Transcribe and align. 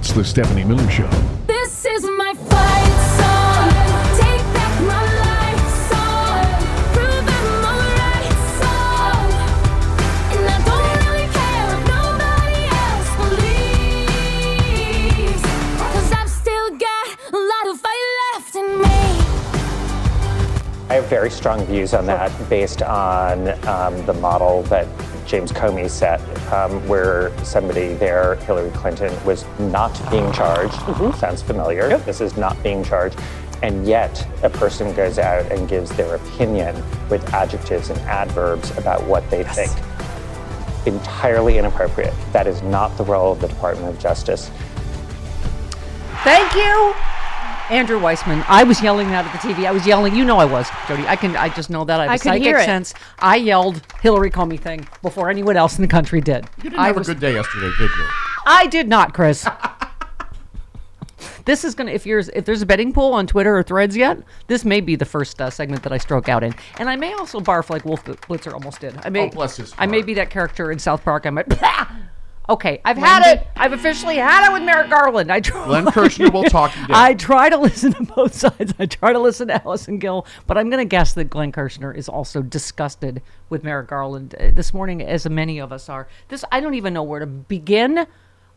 It's 0.00 0.12
the 0.12 0.24
Stephanie 0.24 0.64
Miller 0.64 0.88
Show. 0.90 1.10
This 1.46 1.84
is 1.84 2.04
my 2.04 2.32
fight 2.32 3.00
song. 3.20 3.68
Take 4.16 4.42
back 4.56 4.80
my 4.80 5.04
life 5.20 5.68
song. 5.92 6.40
Prove 6.94 7.28
I'm 7.28 7.64
alright 7.68 8.32
song. 8.56 9.28
And 10.32 10.44
I 10.48 10.56
don't 10.64 10.88
really 11.04 11.28
care 11.36 11.68
if 11.76 11.82
nobody 11.92 12.60
else 12.80 13.10
believes. 15.20 15.42
Cause 15.92 16.10
I've 16.12 16.30
still 16.30 16.70
got 16.78 17.06
a 17.34 17.36
lot 17.36 17.66
of 17.68 17.78
fight 17.78 18.06
left 18.32 18.54
in 18.56 18.68
me. 18.80 18.98
I 20.88 20.94
have 20.94 21.08
very 21.10 21.30
strong 21.30 21.66
views 21.66 21.92
on 21.92 22.06
that 22.06 22.32
based 22.48 22.80
on 22.80 23.48
um, 23.68 24.06
the 24.06 24.14
model 24.14 24.62
that 24.64 24.88
James 25.30 25.52
Comey 25.52 25.88
set, 25.88 26.20
um, 26.52 26.84
where 26.88 27.32
somebody 27.44 27.94
there, 27.94 28.34
Hillary 28.34 28.72
Clinton, 28.72 29.12
was 29.24 29.44
not 29.60 29.92
being 30.10 30.32
charged. 30.32 30.74
Sounds 31.18 31.40
familiar. 31.40 31.98
This 31.98 32.20
is 32.20 32.36
not 32.36 32.60
being 32.64 32.82
charged. 32.82 33.16
And 33.62 33.86
yet, 33.86 34.26
a 34.42 34.50
person 34.50 34.92
goes 34.92 35.20
out 35.20 35.52
and 35.52 35.68
gives 35.68 35.92
their 35.92 36.16
opinion 36.16 36.74
with 37.08 37.32
adjectives 37.32 37.90
and 37.90 38.00
adverbs 38.00 38.76
about 38.76 39.04
what 39.04 39.30
they 39.30 39.44
think. 39.44 39.70
Entirely 40.84 41.58
inappropriate. 41.58 42.14
That 42.32 42.48
is 42.48 42.60
not 42.62 42.96
the 42.96 43.04
role 43.04 43.30
of 43.30 43.40
the 43.40 43.46
Department 43.46 43.88
of 43.88 44.00
Justice. 44.00 44.50
Thank 46.24 46.54
you, 46.56 46.92
Andrew 47.70 47.98
Weissmann. 48.00 48.44
I 48.48 48.64
was 48.64 48.82
yelling 48.82 49.08
that 49.08 49.24
at 49.24 49.32
the 49.32 49.38
TV. 49.48 49.66
I 49.66 49.70
was 49.70 49.86
yelling. 49.86 50.14
You 50.14 50.24
know 50.24 50.38
I 50.38 50.44
was, 50.44 50.68
Jody. 50.88 51.06
I 51.06 51.16
can. 51.16 51.36
I 51.36 51.48
just 51.48 51.70
know 51.70 51.84
that. 51.84 52.00
I 52.00 52.02
have 52.04 52.10
I 52.10 52.14
a 52.14 52.18
could 52.18 52.24
psychic 52.24 52.42
hear 52.42 52.58
it. 52.58 52.64
sense. 52.64 52.94
I 53.20 53.36
yelled 53.36 53.80
Hillary 54.02 54.30
Comey 54.30 54.58
thing 54.58 54.86
before 55.02 55.30
anyone 55.30 55.56
else 55.56 55.76
in 55.78 55.82
the 55.82 55.88
country 55.88 56.20
did. 56.20 56.46
You 56.58 56.64
didn't 56.70 56.78
I 56.80 56.88
have 56.88 56.96
was- 56.96 57.08
a 57.08 57.14
good 57.14 57.20
day 57.20 57.34
yesterday, 57.34 57.70
did 57.78 57.90
you? 57.96 58.06
I 58.46 58.66
did 58.66 58.88
not, 58.88 59.14
Chris. 59.14 59.46
this 61.44 61.64
is 61.64 61.74
gonna. 61.74 61.92
If 61.92 62.06
you're 62.06 62.18
if 62.20 62.44
there's 62.44 62.62
a 62.62 62.66
betting 62.66 62.92
pool 62.92 63.12
on 63.12 63.26
Twitter 63.26 63.56
or 63.56 63.62
Threads 63.62 63.96
yet, 63.96 64.18
this 64.48 64.64
may 64.64 64.80
be 64.80 64.96
the 64.96 65.04
first 65.04 65.40
uh, 65.40 65.50
segment 65.50 65.82
that 65.84 65.92
I 65.92 65.98
stroke 65.98 66.28
out 66.28 66.42
in, 66.42 66.54
and 66.78 66.88
I 66.90 66.96
may 66.96 67.12
also 67.12 67.38
barf 67.40 67.70
like 67.70 67.84
Wolf 67.84 68.04
Blitzer 68.04 68.52
almost 68.52 68.80
did. 68.80 68.98
I 69.04 69.10
may. 69.10 69.26
Oh, 69.26 69.30
bless 69.30 69.58
his 69.58 69.74
I 69.78 69.86
may 69.86 70.02
be 70.02 70.14
that 70.14 70.30
character 70.30 70.72
in 70.72 70.78
South 70.78 71.04
Park. 71.04 71.26
I 71.26 71.30
might. 71.30 71.46
Okay, 72.50 72.80
I've 72.84 72.96
had 72.96 73.24
it. 73.32 73.46
I've 73.56 73.72
officially 73.72 74.16
had 74.16 74.48
it 74.48 74.52
with 74.52 74.62
Merrick 74.64 74.90
Garland. 74.90 75.30
I 75.30 75.38
try. 75.40 75.64
Glenn 75.66 75.86
Kirschner 75.86 76.30
will 76.30 76.42
talk 76.44 76.76
you. 76.76 76.84
I 76.90 77.14
try 77.14 77.48
to 77.48 77.56
listen 77.56 77.92
to 77.92 78.02
both 78.02 78.34
sides. 78.34 78.74
I 78.78 78.86
try 78.86 79.12
to 79.12 79.20
listen 79.20 79.46
to 79.48 79.62
Allison 79.62 79.98
Gill, 79.98 80.26
but 80.48 80.58
I'm 80.58 80.68
going 80.68 80.80
to 80.80 80.84
guess 80.88 81.12
that 81.14 81.30
Glenn 81.30 81.52
Kirschner 81.52 81.92
is 81.92 82.08
also 82.08 82.42
disgusted 82.42 83.22
with 83.50 83.62
Merrick 83.62 83.86
Garland 83.88 84.34
uh, 84.34 84.50
this 84.52 84.74
morning, 84.74 85.00
as 85.00 85.28
many 85.30 85.60
of 85.60 85.70
us 85.72 85.88
are. 85.88 86.08
This 86.28 86.44
I 86.50 86.58
don't 86.60 86.74
even 86.74 86.92
know 86.92 87.04
where 87.04 87.20
to 87.20 87.26
begin 87.26 88.06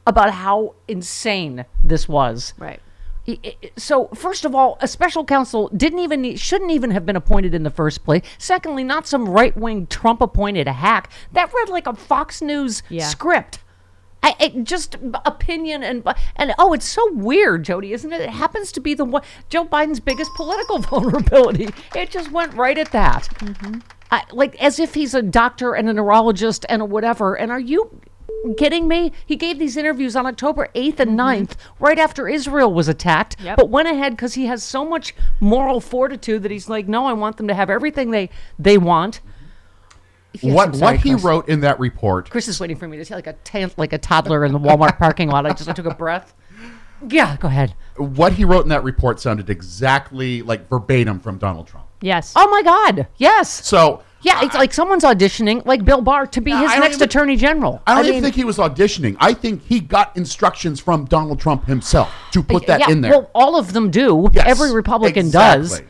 about 0.08 0.32
how 0.32 0.74
insane 0.88 1.64
this 1.84 2.10
was. 2.10 2.56
Right. 2.58 2.80
I- 3.28 3.40
I- 3.46 3.56
So, 3.78 4.08
first 4.16 4.44
of 4.44 4.56
all, 4.56 4.78
a 4.82 4.88
special 4.88 5.24
counsel 5.24 5.70
didn't 5.70 6.00
even 6.00 6.22
need, 6.24 6.40
shouldn't 6.40 6.72
even 6.72 6.90
have 6.92 7.06
been 7.06 7.16
appointed 7.16 7.54
in 7.54 7.62
the 7.62 7.70
first 7.70 8.04
place. 8.04 8.24
Secondly, 8.40 8.84
not 8.84 9.06
some 9.08 9.30
right 9.30 9.56
wing 9.56 9.86
Trump 9.86 10.20
appointed 10.20 10.68
hack 10.68 11.12
that 11.32 11.54
read 11.54 11.70
like 11.70 11.86
a 11.86 11.94
Fox 11.94 12.42
News 12.42 12.82
Yeah. 12.90 13.08
script. 13.08 13.60
I, 14.24 14.36
I 14.40 14.48
just 14.64 14.96
opinion 15.26 15.84
and 15.84 16.04
and 16.38 16.54
oh, 16.58 16.74
it's 16.74 16.88
so 16.88 17.12
weird, 17.14 17.64
Jody, 17.64 17.94
isn't 17.94 18.12
it? 18.12 18.22
It 18.22 18.30
happens 18.30 18.72
to 18.72 18.80
be 18.80 18.94
the 18.94 19.06
one 19.06 19.22
Joe 19.50 19.66
Biden's 19.66 20.00
biggest 20.00 20.32
political 20.36 20.80
vulnerability. 20.80 21.70
It 21.96 22.10
just 22.10 22.32
went 22.32 22.54
right 22.54 22.78
at 22.78 22.92
that, 22.94 23.28
mm-hmm. 23.36 23.80
I, 24.12 24.24
like 24.32 24.56
as 24.62 24.80
if 24.80 24.94
he's 24.94 25.14
a 25.14 25.22
doctor 25.22 25.74
and 25.74 25.90
a 25.90 25.94
neurologist 25.94 26.66
and 26.70 26.82
a 26.82 26.86
whatever. 26.86 27.36
And 27.36 27.52
are 27.52 27.60
you 27.60 28.02
kidding 28.58 28.88
me? 28.88 29.12
He 29.26 29.36
gave 29.36 29.60
these 29.60 29.78
interviews 29.78 30.16
on 30.16 30.26
October 30.26 30.70
8th 30.74 31.00
and 31.00 31.20
mm-hmm. 31.20 31.44
9th, 31.44 31.56
right 31.80 32.00
after 32.00 32.28
Israel 32.28 32.74
was 32.74 32.88
attacked, 32.88 33.36
Yep. 33.42 33.58
but 33.58 33.70
went 33.70 33.88
ahead 33.88 34.14
because 34.14 34.36
he 34.36 34.46
has 34.46 34.64
so 34.64 34.86
much 34.86 35.14
moral 35.40 35.80
fortitude 35.80 36.44
that 36.44 36.52
he's 36.52 36.70
like, 36.70 36.88
no, 36.88 37.06
I 37.06 37.14
want 37.14 37.38
them 37.38 37.48
to 37.48 37.54
have 37.54 37.70
everything 37.70 38.12
they 38.12 38.30
they 38.58 38.78
want. 38.78 39.22
Yes, 40.42 40.44
what 40.56 40.76
sorry, 40.76 40.96
what 40.98 41.04
he 41.04 41.12
Chris. 41.12 41.24
wrote 41.24 41.48
in 41.50 41.60
that 41.62 41.80
report 41.80 42.30
Chris 42.30 42.48
is 42.48 42.60
waiting 42.60 42.76
for 42.76 42.88
me 42.88 42.98
to 42.98 43.06
say 43.06 43.14
like 43.16 43.28
a 43.28 43.34
tan- 43.34 43.72
like 43.78 43.94
a 43.94 43.98
toddler 44.00 44.44
in 44.46 44.52
the 44.52 44.60
Walmart 44.60 44.98
parking 44.98 45.30
lot. 45.30 45.46
I 45.46 45.54
just 45.54 45.70
I 45.70 45.74
took 45.74 45.86
a 45.86 45.94
breath. 45.94 46.34
Yeah, 47.08 47.36
go 47.38 47.48
ahead. 47.50 47.76
what 47.98 48.34
he 48.34 48.46
wrote 48.46 48.64
in 48.64 48.70
that 48.70 48.84
report 48.84 49.20
sounded 49.20 49.50
exactly 49.50 50.42
like 50.42 50.70
verbatim 50.70 51.20
from 51.20 51.38
Donald 51.38 51.68
Trump. 51.68 51.86
Yes. 52.02 52.34
Oh 52.36 52.50
my 52.50 52.62
God! 52.64 53.08
Yes. 53.18 53.66
So 53.66 54.04
Yeah, 54.22 54.40
it's 54.44 54.56
like 54.56 54.74
someone's 54.74 55.04
auditioning, 55.04 55.66
like 55.66 55.84
Bill 55.84 56.02
Barr, 56.02 56.26
to 56.28 56.40
be 56.42 56.52
Yeah, 56.52 56.62
his 56.62 56.80
next 56.80 56.96
even- 56.96 57.04
attorney 57.10 57.36
general. 57.36 57.82
I 57.86 57.96
don't 57.96 58.06
even 58.06 58.16
mean, 58.16 58.24
think 58.24 58.36
he 58.36 58.46
was 58.46 58.58
auditioning. 58.58 59.18
I 59.20 59.34
think 59.34 59.64
he 59.64 59.82
got 59.82 60.16
instructions 60.16 60.80
from 60.80 61.06
Donald 61.06 61.40
Trump 61.42 61.66
himself 61.66 62.10
to 62.32 62.42
put 62.42 62.66
that 62.68 62.80
yeah, 62.80 62.90
in 62.90 63.02
there. 63.02 63.12
Well, 63.12 63.30
all 63.36 63.58
of 63.60 63.74
them 63.74 63.92
do. 63.92 64.30
Yes, 64.34 64.46
Every 64.48 64.72
Republican 64.74 65.30
does. 65.30 65.82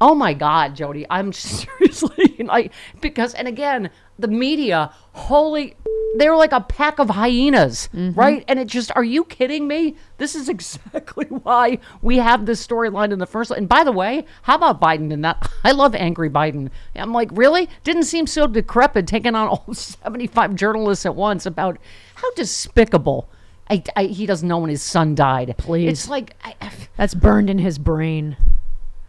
Oh 0.00 0.14
my 0.14 0.32
God, 0.34 0.76
Jody, 0.76 1.06
I'm 1.10 1.32
seriously 1.32 2.36
like 2.38 2.72
because 3.00 3.34
and 3.34 3.48
again, 3.48 3.90
the 4.18 4.28
media, 4.28 4.92
holy, 5.12 5.76
they're 6.16 6.34
like 6.36 6.52
a 6.52 6.60
pack 6.60 6.98
of 6.98 7.10
hyenas, 7.10 7.88
Mm-hmm. 7.94 8.18
right? 8.18 8.44
And 8.48 8.58
it 8.58 8.66
just, 8.66 8.90
are 8.96 9.04
you 9.04 9.24
kidding 9.24 9.68
me? 9.68 9.96
This 10.18 10.34
is 10.34 10.48
exactly 10.54 11.26
why 11.26 11.78
we 12.02 12.18
have 12.18 12.44
this 12.46 12.64
storyline 12.66 13.12
in 13.12 13.18
the 13.20 13.26
first. 13.26 13.50
And 13.52 13.68
by 13.68 13.84
the 13.84 13.92
way, 13.92 14.24
how 14.42 14.56
about 14.56 14.80
Biden 14.80 15.12
in 15.12 15.20
that? 15.22 15.48
I 15.64 15.70
love 15.72 15.94
angry 15.94 16.30
Biden. 16.30 16.70
I'm 16.96 17.12
like, 17.12 17.28
really? 17.32 17.68
Didn't 17.84 18.04
seem 18.04 18.26
so 18.26 18.46
decrepit 18.48 19.06
taking 19.06 19.34
on 19.36 19.48
all 19.48 19.72
75 19.72 20.54
journalists 20.56 21.06
at 21.06 21.14
once 21.14 21.46
about 21.46 21.78
how 22.16 22.28
despicable. 22.34 23.28
I, 23.70 23.82
I, 23.94 24.04
he 24.04 24.26
doesn't 24.26 24.48
know 24.48 24.58
when 24.58 24.70
his 24.70 24.82
son 24.82 25.14
died. 25.14 25.54
Please. 25.58 25.90
It's 25.90 26.08
like, 26.08 26.34
I- 26.42 26.56
That's 26.96 27.14
burned 27.14 27.50
in 27.50 27.58
his 27.58 27.78
brain. 27.78 28.36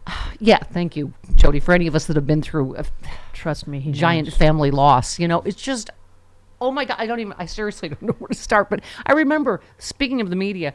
yeah, 0.40 0.58
thank 0.58 0.96
you, 0.96 1.12
Jody. 1.34 1.60
For 1.60 1.72
any 1.72 1.86
of 1.86 1.94
us 1.94 2.06
that 2.06 2.16
have 2.16 2.26
been 2.26 2.42
through 2.42 2.76
a 2.76 2.84
Trust 3.32 3.66
me. 3.66 3.80
He 3.80 3.92
giant 3.92 4.28
knows. 4.28 4.36
family 4.36 4.70
loss, 4.70 5.18
you 5.18 5.26
know, 5.26 5.40
it's 5.42 5.60
just, 5.60 5.88
oh 6.60 6.70
my 6.70 6.84
God, 6.84 6.96
I 6.98 7.06
don't 7.06 7.20
even, 7.20 7.34
I 7.38 7.46
seriously 7.46 7.88
don't 7.90 8.02
know 8.02 8.12
where 8.18 8.28
to 8.28 8.34
start. 8.34 8.68
But 8.68 8.80
I 9.06 9.12
remember, 9.12 9.60
speaking 9.78 10.20
of 10.20 10.28
the 10.30 10.36
media, 10.36 10.74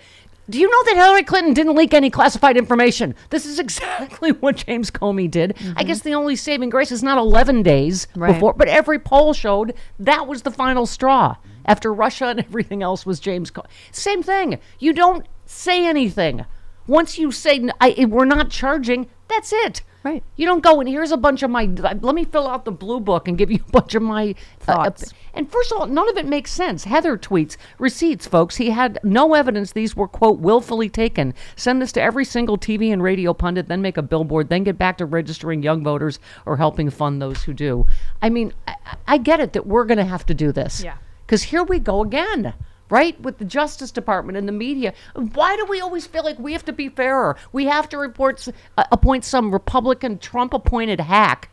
do 0.50 0.60
you 0.60 0.70
know 0.70 0.84
that 0.86 0.96
Hillary 0.96 1.24
Clinton 1.24 1.54
didn't 1.54 1.76
leak 1.76 1.94
any 1.94 2.10
classified 2.10 2.58
information? 2.58 3.16
This 3.30 3.46
is 3.46 3.60
exactly 3.66 4.32
what 4.32 4.58
James 4.58 4.92
Comey 4.92 5.30
did. 5.30 5.52
I 5.52 5.54
mm-hmm. 5.54 5.88
guess 5.88 6.02
the 6.02 6.14
only 6.14 6.36
saving 6.36 6.70
grace 6.70 6.92
is 6.92 7.04
not 7.04 7.18
11 7.18 7.64
days 7.64 8.08
Right. 8.16 8.34
before, 8.34 8.54
but 8.54 8.68
every 8.68 9.00
poll 9.00 9.34
showed 9.34 9.74
that 10.00 10.28
was 10.28 10.44
the 10.44 10.52
final 10.52 10.86
straw. 10.86 11.36
After 11.68 11.92
Russia 11.92 12.26
and 12.28 12.40
everything 12.46 12.84
else 12.84 13.06
was 13.06 13.20
James 13.20 13.50
Comey. 13.50 13.66
Same 13.92 14.22
thing. 14.22 14.60
You 14.80 14.94
don't 14.94 15.26
say 15.46 15.86
anything. 15.86 16.46
Once 16.88 17.18
you 17.18 17.32
say, 17.32 17.68
I, 17.82 18.06
we're 18.08 18.26
not 18.26 18.52
charging, 18.52 19.08
that's 19.28 19.52
it. 19.54 19.82
Right. 20.04 20.24
You 20.36 20.46
don't 20.46 20.64
go 20.64 20.80
and 20.80 20.88
here's 20.88 21.12
a 21.12 21.18
bunch 21.18 21.42
of 21.42 21.50
my. 21.50 21.66
Let 21.66 22.14
me 22.14 22.26
fill 22.26 22.48
out 22.48 22.64
the 22.64 22.72
blue 22.72 23.00
book 23.00 23.28
and 23.28 23.40
give 23.40 23.50
you 23.50 23.60
a 23.68 23.72
bunch 23.72 23.96
of 23.96 24.04
my 24.04 24.36
uh, 24.62 24.64
Thoughts. 24.66 25.12
and 25.34 25.52
first 25.52 25.72
of 25.72 25.80
all, 25.80 25.88
none 25.88 26.08
of 26.08 26.16
it 26.16 26.28
makes 26.28 26.52
sense. 26.52 26.84
Heather 26.84 27.18
tweets 27.18 27.58
receipts, 27.80 28.28
folks. 28.28 28.58
He 28.58 28.70
had 28.70 29.00
no 29.04 29.34
evidence 29.34 29.72
these 29.72 29.96
were 29.96 30.08
quote 30.08 30.40
willfully 30.40 30.90
taken. 30.90 31.34
Send 31.56 31.82
this 31.82 31.92
to 31.94 32.02
every 32.04 32.24
single 32.24 32.56
TV 32.56 32.94
and 32.94 33.02
radio 33.02 33.34
pundit, 33.34 33.68
then 33.68 33.82
make 33.82 33.98
a 33.98 34.04
billboard, 34.04 34.50
then 34.50 34.64
get 34.64 34.78
back 34.78 35.00
to 35.00 35.08
registering 35.08 35.64
young 35.64 35.84
voters 35.84 36.20
or 36.46 36.58
helping 36.58 36.92
fund 36.92 37.20
those 37.20 37.44
who 37.44 37.54
do. 37.54 37.88
I 38.22 38.30
mean, 38.30 38.54
I, 38.68 38.76
I 39.08 39.18
get 39.18 39.40
it 39.40 39.54
that 39.54 39.66
we're 39.66 39.86
going 39.86 39.98
to 39.98 40.06
have 40.06 40.28
to 40.28 40.36
do 40.36 40.52
this. 40.52 40.84
Yeah. 40.84 40.98
Because 41.26 41.42
here 41.42 41.64
we 41.64 41.80
go 41.80 42.04
again, 42.04 42.54
right? 42.90 43.20
With 43.22 43.38
the 43.38 43.46
Justice 43.46 43.92
Department 43.92 44.38
and 44.38 44.48
the 44.48 44.54
media. 44.54 44.94
Why 45.14 45.56
do 45.56 45.66
we 45.66 45.82
always 45.82 46.06
feel 46.06 46.24
like 46.24 46.40
we 46.40 46.54
have 46.54 46.66
to 46.66 46.74
be 46.74 46.90
fairer? 46.90 47.36
We 47.52 47.66
have 47.66 47.90
to 47.90 47.98
report, 47.98 48.48
uh, 48.78 48.84
appoint 48.92 49.26
some 49.26 49.52
Republican 49.52 50.20
Trump 50.20 50.54
appointed 50.54 51.00
hack 51.00 51.50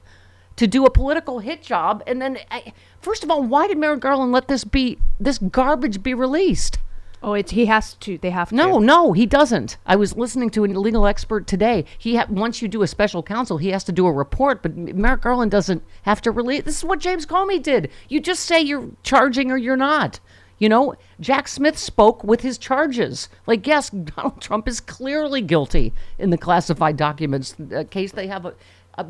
to 0.56 0.66
do 0.66 0.84
a 0.84 0.90
political 0.90 1.38
hit 1.38 1.62
job. 1.62 2.02
And 2.06 2.20
then, 2.20 2.38
I, 2.50 2.72
first 3.00 3.24
of 3.24 3.30
all, 3.30 3.42
why 3.42 3.66
did 3.68 3.78
Merrick 3.78 4.00
Garland 4.00 4.32
let 4.32 4.48
this 4.48 4.64
be, 4.64 4.98
this 5.18 5.38
garbage 5.38 6.02
be 6.02 6.14
released? 6.14 6.78
Oh, 7.24 7.34
it's 7.34 7.52
he 7.52 7.66
has 7.66 7.94
to. 7.94 8.18
They 8.18 8.30
have 8.30 8.48
to. 8.48 8.54
No, 8.54 8.80
no, 8.80 9.12
he 9.12 9.26
doesn't. 9.26 9.76
I 9.86 9.94
was 9.94 10.16
listening 10.16 10.50
to 10.50 10.64
a 10.64 10.66
legal 10.66 11.06
expert 11.06 11.46
today. 11.46 11.84
He 11.96 12.16
ha- 12.16 12.26
once 12.28 12.60
you 12.60 12.66
do 12.66 12.82
a 12.82 12.88
special 12.88 13.22
counsel, 13.22 13.58
he 13.58 13.70
has 13.70 13.84
to 13.84 13.92
do 13.92 14.06
a 14.06 14.12
report, 14.12 14.60
but 14.60 14.76
Merrick 14.76 15.20
Garland 15.20 15.52
doesn't 15.52 15.84
have 16.02 16.20
to 16.22 16.32
release. 16.32 16.64
This 16.64 16.78
is 16.78 16.84
what 16.84 16.98
James 16.98 17.24
Comey 17.24 17.62
did. 17.62 17.90
You 18.08 18.18
just 18.18 18.44
say 18.44 18.60
you're 18.60 18.90
charging 19.04 19.52
or 19.52 19.56
you're 19.56 19.76
not. 19.76 20.18
You 20.62 20.68
know, 20.68 20.94
Jack 21.18 21.48
Smith 21.48 21.76
spoke 21.76 22.22
with 22.22 22.42
his 22.42 22.56
charges. 22.56 23.28
Like, 23.48 23.66
yes, 23.66 23.90
Donald 23.90 24.40
Trump 24.40 24.68
is 24.68 24.78
clearly 24.78 25.40
guilty 25.42 25.92
in 26.20 26.30
the 26.30 26.38
classified 26.38 26.96
documents 26.96 27.56
uh, 27.74 27.82
case. 27.90 28.12
They 28.12 28.28
have 28.28 28.46
a, 28.46 28.54
a, 28.94 29.04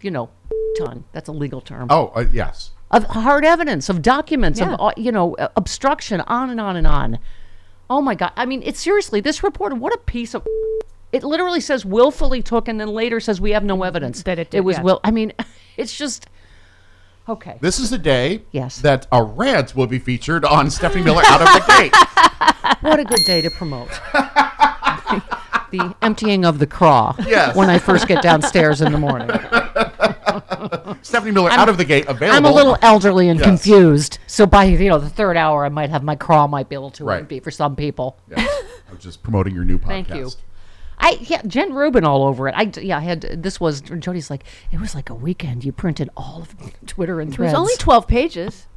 you 0.00 0.10
know, 0.10 0.30
ton. 0.78 1.04
That's 1.12 1.28
a 1.28 1.32
legal 1.32 1.60
term 1.60 1.86
Oh, 1.90 2.08
uh, 2.16 2.24
yes. 2.32 2.72
of 2.90 3.04
hard 3.04 3.44
evidence, 3.44 3.88
of 3.88 4.02
documents, 4.02 4.58
Yeah. 4.58 4.74
of 4.74 4.80
uh, 4.80 4.90
you 4.96 5.12
know 5.12 5.36
uh, 5.36 5.46
obstruction, 5.54 6.22
on 6.22 6.50
and 6.50 6.60
on 6.60 6.74
and 6.74 6.88
on. 6.88 7.20
Oh 7.88 8.02
my 8.02 8.16
God! 8.16 8.32
I 8.36 8.44
mean, 8.44 8.60
it's 8.64 8.80
seriously 8.80 9.20
this 9.20 9.44
report. 9.44 9.72
What 9.78 9.94
a 9.94 9.98
piece 9.98 10.34
of. 10.34 10.44
It 11.12 11.22
literally 11.22 11.60
says 11.60 11.84
willfully 11.84 12.42
took, 12.42 12.66
and 12.66 12.80
then 12.80 12.88
later 12.88 13.20
says 13.20 13.40
we 13.40 13.52
have 13.52 13.62
no 13.62 13.84
evidence 13.84 14.24
That 14.24 14.40
it 14.40 14.50
did. 14.50 14.58
It 14.58 14.60
was 14.62 14.78
yeah. 14.78 14.82
will. 14.82 15.00
I 15.04 15.12
mean, 15.12 15.34
it's 15.76 15.96
just 15.96 16.26
okay. 17.30 17.58
This 17.60 17.78
is 17.78 17.90
the 17.90 17.98
day 17.98 18.42
Yes. 18.52 18.78
that 18.80 19.06
a 19.12 19.22
rant 19.22 19.74
will 19.74 19.86
be 19.86 19.98
featured 19.98 20.44
on 20.44 20.70
Stephanie 20.70 21.04
Miller 21.04 21.22
out 21.26 21.40
of 21.42 21.48
the 21.48 21.64
gate. 21.78 21.94
what 22.82 22.98
a 23.00 23.04
good 23.04 23.24
day 23.26 23.40
to 23.40 23.50
promote. 23.50 23.88
the 25.70 25.94
emptying 26.02 26.44
of 26.44 26.58
the 26.58 26.66
craw 26.66 27.14
Yes. 27.26 27.54
when 27.56 27.70
I 27.70 27.78
first 27.78 28.08
get 28.08 28.22
downstairs 28.22 28.80
in 28.80 28.90
the 28.92 28.98
morning. 28.98 29.28
Stephanie 31.02 31.32
Miller 31.32 31.50
out 31.50 31.68
of 31.68 31.78
the 31.78 31.84
gate, 31.84 32.06
available. 32.08 32.36
I'm 32.36 32.44
a 32.44 32.52
little 32.54 32.76
elderly 32.82 33.28
and 33.28 33.38
Yes. 33.38 33.46
confused, 33.48 34.18
so 34.26 34.46
by 34.46 34.64
you 34.64 34.88
know 34.88 34.98
the 34.98 35.08
third 35.08 35.36
hour, 35.36 35.64
I 35.64 35.68
might 35.68 35.90
have 35.90 36.02
my 36.02 36.16
craw 36.16 36.46
might 36.46 36.68
be 36.68 36.74
able 36.74 36.90
to 36.92 37.04
Right. 37.04 37.20
empty 37.20 37.40
for 37.40 37.50
some 37.50 37.76
people. 37.76 38.16
Yes. 38.28 38.48
I 38.88 38.92
was 38.92 39.02
just 39.02 39.22
promoting 39.22 39.54
your 39.54 39.64
new 39.64 39.78
podcast. 39.78 39.86
Thank 39.88 40.08
you. 40.14 40.30
I 41.00 41.18
yeah, 41.22 41.42
Jen 41.46 41.72
Rubin 41.74 42.04
all 42.04 42.22
over 42.24 42.46
it. 42.48 42.54
I 42.56 42.70
yeah, 42.80 42.98
I 42.98 43.00
had 43.00 43.22
this 43.42 43.58
was 43.58 43.80
Jody's 43.80 44.30
like 44.30 44.44
it 44.70 44.78
was 44.78 44.94
like 44.94 45.08
a 45.10 45.14
weekend. 45.14 45.64
You 45.64 45.72
printed 45.72 46.10
all 46.16 46.42
of 46.42 46.54
Twitter 46.86 47.20
and 47.20 47.32
It 47.32 47.36
threads. 47.36 47.52
was 47.54 47.58
only 47.58 47.74
12 47.78 48.06
pages. 48.06 48.66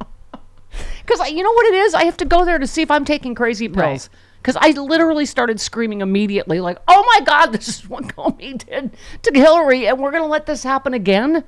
Because 1.06 1.20
I 1.20 1.26
you 1.26 1.42
know 1.44 1.52
what 1.52 1.66
it 1.66 1.74
is? 1.74 1.94
I 1.94 2.02
have 2.04 2.16
to 2.16 2.24
go 2.24 2.44
there 2.44 2.58
to 2.58 2.66
see 2.66 2.82
if 2.82 2.90
I'm 2.90 3.04
taking 3.04 3.34
crazy 3.36 3.68
pills. 3.68 4.08
Right. 4.08 4.18
Because 4.42 4.56
I 4.60 4.70
literally 4.78 5.24
started 5.24 5.60
screaming 5.60 6.00
immediately, 6.00 6.60
like, 6.60 6.78
oh 6.88 7.04
my 7.14 7.24
God, 7.24 7.46
this 7.52 7.68
is 7.68 7.88
what 7.88 8.04
Comey 8.08 8.58
did 8.66 8.90
to 9.22 9.30
Hillary, 9.32 9.86
and 9.86 9.98
we're 10.00 10.10
going 10.10 10.22
to 10.24 10.28
let 10.28 10.46
this 10.46 10.64
happen 10.64 10.92
again? 10.92 11.44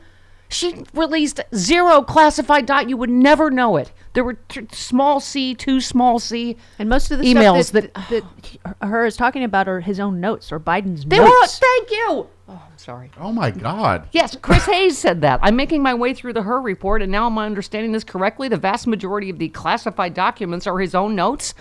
She 0.48 0.84
released 0.94 1.40
zero 1.54 2.02
classified 2.02 2.66
dot. 2.66 2.88
You 2.88 2.96
would 2.96 3.10
never 3.10 3.50
know 3.50 3.76
it. 3.76 3.92
There 4.12 4.22
were 4.24 4.34
t- 4.34 4.66
small 4.72 5.18
c, 5.20 5.54
two 5.54 5.80
small 5.80 6.18
c. 6.18 6.56
And 6.78 6.88
most 6.88 7.10
of 7.10 7.18
the 7.18 7.24
Emails 7.24 7.66
stuff 7.66 7.82
that, 7.92 7.94
that, 8.10 8.22
he- 8.42 8.60
Hur 8.80 9.06
is 9.06 9.16
talking 9.16 9.42
about 9.44 9.66
are 9.68 9.80
his 9.80 9.98
own 10.00 10.20
notes 10.20 10.52
or 10.52 10.60
Biden's 10.60 11.04
They 11.04 11.18
were, 11.18 11.26
notes. 11.26 11.58
thank 11.58 11.90
you. 11.90 12.28
Oh, 12.48 12.62
I'm 12.64 12.78
sorry. 12.78 13.10
Oh 13.18 13.32
my 13.32 13.50
God. 13.50 14.08
Yes, 14.12 14.36
Chris 14.40 14.64
Hayes 14.66 14.96
said 14.96 15.20
that. 15.22 15.40
I'm 15.42 15.56
making 15.56 15.82
my 15.82 15.94
way 15.94 16.14
through 16.14 16.32
the 16.34 16.42
Hur 16.42 16.60
report, 16.60 17.02
and 17.02 17.10
now 17.10 17.26
am 17.26 17.36
I 17.38 17.46
understanding 17.46 17.90
this 17.90 18.04
correctly? 18.04 18.48
The 18.48 18.56
vast 18.56 18.86
majority 18.86 19.30
of 19.30 19.38
the 19.38 19.48
classified 19.48 20.14
documents 20.14 20.66
are 20.68 20.78
his 20.78 20.94
own 20.94 21.16
notes? 21.16 21.54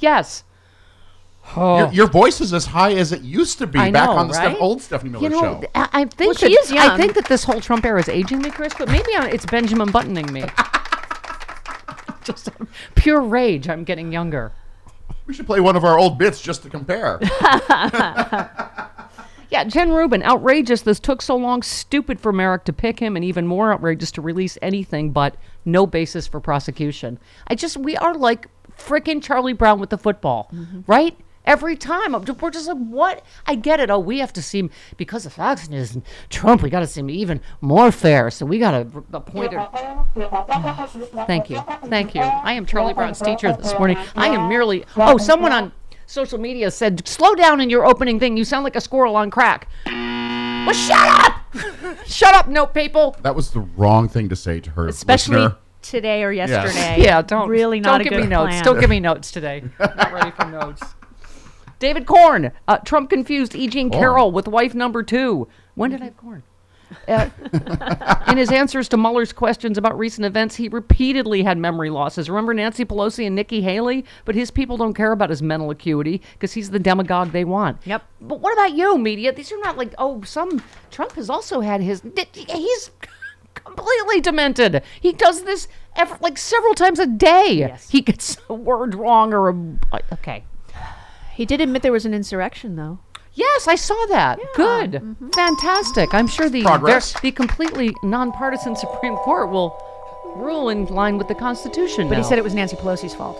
yes. 0.00 0.42
Your, 1.56 1.64
oh. 1.64 1.90
your 1.90 2.06
voice 2.06 2.40
is 2.40 2.52
as 2.52 2.66
high 2.66 2.92
as 2.94 3.12
it 3.12 3.22
used 3.22 3.58
to 3.58 3.66
be 3.66 3.78
Oh. 3.78 3.82
I 3.82 3.90
back 3.90 4.06
know, 4.10 4.16
on 4.16 4.28
the 4.28 4.34
Steph, 4.34 4.46
right? 4.52 4.60
old 4.60 4.82
Stephanie 4.82 5.10
Miller 5.10 5.24
You 5.24 5.30
know, 5.30 5.40
show. 5.40 5.64
I, 5.74 5.88
I 5.92 6.04
think 6.04 6.28
Well, 6.28 6.34
she 6.34 6.54
that, 6.54 6.64
is 6.64 6.72
I 6.72 6.96
think 6.96 7.14
that 7.14 7.26
this 7.26 7.44
whole 7.44 7.60
Trump 7.60 7.84
era 7.84 8.00
is 8.00 8.08
aging 8.08 8.40
me, 8.42 8.50
Chris. 8.50 8.72
But 8.76 8.88
maybe 8.88 9.14
I, 9.16 9.28
it's 9.28 9.46
Benjamin 9.46 9.90
buttoning 9.90 10.32
me. 10.32 10.44
Just 12.24 12.50
pure 12.94 13.20
rage. 13.20 13.68
I'm 13.68 13.84
getting 13.84 14.12
younger. 14.12 14.52
We 15.26 15.34
should 15.34 15.46
play 15.46 15.60
one 15.60 15.76
of 15.76 15.84
our 15.84 15.98
old 15.98 16.18
bits 16.18 16.40
just 16.40 16.62
to 16.64 16.70
compare. 16.70 17.20
Yeah, 19.50 19.64
Jen 19.64 19.90
Rubin, 19.90 20.22
outrageous. 20.22 20.82
This 20.82 21.00
took 21.00 21.20
so 21.20 21.34
long. 21.34 21.62
Stupid 21.62 22.20
for 22.20 22.32
Merrick 22.32 22.62
to 22.66 22.72
pick 22.72 23.00
him, 23.00 23.16
and 23.16 23.24
even 23.24 23.48
more 23.48 23.72
outrageous 23.72 24.12
to 24.12 24.20
release 24.20 24.56
anything 24.62 25.10
but 25.10 25.34
no 25.64 25.86
basis 25.88 26.28
for 26.28 26.38
prosecution. 26.38 27.18
I 27.48 27.56
just, 27.56 27.76
we 27.76 27.96
are 27.96 28.14
like 28.14 28.46
frickin' 28.78 29.20
Charlie 29.20 29.52
Brown 29.52 29.80
with 29.80 29.90
the 29.90 29.98
football, 29.98 30.52
right? 30.86 31.18
Every 31.50 31.74
time 31.74 32.14
I'm- 32.14 32.24
we're 32.40 32.50
just 32.50 32.68
like, 32.68 32.76
what? 32.76 33.24
I 33.44 33.56
get 33.56 33.80
it. 33.80 33.90
Oh, 33.90 33.98
we 33.98 34.20
have 34.20 34.32
to 34.34 34.40
seem 34.42 34.70
because 34.96 35.26
of 35.26 35.32
Fox 35.32 35.68
News 35.68 35.94
and 35.96 36.04
Trump. 36.28 36.62
We 36.62 36.70
got 36.70 36.78
to 36.80 36.86
seem 36.86 37.10
even 37.10 37.40
more 37.60 37.90
fair. 37.90 38.30
So 38.30 38.46
we 38.46 38.60
got 38.60 38.70
to 38.70 39.02
appoint 39.12 39.52
Hur. 39.52 40.04
Thank 41.26 41.50
you, 41.50 41.60
thank 41.86 42.14
you. 42.14 42.20
I 42.20 42.52
am 42.52 42.66
Charlie 42.66 42.94
Brown's 42.94 43.20
teacher 43.20 43.52
this 43.60 43.72
morning. 43.76 43.98
I 44.14 44.28
am 44.28 44.48
merely. 44.48 44.84
Oh, 44.96 45.18
someone 45.18 45.50
on 45.50 45.72
social 46.06 46.38
media 46.38 46.70
said, 46.70 47.06
"Slow 47.08 47.34
down 47.34 47.60
in 47.60 47.68
your 47.68 47.84
opening 47.84 48.20
thing. 48.20 48.36
You 48.36 48.44
sound 48.44 48.62
like 48.62 48.76
a 48.76 48.80
squirrel 48.80 49.16
on 49.16 49.28
crack." 49.32 49.66
Well, 49.86 50.72
shut 50.72 51.08
up! 51.26 51.34
shut 52.06 52.32
up, 52.32 52.46
note 52.46 52.74
people. 52.74 53.16
that 53.22 53.34
was 53.34 53.50
the 53.50 53.60
wrong 53.60 54.08
thing 54.08 54.28
to 54.28 54.36
say 54.36 54.60
to 54.60 54.70
her. 54.70 54.86
Especially 54.86 55.38
listener. 55.38 55.56
today 55.82 56.22
or 56.22 56.30
yesterday. 56.30 57.02
Yeah, 57.02 57.22
don't 57.22 57.48
really 57.48 57.80
not 57.80 57.98
don't 57.98 58.00
a 58.02 58.04
give 58.04 58.12
good 58.12 58.22
me 58.22 58.28
notes. 58.28 58.62
Don't 58.62 58.78
give 58.78 58.90
me 58.90 59.00
notes 59.00 59.32
today. 59.32 59.64
Not 59.80 60.12
ready 60.12 60.30
for 60.30 60.44
notes. 60.44 60.82
David 61.80 62.06
Corn. 62.06 62.52
Uh, 62.68 62.78
Trump 62.78 63.10
confused 63.10 63.56
E. 63.56 63.66
Jean 63.66 63.90
Carroll 63.90 64.30
with 64.30 64.46
wife 64.46 64.74
number 64.74 65.02
two. 65.02 65.48
When 65.74 65.90
did 65.90 66.02
I 66.02 66.04
have 66.04 66.16
corn? 66.16 66.44
Uh, 67.08 67.30
in 68.28 68.36
his 68.36 68.50
answers 68.50 68.88
to 68.88 68.96
Mueller's 68.96 69.32
questions 69.32 69.78
about 69.78 69.98
recent 69.98 70.26
events, 70.26 70.56
he 70.56 70.68
repeatedly 70.68 71.42
had 71.42 71.56
memory 71.56 71.88
losses. 71.88 72.28
Remember 72.28 72.52
Nancy 72.52 72.84
Pelosi 72.84 73.26
and 73.26 73.34
Nikki 73.34 73.62
Haley? 73.62 74.04
But 74.24 74.34
his 74.34 74.50
people 74.50 74.76
don't 74.76 74.94
care 74.94 75.12
about 75.12 75.30
his 75.30 75.42
mental 75.42 75.70
acuity 75.70 76.20
because 76.34 76.52
he's 76.52 76.70
the 76.70 76.78
demagogue 76.78 77.32
they 77.32 77.44
want. 77.44 77.78
Yep. 77.84 78.02
But 78.20 78.40
what 78.40 78.52
about 78.52 78.74
you, 78.74 78.98
media? 78.98 79.32
These 79.32 79.52
are 79.52 79.58
not 79.60 79.78
like, 79.78 79.94
oh, 79.98 80.22
some. 80.22 80.62
Trump 80.90 81.12
has 81.12 81.30
also 81.30 81.60
had 81.60 81.80
his. 81.80 82.02
He's 82.34 82.90
completely 83.54 84.20
demented. 84.20 84.82
He 85.00 85.12
does 85.12 85.44
this 85.44 85.68
ever, 85.96 86.18
like 86.20 86.36
several 86.38 86.74
times 86.74 86.98
a 86.98 87.06
day. 87.06 87.52
Yes. 87.52 87.88
He 87.88 88.00
gets 88.00 88.36
a 88.48 88.54
word 88.54 88.94
wrong 88.94 89.32
or 89.32 89.48
a. 89.48 89.76
Okay. 90.12 90.44
He 91.40 91.46
did 91.46 91.62
admit 91.62 91.80
there 91.80 91.90
was 91.90 92.04
an 92.04 92.12
insurrection, 92.12 92.76
though. 92.76 92.98
Yes, 93.32 93.66
I 93.66 93.74
saw 93.74 93.96
that. 94.10 94.38
Good. 94.54 94.92
Mm-hmm. 94.92 95.30
Fantastic. 95.30 96.12
I'm 96.12 96.26
sure 96.26 96.50
the 96.50 96.60
Progress. 96.60 97.18
the 97.18 97.32
completely 97.32 97.94
nonpartisan 98.02 98.76
Supreme 98.76 99.16
Court 99.16 99.48
will 99.48 99.74
rule 100.36 100.68
in 100.68 100.84
line 100.84 101.16
with 101.16 101.28
the 101.28 101.34
Constitution. 101.34 102.10
But 102.10 102.18
he 102.18 102.24
said 102.24 102.36
it 102.36 102.44
was 102.44 102.52
Nancy 102.52 102.76
Pelosi's 102.76 103.14
fault. 103.14 103.38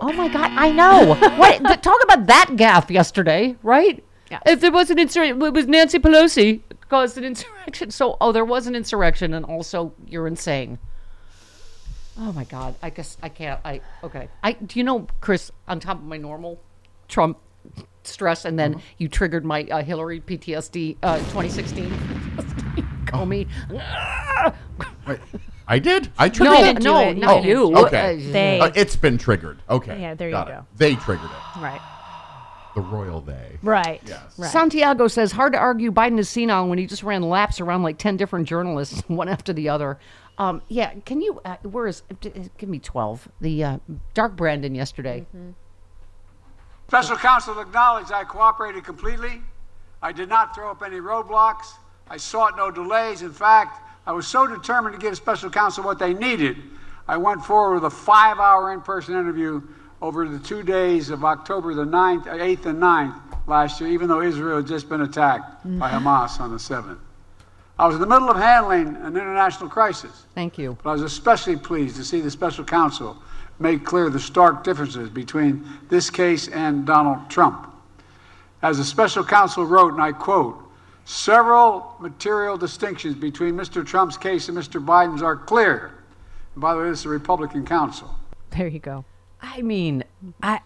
Oh 0.00 0.12
my 0.16 0.26
God, 0.26 0.50
I 0.50 0.72
know. 0.72 1.14
what? 1.36 1.64
th- 1.64 1.80
talk 1.80 2.02
about 2.02 2.26
that 2.26 2.48
gaffe 2.54 2.90
yesterday, 2.90 3.54
right? 3.62 4.02
Yeah. 4.28 4.40
If 4.44 4.60
there 4.60 4.72
was 4.72 4.90
an 4.90 4.98
insurrection, 4.98 5.40
it 5.40 5.52
was 5.54 5.68
Nancy 5.68 6.00
Pelosi 6.00 6.62
caused 6.88 7.18
an 7.18 7.22
insurrection. 7.22 7.92
So, 7.92 8.16
oh, 8.20 8.32
there 8.32 8.44
was 8.44 8.66
an 8.66 8.74
insurrection, 8.74 9.32
and 9.32 9.44
also 9.44 9.94
you're 10.08 10.26
insane. 10.26 10.80
Oh 12.18 12.32
my 12.32 12.42
God, 12.42 12.74
I 12.82 12.90
guess 12.90 13.16
I 13.22 13.28
can't. 13.28 13.60
I 13.64 13.80
okay. 14.02 14.28
I 14.42 14.54
do 14.54 14.80
you 14.80 14.84
know, 14.84 15.06
Chris? 15.20 15.52
On 15.68 15.78
top 15.78 15.98
of 15.98 16.04
my 16.04 16.16
normal 16.16 16.60
Trump 17.12 17.38
stress, 18.04 18.44
and 18.46 18.58
then 18.58 18.80
you 18.98 19.06
triggered 19.08 19.44
my 19.44 19.64
uh, 19.64 19.82
Hillary 19.82 20.20
PTSD 20.20 20.96
uh, 21.02 21.18
2016. 21.18 21.90
Comey. 23.06 23.46
Wait, 25.06 25.18
I 25.68 25.78
did. 25.78 26.10
I 26.18 26.28
triggered 26.30 26.54
No, 26.54 26.64
it. 26.70 26.82
no, 26.82 26.98
it. 27.10 27.18
Not 27.18 27.42
didn't. 27.42 27.48
you. 27.48 27.76
Okay. 27.76 28.16
Uh, 28.28 28.32
They- 28.32 28.60
Uh, 28.60 28.70
it's 28.74 28.96
been 28.96 29.18
triggered. 29.18 29.58
Okay. 29.68 30.00
Yeah, 30.00 30.14
there 30.14 30.28
you 30.28 30.32
Got 30.34 30.48
it. 30.48 30.52
go. 30.52 30.66
They 30.76 30.94
triggered 30.96 31.26
it. 31.30 31.60
Right. 31.60 31.80
The 32.74 32.80
royal 32.80 33.20
they. 33.20 33.58
Right. 33.62 34.00
Yes. 34.06 34.38
Right. 34.38 34.50
Santiago 34.50 35.06
says 35.06 35.30
hard 35.30 35.52
to 35.52 35.58
argue 35.58 35.92
Biden 35.92 36.18
is 36.18 36.30
senile 36.30 36.66
when 36.68 36.78
he 36.78 36.86
just 36.86 37.02
ran 37.02 37.20
laps 37.22 37.60
around 37.60 37.82
like 37.82 37.98
ten 37.98 38.16
different 38.16 38.48
journalists, 38.48 39.02
one 39.08 39.28
after 39.28 39.52
the 39.52 39.68
other. 39.68 39.98
Um, 40.38 40.62
yeah, 40.68 40.94
can 41.04 41.20
you? 41.20 41.38
Uh, 41.44 41.56
where 41.64 41.86
is? 41.86 42.02
uh, 42.10 42.14
Give 42.56 42.70
me 42.70 42.78
twelve. 42.78 43.28
The 43.42 43.62
uh, 43.62 43.78
Dark 44.14 44.34
Brandon 44.36 44.74
yesterday. 44.74 45.26
Special 46.92 47.16
counsel 47.16 47.58
acknowledged 47.58 48.12
I 48.12 48.22
cooperated 48.22 48.84
completely. 48.84 49.40
I 50.02 50.12
did 50.12 50.28
not 50.28 50.54
throw 50.54 50.70
up 50.70 50.82
any 50.82 50.98
roadblocks. 50.98 51.72
I 52.10 52.18
sought 52.18 52.54
no 52.54 52.70
delays. 52.70 53.22
In 53.22 53.32
fact, 53.32 53.80
I 54.06 54.12
was 54.12 54.26
so 54.26 54.46
determined 54.46 54.94
to 54.96 55.00
give 55.00 55.16
special 55.16 55.48
counsel 55.48 55.84
what 55.84 55.98
they 55.98 56.12
needed. 56.12 56.58
I 57.08 57.16
went 57.16 57.42
forward 57.46 57.76
with 57.76 57.84
a 57.84 57.90
five 57.90 58.38
hour 58.38 58.74
in 58.74 58.82
person 58.82 59.14
interview 59.14 59.62
over 60.02 60.28
the 60.28 60.38
two 60.38 60.62
days 60.62 61.08
of 61.08 61.24
October 61.24 61.72
the 61.72 61.86
9th, 61.86 62.26
8th 62.26 62.66
and 62.66 62.78
9th 62.78 63.18
last 63.46 63.80
year, 63.80 63.88
even 63.88 64.06
though 64.06 64.20
Israel 64.20 64.58
had 64.58 64.66
just 64.66 64.90
been 64.90 65.00
attacked 65.00 65.60
mm-hmm. 65.60 65.78
by 65.78 65.90
Hamas 65.90 66.40
on 66.40 66.50
the 66.50 66.58
7th. 66.58 66.98
I 67.78 67.86
was 67.86 67.94
in 67.94 68.02
the 68.02 68.06
middle 68.06 68.28
of 68.28 68.36
handling 68.36 68.96
an 68.96 69.16
international 69.16 69.70
crisis. 69.70 70.26
Thank 70.34 70.58
you. 70.58 70.76
But 70.82 70.90
I 70.90 70.92
was 70.92 71.02
especially 71.04 71.56
pleased 71.56 71.96
to 71.96 72.04
see 72.04 72.20
the 72.20 72.30
special 72.30 72.66
counsel 72.66 73.16
make 73.62 73.84
clear 73.84 74.10
the 74.10 74.20
stark 74.20 74.64
differences 74.64 75.08
between 75.08 75.64
this 75.88 76.10
case 76.10 76.48
and 76.48 76.84
Donald 76.84 77.30
Trump. 77.30 77.72
As 78.60 78.78
the 78.78 78.84
special 78.84 79.24
counsel 79.24 79.64
wrote, 79.64 79.92
and 79.92 80.02
I 80.02 80.12
quote, 80.12 80.58
several 81.04 81.96
material 82.00 82.56
distinctions 82.56 83.14
between 83.14 83.54
Mr. 83.54 83.86
Trump's 83.86 84.16
case 84.16 84.48
and 84.48 84.56
Mr. 84.56 84.84
Biden's 84.84 85.22
are 85.22 85.36
clear. 85.36 85.92
And 86.54 86.60
by 86.60 86.74
the 86.74 86.80
way, 86.80 86.90
this 86.90 87.00
is 87.00 87.06
a 87.06 87.08
Republican 87.08 87.64
counsel. 87.64 88.14
There 88.50 88.68
you 88.68 88.78
go. 88.78 89.04
I 89.40 89.62
mean, 89.62 90.04
I. 90.42 90.60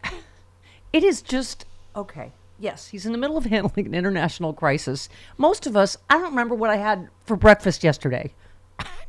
It 0.93 1.05
is 1.05 1.23
just 1.23 1.67
okay. 1.95 2.33
Yes, 2.59 2.89
he's 2.89 3.05
in 3.05 3.13
the 3.13 3.19
middle 3.19 3.37
of 3.37 3.45
handling 3.45 3.87
an 3.87 3.95
international 3.95 4.53
crisis. 4.53 5.09
Most 5.37 5.67
of 5.67 5.77
us, 5.77 5.97
I 6.09 6.15
don't 6.15 6.31
remember 6.31 6.55
what 6.55 6.71
I 6.71 6.77
had 6.77 7.09
for 7.25 7.37
breakfast 7.37 7.85
yesterday. 7.85 8.33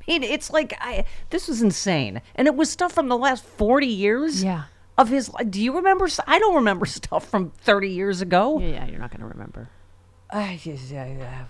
I 0.08 0.12
mean, 0.12 0.24
it's 0.24 0.50
like 0.52 0.74
I. 0.80 1.06
This 1.32 1.48
was 1.48 1.62
insane, 1.62 2.22
and 2.36 2.48
it 2.48 2.56
was 2.56 2.70
stuff 2.70 2.94
from 2.94 3.10
the 3.10 3.18
last 3.18 3.44
forty 3.44 3.88
years. 3.88 4.44
Yeah. 4.44 4.64
Of 4.98 5.10
his, 5.10 5.32
li- 5.32 5.46
do 5.46 5.62
you 5.62 5.76
remember? 5.76 6.08
I 6.26 6.40
don't 6.40 6.56
remember 6.56 6.86
stuff 6.88 7.30
from 7.30 7.52
thirty 7.52 7.90
years 7.90 8.22
ago. 8.22 8.58
Yeah, 8.60 8.68
yeah, 8.68 8.86
you're 8.88 9.00
not 9.00 9.12
going 9.12 9.22
to 9.22 9.28
remember. 9.28 9.70
I 10.32 10.60
just, 10.62 10.92
I, 10.92 11.46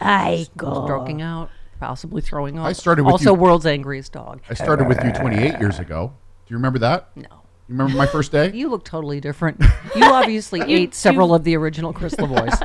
I 0.00 0.44
stroking 0.56 1.22
out, 1.22 1.50
possibly 1.80 2.20
throwing 2.22 2.58
up. 2.58 2.66
I 2.66 2.72
started 2.72 3.04
with 3.04 3.12
also 3.12 3.34
you- 3.34 3.40
world's 3.40 3.66
angriest 3.66 4.12
dog. 4.12 4.40
I 4.50 4.54
started 4.54 4.88
with 4.88 5.02
you 5.04 5.12
28 5.20 5.60
years 5.60 5.78
ago. 5.78 6.12
Do 6.46 6.52
you 6.52 6.56
remember 6.56 6.78
that? 6.80 7.10
No. 7.16 7.22
You 7.68 7.76
remember 7.76 7.96
my 7.96 8.06
first 8.06 8.32
day? 8.32 8.50
You 8.52 8.68
look 8.68 8.84
totally 8.84 9.20
different. 9.20 9.60
You 9.94 10.04
obviously 10.04 10.60
ate 10.60 10.94
several 10.94 11.34
of 11.34 11.44
the 11.44 11.56
original 11.56 11.92
Chris 11.92 12.14
LaVoice. 12.16 12.58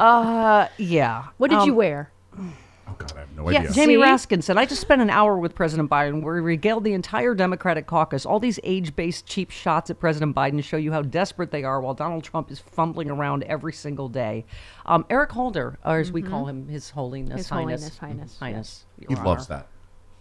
Uh, 0.00 0.68
yeah. 0.78 1.24
What 1.38 1.50
did 1.50 1.64
you 1.64 1.72
Um, 1.72 1.76
wear? 1.76 2.10
oh 2.38 2.94
God, 2.98 3.12
I 3.16 3.20
have 3.20 3.32
no 3.36 3.44
no 3.44 3.50
Yeah, 3.50 3.60
idea. 3.60 3.72
Jamie 3.72 3.94
See? 3.94 4.00
Raskin 4.00 4.42
said, 4.42 4.56
I 4.56 4.64
just 4.64 4.80
spent 4.80 5.02
an 5.02 5.10
hour 5.10 5.36
with 5.38 5.54
President 5.54 5.90
Biden 5.90 6.22
where 6.22 6.36
he 6.36 6.40
regaled 6.42 6.84
the 6.84 6.92
entire 6.92 7.34
Democratic 7.34 7.86
caucus. 7.86 8.24
All 8.26 8.40
these 8.40 8.58
age 8.64 8.94
based 8.96 9.26
cheap 9.26 9.50
shots 9.50 9.90
at 9.90 9.98
President 10.00 10.34
Biden 10.34 10.62
show 10.62 10.76
you 10.76 10.92
how 10.92 11.02
desperate 11.02 11.50
they 11.50 11.64
are 11.64 11.80
while 11.80 11.94
Donald 11.94 12.24
Trump 12.24 12.50
is 12.50 12.58
fumbling 12.60 13.10
around 13.10 13.42
every 13.44 13.72
single 13.72 14.08
day. 14.08 14.44
Um, 14.86 15.04
Eric 15.10 15.32
Holder, 15.32 15.78
or 15.84 15.98
as 15.98 16.10
we 16.12 16.22
call 16.22 16.46
him, 16.46 16.68
His 16.68 16.90
Holiness 16.90 17.28
Mm-hmm. 17.30 17.36
His 17.38 17.48
Highness. 17.48 17.80
Holiness, 17.82 17.98
Highness, 17.98 18.38
Highness. 18.38 18.84
he 18.98 19.06
Your 19.14 19.24
loves 19.24 19.50
Honor. 19.50 19.64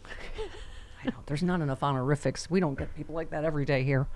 that. 0.03 0.10
I 1.03 1.08
know, 1.10 1.15
there's 1.27 1.44
not 1.44 1.62
enough 1.62 1.84
honorifics. 1.84 2.50
We 2.50 2.60
don't 2.60 2.77
get 2.77 2.96
people 2.96 3.13
like 3.15 3.29
that 3.29 3.44
every 3.46 3.65
day 3.65 3.84
here. 3.84 4.08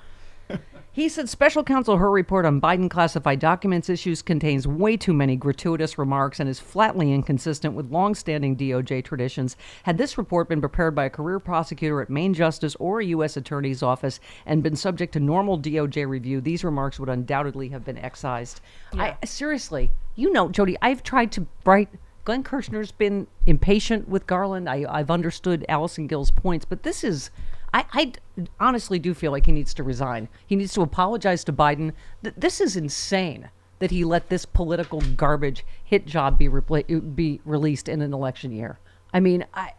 He 0.99 1.07
said 1.07 1.29
special 1.29 1.63
counsel 1.63 1.95
Hur 1.95 2.11
report 2.11 2.45
on 2.45 2.59
Biden 2.59 2.89
classified 2.89 3.39
documents 3.39 3.87
issues 3.87 4.21
contains 4.21 4.67
way 4.67 4.97
too 4.97 5.13
many 5.13 5.37
gratuitous 5.37 5.97
remarks 5.97 6.41
and 6.41 6.49
is 6.49 6.59
flatly 6.59 7.13
inconsistent 7.13 7.73
with 7.73 7.89
longstanding 7.89 8.57
DOJ 8.57 9.05
traditions. 9.05 9.55
Had 9.83 9.97
this 9.97 10.17
report 10.17 10.49
been 10.49 10.59
prepared 10.59 10.95
by 10.95 11.05
a 11.05 11.09
career 11.09 11.39
prosecutor 11.39 12.01
at 12.01 12.09
Main 12.09 12.33
Justice 12.33 12.75
or 12.81 12.99
a 12.99 13.05
U.S. 13.05 13.37
Attorney's 13.37 13.81
Office 13.81 14.19
and 14.45 14.61
been 14.61 14.75
subject 14.75 15.13
to 15.13 15.21
normal 15.21 15.57
DOJ 15.57 16.05
review, 16.05 16.41
these 16.41 16.65
remarks 16.65 16.99
would 16.99 17.07
undoubtedly 17.07 17.69
have 17.69 17.85
been 17.85 17.97
excised. 17.97 18.59
I 18.91 19.15
seriously, 19.23 19.91
you 20.15 20.33
know, 20.33 20.49
Jody, 20.49 20.75
I've 20.81 21.01
tried 21.01 21.31
to 21.31 21.47
write. 21.63 21.87
Glenn 22.25 22.43
Kirschner's 22.43 22.91
been 22.91 23.25
impatient 23.45 24.09
with 24.09 24.27
Garland. 24.27 24.67
I, 24.67 24.85
I've 24.89 25.11
understood 25.11 25.65
Allison 25.69 26.07
Gill's 26.07 26.31
points, 26.31 26.65
but 26.65 26.83
this 26.83 27.05
is. 27.05 27.31
I, 27.73 27.85
I 27.93 28.13
honestly 28.59 28.99
do 28.99 29.13
feel 29.13 29.31
like 29.31 29.45
he 29.45 29.51
needs 29.51 29.73
to 29.75 29.83
resign. 29.83 30.27
He 30.45 30.55
needs 30.55 30.73
to 30.73 30.81
apologize 30.81 31.43
to 31.45 31.53
Biden. 31.53 31.93
Th- 32.23 32.35
this 32.37 32.61
is 32.61 32.75
insane 32.75 33.49
that 33.79 33.91
he 33.91 34.03
let 34.03 34.29
this 34.29 34.45
political 34.45 35.01
garbage 35.01 35.65
hit 35.83 36.05
job 36.05 36.37
be 36.37 36.49
repla- 36.49 36.95
uh, 36.95 36.99
be 36.99 37.41
released 37.45 37.87
in 37.89 38.01
an 38.01 38.13
election 38.13 38.51
year. 38.51 38.79
I 39.13 39.19
mean, 39.19 39.45
I, 39.53 39.71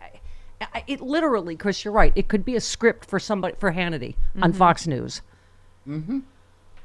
I, 0.61 0.85
it 0.87 1.01
literally, 1.01 1.57
Chris, 1.57 1.85
you're 1.85 1.95
right. 1.95 2.13
It 2.17 2.29
could 2.29 2.45
be 2.45 2.57
a 2.57 2.61
script 2.61 3.05
for 3.05 3.19
somebody 3.19 3.55
for 3.59 3.73
Hannity 3.73 4.17
on 4.41 4.51
mm-hmm. 4.51 4.59
Fox 4.59 4.87
News. 4.87 5.23
Mm-hmm. 5.87 6.21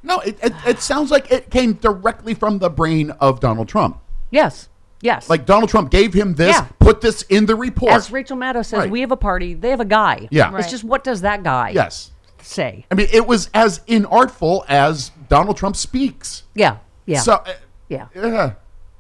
No, 0.04 0.20
it, 0.20 0.38
it, 0.44 0.54
it 0.68 0.80
sounds 0.82 1.10
like 1.10 1.32
it 1.32 1.50
came 1.50 1.74
directly 1.74 2.34
from 2.34 2.60
the 2.60 2.70
brain 2.70 3.12
of 3.12 3.40
Donald 3.40 3.68
Trump. 3.68 4.00
Yes, 4.30 4.70
yes. 5.06 5.30
Like 5.30 5.46
Donald 5.46 5.70
Trump 5.70 5.90
gave 5.92 6.14
him 6.14 6.36
this, 6.36 6.56
Yeah. 6.56 6.68
put 6.80 7.00
this 7.02 7.22
in 7.24 7.46
the 7.46 7.56
report. 7.56 7.94
as 7.94 8.12
Rachel 8.12 8.38
Maddow 8.38 8.66
says, 8.66 8.80
Right. 8.80 8.90
we 8.92 9.02
have 9.02 9.12
a 9.12 9.18
party. 9.18 9.54
They 9.54 9.70
have 9.70 9.80
a 9.80 9.86
guy. 9.86 10.28
Yeah. 10.32 10.56
It's 10.58 10.70
just 10.72 10.84
what 10.84 11.04
does 11.04 11.22
that 11.22 11.44
guy 11.44 11.70
yes. 11.74 12.12
say? 12.42 12.86
I 12.92 12.96
mean, 12.96 13.08
it 13.12 13.26
was 13.28 13.50
as 13.54 13.80
inartful 13.88 14.66
as 14.68 15.12
Donald 15.30 15.58
Trump 15.58 15.76
speaks. 15.76 16.44
Yeah, 16.54 16.78
yeah, 17.06 17.20
So, 17.20 17.34
uh, 17.36 17.54
yeah. 17.90 18.08
yeah. 18.16 18.54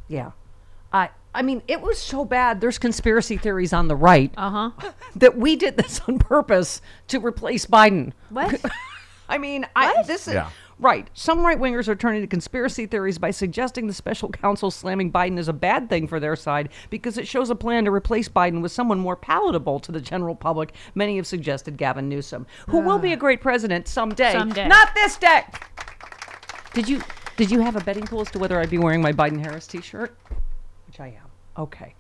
Yeah. 0.08 0.32
I 0.94 1.10
I 1.34 1.42
mean, 1.42 1.62
it 1.68 1.82
was 1.82 1.98
so 2.00 2.24
bad. 2.24 2.62
There's 2.62 2.78
conspiracy 2.78 3.36
theories 3.36 3.74
on 3.74 3.88
the 3.90 3.96
right 3.96 4.32
Uh 4.38 4.72
huh. 4.80 4.92
that 5.18 5.38
we 5.38 5.56
did 5.58 5.76
this 5.78 6.00
on 6.08 6.18
purpose 6.20 6.82
to 7.10 7.20
replace 7.20 7.66
Biden. 7.66 8.14
What? 8.30 8.64
I 9.30 9.38
mean, 9.40 9.66
I 9.76 10.04
this 10.04 10.28
is 10.28 10.36
Yeah. 10.36 10.50
Right. 10.80 11.10
Some 11.14 11.46
right 11.46 11.60
wingers 11.60 11.88
are 11.88 11.96
turning 11.96 12.22
to 12.22 12.28
conspiracy 12.28 12.86
theories 12.86 13.18
by 13.18 13.32
suggesting 13.32 13.88
the 13.88 13.94
special 13.94 14.30
counsel 14.30 14.72
slamming 14.72 15.12
Biden 15.12 15.38
is 15.38 15.48
a 15.48 15.54
bad 15.54 15.90
thing 15.90 16.08
for 16.08 16.20
their 16.20 16.36
side 16.36 16.70
because 16.90 17.18
it 17.18 17.28
shows 17.28 17.50
a 17.50 17.56
plan 17.56 17.86
to 17.86 17.92
replace 17.92 18.30
Biden 18.30 18.62
with 18.62 18.72
someone 18.72 19.00
more 19.00 19.16
palatable 19.16 19.80
to 19.82 19.92
the 19.92 20.02
general 20.02 20.36
public. 20.36 20.74
Many 20.94 21.18
have 21.18 21.28
suggested 21.28 21.78
Gavin 21.78 22.10
Newsom, 22.10 22.46
who 22.68 22.80
will 22.80 23.00
be 23.00 23.14
a 23.14 23.18
great 23.18 23.42
president 23.42 23.88
someday. 23.88 24.34
Someday. 24.34 24.68
Not 24.68 24.94
this 24.94 25.18
day. 25.18 25.46
Did 26.74 26.90
you 26.90 27.02
did 27.38 27.52
you 27.52 27.60
have 27.62 27.76
a 27.76 27.82
betting 27.82 28.06
pool 28.06 28.22
as 28.22 28.32
to 28.32 28.40
whether 28.40 28.60
I'd 28.60 28.70
be 28.70 28.78
wearing 28.78 29.02
my 29.02 29.12
Biden 29.12 29.40
Harris 29.40 29.68
T-shirt? 29.68 30.18
Which 30.88 31.00
I 31.00 31.08
am. 31.08 31.30
Okay. 31.58 31.96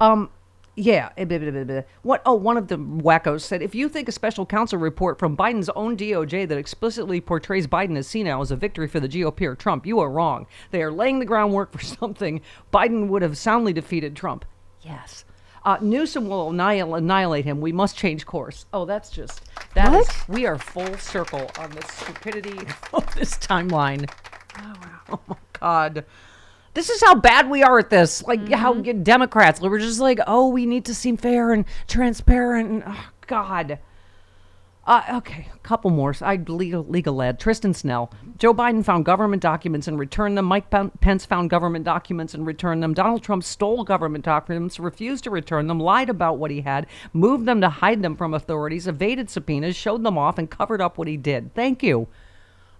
Um. 0.00 0.30
Yeah. 0.76 1.10
eh, 1.16 1.24
blah, 1.24 1.38
blah, 1.38 1.64
blah. 1.64 1.82
What? 2.02 2.22
Oh, 2.26 2.34
one 2.34 2.56
of 2.56 2.68
the 2.68 2.76
wackos 2.76 3.42
said, 3.42 3.62
if 3.62 3.74
you 3.74 3.88
think 3.88 4.08
a 4.08 4.12
special 4.12 4.44
counsel 4.44 4.78
report 4.78 5.18
from 5.18 5.36
Biden's 5.36 5.68
own 5.70 5.96
DOJ 5.96 6.48
that 6.48 6.58
explicitly 6.58 7.20
portrays 7.20 7.66
Biden 7.66 7.96
as 7.96 8.06
senile 8.08 8.42
is 8.42 8.50
a 8.50 8.56
victory 8.56 8.88
for 8.88 8.98
the 9.00 9.08
GOP 9.08 9.42
or 9.42 9.54
Trump, 9.54 9.86
you 9.86 10.00
are 10.00 10.10
wrong. 10.10 10.46
They 10.72 10.82
are 10.82 10.90
laying 10.90 11.18
the 11.20 11.24
groundwork 11.26 11.72
for 11.72 11.80
something 11.84 12.40
Biden 12.72 13.08
would 13.08 13.22
have 13.22 13.38
soundly 13.38 13.72
defeated 13.72 14.16
Trump. 14.16 14.44
Yes. 14.82 15.24
Uh, 15.64 15.78
Newsom 15.80 16.28
will 16.28 16.50
annihil- 16.50 16.94
annihilate 16.94 17.46
him. 17.46 17.60
We 17.60 17.72
must 17.72 17.96
change 17.96 18.26
course. 18.26 18.66
Oh, 18.74 18.84
that's 18.84 19.08
just 19.10 19.42
that 19.74 19.94
is- 19.94 20.06
What? 20.08 20.28
we 20.28 20.44
are 20.44 20.58
full 20.58 20.96
circle 20.98 21.50
on 21.58 21.70
the 21.70 21.82
stupidity 21.86 22.58
of 22.92 23.14
this 23.14 23.38
timeline. 23.38 24.10
Oh 24.58 25.20
my 25.28 25.36
God. 25.60 26.04
This 26.74 26.90
is 26.90 27.02
how 27.02 27.14
bad 27.14 27.48
we 27.48 27.62
are 27.62 27.78
at 27.78 27.90
this. 27.90 28.22
Like 28.24 28.48
how 28.50 28.74
Mm-hmm. 28.74 29.02
Democrats, 29.04 29.60
we're 29.60 29.78
just 29.78 30.00
like, 30.00 30.18
oh, 30.26 30.48
we 30.48 30.66
need 30.66 30.84
to 30.86 30.94
seem 30.94 31.16
fair 31.16 31.52
and 31.52 31.64
transparent. 31.86 32.68
And, 32.68 32.82
oh, 32.86 33.08
God. 33.26 33.78
Uh, 34.86 35.02
okay, 35.14 35.48
a 35.54 35.58
couple 35.60 35.90
more. 35.90 36.14
I 36.20 36.36
legal, 36.36 36.84
legal 36.84 37.14
led. 37.14 37.40
Tristan 37.40 37.72
Snell. 37.72 38.12
Joe 38.36 38.52
Biden 38.52 38.84
found 38.84 39.06
government 39.06 39.40
documents 39.40 39.88
and 39.88 39.98
returned 39.98 40.36
them. 40.36 40.44
Mike 40.44 40.68
Pen- 40.68 40.90
Pence 41.00 41.24
found 41.24 41.48
government 41.48 41.86
documents 41.86 42.34
and 42.34 42.46
returned 42.46 42.82
them. 42.82 42.92
Donald 42.92 43.22
Trump 43.22 43.44
stole 43.44 43.84
government 43.84 44.24
documents, 44.24 44.78
refused 44.78 45.24
to 45.24 45.30
return 45.30 45.68
them, 45.68 45.80
lied 45.80 46.10
about 46.10 46.36
what 46.36 46.50
he 46.50 46.60
had, 46.60 46.86
moved 47.14 47.46
them 47.46 47.62
to 47.62 47.70
hide 47.70 48.02
them 48.02 48.14
from 48.14 48.34
authorities, 48.34 48.86
evaded 48.86 49.30
subpoenas, 49.30 49.74
showed 49.74 50.02
them 50.02 50.18
off, 50.18 50.36
and 50.36 50.50
covered 50.50 50.82
up 50.82 50.98
what 50.98 51.08
he 51.08 51.16
did. 51.16 51.54
Thank 51.54 51.82
you. 51.82 52.08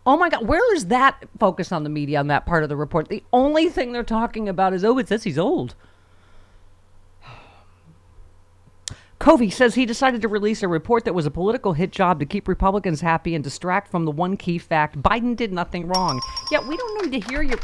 Oh 0.07 0.17
my 0.19 0.29
God, 0.29 0.47
where 0.47 0.75
is 0.75 0.87
that 0.87 1.25
focus 1.39 1.73
on 1.73 1.83
the 1.83 1.89
media 1.89 2.21
on 2.21 2.27
that 2.27 2.45
part 2.45 2.63
of 2.63 2.69
the 2.69 2.77
report? 2.77 3.09
The 3.09 3.25
only 3.33 3.71
thing 3.71 3.93
they're 3.93 4.03
talking 4.03 4.49
about 4.49 4.75
is, 4.75 4.85
oh, 4.85 4.99
it 4.99 5.09
says 5.09 5.25
he's 5.25 5.39
old. 5.39 5.75
Covey 9.19 9.49
says 9.49 9.77
he 9.77 9.87
decided 9.87 10.21
to 10.21 10.29
release 10.29 10.63
a 10.63 10.69
report 10.69 11.07
that 11.07 11.15
was 11.15 11.25
a 11.25 11.31
political 11.31 11.73
hit 11.73 11.91
job 11.91 12.21
to 12.21 12.27
keep 12.27 12.49
Republicans 12.49 13.01
happy 13.01 13.35
and 13.35 13.43
distract 13.43 13.91
from 13.91 14.05
the 14.05 14.11
one 14.11 14.37
key 14.37 14.59
fact 14.59 15.01
Biden 15.01 15.35
did 15.35 15.55
nothing 15.55 15.89
wrong. 15.89 16.21
Yeah, 16.51 16.61
we 16.69 16.77
don't 16.77 17.11
need 17.11 17.23
to 17.23 17.29
hear 17.31 17.41
your 17.41 17.59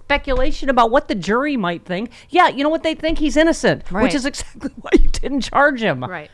speculation 0.00 0.68
about 0.68 0.90
what 0.90 1.06
the 1.06 1.14
jury 1.14 1.56
might 1.56 1.84
think. 1.84 2.10
Yeah, 2.30 2.48
you 2.48 2.64
know 2.64 2.70
what 2.70 2.82
they 2.82 2.96
think? 2.96 3.18
He's 3.18 3.36
innocent, 3.36 3.88
which 3.92 4.14
is 4.14 4.26
exactly 4.26 4.72
why 4.80 4.90
you 4.94 5.08
didn't 5.08 5.42
charge 5.42 5.80
him. 5.80 6.02
Right. 6.02 6.32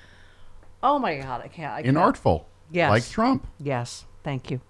Oh 0.83 0.99
my 0.99 1.19
God, 1.19 1.43
I 1.45 1.49
can't. 1.49 1.75
I 1.75 1.83
can't. 1.83 1.95
Inartful. 1.95 2.45
Yes. 2.71 2.89
Like 2.89 3.07
Trump. 3.07 3.47
Yes, 3.61 4.07
thank 4.25 4.51
you. 4.51 4.63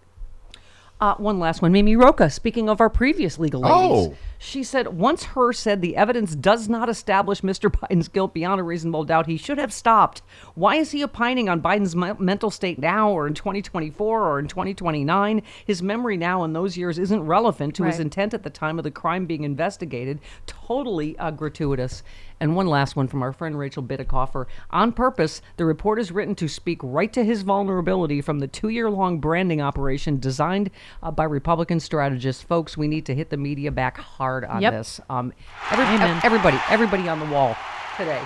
Uh, 1.02 1.16
one 1.16 1.40
last 1.40 1.60
one. 1.60 1.72
Mimi 1.72 1.96
Rocah, 1.96 2.30
speaking 2.30 2.68
of 2.68 2.80
our 2.80 2.88
previous 2.88 3.36
legal 3.36 3.62
ladies. 3.62 4.14
Oh. 4.14 4.16
She 4.38 4.62
said, 4.62 4.96
once 4.96 5.24
Hur 5.24 5.52
said 5.52 5.82
the 5.82 5.96
evidence 5.96 6.36
does 6.36 6.68
not 6.68 6.88
establish 6.88 7.40
Mr. 7.40 7.68
Biden's 7.90 8.06
guilt 8.06 8.32
beyond 8.32 8.60
a 8.60 8.64
reasonable 8.64 9.02
doubt, 9.02 9.26
he 9.26 9.36
should 9.36 9.58
have 9.58 9.72
stopped. 9.72 10.22
Why 10.54 10.76
is 10.76 10.92
he 10.92 11.02
opining 11.02 11.48
on 11.48 11.60
Biden's 11.60 11.96
me- 11.96 12.12
mental 12.20 12.52
state 12.52 12.78
now 12.78 13.10
or 13.10 13.26
in 13.26 13.34
2024 13.34 14.22
or 14.22 14.38
in 14.38 14.46
2029? 14.46 15.42
His 15.64 15.82
memory 15.82 16.16
now 16.16 16.44
in 16.44 16.52
those 16.52 16.76
years 16.76 17.00
isn't 17.00 17.26
relevant 17.26 17.74
to 17.76 17.84
his 17.84 17.98
intent 17.98 18.32
at 18.32 18.44
the 18.44 18.50
time 18.50 18.78
of 18.78 18.84
the 18.84 18.90
crime 18.92 19.26
being 19.26 19.42
investigated. 19.42 20.20
Totally 20.46 21.18
uh, 21.18 21.32
gratuitous. 21.32 22.04
And 22.42 22.56
one 22.56 22.66
last 22.66 22.96
one 22.96 23.06
from 23.06 23.22
our 23.22 23.32
friend 23.32 23.56
Rachel 23.56 23.84
Bitecofer. 23.84 24.46
On 24.70 24.90
purpose, 24.90 25.42
the 25.58 25.64
report 25.64 26.00
is 26.00 26.10
written 26.10 26.34
to 26.34 26.48
speak 26.48 26.80
right 26.82 27.12
to 27.12 27.24
his 27.24 27.42
vulnerability 27.42 28.20
from 28.20 28.40
the 28.40 28.48
two 28.48 28.68
year 28.68 28.90
long 28.90 29.20
branding 29.20 29.60
operation 29.60 30.18
designed 30.18 30.68
uh, 31.04 31.12
by 31.12 31.22
Republican 31.22 31.78
strategists. 31.78 32.42
Folks, 32.42 32.76
we 32.76 32.88
need 32.88 33.06
to 33.06 33.14
hit 33.14 33.30
the 33.30 33.36
media 33.36 33.70
back 33.70 33.96
hard 33.96 34.44
on 34.44 34.60
Yep. 34.60 34.72
this. 34.72 35.00
Um, 35.08 35.32
every, 35.70 35.84
Amen. 35.84 36.20
everybody, 36.24 36.58
everybody 36.68 37.08
on 37.08 37.20
the 37.20 37.26
wall 37.26 37.56
today. 37.96 38.20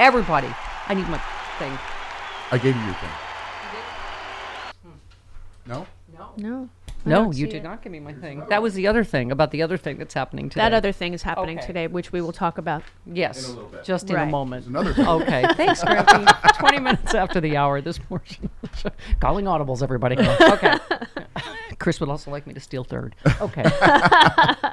Everybody. 0.00 0.48
I 0.88 0.94
need 0.94 1.08
my 1.08 1.18
thing. 1.60 1.78
I 2.50 2.58
gave 2.58 2.74
you 2.74 2.82
your 2.82 2.94
thing. 2.94 3.10
No? 5.68 5.86
No. 6.36 6.68
I 6.68 6.75
No, 7.06 7.30
you 7.32 7.46
did 7.46 7.56
it. 7.56 7.62
not 7.62 7.82
give 7.82 7.92
me 7.92 8.00
my 8.00 8.12
thing. 8.12 8.42
That 8.48 8.60
was 8.62 8.74
the 8.74 8.86
other 8.88 9.04
thing 9.04 9.30
about 9.30 9.50
the 9.52 9.62
other 9.62 9.76
thing 9.76 9.96
that's 9.98 10.12
happening 10.14 10.48
today. 10.48 10.62
That 10.62 10.74
other 10.74 10.92
thing 10.92 11.14
is 11.14 11.22
happening 11.22 11.58
Okay. 11.58 11.66
today, 11.66 11.86
which 11.86 12.10
we 12.12 12.20
will 12.20 12.32
talk 12.32 12.58
about. 12.58 12.82
Yes, 13.06 13.54
just 13.84 14.10
in 14.10 14.16
a 14.16 14.20
Right. 14.20 14.28
moment. 14.30 14.66
another 14.66 14.92
thing. 14.92 15.06
Okay, 15.06 15.44
thanks, 15.56 15.82
Grampy. 15.84 16.58
Twenty 16.58 16.80
minutes 16.80 17.14
after 17.14 17.40
the 17.40 17.56
hour, 17.56 17.80
this 17.80 17.98
portion. 17.98 18.50
Calling 19.20 19.44
audibles, 19.46 19.82
everybody. 19.82 20.16
Okay. 20.18 20.74
Chris 21.78 22.00
would 22.00 22.08
also 22.08 22.30
like 22.30 22.46
me 22.46 22.54
to 22.54 22.60
steal 22.60 22.84
third. 22.84 23.14
Okay. 23.40 23.62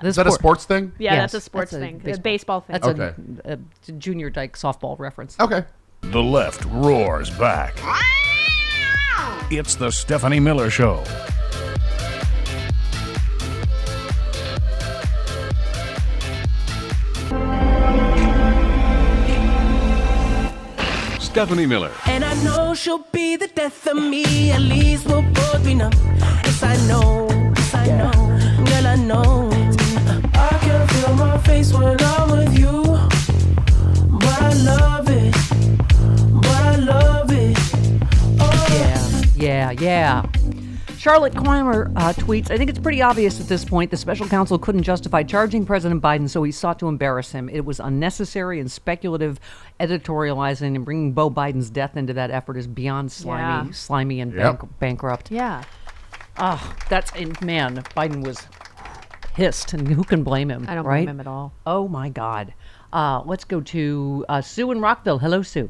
Is 0.03 0.15
that 0.15 0.25
a 0.25 0.31
sports 0.31 0.65
thing? 0.65 0.93
Yeah, 0.97 1.13
Yes, 1.15 1.33
that's 1.33 1.33
a 1.33 1.41
sports 1.45 1.71
that's 1.71 1.83
a 1.83 1.85
thing, 1.85 1.97
baseball. 1.97 2.13
a 2.15 2.21
baseball 2.21 2.59
thing. 2.61 2.73
That's 2.73 2.87
Okay. 2.87 3.13
a, 3.45 3.59
a 3.89 3.91
junior 3.93 4.29
dyke 4.29 4.55
softball 4.57 4.97
reference. 4.97 5.37
Okay. 5.39 5.65
The 6.01 6.21
left 6.23 6.63
roars 6.65 7.29
back. 7.29 7.75
It's 9.51 9.75
the 9.75 9.91
Stephanie 9.91 10.39
Miller 10.39 10.69
Show. 10.69 11.03
Stephanie 21.33 21.65
Miller. 21.65 21.91
And 22.05 22.23
I 22.23 22.35
know 22.43 22.75
she'll 22.75 23.07
be 23.11 23.37
the 23.37 23.47
death 23.47 23.87
of 23.87 23.97
me. 23.97 24.51
At 24.51 24.61
least 24.61 25.07
we'll 25.07 25.23
both 25.23 25.65
be 25.65 25.73
numb. 25.73 25.91
Yes, 26.19 26.61
I 26.61 26.75
know. 26.87 27.27
Yes, 27.27 27.73
I 27.73 27.85
yeah. 27.87 27.97
know. 28.03 28.65
Girl, 28.65 28.85
I 28.85 28.95
know. 28.97 29.49
I 30.35 30.59
can 30.61 30.87
feel 30.89 31.15
my 31.15 31.35
face 31.39 31.73
when 31.73 31.97
I'm 31.99 32.29
with 32.37 32.55
you. 32.55 32.83
But 34.19 34.41
I 34.43 34.53
love 34.61 35.09
it. 35.09 35.33
But 36.43 36.61
I 36.71 36.75
love 36.75 37.31
it. 37.31 37.57
Oh. 38.39 39.31
Yeah, 39.35 39.71
yeah, 39.71 39.71
yeah. 39.71 40.21
Charlotte 41.03 41.35
Clymer 41.35 41.91
uh, 41.97 42.13
tweets 42.13 42.49
I 42.49 42.55
think 42.57 42.69
it's 42.69 42.79
pretty 42.79 43.01
obvious 43.01 43.41
at 43.41 43.47
this 43.47 43.65
point 43.65 43.91
the 43.91 43.97
special 43.97 44.25
counsel 44.25 44.57
couldn't 44.57 44.83
justify 44.83 45.21
charging 45.21 45.65
President 45.65 46.01
Biden, 46.01 46.29
so 46.29 46.41
he 46.43 46.51
sought 46.53 46.79
to 46.79 46.87
embarrass 46.87 47.29
him. 47.29 47.49
It 47.49 47.65
was 47.65 47.81
unnecessary 47.81 48.61
and 48.61 48.71
speculative 48.71 49.37
editorializing 49.81 50.75
and 50.77 50.85
bringing 50.85 51.11
Beau 51.11 51.29
Biden's 51.29 51.69
death 51.69 51.97
into 51.97 52.13
that 52.13 52.31
effort 52.31 52.55
is 52.55 52.67
beyond 52.67 53.11
slimy, 53.11 53.67
Yeah. 53.67 53.71
slimy 53.73 54.21
and 54.21 54.31
Yep. 54.33 54.59
bank- 54.61 54.79
bankrupt. 54.79 55.29
Yeah. 55.29 55.63
Oh, 56.37 56.73
that's 56.87 57.11
and 57.11 57.39
man, 57.41 57.83
Biden 57.97 58.25
was 58.25 58.47
pissed, 59.33 59.73
and 59.73 59.85
who 59.85 60.05
can 60.05 60.23
blame 60.23 60.49
him? 60.49 60.65
I 60.69 60.75
don't 60.75 60.85
right? 60.85 61.03
blame 61.05 61.15
him 61.15 61.19
at 61.19 61.27
all. 61.27 61.51
Oh 61.65 61.89
my 61.89 62.07
God. 62.07 62.53
Uh, 62.93 63.21
let's 63.25 63.43
go 63.43 63.59
to 63.59 64.23
uh, 64.29 64.39
Sue 64.39 64.71
in 64.71 64.79
Rockville. 64.79 65.19
Hello, 65.19 65.41
Sue. 65.41 65.69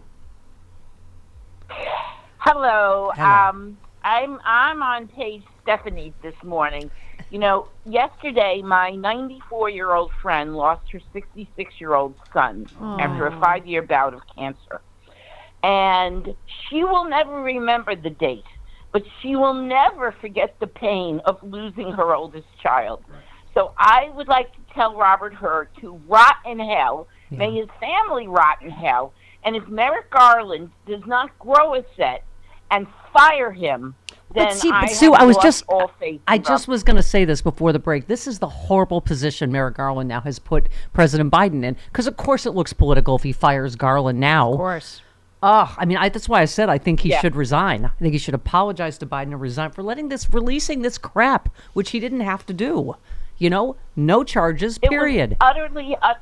Hello. 2.37 3.11
Hello. 3.15 3.49
Um, 3.49 3.77
I'm 4.03 4.39
I'm 4.43 4.83
on 4.83 5.07
page 5.07 5.43
Stephanie 5.61 6.13
this 6.21 6.35
morning. 6.43 6.91
You 7.29 7.39
know, 7.39 7.67
yesterday 7.85 8.61
my 8.63 8.91
94 8.91 9.69
year 9.69 9.93
old 9.93 10.11
friend 10.21 10.55
lost 10.55 10.91
her 10.91 10.99
66 11.13 11.73
year 11.79 11.93
old 11.93 12.15
son 12.33 12.67
after 12.99 13.27
a 13.27 13.39
five 13.39 13.65
year 13.65 13.81
bout 13.81 14.13
of 14.13 14.21
cancer, 14.35 14.81
and 15.63 16.35
she 16.69 16.83
will 16.83 17.05
never 17.05 17.41
remember 17.41 17.95
the 17.95 18.09
date, 18.09 18.45
but 18.91 19.03
she 19.21 19.35
will 19.35 19.53
never 19.53 20.11
forget 20.19 20.59
the 20.59 20.67
pain 20.67 21.21
of 21.25 21.41
losing 21.41 21.91
her 21.93 22.13
oldest 22.13 22.47
child. 22.61 23.03
So 23.53 23.73
I 23.77 24.09
would 24.15 24.27
like 24.27 24.51
to 24.53 24.73
tell 24.73 24.95
Robert 24.95 25.33
Hur 25.33 25.69
to 25.81 26.01
rot 26.07 26.35
in 26.45 26.59
hell. 26.59 27.07
May 27.31 27.55
his 27.55 27.69
family 27.79 28.27
rot 28.27 28.61
in 28.61 28.69
hell. 28.69 29.13
And 29.43 29.55
if 29.55 29.67
Merrick 29.67 30.11
Garland 30.11 30.69
does 30.85 31.01
not 31.05 31.37
grow 31.39 31.75
a 31.75 31.83
set 31.97 32.23
and 32.69 32.87
fire 33.13 33.51
him, 33.51 33.95
then 34.33 34.47
But 34.47 34.53
see, 34.53 34.71
I 34.71 34.87
Sue, 34.87 35.13
have 35.13 35.21
I 35.21 35.25
was 35.25 35.35
lost 35.37 35.45
just 35.45 35.65
all 35.67 35.91
faith 35.99 36.21
I 36.27 36.37
just 36.39 36.67
was 36.67 36.83
going 36.83 36.95
to 36.97 37.03
say 37.03 37.23
this 37.23 37.41
before 37.41 37.71
the 37.71 37.79
break. 37.79 38.07
This 38.07 38.25
is 38.27 38.39
the 38.39 38.49
horrible 38.49 38.99
position 38.99 39.51
Merrick 39.51 39.75
Garland 39.75 40.09
now 40.09 40.21
has 40.21 40.39
put 40.39 40.67
President 40.91 41.31
Biden 41.31 41.63
in, 41.63 41.75
because 41.91 42.07
of 42.07 42.17
course 42.17 42.45
it 42.45 42.51
looks 42.51 42.73
political 42.73 43.15
if 43.15 43.23
he 43.23 43.31
fires 43.31 43.75
Garland 43.75 44.19
now. 44.19 44.51
Of 44.51 44.57
course. 44.57 45.01
Oh, 45.45 45.75
I 45.77 45.83
mean, 45.85 45.97
I, 45.97 46.07
that's 46.09 46.29
why 46.29 46.41
I 46.41 46.45
said 46.45 46.69
I 46.69 46.77
think 46.77 47.01
he 47.01 47.09
Yeah. 47.09 47.19
should 47.19 47.35
resign. 47.35 47.85
I 47.85 47.89
think 47.99 48.13
he 48.13 48.17
should 48.17 48.33
apologize 48.33 48.97
to 48.99 49.05
Biden 49.05 49.23
and 49.33 49.41
resign 49.41 49.71
for 49.71 49.83
letting 49.83 50.07
this, 50.09 50.33
releasing 50.33 50.81
this 50.81 50.97
crap, 50.97 51.49
which 51.73 51.91
he 51.91 51.99
didn't 51.99 52.21
have 52.21 52.45
to 52.45 52.53
do. 52.53 52.95
You 53.37 53.49
know, 53.49 53.75
no 53.95 54.23
charges. 54.23 54.77
It 54.77 54.83
was 54.83 54.89
Period. 54.89 55.35
utterly. 55.41 55.97
Uh, 56.01 56.13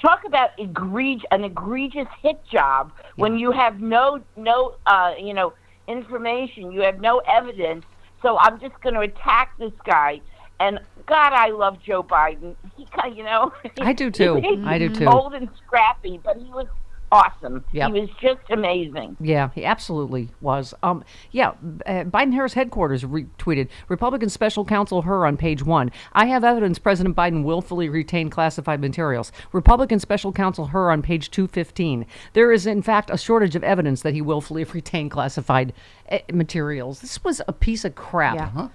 talk 0.00 0.24
about 0.24 0.50
egregious, 0.58 1.26
an 1.30 1.44
egregious 1.44 2.08
hit 2.22 2.42
job 2.46 2.90
when 3.16 3.36
you 3.38 3.50
have 3.50 3.80
no 3.82 4.20
no 4.34 4.76
uh, 4.86 5.12
you 5.18 5.34
know 5.34 5.52
information, 5.88 6.72
you 6.72 6.80
have 6.82 7.00
no 7.00 7.20
evidence. 7.28 7.84
So 8.22 8.38
I'm 8.38 8.60
just 8.60 8.80
going 8.82 8.94
to 8.94 9.00
attack 9.00 9.50
this 9.58 9.72
guy. 9.86 10.20
And 10.58 10.78
God, 11.06 11.32
I 11.32 11.50
love 11.50 11.78
Joe 11.82 12.02
Biden. 12.02 12.54
He 12.76 12.86
kind, 12.94 13.16
you 13.16 13.24
know. 13.24 13.52
I 13.80 13.92
do 13.92 14.10
too. 14.10 14.42
I 14.64 14.78
do 14.78 14.88
too. 14.90 15.06
Old 15.06 15.34
and 15.34 15.48
scrappy, 15.64 16.20
but 16.22 16.36
he 16.36 16.50
was 16.50 16.66
awesome. 17.12 17.64
Yep. 17.72 17.92
He 17.92 18.00
was 18.00 18.10
just 18.20 18.40
amazing. 18.50 19.16
Yeah, 19.20 19.50
he 19.54 19.64
absolutely 19.64 20.28
was. 20.40 20.74
Um, 20.82 21.04
yeah, 21.32 21.50
uh, 21.86 22.04
Biden 22.04 22.32
Harris 22.32 22.54
headquarters 22.54 23.02
retweeted 23.04 23.68
Republican 23.88 24.28
special 24.28 24.64
counsel 24.64 25.02
Hur 25.02 25.26
on 25.26 25.36
page 25.36 25.62
one. 25.62 25.90
I 26.12 26.26
have 26.26 26.44
evidence 26.44 26.78
President 26.78 27.16
Biden 27.16 27.44
willfully 27.44 27.88
retained 27.88 28.32
classified 28.32 28.80
materials. 28.80 29.32
Republican 29.52 29.98
special 29.98 30.32
counsel 30.32 30.66
Hur 30.66 30.90
on 30.90 31.02
page 31.02 31.30
215. 31.30 32.06
There 32.32 32.52
is, 32.52 32.66
in 32.66 32.82
fact, 32.82 33.10
a 33.10 33.18
shortage 33.18 33.56
of 33.56 33.64
evidence 33.64 34.02
that 34.02 34.14
he 34.14 34.22
willfully 34.22 34.64
retained 34.74 35.10
classified 35.10 35.72
uh, 36.10 36.18
materials. 36.32 37.00
This 37.00 37.22
was 37.24 37.40
a 37.46 37.52
piece 37.52 37.84
of 37.84 37.94
crap. 37.94 38.36
Yeah. 38.36 38.68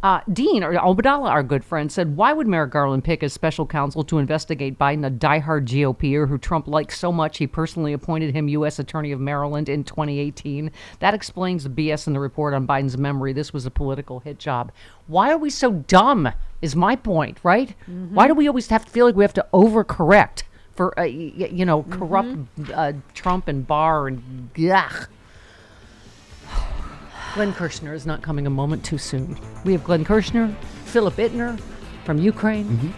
Uh, 0.00 0.20
Dean 0.32 0.62
Obeidallah, 0.62 1.28
our 1.28 1.42
good 1.42 1.64
friend, 1.64 1.90
said, 1.90 2.16
"Why 2.16 2.32
would 2.32 2.46
Merrick 2.46 2.70
Garland 2.70 3.02
pick 3.02 3.24
as 3.24 3.32
special 3.32 3.66
counsel 3.66 4.04
to 4.04 4.18
investigate 4.18 4.78
Biden, 4.78 5.04
a 5.04 5.10
diehard 5.10 5.66
GOPer 5.66 6.28
who 6.28 6.38
Trump 6.38 6.68
liked 6.68 6.92
so 6.92 7.10
much 7.10 7.38
he 7.38 7.48
personally 7.48 7.92
appointed 7.92 8.32
him 8.32 8.46
U.S. 8.48 8.78
Attorney 8.78 9.10
of 9.10 9.18
Maryland 9.18 9.68
in 9.68 9.82
2018? 9.82 10.70
That 11.00 11.14
explains 11.14 11.64
the 11.64 11.70
BS 11.70 12.06
in 12.06 12.12
the 12.12 12.20
report 12.20 12.54
on 12.54 12.64
Biden's 12.64 12.96
memory. 12.96 13.32
This 13.32 13.52
was 13.52 13.66
a 13.66 13.72
political 13.72 14.20
hit 14.20 14.38
job. 14.38 14.70
Why 15.08 15.32
are 15.32 15.38
we 15.38 15.50
so 15.50 15.72
dumb? 15.72 16.28
Is 16.62 16.76
my 16.76 16.94
point, 16.94 17.38
right? 17.42 17.74
Why 18.14 18.28
do 18.28 18.34
we 18.34 18.46
always 18.46 18.68
have 18.68 18.84
to 18.84 18.90
feel 18.90 19.04
like 19.06 19.16
we 19.16 19.24
have 19.24 19.34
to 19.34 19.46
overcorrect 19.52 20.44
for 20.76 20.96
uh, 20.96 21.02
y- 21.02 21.32
you 21.50 21.64
know 21.64 21.82
corrupt 21.90 22.36
uh, 22.72 22.92
Trump 23.14 23.48
and 23.48 23.66
Barr 23.66 24.06
and 24.06 24.48
ugh. 24.72 25.08
Glenn 27.34 27.52
Kirschner 27.52 27.92
is 27.94 28.06
not 28.06 28.22
coming 28.22 28.46
a 28.46 28.50
moment 28.50 28.84
too 28.84 28.98
soon. 28.98 29.38
We 29.64 29.72
have 29.72 29.84
Glenn 29.84 30.04
Kirschner, 30.04 30.54
Philip 30.86 31.14
Ittner 31.16 31.60
from 32.04 32.18
Ukraine. 32.18 32.64
Mm-hmm. 32.64 32.90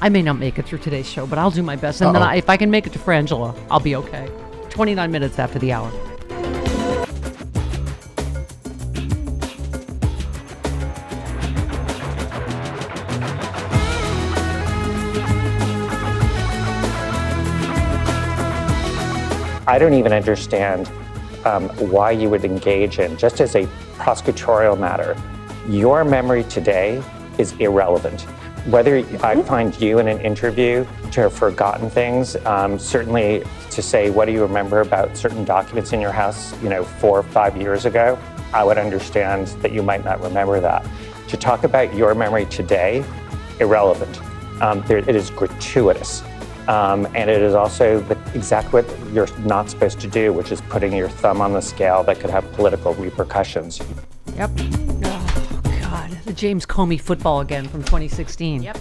I 0.00 0.08
may 0.08 0.22
not 0.22 0.38
make 0.38 0.58
it 0.58 0.66
through 0.66 0.78
today's 0.78 1.08
show, 1.08 1.26
but 1.26 1.38
I'll 1.38 1.50
do 1.50 1.62
my 1.62 1.76
best. 1.76 2.00
And 2.00 2.16
Uh-oh. 2.16 2.22
I, 2.22 2.36
if 2.36 2.48
I 2.48 2.56
can 2.56 2.70
make 2.70 2.86
it 2.86 2.92
to 2.92 2.98
Frangela, 2.98 3.56
I'll 3.70 3.80
be 3.80 3.96
okay. 3.96 4.30
29 4.70 5.10
minutes 5.10 5.38
after 5.38 5.58
the 5.58 5.72
hour. 5.72 5.90
I 19.66 19.78
don't 19.78 19.94
even 19.94 20.12
understand 20.12 20.90
um, 21.44 21.68
why 21.90 22.10
you 22.10 22.28
would 22.30 22.44
engage 22.44 22.98
in, 22.98 23.16
just 23.16 23.40
as 23.40 23.54
a 23.54 23.66
prosecutorial 23.96 24.78
matter, 24.78 25.16
your 25.68 26.04
memory 26.04 26.44
today 26.44 27.02
is 27.38 27.52
irrelevant. 27.60 28.22
Whether 28.66 28.98
I 29.22 29.42
find 29.42 29.78
you 29.80 29.98
in 29.98 30.08
an 30.08 30.20
interview 30.20 30.86
to 31.12 31.20
have 31.22 31.34
forgotten 31.34 31.90
things, 31.90 32.36
um, 32.46 32.78
certainly 32.78 33.44
to 33.70 33.82
say, 33.82 34.08
what 34.08 34.24
do 34.24 34.32
you 34.32 34.42
remember 34.42 34.80
about 34.80 35.16
certain 35.16 35.44
documents 35.44 35.92
in 35.92 36.00
your 36.00 36.12
house, 36.12 36.54
you 36.62 36.70
know, 36.70 36.84
four 36.84 37.18
or 37.18 37.22
five 37.22 37.56
years 37.56 37.84
ago, 37.84 38.18
I 38.54 38.64
would 38.64 38.78
understand 38.78 39.48
that 39.62 39.72
you 39.72 39.82
might 39.82 40.04
not 40.04 40.22
remember 40.22 40.60
that. 40.60 40.86
To 41.28 41.36
talk 41.36 41.64
about 41.64 41.94
your 41.94 42.14
memory 42.14 42.46
today, 42.46 43.04
irrelevant. 43.60 44.20
Um, 44.62 44.82
there, 44.86 44.98
it 44.98 45.16
is 45.16 45.30
gratuitous. 45.30 46.22
Um, 46.68 47.06
and 47.14 47.28
it 47.28 47.42
is 47.42 47.54
also 47.54 48.00
the, 48.00 48.18
exactly 48.34 48.82
what 48.82 49.12
you're 49.12 49.38
not 49.40 49.68
supposed 49.68 50.00
to 50.00 50.06
do, 50.06 50.32
which 50.32 50.50
is 50.50 50.60
putting 50.62 50.92
your 50.92 51.08
thumb 51.08 51.40
on 51.40 51.52
the 51.52 51.60
scale 51.60 52.02
that 52.04 52.20
could 52.20 52.30
have 52.30 52.50
political 52.52 52.94
repercussions. 52.94 53.80
Yep. 54.36 54.50
Oh, 55.04 55.60
God. 55.82 56.10
The 56.24 56.32
James 56.32 56.64
Comey 56.64 57.00
football 57.00 57.40
again 57.40 57.68
from 57.68 57.82
2016. 57.82 58.62
Yep. 58.62 58.78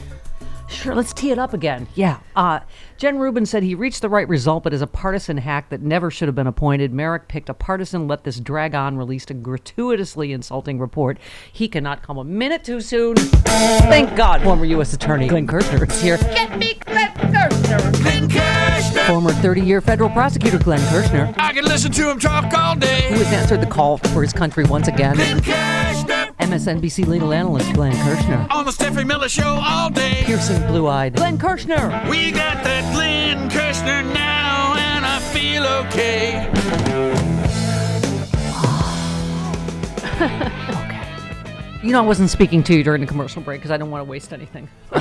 Sure, 0.74 0.96
let's 0.96 1.14
tee 1.14 1.32
it 1.32 1.40
up 1.40 1.54
again. 1.54 1.88
Yeah. 1.96 2.20
Uh, 2.36 2.60
Jen 2.98 3.20
Rubin 3.20 3.46
said 3.46 3.64
he 3.64 3.76
reached 3.76 4.02
the 4.02 4.10
right 4.10 4.28
result, 4.28 4.64
but 4.64 4.74
is 4.74 4.82
a 4.82 4.88
partisan 4.88 5.38
hack 5.38 5.70
that 5.70 5.82
never 5.82 6.10
should 6.10 6.28
have 6.28 6.36
been 6.36 6.48
appointed. 6.48 6.94
Merrick 6.94 7.28
picked 7.28 7.50
a 7.50 7.54
partisan, 7.54 8.08
let 8.08 8.24
this 8.24 8.40
drag 8.40 8.74
on, 8.76 8.98
released 8.98 9.30
a 9.30 9.34
gratuitously 9.34 10.32
insulting 10.32 10.80
report. 10.80 11.18
He 11.52 11.68
cannot 11.68 12.02
come 12.02 12.18
a 12.18 12.24
minute 12.24 12.64
too 12.64 12.82
soon. 12.82 13.16
Thank 13.16 14.16
God, 14.16 14.42
former 14.42 14.66
U.S. 14.66 14.94
Attorney 14.94 15.28
Glenn 15.28 15.48
Kirschner 15.48 15.84
is 15.88 16.02
here. 16.02 16.18
Get 16.18 16.58
me 16.58 16.74
Glenn 16.76 17.14
Kirschner. 17.14 17.92
Glenn 18.02 18.30
Kirschner. 18.30 19.04
Former 19.04 19.32
30 19.32 19.62
year 19.62 19.82
federal 19.82 20.10
prosecutor 20.10 20.60
Glenn 20.60 20.82
Kirschner, 20.90 21.34
I 21.38 21.54
can 21.54 21.66
listen 21.66 21.92
to 21.92 22.10
him 22.10 22.20
talk 22.20 22.54
all 22.58 22.76
day. 22.76 23.10
who 23.10 23.18
day. 23.18 23.24
has 23.24 23.34
answered 23.34 23.62
the 23.62 23.68
call 23.68 23.98
for 23.98 24.22
his 24.22 24.34
country 24.34 24.64
once 24.64 24.88
again. 24.88 25.16
Glenn 25.16 25.42
Kirschner. 25.42 26.13
MSNBC 26.40 27.08
legal 27.08 27.34
analyst 27.34 27.74
Glenn 27.74 27.94
Kirschner. 28.04 28.48
On 28.50 28.66
the 28.66 28.72
Stephanie 28.72 29.06
Miller 29.06 29.30
Show 29.30 29.60
all 29.64 29.90
day. 29.90 30.24
Piercing 30.26 30.66
blue 30.68 30.88
eyed 30.88 31.16
Glenn 31.16 31.38
Kirschner. 31.38 32.10
We 32.10 32.32
got 32.32 32.64
that 32.64 32.94
Glenn 32.94 33.50
Kirschner 33.50 34.04
now, 34.14 34.76
and 34.78 35.06
I 35.06 35.20
feel 35.20 35.66
okay. 35.66 36.50
Okay. 40.24 41.82
You 41.86 41.92
know, 41.92 42.04
I 42.04 42.06
wasn't 42.06 42.30
speaking 42.30 42.64
to 42.64 42.74
you 42.74 42.84
during 42.84 43.02
the 43.02 43.08
commercial 43.08 43.42
break 43.42 43.60
because 43.60 43.72
I 43.72 43.78
don't 43.78 43.92
want 43.92 44.06
to 44.06 44.10
waste 44.10 44.32
anything. 44.34 44.70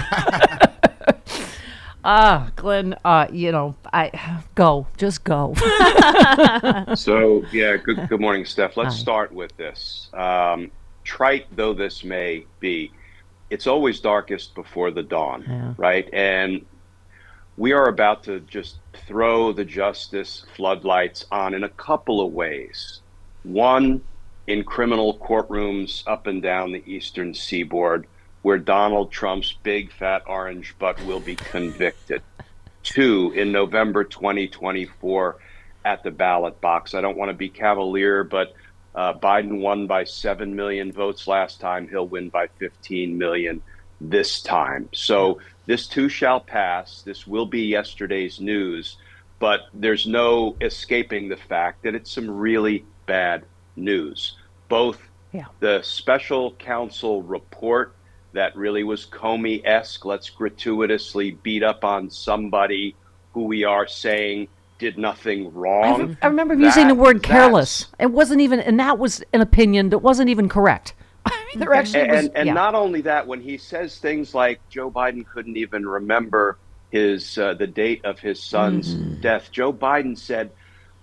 Ah, 2.04 2.50
Glenn, 2.56 2.96
uh, 3.04 3.28
you 3.32 3.52
know, 3.52 3.76
I 3.92 4.40
go, 4.56 4.88
just 4.96 5.22
go. 5.22 5.54
So, 6.96 7.44
yeah, 7.52 7.76
good, 7.76 8.08
good 8.08 8.20
morning, 8.20 8.44
Steph. 8.44 8.76
Let's 8.76 8.96
Hi. 8.96 9.00
start 9.00 9.32
with 9.32 9.56
this. 9.56 10.08
Um, 10.12 10.72
trite 11.04 11.46
though 11.54 11.74
this 11.74 12.04
may 12.04 12.46
be, 12.60 12.92
it's 13.50 13.66
always 13.66 14.00
darkest 14.00 14.54
before 14.54 14.90
the 14.90 15.02
dawn, 15.02 15.44
Yeah. 15.46 15.74
right? 15.76 16.08
And 16.12 16.64
we 17.56 17.72
are 17.72 17.88
about 17.88 18.24
to 18.24 18.40
just 18.40 18.76
throw 19.06 19.52
the 19.52 19.64
justice 19.64 20.44
floodlights 20.56 21.26
on 21.30 21.54
in 21.54 21.64
a 21.64 21.68
couple 21.68 22.20
of 22.24 22.32
ways. 22.32 23.00
One, 23.42 24.02
in 24.46 24.64
criminal 24.64 25.18
courtrooms 25.18 26.02
up 26.06 26.26
and 26.26 26.42
down 26.42 26.72
the 26.72 26.82
eastern 26.86 27.34
seaboard, 27.34 28.06
where 28.42 28.58
Donald 28.58 29.12
Trump's 29.12 29.52
big 29.62 29.92
fat 29.92 30.22
orange 30.26 30.74
butt 30.78 31.00
will 31.04 31.20
be 31.20 31.36
convicted. 31.36 32.22
Two, 32.82 33.32
in 33.36 33.52
November 33.52 34.02
2024 34.02 35.36
at 35.84 36.02
the 36.02 36.10
ballot 36.10 36.60
box. 36.60 36.94
I 36.94 37.00
don't 37.00 37.16
want 37.16 37.28
to 37.30 37.36
be 37.36 37.48
cavalier, 37.48 38.24
but 38.24 38.54
Uh, 38.94 39.14
Biden 39.14 39.60
won 39.60 39.86
by 39.86 40.04
7 40.04 40.54
million 40.54 40.92
votes 40.92 41.26
last 41.26 41.60
time. 41.60 41.88
He'll 41.88 42.06
win 42.06 42.28
by 42.28 42.48
15 42.58 43.16
million 43.16 43.62
this 44.00 44.42
time. 44.42 44.88
So 44.92 45.38
this 45.66 45.86
too 45.86 46.08
shall 46.08 46.40
pass. 46.40 47.02
This 47.02 47.26
will 47.26 47.46
be 47.46 47.62
yesterday's 47.62 48.40
news, 48.40 48.96
but 49.38 49.60
there's 49.72 50.06
no 50.06 50.56
escaping 50.60 51.28
the 51.28 51.36
fact 51.36 51.82
that 51.84 51.94
it's 51.94 52.10
some 52.10 52.30
really 52.30 52.84
bad 53.06 53.44
news. 53.76 54.36
Both 54.68 55.00
Yeah. 55.32 55.46
the 55.60 55.80
special 55.82 56.52
counsel 56.54 57.22
report 57.22 57.94
that 58.32 58.54
really 58.56 58.82
was 58.84 59.06
Comey 59.06 59.62
esque, 59.64 60.04
let's 60.04 60.28
gratuitously 60.30 61.32
beat 61.42 61.62
up 61.62 61.84
on 61.84 62.10
somebody 62.10 62.94
who 63.32 63.44
we 63.44 63.64
are 63.64 63.86
saying 63.86 64.48
did 64.82 64.98
nothing 64.98 65.46
I, 65.46 65.50
wrong. 65.50 65.98
rem- 66.00 66.18
I 66.20 66.26
remember 66.26 66.54
using 66.54 66.88
the 66.88 66.94
word 66.96 67.22
careless. 67.22 67.86
It 68.00 68.10
wasn't 68.10 68.40
even, 68.40 68.58
and 68.58 68.80
that 68.80 68.98
was 68.98 69.22
an 69.32 69.40
opinion 69.40 69.90
that 69.90 69.98
wasn't 69.98 70.28
even 70.28 70.48
correct. 70.48 70.92
I 71.24 71.30
mean, 71.46 71.60
there 71.60 71.72
actually 71.72 72.00
and, 72.00 72.10
was. 72.10 72.24
and, 72.26 72.36
and 72.36 72.46
yeah. 72.48 72.52
not 72.52 72.74
only 72.74 73.02
that, 73.02 73.28
when 73.28 73.40
he 73.40 73.56
says 73.58 73.98
things 73.98 74.34
like 74.34 74.60
Joe 74.68 74.90
Biden 74.90 75.24
couldn't 75.24 75.56
even 75.56 75.86
remember 75.86 76.58
his 76.90 77.38
uh, 77.38 77.54
the 77.54 77.66
date 77.68 78.04
of 78.04 78.18
his 78.18 78.42
son's 78.42 78.94
Mm-hmm. 78.94 79.20
death, 79.20 79.50
Joe 79.52 79.72
Biden 79.72 80.18
said, 80.18 80.50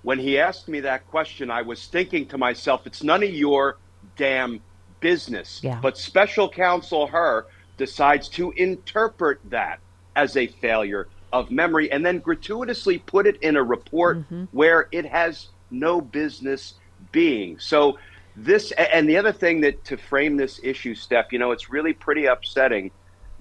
when 0.01 0.19
he 0.19 0.37
asked 0.39 0.67
me 0.67 0.81
that 0.81 1.07
question, 1.07 1.49
I 1.49 1.61
was 1.61 1.87
thinking 1.87 2.27
to 2.27 2.37
myself, 2.37 2.85
it's 2.85 3.01
none 3.01 3.23
of 3.23 3.29
your 3.29 3.77
damn 4.17 4.59
business. 4.99 5.61
Yeah. 5.63 5.79
But 5.81 5.97
special 5.97 6.49
counsel 6.49 7.07
Hur 7.07 7.45
decides 7.77 8.27
to 8.29 8.51
interpret 8.51 9.39
that 9.49 9.79
as 10.17 10.35
a 10.35 10.47
failure 10.47 11.07
of 11.31 11.51
memory 11.51 11.91
and 11.91 12.05
then 12.05 12.19
gratuitously 12.19 12.99
put 12.99 13.27
it 13.27 13.37
in 13.41 13.55
a 13.55 13.63
report 13.63 14.17
Mm-hmm. 14.19 14.45
where 14.51 14.87
it 14.91 15.05
has 15.05 15.49
no 15.71 16.01
business 16.01 16.75
being. 17.11 17.59
So 17.59 17.97
this 18.35 18.71
and 18.71 19.07
the 19.07 19.17
other 19.17 19.31
thing 19.31 19.61
that 19.61 19.83
to 19.85 19.97
frame 19.97 20.37
this 20.37 20.59
issue, 20.63 20.95
Steph, 20.95 21.31
you 21.31 21.39
know, 21.39 21.51
it's 21.51 21.69
really 21.69 21.93
pretty 21.93 22.25
upsetting 22.25 22.91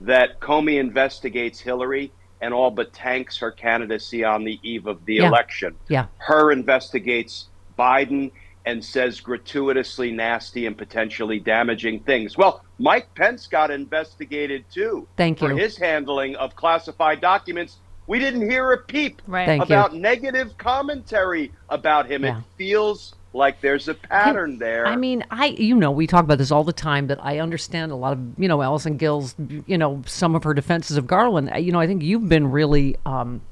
that 0.00 0.40
Comey 0.40 0.78
investigates 0.78 1.58
Hillary 1.60 2.12
and 2.40 2.54
all 2.54 2.70
but 2.70 2.92
tanks 2.92 3.38
her 3.38 3.50
candidacy 3.50 4.22
on 4.24 4.44
the 4.44 4.60
eve 4.62 4.86
of 4.86 5.04
the 5.06 5.14
Yeah. 5.16 5.28
election. 5.28 5.74
Yeah. 5.88 6.06
Hur 6.18 6.52
investigates 6.52 7.48
Biden 7.78 8.30
and 8.66 8.84
says 8.84 9.20
gratuitously 9.20 10.12
nasty 10.12 10.66
and 10.66 10.76
potentially 10.76 11.40
damaging 11.40 12.00
things. 12.00 12.36
Well, 12.36 12.62
Mike 12.78 13.12
Pence 13.14 13.46
got 13.46 13.70
investigated 13.70 14.64
too 14.72 15.06
Thank 15.16 15.40
you. 15.40 15.48
for 15.48 15.54
his 15.56 15.76
handling 15.76 16.36
of 16.36 16.54
classified 16.56 17.20
documents. 17.20 17.76
We 18.06 18.18
didn't 18.18 18.48
hear 18.48 18.72
a 18.72 18.78
peep 18.78 19.20
Right. 19.26 19.46
Thank 19.46 19.68
you. 19.68 19.74
about 19.74 19.94
negative 19.94 20.56
commentary 20.56 21.52
about 21.68 22.10
him. 22.10 22.24
Yeah. 22.24 22.38
It 22.38 22.44
feels 22.56 23.14
like 23.34 23.60
there's 23.60 23.88
a 23.88 23.94
pattern 23.94 24.58
there. 24.58 24.86
I 24.86 24.96
mean, 24.96 25.24
I 25.30 25.46
you 25.48 25.74
know 25.76 25.90
we 25.90 26.06
talk 26.06 26.24
about 26.24 26.38
this 26.38 26.50
all 26.50 26.64
the 26.64 26.72
time, 26.72 27.06
but 27.06 27.18
I 27.22 27.40
understand 27.40 27.92
a 27.92 27.96
lot 27.96 28.14
of 28.14 28.38
you 28.38 28.48
know 28.48 28.62
Allison 28.62 28.96
Gill's 28.96 29.34
you 29.66 29.76
know 29.76 30.02
some 30.06 30.34
of 30.34 30.44
her 30.44 30.54
defenses 30.54 30.96
of 30.96 31.06
Garland. 31.06 31.50
You 31.58 31.72
know, 31.72 31.80
I 31.80 31.86
think 31.86 32.02
you've 32.02 32.28
been 32.28 32.50
really 32.50 32.96
um, 33.04 33.42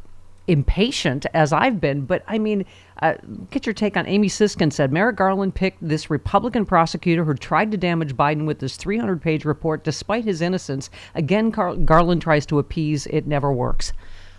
impatient 0.48 1.26
as 1.35 1.52
I've 1.52 1.80
been, 1.80 2.02
but 2.02 2.22
I 2.26 2.38
mean, 2.38 2.64
uh, 3.02 3.14
get 3.50 3.66
your 3.66 3.72
take 3.72 3.96
on 3.96 4.06
Amy 4.06 4.28
Siskind 4.28 4.72
said 4.72 4.92
Merrick 4.92 5.16
Garland 5.16 5.54
picked 5.54 5.87
this 5.87 6.11
Republican 6.11 6.64
prosecutor 6.64 7.24
who 7.24 7.35
tried 7.35 7.70
to 7.72 7.76
damage 7.76 8.16
Biden 8.16 8.46
with 8.46 8.59
this 8.61 8.76
300-page 8.76 9.44
report 9.44 9.85
despite 9.85 10.24
his 10.24 10.40
innocence. 10.40 10.88
Again, 11.14 11.50
Gar- 11.50 11.76
Garland 11.76 12.22
tries 12.22 12.46
to 12.46 12.59
appease; 12.59 13.06
it 13.06 13.26
never 13.26 13.52
works. 13.52 13.92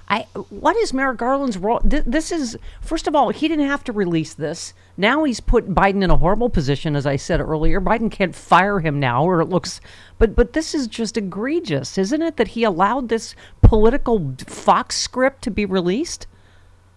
I 0.10 0.22
what 0.50 0.78
is 0.78 0.94
Merrick 0.94 1.18
Garland's 1.18 1.58
role? 1.58 1.80
Th- 1.82 2.04
This 2.06 2.32
is 2.32 2.58
first 2.82 3.08
of 3.08 3.16
all, 3.16 3.30
he 3.30 3.48
didn't 3.48 3.68
have 3.68 3.84
to 3.86 3.92
release 3.92 4.34
this. 4.34 4.74
Now 4.96 5.26
he's 5.26 5.40
put 5.42 5.74
Biden 5.76 6.02
in 6.04 6.10
a 6.10 6.16
horrible 6.18 6.50
position, 6.50 6.96
as 6.96 7.06
I 7.06 7.18
said 7.18 7.42
earlier. 7.42 7.82
Biden 7.82 8.10
can't 8.10 8.34
fire 8.34 8.80
him 8.80 9.00
now, 9.00 9.24
or 9.26 9.42
it 9.42 9.50
looks. 9.50 9.82
But 10.18 10.34
but 10.36 10.54
this 10.54 10.74
is 10.74 10.88
just 10.88 11.18
egregious, 11.18 11.98
isn't 11.98 12.22
it? 12.22 12.38
That 12.38 12.50
he 12.50 12.64
allowed 12.64 13.10
this 13.10 13.36
political 13.62 14.34
Fox 14.48 14.96
script 14.96 15.42
to 15.44 15.52
be 15.52 15.66
released. 15.66 16.26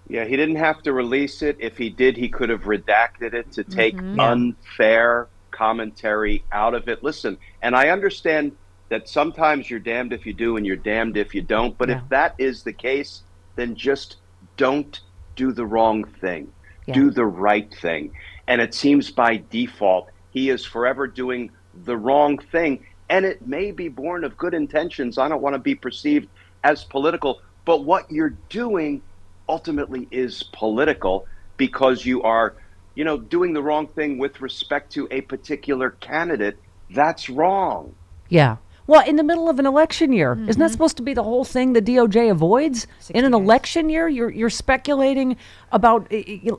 yeah, 0.08 0.24
he 0.24 0.36
didn't 0.36 0.56
have 0.56 0.82
to 0.84 0.92
release 0.92 1.42
it. 1.42 1.56
If 1.58 1.76
he 1.78 1.90
did, 1.90 2.16
he 2.16 2.28
could 2.28 2.48
have 2.48 2.62
redacted 2.62 3.34
it 3.34 3.50
to 3.52 3.64
take 3.64 3.96
Mm-hmm. 3.96 4.20
unfair 4.20 5.26
commentary 5.50 6.42
out 6.52 6.74
of 6.74 6.88
it. 6.88 7.02
Listen, 7.02 7.36
and 7.60 7.74
I 7.76 7.88
understand 7.90 8.52
that 8.90 9.08
sometimes 9.08 9.70
you're 9.70 9.80
damned 9.80 10.12
if 10.12 10.26
you 10.26 10.34
do 10.34 10.56
and 10.56 10.66
you're 10.66 10.76
damned 10.76 11.16
if 11.16 11.34
you 11.34 11.40
don't. 11.42 11.78
But 11.78 11.88
Yeah. 11.88 11.98
if 11.98 12.08
that 12.10 12.34
is 12.38 12.62
the 12.62 12.72
case, 12.72 13.22
then 13.56 13.74
just 13.74 14.16
don't 14.56 15.00
do 15.36 15.52
the 15.52 15.64
wrong 15.64 16.04
thing. 16.04 16.52
Yeah. 16.86 16.94
Do 16.94 17.10
the 17.10 17.24
right 17.24 17.72
thing. 17.72 18.12
And 18.46 18.60
it 18.60 18.74
seems 18.74 19.10
by 19.10 19.42
default, 19.48 20.10
he 20.30 20.50
is 20.50 20.64
forever 20.64 21.06
doing 21.06 21.50
the 21.84 21.96
wrong 21.96 22.38
thing. 22.38 22.84
And 23.08 23.24
it 23.24 23.46
may 23.46 23.70
be 23.70 23.88
born 23.88 24.24
of 24.24 24.36
good 24.36 24.54
intentions. 24.54 25.18
I 25.18 25.28
don't 25.28 25.42
want 25.42 25.54
to 25.54 25.60
be 25.60 25.74
perceived 25.74 26.28
as 26.64 26.84
political, 26.84 27.40
but 27.64 27.84
what 27.84 28.10
you're 28.10 28.36
doing 28.48 29.02
ultimately 29.48 30.08
is 30.10 30.42
political 30.52 31.26
because 31.56 32.04
you 32.04 32.22
are, 32.22 32.56
you 32.94 33.04
know, 33.04 33.18
doing 33.18 33.52
the 33.52 33.62
wrong 33.62 33.86
thing 33.86 34.18
with 34.18 34.40
respect 34.40 34.92
to 34.92 35.06
a 35.10 35.20
particular 35.22 35.90
candidate. 35.90 36.58
That's 36.90 37.28
wrong. 37.28 37.94
Yeah. 38.28 38.56
Well, 38.86 39.06
in 39.06 39.16
the 39.16 39.22
middle 39.22 39.48
of 39.48 39.58
an 39.58 39.66
election 39.66 40.12
year, 40.12 40.32
isn't 40.48 40.58
that 40.58 40.70
supposed 40.70 40.96
to 40.96 41.02
be 41.02 41.14
the 41.14 41.22
whole 41.22 41.44
thing 41.44 41.72
the 41.72 41.82
DOJ 41.82 42.30
avoids? 42.30 42.86
In 43.10 43.24
an 43.24 43.34
election 43.34 43.88
year, 43.88 44.08
you're 44.08 44.30
you're 44.30 44.50
speculating 44.50 45.36
about 45.70 46.12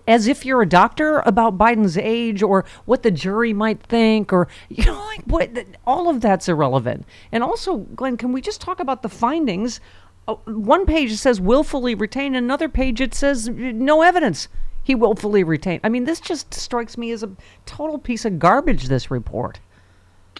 as 0.08 0.28
if 0.28 0.46
you're 0.46 0.62
a 0.62 0.70
doctor 0.70 1.20
about 1.26 1.58
Biden's 1.58 1.98
age 1.98 2.42
or 2.42 2.64
what 2.86 3.04
the 3.04 3.12
jury 3.12 3.54
might 3.54 3.82
think, 3.82 4.32
or 4.32 4.48
you 4.70 4.86
know, 4.86 5.00
like 5.06 5.24
what 5.26 5.50
all 5.86 6.10
of 6.10 6.22
that's 6.22 6.48
irrelevant. 6.48 7.06
And 7.32 7.44
also, 7.44 7.78
Glenn, 7.78 8.18
can 8.18 8.32
we 8.32 8.42
just 8.42 8.62
talk 8.62 8.80
about 8.80 9.02
the 9.02 9.10
findings? 9.10 9.80
Uh, 10.28 10.36
one 10.46 10.86
page 10.86 11.14
says 11.18 11.42
willfully 11.42 11.96
retained, 11.96 12.38
another 12.38 12.70
page 12.70 13.02
it 13.02 13.14
says 13.14 13.50
no 13.50 14.04
evidence. 14.04 14.48
He 14.84 14.96
willfully 14.96 15.44
retained. 15.44 15.82
I 15.84 15.90
mean, 15.90 16.06
this 16.06 16.20
just 16.20 16.54
strikes 16.54 16.98
me 16.98 17.12
as 17.12 17.24
a 17.24 17.32
total 17.66 17.98
piece 17.98 18.26
of 18.26 18.40
garbage. 18.40 18.88
This 18.88 19.12
report. 19.12 19.60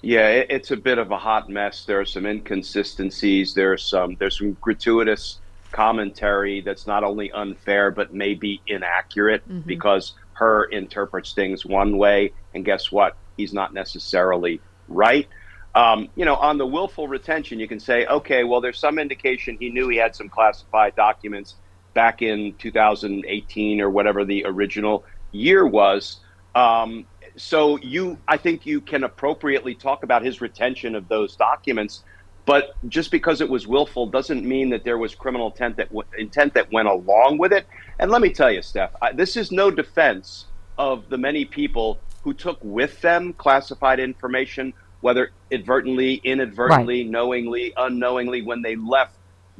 Yeah, 0.02 0.28
it, 0.28 0.48
it's 0.50 0.72
a 0.72 0.78
bit 0.78 0.98
of 0.98 1.12
a 1.12 1.18
hot 1.18 1.50
mess. 1.50 1.86
There 1.86 2.00
are 2.00 2.06
some 2.06 2.26
inconsistencies. 2.26 3.54
There's 3.54 3.84
some 3.84 4.16
there's 4.20 4.38
some 4.38 4.58
gratuitous 4.60 5.40
commentary 5.72 6.62
that's 6.62 6.86
not 6.86 7.04
only 7.04 7.32
unfair 7.32 7.92
but 7.92 8.14
maybe 8.14 8.62
inaccurate 8.68 9.44
because 9.66 10.14
Hur 10.34 10.64
interprets 10.66 11.34
things 11.34 11.66
one 11.66 11.98
way, 11.98 12.34
and 12.54 12.66
guess 12.66 12.92
what? 12.92 13.16
He's 13.38 13.54
not 13.54 13.74
necessarily 13.74 14.60
right. 14.88 15.28
Um, 15.74 16.10
you 16.16 16.26
know, 16.26 16.36
on 16.36 16.58
the 16.58 16.66
willful 16.66 17.08
retention, 17.08 17.60
you 17.60 17.68
can 17.68 17.80
say, 17.80 18.06
okay, 18.06 18.44
well, 18.44 18.60
there's 18.60 18.80
some 18.80 19.00
indication 19.00 19.58
he 19.60 19.70
knew 19.70 19.88
he 19.88 19.98
had 19.98 20.16
some 20.16 20.30
classified 20.30 20.96
documents 20.96 21.56
back 21.94 22.22
in 22.22 22.56
2018 22.58 23.82
or 23.82 23.90
whatever 23.90 24.26
the 24.26 24.46
original 24.46 25.06
year 25.32 25.66
was. 25.66 26.20
Um, 26.56 27.06
so 27.38 27.78
you, 27.82 28.20
I 28.28 28.38
think 28.38 28.66
you 28.66 28.82
can 28.82 29.04
appropriately 29.04 29.76
talk 29.76 30.04
about 30.04 30.24
his 30.26 30.42
retention 30.42 30.96
of 30.96 31.08
those 31.10 31.36
documents, 31.36 32.04
but 32.46 32.66
just 32.88 33.12
because 33.12 33.42
it 33.42 33.50
was 33.50 33.68
willful 33.68 34.12
doesn't 34.12 34.46
mean 34.46 34.72
that 34.72 34.84
there 34.86 34.98
was 34.98 35.16
criminal 35.16 35.48
intent 35.50 35.78
that 35.78 35.90
w- 35.90 36.04
intent 36.18 36.54
that 36.56 36.72
went 36.72 36.88
along 36.90 37.38
with 37.40 37.54
it. 37.54 37.68
And 38.00 38.12
let 38.12 38.22
me 38.22 38.32
tell 38.32 38.52
you, 38.52 38.62
Steph, 38.62 38.92
I, 39.02 39.14
this 39.14 39.38
is 39.38 39.52
no 39.52 39.72
defense 39.72 40.52
of 40.78 41.10
the 41.10 41.18
many 41.18 41.46
people 41.46 42.04
who 42.22 42.34
took 42.34 42.60
with 42.64 43.02
them 43.02 43.34
classified 43.34 44.00
information, 44.00 44.74
whether 45.02 45.32
advertently, 45.54 46.16
inadvertently, 46.16 47.06
knowingly, 47.06 47.74
unknowingly, 47.78 48.42
when 48.44 48.62
they 48.64 48.76
left 48.78 49.18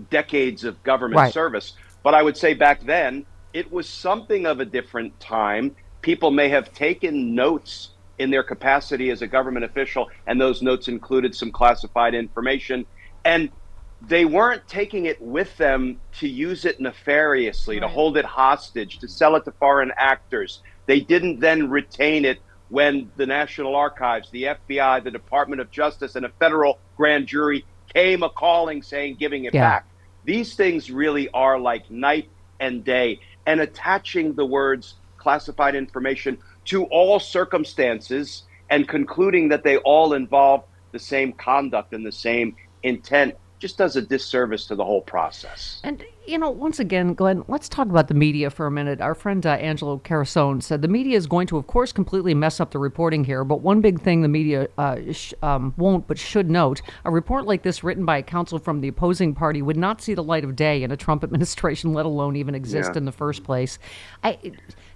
decades 0.10 0.64
of 0.64 0.84
government 0.84 1.22
Right. 1.22 1.28
service. 1.28 1.74
But 2.04 2.16
I 2.16 2.24
would 2.24 2.38
say 2.38 2.54
back 2.54 2.82
then, 2.86 3.26
it 3.54 3.72
was 3.72 3.90
something 3.90 4.46
of 4.46 4.60
a 4.60 4.66
different 4.66 5.20
time. 5.20 5.76
People 6.02 6.32
may 6.32 6.50
have 6.50 6.74
taken 6.74 7.36
notes 7.36 7.96
in 8.18 8.30
their 8.32 8.44
capacity 8.44 9.10
as 9.10 9.22
a 9.22 9.28
government 9.28 9.66
official, 9.66 10.08
and 10.28 10.40
those 10.40 10.62
notes 10.62 10.88
included 10.88 11.36
some 11.36 11.52
classified 11.52 12.14
information. 12.14 12.86
And 13.26 13.52
they 14.02 14.26
weren't 14.26 14.68
taking 14.68 15.06
it 15.06 15.22
with 15.22 15.56
them 15.58 16.02
to 16.20 16.28
use 16.28 16.66
it 16.66 16.80
nefariously, 16.80 17.80
to 17.80 17.88
hold 17.88 18.18
it 18.18 18.26
hostage, 18.26 19.00
to 19.00 19.08
sell 19.08 19.36
it 19.36 19.46
to 19.46 19.52
foreign 19.60 19.92
actors. 19.98 20.62
They 20.88 21.02
didn't 21.02 21.40
then 21.40 21.70
retain 21.70 22.26
it 22.26 22.40
when 22.70 23.12
the 23.16 23.26
National 23.26 23.76
Archives, 23.76 24.30
the 24.32 24.44
FBI, 24.44 25.04
the 25.04 25.12
Department 25.12 25.62
of 25.62 25.70
Justice, 25.72 26.16
and 26.16 26.26
a 26.26 26.30
federal 26.40 26.80
grand 26.96 27.28
jury 27.28 27.66
came 27.94 28.24
a 28.24 28.30
calling 28.30 28.82
saying, 28.82 29.18
giving 29.20 29.46
it 29.46 29.54
Yeah. 29.54 29.62
back. 29.62 29.86
These 30.24 30.56
things 30.56 30.90
really 30.90 31.30
are 31.34 31.60
like 31.60 31.90
night 31.90 32.30
and 32.60 32.84
day. 32.84 33.20
And 33.46 33.60
attaching 33.60 34.36
the 34.36 34.46
words 34.46 35.01
classified 35.22 35.76
information 35.76 36.38
to 36.66 36.86
all 36.86 37.20
circumstances 37.20 38.44
and 38.72 38.88
concluding 38.88 39.50
that 39.50 39.64
they 39.64 39.78
all 39.78 40.14
involve 40.14 40.64
the 40.92 41.00
same 41.00 41.32
conduct 41.34 41.94
and 41.94 42.04
the 42.06 42.12
same 42.12 42.56
intent 42.84 43.36
just 43.60 43.78
does 43.78 43.96
a 43.96 44.02
disservice 44.02 44.66
to 44.66 44.74
the 44.76 44.84
whole 44.84 45.02
process. 45.02 45.80
And, 45.84 46.04
you 46.26 46.40
know, 46.40 46.50
once 46.50 46.80
again, 46.80 47.14
Glenn, 47.14 47.44
let's 47.48 47.70
talk 47.70 47.88
about 47.90 48.08
the 48.08 48.16
media 48.16 48.50
for 48.50 48.66
a 48.66 48.72
minute. 48.72 49.00
Our 49.02 49.14
friend 49.14 49.46
uh, 49.46 49.52
Angelo 49.52 50.00
Carusone 50.00 50.64
said 50.64 50.82
the 50.82 50.88
media 50.88 51.16
is 51.16 51.28
going 51.28 51.46
to, 51.46 51.58
of 51.58 51.68
course, 51.68 51.92
completely 51.92 52.34
mess 52.34 52.60
up 52.60 52.72
the 52.72 52.80
reporting 52.80 53.24
here. 53.24 53.44
But 53.44 53.62
one 53.62 53.80
big 53.80 54.02
thing 54.02 54.24
the 54.24 54.28
media 54.28 54.68
uh, 54.80 54.98
sh- 55.12 55.36
um, 55.44 55.76
won't 55.78 56.08
but 56.08 56.18
should 56.18 56.50
note 56.50 56.82
a 57.06 57.12
report 57.12 57.46
like 57.46 57.62
this 57.62 57.84
written 57.84 58.04
by 58.04 58.18
a 58.18 58.24
counsel 58.24 58.58
from 58.58 58.82
the 58.82 58.88
opposing 58.88 59.36
party 59.36 59.62
would 59.62 59.78
not 59.78 60.02
see 60.02 60.16
the 60.16 60.24
light 60.24 60.44
of 60.44 60.56
day 60.56 60.82
in 60.82 60.90
a 60.90 60.98
Trump 60.98 61.24
administration, 61.28 61.94
let 61.94 62.08
alone 62.08 62.36
even 62.36 62.56
exist 62.56 62.92
Yeah. 62.94 62.98
in 62.98 63.06
the 63.06 63.12
first 63.12 63.44
place. 63.44 63.78
I, 64.24 64.40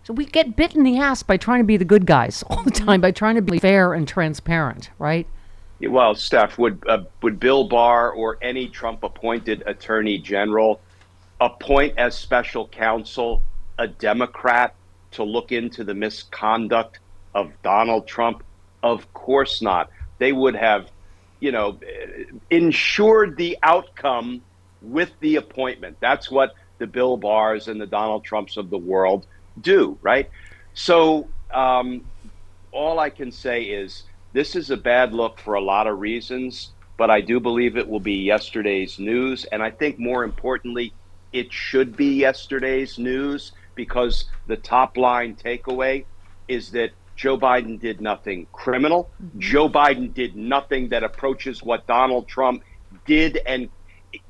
so 0.05 0.13
we 0.13 0.25
get 0.25 0.55
bit 0.55 0.75
in 0.75 0.83
the 0.83 0.99
ass 0.99 1.23
by 1.23 1.35
trying 1.35 1.61
to 1.61 1.65
be 1.65 1.77
the 1.77 1.85
good 1.85 2.05
guys 2.05 2.43
all 2.47 2.61
the 2.61 2.69
time, 2.69 3.01
by 3.01 3.09
trying 3.09 3.35
to 3.35 3.41
be 3.41 3.57
fair 3.57 3.91
and 3.93 4.07
transparent, 4.07 4.91
right? 4.99 5.27
Well, 5.81 6.13
Steph, 6.13 6.59
would 6.59 6.87
uh, 6.87 7.05
would 7.23 7.39
Bill 7.39 7.67
Barr 7.67 8.11
or 8.11 8.37
any 8.39 8.67
Trump-appointed 8.69 9.63
Attorney 9.65 10.19
General 10.19 10.79
appoint 11.41 11.97
as 11.97 12.15
special 12.15 12.67
counsel 12.67 13.41
a 13.79 13.87
Democrat 13.87 14.75
to 15.11 15.23
look 15.23 15.51
into 15.51 15.83
the 15.83 15.95
misconduct 15.95 16.99
of 17.33 17.51
Donald 17.63 18.07
Trump? 18.07 18.43
Of 18.83 19.11
course 19.13 19.63
not. 19.63 19.89
They 20.19 20.31
would 20.31 20.55
have, 20.55 20.91
you 21.39 21.51
know, 21.51 21.79
ensured 22.51 23.37
the 23.37 23.57
outcome 23.63 24.43
with 24.83 25.11
the 25.19 25.37
appointment. 25.37 25.97
That's 25.99 26.29
what 26.29 26.53
the 26.77 26.85
Bill 26.85 27.17
Barrs 27.17 27.67
and 27.67 27.81
the 27.81 27.87
Donald 27.87 28.23
Trumps 28.23 28.55
of 28.55 28.69
the 28.69 28.77
world 28.77 29.25
do, 29.59 29.97
right? 30.01 30.29
So 30.73 31.29
um, 31.53 32.05
all 32.71 32.99
I 32.99 33.09
can 33.09 33.31
say 33.31 33.63
is 33.63 34.03
this 34.33 34.55
is 34.55 34.69
a 34.69 34.77
bad 34.77 35.13
look 35.13 35.39
for 35.39 35.53
a 35.55 35.61
lot 35.61 35.87
of 35.87 35.99
reasons, 35.99 36.73
but 36.97 37.09
I 37.09 37.21
do 37.21 37.39
believe 37.39 37.77
it 37.77 37.87
will 37.87 37.99
be 37.99 38.15
yesterday's 38.15 38.99
news. 38.99 39.45
And 39.51 39.61
I 39.63 39.71
think 39.71 39.97
more 39.99 40.23
importantly, 40.23 40.93
it 41.31 41.51
should 41.51 41.95
be 41.95 42.15
yesterday's 42.15 42.97
news 42.97 43.51
because 43.75 44.25
the 44.47 44.57
top 44.57 44.97
line 44.97 45.35
takeaway 45.35 46.05
is 46.47 46.71
that 46.71 46.91
Joe 47.15 47.37
Biden 47.37 47.79
did 47.79 48.01
nothing 48.01 48.47
criminal. 48.51 49.09
Joe 49.37 49.69
Biden 49.69 50.13
did 50.13 50.35
nothing 50.35 50.89
that 50.89 51.03
approaches 51.03 51.63
what 51.63 51.87
Donald 51.87 52.27
Trump 52.27 52.63
did 53.05 53.37
and 53.45 53.69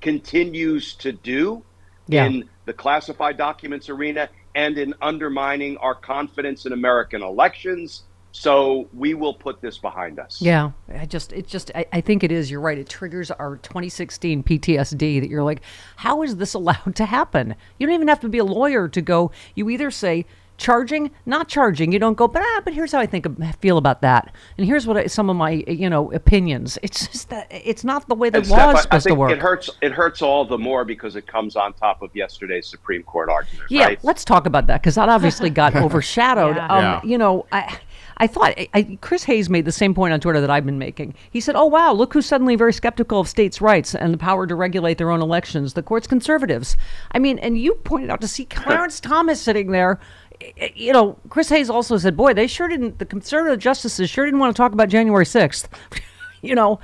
continues 0.01 0.95
to 0.97 1.11
do 1.11 1.65
Yeah. 2.07 2.25
in 2.25 2.49
the 2.65 2.73
classified 2.73 3.37
documents 3.37 3.89
arena 3.89 4.29
and 4.55 4.77
in 4.77 4.93
undermining 5.01 5.77
our 5.77 5.93
confidence 5.93 6.65
in 6.65 6.71
American 6.71 7.21
elections. 7.21 8.03
So 8.31 8.89
we 8.93 9.13
will 9.13 9.33
put 9.33 9.61
this 9.61 9.77
behind 9.77 10.19
us. 10.19 10.41
Yeah, 10.41 10.71
I 10.93 11.05
just, 11.05 11.31
it 11.31 11.47
just, 11.47 11.71
I, 11.73 11.85
I 11.93 12.01
think 12.01 12.21
it 12.23 12.33
is. 12.33 12.51
You're 12.51 12.59
right. 12.59 12.77
It 12.77 12.89
triggers 12.89 13.31
our 13.31 13.57
2016 13.57 14.43
PTSD 14.43 15.21
that 15.21 15.29
you're 15.29 15.43
like, 15.43 15.61
how 15.97 16.21
is 16.21 16.35
this 16.35 16.53
allowed 16.55 16.95
to 16.95 17.05
happen? 17.05 17.55
You 17.77 17.87
don't 17.87 17.93
even 17.95 18.07
have 18.07 18.19
to 18.21 18.29
be 18.29 18.39
a 18.39 18.43
lawyer 18.43 18.89
to 18.89 19.01
go. 19.01 19.31
You 19.55 19.69
either 19.69 19.91
say 19.91 20.25
charging, 20.57 21.11
not 21.25 21.47
charging. 21.47 21.91
You 21.91 21.99
don't 21.99 22.15
go, 22.15 22.27
but 22.27 22.41
ah, 22.43 22.61
but 22.63 22.73
here's 22.73 22.91
how 22.91 22.99
I 22.99 23.05
think 23.05 23.25
feel 23.59 23.77
about 23.77 24.01
that, 24.01 24.33
and 24.57 24.65
here's 24.65 24.87
what 24.87 24.97
I, 24.97 25.07
some 25.07 25.29
of 25.29 25.35
my, 25.35 25.51
you 25.67 25.89
know, 25.89 26.11
opinions. 26.11 26.77
It's 26.81 27.07
just 27.07 27.29
that 27.29 27.47
it's 27.49 27.83
not 27.83 28.07
the 28.07 28.15
way 28.15 28.29
the 28.29 28.39
And 28.39 28.47
law 28.49 28.57
Steph, 28.57 28.69
is 28.69 28.75
I- 28.75 28.79
I 28.79 28.81
supposed 28.81 29.07
to 29.07 29.15
work. 29.15 29.31
It 29.31 29.39
hurts. 29.39 29.69
It 29.81 29.91
hurts 29.91 30.21
all 30.21 30.45
the 30.45 30.57
more 30.57 30.85
because 30.85 31.15
it 31.15 31.27
comes 31.27 31.55
on 31.55 31.73
top 31.73 32.01
of 32.01 32.15
yesterday's 32.15 32.67
Supreme 32.67 33.03
Court 33.03 33.29
argument. 33.29 33.69
Yeah, 33.69 33.85
right? 33.85 34.03
let's 34.03 34.23
talk 34.25 34.45
about 34.45 34.67
that 34.67 34.81
because 34.81 34.95
that 34.95 35.09
obviously 35.09 35.49
got 35.49 35.75
overshadowed. 35.75 36.55
Yeah. 36.55 36.67
Um, 36.67 36.83
Yeah. 36.83 37.01
You 37.03 37.17
know, 37.17 37.45
I. 37.51 37.79
I 38.17 38.27
thought 38.27 38.53
I, 38.57 38.69
I, 38.73 38.97
Chris 39.01 39.25
Hayes 39.25 39.49
made 39.49 39.65
the 39.65 39.73
same 39.73 39.93
point 39.93 40.13
on 40.13 40.21
Twitter 40.21 40.39
that 40.39 40.49
I've 40.49 40.65
been 40.65 40.79
making. 40.79 41.15
He 41.31 41.41
said, 41.41 41.57
"Oh 41.57 41.65
wow, 41.65 41.91
look 41.91 42.13
who's 42.13 42.25
suddenly 42.25 42.55
very 42.55 42.71
skeptical 42.71 43.19
of 43.19 43.27
states' 43.27 43.59
rights 43.59 43.93
and 43.93 44.13
the 44.13 44.17
power 44.17 44.47
to 44.47 44.55
regulate 44.55 44.97
their 44.97 45.11
own 45.11 45.21
elections. 45.21 45.73
The 45.73 45.83
court's 45.83 46.07
conservatives." 46.07 46.77
I 47.11 47.19
mean, 47.19 47.39
and 47.39 47.57
you 47.57 47.73
pointed 47.73 48.09
out 48.09 48.21
to 48.21 48.29
see 48.29 48.45
Clarence 48.45 49.01
Thomas 49.01 49.41
sitting 49.41 49.71
there. 49.71 49.99
Eh, 50.41 50.69
You 50.75 50.93
know, 50.93 51.17
Chris 51.29 51.49
Hayes 51.49 51.69
also 51.69 51.97
said, 51.97 52.15
"Boy, 52.17 52.33
they 52.33 52.47
sure 52.47 52.67
didn't. 52.67 52.99
The 52.99 53.05
conservative 53.05 53.59
justices 53.59 54.09
sure 54.09 54.25
didn't 54.25 54.39
want 54.39 54.55
to 54.55 54.57
talk 54.57 54.73
about 54.73 54.89
January 54.89 55.25
6th. 55.25 55.67
you 56.41 56.55
know, 56.55 56.79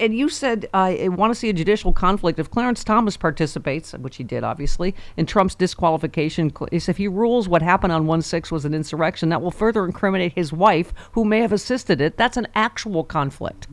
and 0.00 0.16
you 0.16 0.28
said 0.28 0.68
I 0.72 1.08
want 1.08 1.32
to 1.32 1.38
see 1.38 1.50
a 1.50 1.52
judicial 1.52 1.92
conflict 1.92 2.38
if 2.38 2.50
Clarence 2.50 2.84
Thomas 2.84 3.16
participates, 3.16 3.92
which 3.92 4.16
he 4.16 4.24
did, 4.24 4.42
obviously, 4.42 4.94
in 5.16 5.26
Trump's 5.26 5.54
disqualification. 5.54 6.52
If 6.72 6.96
he 6.96 7.08
rules 7.08 7.48
what 7.48 7.62
happened 7.62 7.92
on 7.92 8.06
1 8.06 8.22
6 8.22 8.50
was 8.50 8.64
an 8.64 8.74
insurrection, 8.74 9.28
that 9.28 9.42
will 9.42 9.50
further 9.50 9.84
incriminate 9.84 10.32
his 10.32 10.52
wife, 10.52 10.92
who 11.12 11.24
may 11.24 11.40
have 11.40 11.52
assisted 11.52 12.00
it. 12.00 12.16
That's 12.16 12.36
an 12.36 12.48
actual 12.54 13.04
conflict, 13.04 13.66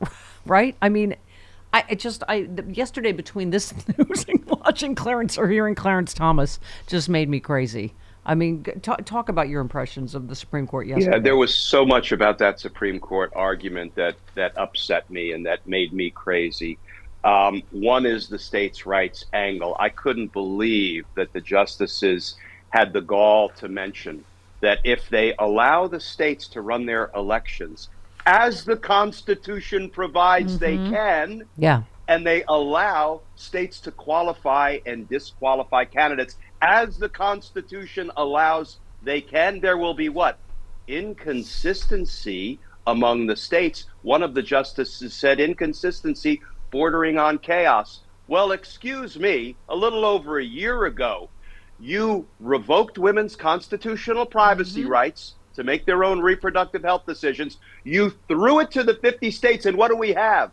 right? 0.46 0.76
I 0.80 0.88
mean, 0.88 1.16
I 1.72 1.84
it 1.88 1.98
just 1.98 2.22
I 2.28 2.42
th- 2.42 2.76
yesterday 2.76 3.12
between 3.12 3.50
this 3.50 3.74
news 3.98 4.24
and 4.28 4.44
watching 4.46 4.94
Clarence 4.94 5.36
or 5.36 5.48
hearing 5.48 5.74
Clarence 5.74 6.14
Thomas 6.14 6.60
just 6.86 7.08
made 7.08 7.28
me 7.28 7.40
crazy. 7.40 7.92
I 8.26 8.34
mean, 8.34 8.64
g- 8.64 8.72
talk, 8.82 9.04
talk 9.04 9.28
about 9.28 9.48
your 9.48 9.60
impressions 9.60 10.14
of 10.14 10.28
the 10.28 10.34
Supreme 10.34 10.66
Court 10.66 10.88
yesterday. 10.88 11.16
Yeah, 11.16 11.22
there 11.22 11.36
was 11.36 11.54
so 11.54 11.86
much 11.86 12.10
about 12.10 12.38
that 12.38 12.58
Supreme 12.58 12.98
Court 12.98 13.32
argument 13.36 13.94
that 13.94 14.16
that 14.34 14.58
upset 14.58 15.08
me 15.08 15.32
and 15.32 15.46
that 15.46 15.66
made 15.66 15.92
me 15.92 16.10
crazy. 16.10 16.76
Um, 17.22 17.62
one 17.70 18.04
is 18.04 18.28
the 18.28 18.38
states' 18.38 18.84
rights 18.84 19.24
angle. 19.32 19.76
I 19.78 19.88
couldn't 19.88 20.32
believe 20.32 21.06
that 21.14 21.32
the 21.32 21.40
justices 21.40 22.34
had 22.70 22.92
the 22.92 23.00
gall 23.00 23.48
to 23.60 23.68
mention 23.68 24.24
that 24.60 24.80
if 24.84 25.08
they 25.08 25.34
allow 25.38 25.86
the 25.86 26.00
states 26.00 26.48
to 26.48 26.60
run 26.60 26.86
their 26.86 27.10
elections 27.14 27.88
as 28.26 28.64
the 28.64 28.76
Constitution 28.76 29.88
provides 29.88 30.58
they 30.58 30.76
can, 30.76 31.44
yeah. 31.56 31.82
and 32.08 32.26
they 32.26 32.42
allow 32.48 33.20
states 33.36 33.78
to 33.80 33.92
qualify 33.92 34.78
and 34.84 35.08
disqualify 35.08 35.84
candidates 35.84 36.36
as 36.62 36.98
the 36.98 37.08
Constitution 37.08 38.10
allows 38.16 38.78
they 39.02 39.20
can, 39.20 39.60
there 39.60 39.76
will 39.76 39.94
be 39.94 40.08
what? 40.08 40.38
Inconsistency 40.88 42.58
among 42.86 43.26
the 43.26 43.36
states. 43.36 43.86
One 44.02 44.22
of 44.22 44.34
the 44.34 44.42
justices 44.42 45.14
said 45.14 45.40
inconsistency 45.40 46.40
bordering 46.70 47.18
on 47.18 47.38
chaos. 47.38 48.00
Well, 48.28 48.52
excuse 48.52 49.18
me, 49.18 49.56
a 49.68 49.76
little 49.76 50.04
over 50.04 50.38
a 50.38 50.44
year 50.44 50.84
ago, 50.84 51.28
you 51.78 52.26
revoked 52.40 52.98
women's 52.98 53.36
constitutional 53.36 54.26
privacy 54.26 54.82
mm-hmm. 54.82 54.90
rights 54.90 55.34
to 55.54 55.64
make 55.64 55.86
their 55.86 56.04
own 56.04 56.20
reproductive 56.20 56.82
health 56.82 57.06
decisions. 57.06 57.58
You 57.84 58.12
threw 58.28 58.60
it 58.60 58.70
to 58.72 58.82
the 58.82 58.94
50 58.94 59.30
states, 59.30 59.66
and 59.66 59.76
what 59.76 59.88
do 59.88 59.96
we 59.96 60.12
have? 60.12 60.50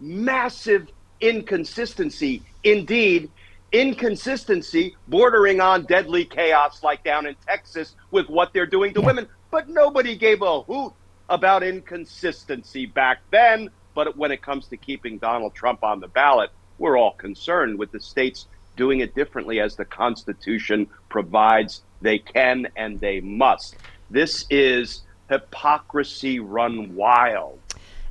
Massive 0.00 0.88
inconsistency. 1.20 2.42
Indeed, 2.64 3.30
inconsistency 3.72 4.96
bordering 5.08 5.60
on 5.60 5.84
deadly 5.84 6.24
chaos, 6.24 6.82
like 6.82 7.02
down 7.02 7.26
in 7.26 7.34
Texas 7.46 7.96
with 8.10 8.28
what 8.28 8.52
they're 8.52 8.66
doing 8.66 8.94
to 8.94 9.00
women. 9.00 9.26
But 9.50 9.68
nobody 9.68 10.16
gave 10.16 10.42
a 10.42 10.60
hoot 10.62 10.92
about 11.28 11.62
inconsistency 11.62 12.86
back 12.86 13.20
then. 13.30 13.70
But 13.94 14.16
when 14.16 14.30
it 14.32 14.42
comes 14.42 14.68
to 14.68 14.76
keeping 14.76 15.18
Donald 15.18 15.54
Trump 15.54 15.82
on 15.82 16.00
the 16.00 16.08
ballot, 16.08 16.50
we're 16.78 16.98
all 16.98 17.12
concerned 17.12 17.78
with 17.78 17.92
the 17.92 18.00
states 18.00 18.46
doing 18.76 19.00
it 19.00 19.14
differently 19.14 19.60
as 19.60 19.76
the 19.76 19.84
Constitution 19.84 20.88
provides 21.08 21.82
they 22.00 22.18
can 22.18 22.68
and 22.76 23.00
they 23.00 23.20
must. 23.20 23.76
This 24.10 24.46
is 24.50 25.02
hypocrisy 25.28 26.40
run 26.40 26.94
wild. 26.94 27.58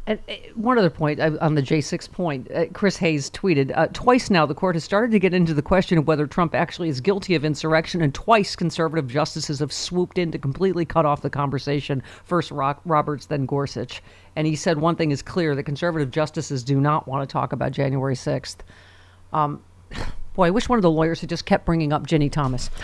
And 0.08 0.20
uh, 0.28 0.34
one 0.56 0.80
other 0.80 0.90
point 0.90 1.20
uh, 1.20 1.38
on 1.42 1.54
the 1.54 1.62
J6 1.62 2.12
point, 2.12 2.50
uh, 2.52 2.66
Chris 2.74 2.98
Hayes 2.98 3.30
tweeted 3.30 3.72
uh, 3.78 3.88
twice 3.94 4.32
now 4.32 4.48
the 4.48 4.56
court 4.56 4.76
has 4.76 4.84
started 4.84 5.12
to 5.12 5.20
get 5.20 5.34
into 5.34 5.54
the 5.54 5.62
question 5.62 5.98
of 5.98 6.08
whether 6.08 6.26
Trump 6.26 6.56
actually 6.56 6.90
is 6.90 7.00
guilty 7.02 7.36
of 7.36 7.46
insurrection, 7.46 8.02
and 8.02 8.14
twice 8.14 8.56
conservative 8.56 9.08
justices 9.08 9.60
have 9.60 9.72
swooped 9.72 10.18
in 10.18 10.32
to 10.32 10.40
completely 10.40 10.86
cut 10.86 11.06
off 11.06 11.22
the 11.22 11.30
conversation. 11.30 12.02
First 12.24 12.50
Rock, 12.50 12.82
Roberts, 12.84 13.28
then 13.28 13.46
Gorsuch. 13.46 14.02
And 14.36 14.48
he 14.48 14.56
said 14.56 14.80
one 14.80 14.96
thing 14.96 15.12
is 15.12 15.22
clear: 15.22 15.56
the 15.56 15.64
conservative 15.64 16.10
justices 16.10 16.64
do 16.64 16.82
not 16.82 17.08
want 17.08 17.28
to 17.28 17.32
talk 17.32 17.54
about 17.54 17.72
January 17.72 18.16
6th. 18.16 18.58
Um, 19.34 19.62
boy, 20.34 20.48
I 20.48 20.50
wish 20.50 20.68
one 20.68 20.80
of 20.80 20.84
the 20.84 20.90
lawyers 20.90 21.22
had 21.22 21.30
just 21.30 21.46
kept 21.46 21.64
bringing 21.64 21.94
up 21.94 22.08
Ginni 22.08 22.32
Thomas, 22.32 22.72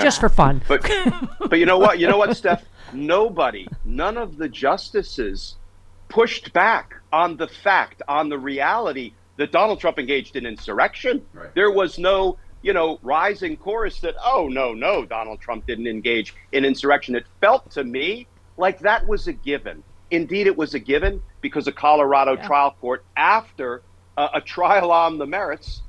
just 0.00 0.20
for 0.20 0.28
fun. 0.28 0.62
But 0.68 0.88
but 1.40 1.58
you 1.58 1.66
know 1.66 1.78
what? 1.78 1.98
You 1.98 2.06
know 2.06 2.16
what, 2.16 2.36
Steph? 2.36 2.64
Nobody, 2.92 3.68
none 3.84 4.16
of 4.16 4.36
the 4.36 4.48
justices 4.48 5.56
pushed 6.10 6.52
back 6.52 6.94
on 7.12 7.36
the 7.36 7.48
fact, 7.48 8.02
on 8.06 8.28
the 8.28 8.38
reality 8.38 9.14
that 9.36 9.52
Donald 9.52 9.80
Trump 9.80 9.98
engaged 9.98 10.36
in 10.36 10.44
insurrection. 10.44 11.24
There 11.54 11.70
was 11.70 11.98
no, 11.98 12.36
you 12.60 12.74
know, 12.74 12.98
rising 13.02 13.56
chorus 13.56 14.00
that, 14.00 14.14
oh 14.22 14.48
no, 14.48 14.74
no, 14.74 15.06
Donald 15.06 15.40
Trump 15.40 15.66
didn't 15.66 15.86
engage 15.86 16.34
in 16.52 16.64
insurrection. 16.64 17.14
It 17.14 17.24
felt 17.40 17.70
to 17.70 17.84
me 17.84 18.26
like 18.58 18.80
that 18.80 19.06
was 19.08 19.28
a 19.28 19.32
given. 19.32 19.82
Indeed, 20.10 20.46
it 20.46 20.56
was 20.58 20.74
a 20.74 20.78
given 20.78 21.22
because 21.40 21.66
a 21.68 21.72
Colorado 21.72 22.36
trial 22.36 22.76
court, 22.80 23.04
after 23.16 23.82
uh, 24.18 24.28
a 24.34 24.40
trial 24.40 24.92
on 24.92 25.18
the 25.18 25.26
merits, 25.26 25.80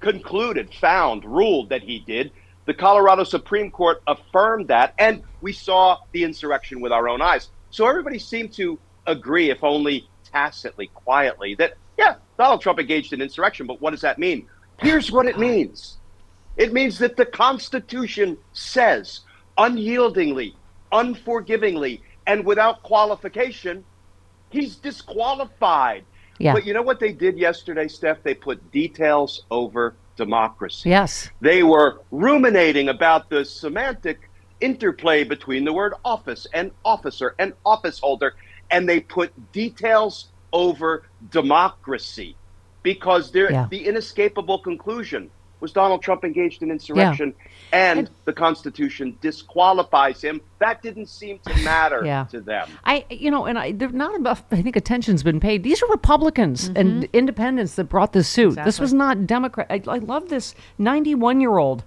concluded, 0.00 0.72
found, 0.72 1.24
ruled 1.24 1.68
that 1.68 1.82
he 1.82 1.98
did. 1.98 2.30
The 2.64 2.74
Colorado 2.74 3.24
Supreme 3.24 3.70
Court 3.70 4.02
affirmed 4.06 4.68
that, 4.68 4.94
and 4.98 5.22
we 5.40 5.52
saw 5.52 5.98
the 6.12 6.24
insurrection 6.24 6.80
with 6.80 6.92
our 6.92 7.08
own 7.08 7.20
eyes. 7.20 7.50
So 7.70 7.86
everybody 7.86 8.18
seemed 8.18 8.52
to 8.54 8.78
agree, 9.06 9.50
if 9.50 9.62
only 9.62 10.08
tacitly, 10.24 10.88
quietly, 10.94 11.54
that, 11.56 11.74
yeah, 11.98 12.16
Donald 12.38 12.60
Trump 12.60 12.78
engaged 12.78 13.12
in 13.12 13.20
insurrection, 13.20 13.66
but 13.66 13.80
what 13.80 13.90
does 13.90 14.00
that 14.02 14.18
mean? 14.18 14.46
Here's 14.80 15.10
what 15.10 15.26
it 15.26 15.38
means 15.38 15.96
it 16.56 16.72
means 16.72 16.98
that 16.98 17.16
the 17.16 17.26
Constitution 17.26 18.38
says 18.52 19.20
unyieldingly, 19.58 20.54
unforgivingly, 20.92 22.00
and 22.26 22.44
without 22.44 22.82
qualification, 22.82 23.84
he's 24.50 24.76
disqualified. 24.76 26.04
Yeah. 26.38 26.52
But 26.52 26.66
you 26.66 26.74
know 26.74 26.82
what 26.82 27.00
they 27.00 27.12
did 27.12 27.38
yesterday, 27.38 27.88
Steph? 27.88 28.22
They 28.22 28.34
put 28.34 28.70
details 28.70 29.44
over 29.50 29.94
democracy. 30.16 30.90
Yes. 30.90 31.30
They 31.40 31.62
were 31.62 32.00
ruminating 32.10 32.88
about 32.88 33.30
the 33.30 33.44
semantic 33.44 34.30
interplay 34.60 35.24
between 35.24 35.64
the 35.64 35.72
word 35.72 35.94
office 36.04 36.46
and 36.52 36.70
officer 36.84 37.34
and 37.38 37.52
office 37.64 37.98
holder, 37.98 38.34
and 38.70 38.88
they 38.88 39.00
put 39.00 39.32
details 39.52 40.28
over 40.52 41.04
democracy 41.30 42.36
because 42.82 43.32
they're, 43.32 43.50
Yeah. 43.50 43.66
the 43.70 43.86
inescapable 43.86 44.58
conclusion 44.58 45.30
was 45.60 45.72
Donald 45.72 46.02
Trump 46.02 46.24
engaged 46.24 46.62
in 46.62 46.70
insurrection 46.70 47.34
and, 47.72 48.10
the 48.26 48.32
Constitution 48.32 49.16
disqualifies 49.20 50.22
him. 50.22 50.40
That 50.58 50.82
didn't 50.82 51.06
seem 51.06 51.38
to 51.46 51.54
matter 51.64 52.02
Yeah. 52.04 52.24
to 52.30 52.40
them. 52.40 52.68
I, 52.84 53.04
you 53.10 53.30
know, 53.30 53.46
and 53.46 53.58
I, 53.58 53.72
they're 53.72 53.88
not 53.88 54.14
enough. 54.14 54.44
I 54.52 54.62
think 54.62 54.76
attention's 54.76 55.22
been 55.22 55.40
paid. 55.40 55.62
These 55.62 55.82
are 55.82 55.88
Republicans 55.88 56.68
mm-hmm. 56.68 56.76
and 56.76 57.08
independents 57.12 57.74
that 57.76 57.84
brought 57.84 58.12
this 58.12 58.28
suit. 58.28 58.56
This 58.64 58.78
was 58.78 58.92
not 58.92 59.26
Democrat. 59.26 59.66
I, 59.70 59.82
I 59.88 59.98
love 59.98 60.28
this 60.28 60.54
91 60.78 61.40
year 61.40 61.56
old 61.58 61.84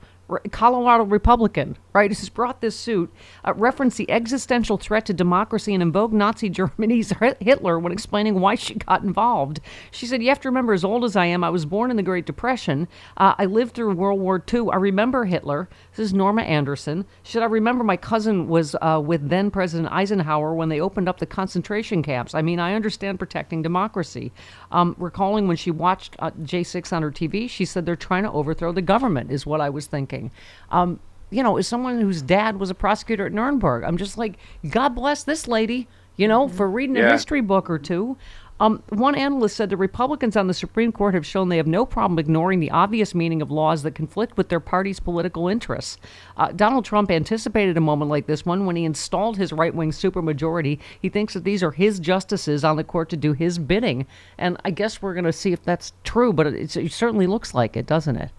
Colorado 0.52 1.04
Republican, 1.06 1.78
right, 1.94 2.12
who's 2.12 2.30
brought 2.30 2.62
this 2.62 2.76
suit, 2.76 3.12
uh, 3.44 3.54
referenced 3.56 3.98
the 3.98 4.10
existential 4.12 4.78
threat 4.78 5.06
to 5.08 5.14
democracy 5.14 5.74
and 5.74 5.82
invoked 5.82 6.14
Nazi 6.14 6.50
Germany's 6.60 7.14
Hitler 7.40 7.80
when 7.80 7.92
explaining 7.92 8.40
why 8.40 8.56
she 8.56 8.76
got 8.76 9.04
involved. 9.04 9.60
She 9.92 10.06
said, 10.06 10.22
You 10.22 10.30
have 10.30 10.40
to 10.42 10.50
remember, 10.50 10.74
as 10.74 10.84
old 10.84 11.04
as 11.04 11.16
I 11.16 11.26
am, 11.26 11.44
I 11.44 11.50
was 11.50 11.66
born 11.66 11.92
in 11.92 11.98
the 11.98 12.04
Great 12.04 12.26
Depression. 12.26 12.88
Uh, 13.18 13.34
I 13.38 13.46
lived 13.46 13.74
through 13.74 13.94
World 13.94 14.20
War 14.20 14.44
II. 14.52 14.68
I 14.72 14.78
remember 14.78 15.26
Hitler. 15.26 15.70
This 15.92 16.06
is 16.06 16.14
Norma 16.14 16.44
Anderson. 16.44 17.06
She 17.24 17.34
said, 17.34 17.44
I 17.44 17.48
remember 17.48 17.84
my 17.84 17.98
cousin 17.98 18.48
was 18.48 18.76
uh, 18.82 19.02
with 19.04 19.30
then 19.30 19.52
President 19.52 19.92
Eisenhower 19.92 20.54
when 20.54 20.70
they 20.70 20.80
opened 20.80 21.10
up 21.10 21.20
the 21.20 21.26
concentration 21.26 22.04
camps. 22.04 22.36
I 22.36 22.42
mean, 22.42 22.60
I 22.60 22.74
understand 22.74 23.20
protecting 23.20 23.62
democracy. 23.62 24.32
Um, 24.72 24.96
recalling 24.98 25.48
when 25.48 25.58
she 25.58 25.72
watched 25.72 26.16
uh, 26.20 26.32
J6 26.32 26.94
on 26.94 27.02
her 27.02 27.12
TV, 27.12 27.50
she 27.50 27.66
said, 27.66 27.86
They're 27.86 27.96
trying 27.96 28.24
to 28.24 28.32
overthrow 28.32 28.72
the 28.72 28.82
government, 28.82 29.32
is 29.32 29.46
what 29.46 29.62
I 29.62 29.70
was 29.70 29.88
thinking. 29.88 30.32
Um, 30.72 31.00
you 31.30 31.44
know, 31.44 31.58
as 31.58 31.68
someone 31.68 32.00
whose 32.02 32.22
dad 32.22 32.60
was 32.60 32.70
a 32.70 32.76
prosecutor 32.76 33.26
at 33.26 33.34
Nuremberg, 33.34 33.84
I'm 33.84 33.98
just 33.98 34.18
like, 34.18 34.38
God 34.70 34.90
bless 34.90 35.24
this 35.24 35.48
lady, 35.48 35.88
you 36.16 36.28
know, 36.28 36.48
for 36.48 36.70
reading 36.70 36.98
a 36.98 37.02
Yeah. 37.02 37.12
history 37.12 37.42
book 37.42 37.70
or 37.70 37.80
two. 37.80 38.18
Um, 38.62 38.84
one 38.90 39.16
analyst 39.16 39.56
said 39.56 39.70
the 39.70 39.78
Republicans 39.78 40.36
on 40.36 40.48
the 40.48 40.54
Supreme 40.54 40.92
Court 40.92 41.14
have 41.14 41.26
shown 41.26 41.48
they 41.48 41.56
have 41.56 41.66
no 41.66 41.86
problem 41.86 42.20
ignoring 42.20 42.60
the 42.60 42.72
obvious 42.72 43.16
meaning 43.16 43.42
of 43.42 43.50
laws 43.50 43.84
that 43.84 43.96
conflict 43.96 44.36
with 44.36 44.50
their 44.50 44.60
party's 44.60 45.00
political 45.00 45.48
interests. 45.48 45.98
Uh, 46.36 46.52
Donald 46.52 46.84
Trump 46.84 47.10
anticipated 47.10 47.78
a 47.78 47.80
moment 47.80 48.12
like 48.12 48.28
this 48.28 48.46
one 48.46 48.66
when 48.66 48.76
he 48.76 48.84
installed 48.84 49.38
his 49.38 49.54
right 49.54 49.74
wing 49.74 49.92
supermajority. 49.92 50.78
He 51.02 51.08
thinks 51.08 51.36
that 51.36 51.46
these 51.46 51.64
are 51.64 51.72
his 51.72 52.02
justices 52.02 52.66
on 52.66 52.76
the 52.76 52.84
court 52.84 53.08
to 53.12 53.16
do 53.18 53.32
his 53.32 53.58
bidding. 53.60 54.06
And 54.38 54.58
I 54.66 54.72
guess 54.72 55.02
we're 55.02 55.14
going 55.14 55.24
to 55.24 55.32
see 55.32 55.54
if 55.54 55.64
that's 55.64 55.94
true, 56.04 56.34
but 56.34 56.46
it, 56.48 56.76
it 56.76 56.92
certainly 56.92 57.28
looks 57.28 57.54
like 57.54 57.78
it, 57.78 57.86
doesn't 57.88 58.18
it? 58.18 58.32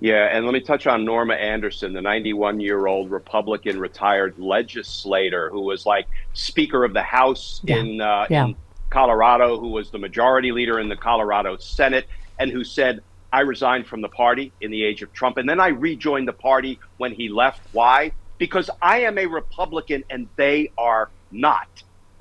Yeah, 0.00 0.28
and 0.30 0.44
let 0.44 0.54
me 0.54 0.60
touch 0.60 0.86
on 0.86 1.04
Norma 1.04 1.34
Anderson, 1.34 1.92
the 1.92 2.00
91 2.00 2.60
year 2.60 2.86
old 2.86 3.10
Republican 3.10 3.80
retired 3.80 4.38
legislator 4.38 5.50
who 5.50 5.60
was 5.62 5.86
like 5.86 6.06
Speaker 6.34 6.84
of 6.84 6.92
the 6.92 7.02
House 7.02 7.60
Yeah. 7.64 7.76
in, 7.76 8.00
uh, 8.00 8.26
Yeah. 8.30 8.44
in 8.46 8.56
Colorado, 8.90 9.58
who 9.58 9.68
was 9.68 9.90
the 9.90 9.98
majority 9.98 10.52
leader 10.52 10.78
in 10.78 10.88
the 10.88 10.96
Colorado 10.96 11.56
Senate, 11.56 12.06
and 12.38 12.50
who 12.50 12.62
said, 12.62 13.00
I 13.32 13.40
resigned 13.40 13.86
from 13.86 14.00
the 14.00 14.08
party 14.08 14.52
in 14.60 14.70
the 14.70 14.84
age 14.84 15.02
of 15.02 15.12
Trump, 15.12 15.36
and 15.36 15.48
then 15.48 15.60
I 15.60 15.68
rejoined 15.68 16.28
the 16.28 16.32
party 16.32 16.78
when 16.96 17.12
he 17.12 17.28
left. 17.28 17.60
Why? 17.72 18.12
Because 18.38 18.70
I 18.80 19.00
am 19.00 19.18
a 19.18 19.26
Republican 19.26 20.04
and 20.08 20.28
they 20.36 20.70
are 20.78 21.10
not. 21.32 21.68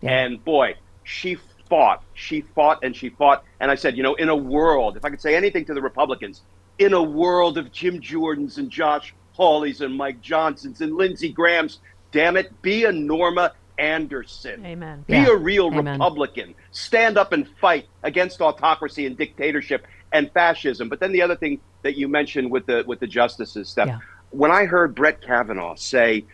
And 0.01 0.43
boy, 0.43 0.75
she 1.03 1.37
fought, 1.69 2.03
she 2.13 2.41
fought, 2.41 2.79
and 2.83 2.95
she 2.95 3.09
fought. 3.09 3.43
And 3.59 3.69
I 3.69 3.75
said, 3.75 3.95
you 3.95 4.03
know, 4.03 4.15
in 4.15 4.29
a 4.29 4.35
world, 4.35 4.97
if 4.97 5.05
I 5.05 5.09
could 5.09 5.21
say 5.21 5.35
anything 5.35 5.63
to 5.65 5.73
the 5.73 5.81
Republicans, 5.81 6.41
in 6.79 6.93
a 6.93 7.01
world 7.01 7.57
of 7.57 7.71
Jim 7.71 7.99
Jordans 7.99 8.57
and 8.57 8.69
Josh 8.69 9.13
Hawleys 9.37 9.81
and 9.81 9.95
Mike 9.95 10.21
Johnsons 10.21 10.81
and 10.81 10.95
Lindsey 10.95 11.31
Grahams, 11.31 11.79
damn 12.11 12.37
it, 12.37 12.61
be 12.61 12.85
a 12.85 12.91
Norma 12.91 13.53
Anderson. 13.77 14.65
Amen. 14.65 15.03
Be 15.07 15.13
Yeah. 15.13 15.27
a 15.27 15.35
real 15.35 15.67
Amen. 15.67 15.99
Republican. 15.99 16.55
Stand 16.71 17.17
up 17.17 17.31
and 17.31 17.47
fight 17.61 17.87
against 18.03 18.41
autocracy 18.41 19.05
and 19.05 19.15
dictatorship 19.17 19.85
and 20.11 20.31
fascism. 20.31 20.89
But 20.89 20.99
then 20.99 21.11
the 21.11 21.21
other 21.21 21.35
thing 21.35 21.59
that 21.83 21.95
you 21.95 22.07
mentioned 22.07 22.49
with 22.49 22.65
the 22.65 22.83
with 22.87 22.99
the 22.99 23.07
justices, 23.07 23.69
Steph, 23.69 23.87
Yeah. 23.87 23.99
when 24.31 24.51
I 24.51 24.65
heard 24.65 24.95
Brett 24.95 25.21
Kavanaugh 25.21 25.75
say, 25.75 26.25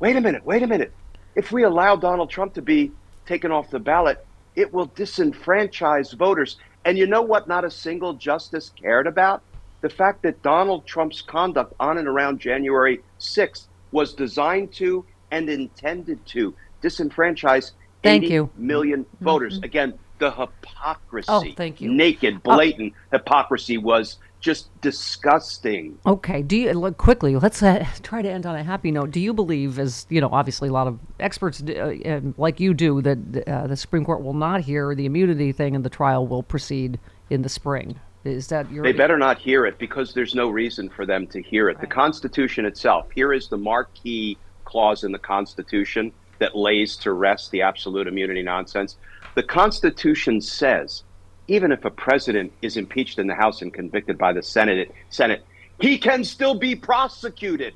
"Wait 0.00 0.16
a 0.16 0.20
minute, 0.20 0.44
wait 0.44 0.62
a 0.62 0.66
minute, 0.66 0.92
if 1.34 1.50
we 1.50 1.62
allow 1.62 1.96
Donald 1.96 2.28
Trump 2.30 2.54
to 2.54 2.62
be 2.62 2.92
taken 3.24 3.50
off 3.50 3.70
the 3.70 3.78
ballot, 3.78 4.24
it 4.54 4.72
will 4.74 4.88
disenfranchise 4.88 6.14
voters." 6.16 6.58
And 6.84 6.98
you 6.98 7.06
know 7.06 7.22
what? 7.22 7.48
Not 7.48 7.64
a 7.64 7.70
single 7.70 8.12
justice 8.14 8.70
cared 8.70 9.06
about 9.06 9.42
the 9.82 9.90
fact 9.90 10.22
that 10.22 10.42
Donald 10.42 10.86
Trump's 10.86 11.20
conduct 11.20 11.74
on 11.78 11.98
and 11.98 12.08
around 12.08 12.40
January 12.40 13.02
6th 13.20 13.66
was 13.90 14.14
designed 14.14 14.72
to 14.74 15.04
and 15.30 15.48
intended 15.50 16.24
to 16.26 16.54
disenfranchise 16.82 17.72
Thank 18.02 18.24
80 18.24 18.32
you. 18.34 18.50
million 18.56 19.06
voters. 19.20 19.58
Again, 19.62 19.94
the 20.18 20.30
hypocrisy, 20.30 21.26
Oh, 21.28 21.44
thank 21.56 21.80
you. 21.80 21.92
naked, 21.92 22.42
blatant 22.42 22.94
hypocrisy 23.12 23.76
was 23.76 24.18
just 24.40 24.68
disgusting. 24.80 25.98
Okay. 26.04 26.42
Do 26.42 26.56
you 26.56 26.72
look 26.72 26.96
quickly? 26.98 27.36
Let's 27.36 27.62
uh, 27.62 27.86
try 28.02 28.22
to 28.22 28.28
end 28.28 28.44
on 28.46 28.56
a 28.56 28.62
happy 28.62 28.90
note. 28.90 29.10
Do 29.10 29.20
you 29.20 29.32
believe, 29.32 29.78
as 29.78 30.06
you 30.08 30.20
know, 30.20 30.28
obviously 30.32 30.68
a 30.68 30.72
lot 30.72 30.86
of 30.88 30.98
experts 31.20 31.62
uh, 31.62 31.94
uh, 32.04 32.20
like 32.36 32.60
you 32.60 32.74
do, 32.74 33.00
that 33.02 33.48
uh, 33.48 33.66
the 33.68 33.76
Supreme 33.76 34.04
Court 34.04 34.22
will 34.22 34.34
not 34.34 34.62
hear 34.62 34.94
the 34.94 35.06
immunity 35.06 35.52
thing, 35.52 35.74
and 35.76 35.84
the 35.84 35.90
trial 35.90 36.26
will 36.26 36.42
proceed 36.42 36.98
in 37.30 37.42
the 37.42 37.48
spring? 37.48 37.98
Is 38.24 38.46
that 38.48 38.70
your? 38.70 38.84
They 38.84 38.92
better 38.92 39.18
not 39.18 39.38
hear 39.38 39.66
it 39.66 39.78
because 39.78 40.14
there's 40.14 40.34
no 40.34 40.48
reason 40.48 40.88
for 40.88 41.04
them 41.06 41.26
to 41.28 41.42
hear 41.42 41.68
it. 41.68 41.80
The 41.80 41.86
Constitution 41.86 42.64
itself, 42.64 43.08
here 43.14 43.32
is 43.32 43.48
the 43.48 43.58
marquee 43.58 44.38
clause 44.64 45.04
in 45.04 45.12
the 45.12 45.18
Constitution 45.18 46.12
that 46.38 46.56
lays 46.56 46.96
to 46.96 47.12
rest 47.12 47.50
the 47.50 47.62
absolute 47.62 48.06
immunity 48.06 48.42
nonsense. 48.42 48.96
The 49.34 49.42
Constitution 49.42 50.40
says 50.40 51.02
even 51.48 51.72
if 51.72 51.84
a 51.84 51.90
president 51.90 52.52
is 52.62 52.76
impeached 52.76 53.18
in 53.18 53.26
the 53.26 53.34
House 53.34 53.62
and 53.62 53.74
convicted 53.74 54.16
by 54.16 54.32
the 54.32 54.42
Senate, 54.42 54.92
Senate, 55.10 55.44
he 55.80 55.98
can 55.98 56.24
still 56.24 56.54
be 56.54 56.74
prosecuted. 56.76 57.74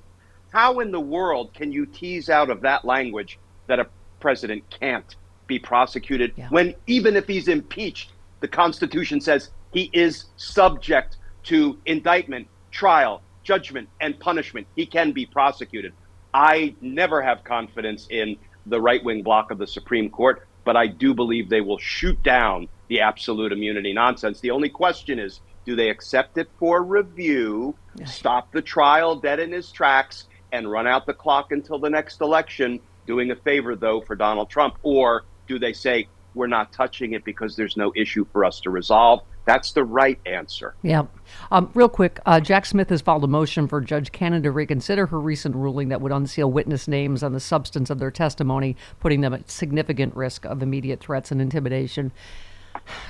How 0.53 0.79
in 0.81 0.93
the 0.93 1.01
world 1.01 1.53
can 1.53 1.73
you 1.73 1.87
tease 1.87 2.31
out 2.31 2.51
of 2.51 2.61
that 2.63 2.85
language 2.85 3.39
that 3.67 3.81
a 3.81 3.89
president 4.21 4.63
can't 4.71 5.17
be 5.47 5.59
prosecuted 5.59 6.33
Yeah. 6.37 6.49
when 6.49 6.75
even 6.87 7.17
if 7.17 7.27
he's 7.27 7.49
impeached, 7.49 8.13
the 8.41 8.49
Constitution 8.49 9.21
says 9.21 9.51
he 9.73 9.91
is 9.93 10.27
subject 10.37 11.17
to 11.45 11.79
indictment, 11.87 12.49
trial, 12.71 13.23
judgment, 13.43 13.89
and 14.01 14.19
punishment. 14.19 14.67
He 14.75 14.87
can 14.87 15.13
be 15.13 15.27
prosecuted. 15.27 15.93
I 16.35 16.75
never 16.81 17.23
have 17.23 17.45
confidence 17.45 18.07
in 18.11 18.37
the 18.67 18.81
right 18.81 19.03
wing 19.03 19.23
block 19.23 19.51
of 19.51 19.59
the 19.59 19.67
Supreme 19.67 20.11
Court, 20.11 20.47
but 20.65 20.77
I 20.77 20.87
do 20.89 21.15
believe 21.15 21.49
they 21.49 21.61
will 21.61 21.79
shoot 21.79 22.21
down 22.23 22.69
the 22.89 23.01
absolute 23.01 23.53
immunity 23.53 23.93
nonsense. 23.93 24.41
The 24.41 24.51
only 24.51 24.69
question 24.69 25.19
is 25.19 25.41
do 25.65 25.75
they 25.75 25.91
accept 25.91 26.39
it 26.39 26.49
for 26.59 26.83
review, 26.83 27.75
stop 28.05 28.53
the 28.53 28.63
trial 28.63 29.17
dead 29.17 29.41
in 29.41 29.53
his 29.53 29.73
tracks, 29.73 30.27
and 30.53 30.71
run 30.71 30.87
out 30.87 31.07
the 31.07 31.15
clock 31.15 31.51
until 31.51 31.79
the 31.79 31.91
next 31.91 32.21
election, 32.21 32.81
doing 33.07 33.31
a 33.31 33.37
favor, 33.37 33.75
though, 33.75 34.01
for 34.01 34.15
Donald 34.15 34.49
Trump? 34.49 34.77
Or 34.83 35.25
do 35.49 35.59
they 35.59 35.73
say, 35.73 36.09
we're 36.37 36.47
not 36.47 36.73
touching 36.73 37.15
it 37.15 37.25
because 37.25 37.57
there's 37.57 37.77
no 37.77 37.93
issue 37.97 38.27
for 38.33 38.45
us 38.45 38.61
to 38.61 38.71
resolve? 38.71 39.23
That's 39.47 39.73
the 39.73 39.85
right 39.85 40.19
answer. 40.27 40.75
Yeah. 40.83 41.07
Um, 41.51 41.71
real 41.75 41.89
quick, 41.89 42.21
uh, 42.27 42.41
Jack 42.41 42.67
Smith 42.67 42.91
has 42.91 43.01
filed 43.01 43.25
a 43.25 43.29
motion 43.29 43.67
for 43.69 43.81
Judge 43.81 44.13
Cannon 44.13 44.43
to 44.43 44.51
reconsider 44.51 45.07
her 45.07 45.21
recent 45.21 45.55
ruling 45.55 45.89
that 45.89 46.01
would 46.01 46.13
unseal 46.13 46.51
witness 46.51 46.87
names 46.87 47.23
on 47.23 47.33
the 47.33 47.41
substance 47.41 47.89
of 47.89 47.99
their 47.99 48.11
testimony, 48.11 48.77
putting 49.01 49.21
them 49.21 49.33
at 49.33 49.51
significant 49.51 50.15
risk 50.15 50.45
of 50.45 50.63
immediate 50.63 51.01
threats 51.01 51.33
and 51.33 51.41
intimidation. 51.41 52.13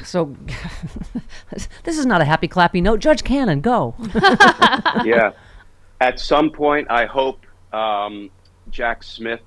So, 0.04 0.34
this 1.84 1.98
is 1.98 2.06
not 2.06 2.22
a 2.22 2.24
happy 2.24 2.48
clappy 2.48 2.80
note. 2.80 3.00
Judge 3.00 3.24
Cannon, 3.24 3.60
go. 3.60 3.94
yeah. 5.04 5.32
At 6.00 6.18
some 6.18 6.50
point, 6.50 6.86
I 6.88 7.04
hope 7.04 7.44
um, 7.74 8.30
Jack 8.70 9.02
Smith 9.02 9.40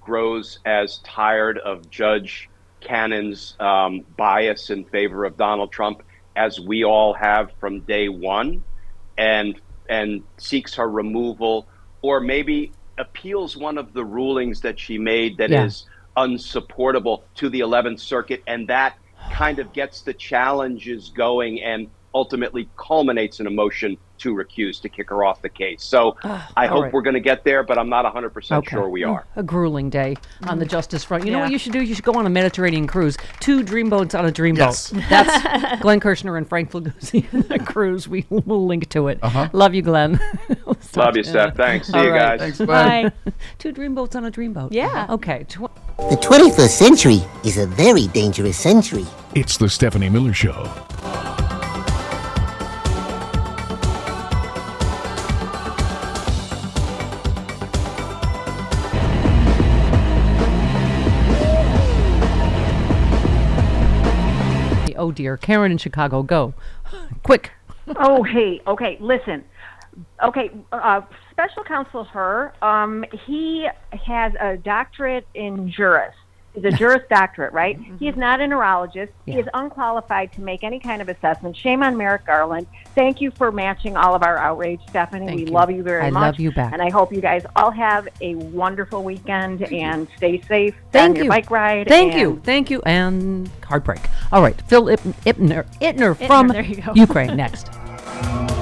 grows 0.00 0.58
as 0.64 0.98
tired 1.04 1.58
of 1.58 1.88
Judge 1.90 2.48
Cannon's 2.80 3.54
um, 3.60 4.02
bias 4.16 4.70
in 4.70 4.84
favor 4.86 5.24
of 5.24 5.36
Donald 5.36 5.72
Trump 5.72 6.02
as 6.36 6.60
we 6.60 6.84
all 6.84 7.14
have 7.14 7.50
from 7.60 7.84
day 7.84 8.08
one, 8.08 8.64
and 9.16 9.60
and 9.88 10.24
seeks 10.38 10.74
her 10.76 10.88
removal, 10.88 11.68
or 12.02 12.20
maybe 12.20 12.74
appeals 12.98 13.56
one 13.56 13.78
of 13.78 13.92
the 13.94 14.04
rulings 14.04 14.60
that 14.62 14.78
she 14.80 14.98
made 14.98 15.38
that 15.38 15.52
is 15.52 15.84
Yeah. 15.86 16.24
unsupportable 16.24 17.28
to 17.36 17.48
the 17.48 17.60
11th 17.60 18.00
Circuit, 18.00 18.42
and 18.46 18.68
that 18.68 18.94
kind 19.30 19.58
of 19.60 19.72
gets 19.72 20.02
the 20.02 20.14
challenges 20.14 21.10
going 21.10 21.62
and 21.62 21.88
ultimately 22.14 22.70
culminates 22.78 23.40
in 23.40 23.46
a 23.46 23.50
motion 23.50 23.98
to 24.18 24.34
recuse 24.34 24.80
to 24.82 24.88
kick 24.88 25.08
her 25.10 25.24
off 25.24 25.42
the 25.42 25.48
case. 25.48 25.82
So 25.82 26.16
ah, 26.24 26.50
I 26.56 26.66
hope 26.66 26.84
right. 26.84 26.92
we're 26.92 27.02
going 27.02 27.14
to 27.14 27.20
get 27.20 27.44
there, 27.44 27.62
but 27.62 27.78
I'm 27.78 27.88
not 27.88 28.04
100% 28.04 28.58
Okay. 28.58 28.70
sure 28.70 28.88
we 28.88 29.02
mm, 29.02 29.12
are. 29.12 29.26
A 29.36 29.42
grueling 29.42 29.90
day 29.90 30.16
on 30.42 30.58
the 30.58 30.64
mm. 30.64 30.70
justice 30.70 31.04
front. 31.04 31.24
You 31.24 31.32
know 31.32 31.40
what 31.40 31.50
you 31.50 31.58
should 31.58 31.72
do? 31.72 31.82
You 31.82 31.94
should 31.94 32.04
go 32.04 32.14
on 32.14 32.26
a 32.26 32.30
Mediterranean 32.30 32.86
cruise. 32.86 33.16
Two 33.40 33.62
dreamboats 33.62 34.18
on 34.18 34.26
a 34.26 34.32
dreamboat. 34.32 34.58
Yes. 34.58 34.92
That's 35.08 35.82
Glenn 35.82 36.00
Kirschner 36.00 36.36
and 36.36 36.48
Frank 36.48 36.70
Figliuzzi 36.70 37.32
on 37.32 37.52
a 37.52 37.64
cruise. 37.64 38.08
We 38.08 38.26
will 38.28 38.66
link 38.66 38.88
to 38.90 39.08
it. 39.08 39.18
Uh-huh. 39.22 39.48
Love 39.52 39.74
you, 39.74 39.82
Glenn. 39.82 40.20
Love 40.96 41.16
you, 41.16 41.22
Steph. 41.22 41.56
Thanks. 41.56 41.88
See 41.88 41.94
All 41.94 42.04
you 42.04 42.10
right. 42.10 42.38
guys. 42.38 42.40
Thanks, 42.40 42.58
Glenn. 42.58 43.08
Bye. 43.24 43.32
Two 43.58 43.72
dreamboats 43.72 44.16
on 44.16 44.24
a 44.24 44.30
dreamboat. 44.30 44.68
Yeah. 44.72 45.06
Okay. 45.10 45.44
Tw- 45.44 45.70
The 45.98 46.18
21st 46.20 46.68
century 46.68 47.20
is 47.44 47.58
a 47.58 47.66
very 47.66 48.06
dangerous 48.08 48.56
century. 48.56 49.06
It's 49.34 49.56
the 49.56 49.68
Stephanie 49.68 50.08
Miller 50.08 50.32
Show. 50.32 50.64
Oh 64.98 65.12
dear. 65.12 65.36
Karen 65.36 65.70
in 65.72 65.78
Chicago, 65.78 66.22
go. 66.22 66.52
Quick. 67.22 67.52
oh, 67.96 68.22
hey, 68.24 68.60
okay, 68.66 68.98
listen. 69.00 69.44
Okay, 70.22 70.50
uh, 70.72 71.00
special 71.30 71.64
counsel 71.64 72.04
Hur, 72.04 72.52
um, 72.62 73.04
he 73.26 73.66
has 74.06 74.32
a 74.40 74.56
doctorate 74.56 75.26
in 75.34 75.70
juris. 75.70 76.14
He's 76.62 76.74
a 76.74 76.76
juris 76.76 77.02
doctorate, 77.10 77.52
right? 77.52 77.78
Mm-hmm. 77.80 77.96
He 77.98 78.08
is 78.08 78.16
not 78.16 78.40
a 78.40 78.46
neurologist. 78.46 79.12
He 79.26 79.38
is 79.38 79.46
unqualified 79.54 80.32
to 80.32 80.40
make 80.40 80.64
any 80.64 80.80
kind 80.80 81.00
of 81.00 81.08
assessment. 81.08 81.56
Shame 81.56 81.82
on 81.82 81.96
Merrick 81.96 82.26
Garland. 82.26 82.66
Thank 82.94 83.20
you 83.20 83.30
for 83.30 83.52
matching 83.52 83.96
all 83.96 84.14
of 84.14 84.22
our 84.22 84.36
outrage, 84.38 84.80
Stephanie. 84.88 85.26
Thank 85.26 85.36
we 85.40 85.46
you. 85.46 85.52
love 85.52 85.70
you 85.70 85.82
very 85.82 86.02
I 86.02 86.10
much. 86.10 86.22
love 86.22 86.40
you 86.40 86.52
back. 86.52 86.72
And 86.72 86.82
I 86.82 86.90
hope 86.90 87.12
you 87.12 87.20
guys 87.20 87.44
all 87.54 87.70
have 87.70 88.08
a 88.20 88.34
wonderful 88.36 89.04
weekend 89.04 89.62
and 89.72 90.08
stay 90.16 90.40
safe 90.42 90.74
Thank 90.92 91.18
you. 91.18 91.28
bike 91.28 91.50
ride. 91.50 91.88
Thank 91.88 92.14
you. 92.14 92.40
Thank 92.44 92.70
you. 92.70 92.82
And 92.86 93.48
heartbreak. 93.64 94.00
All 94.32 94.42
right. 94.42 94.60
Phil 94.62 94.88
Ip- 94.88 95.00
Ipner, 95.00 95.64
Itner 95.80 96.16
from 96.26 96.48
there 96.48 96.62
you 96.62 96.82
go. 96.82 96.92
Ukraine 96.94 97.36
next. 97.36 97.70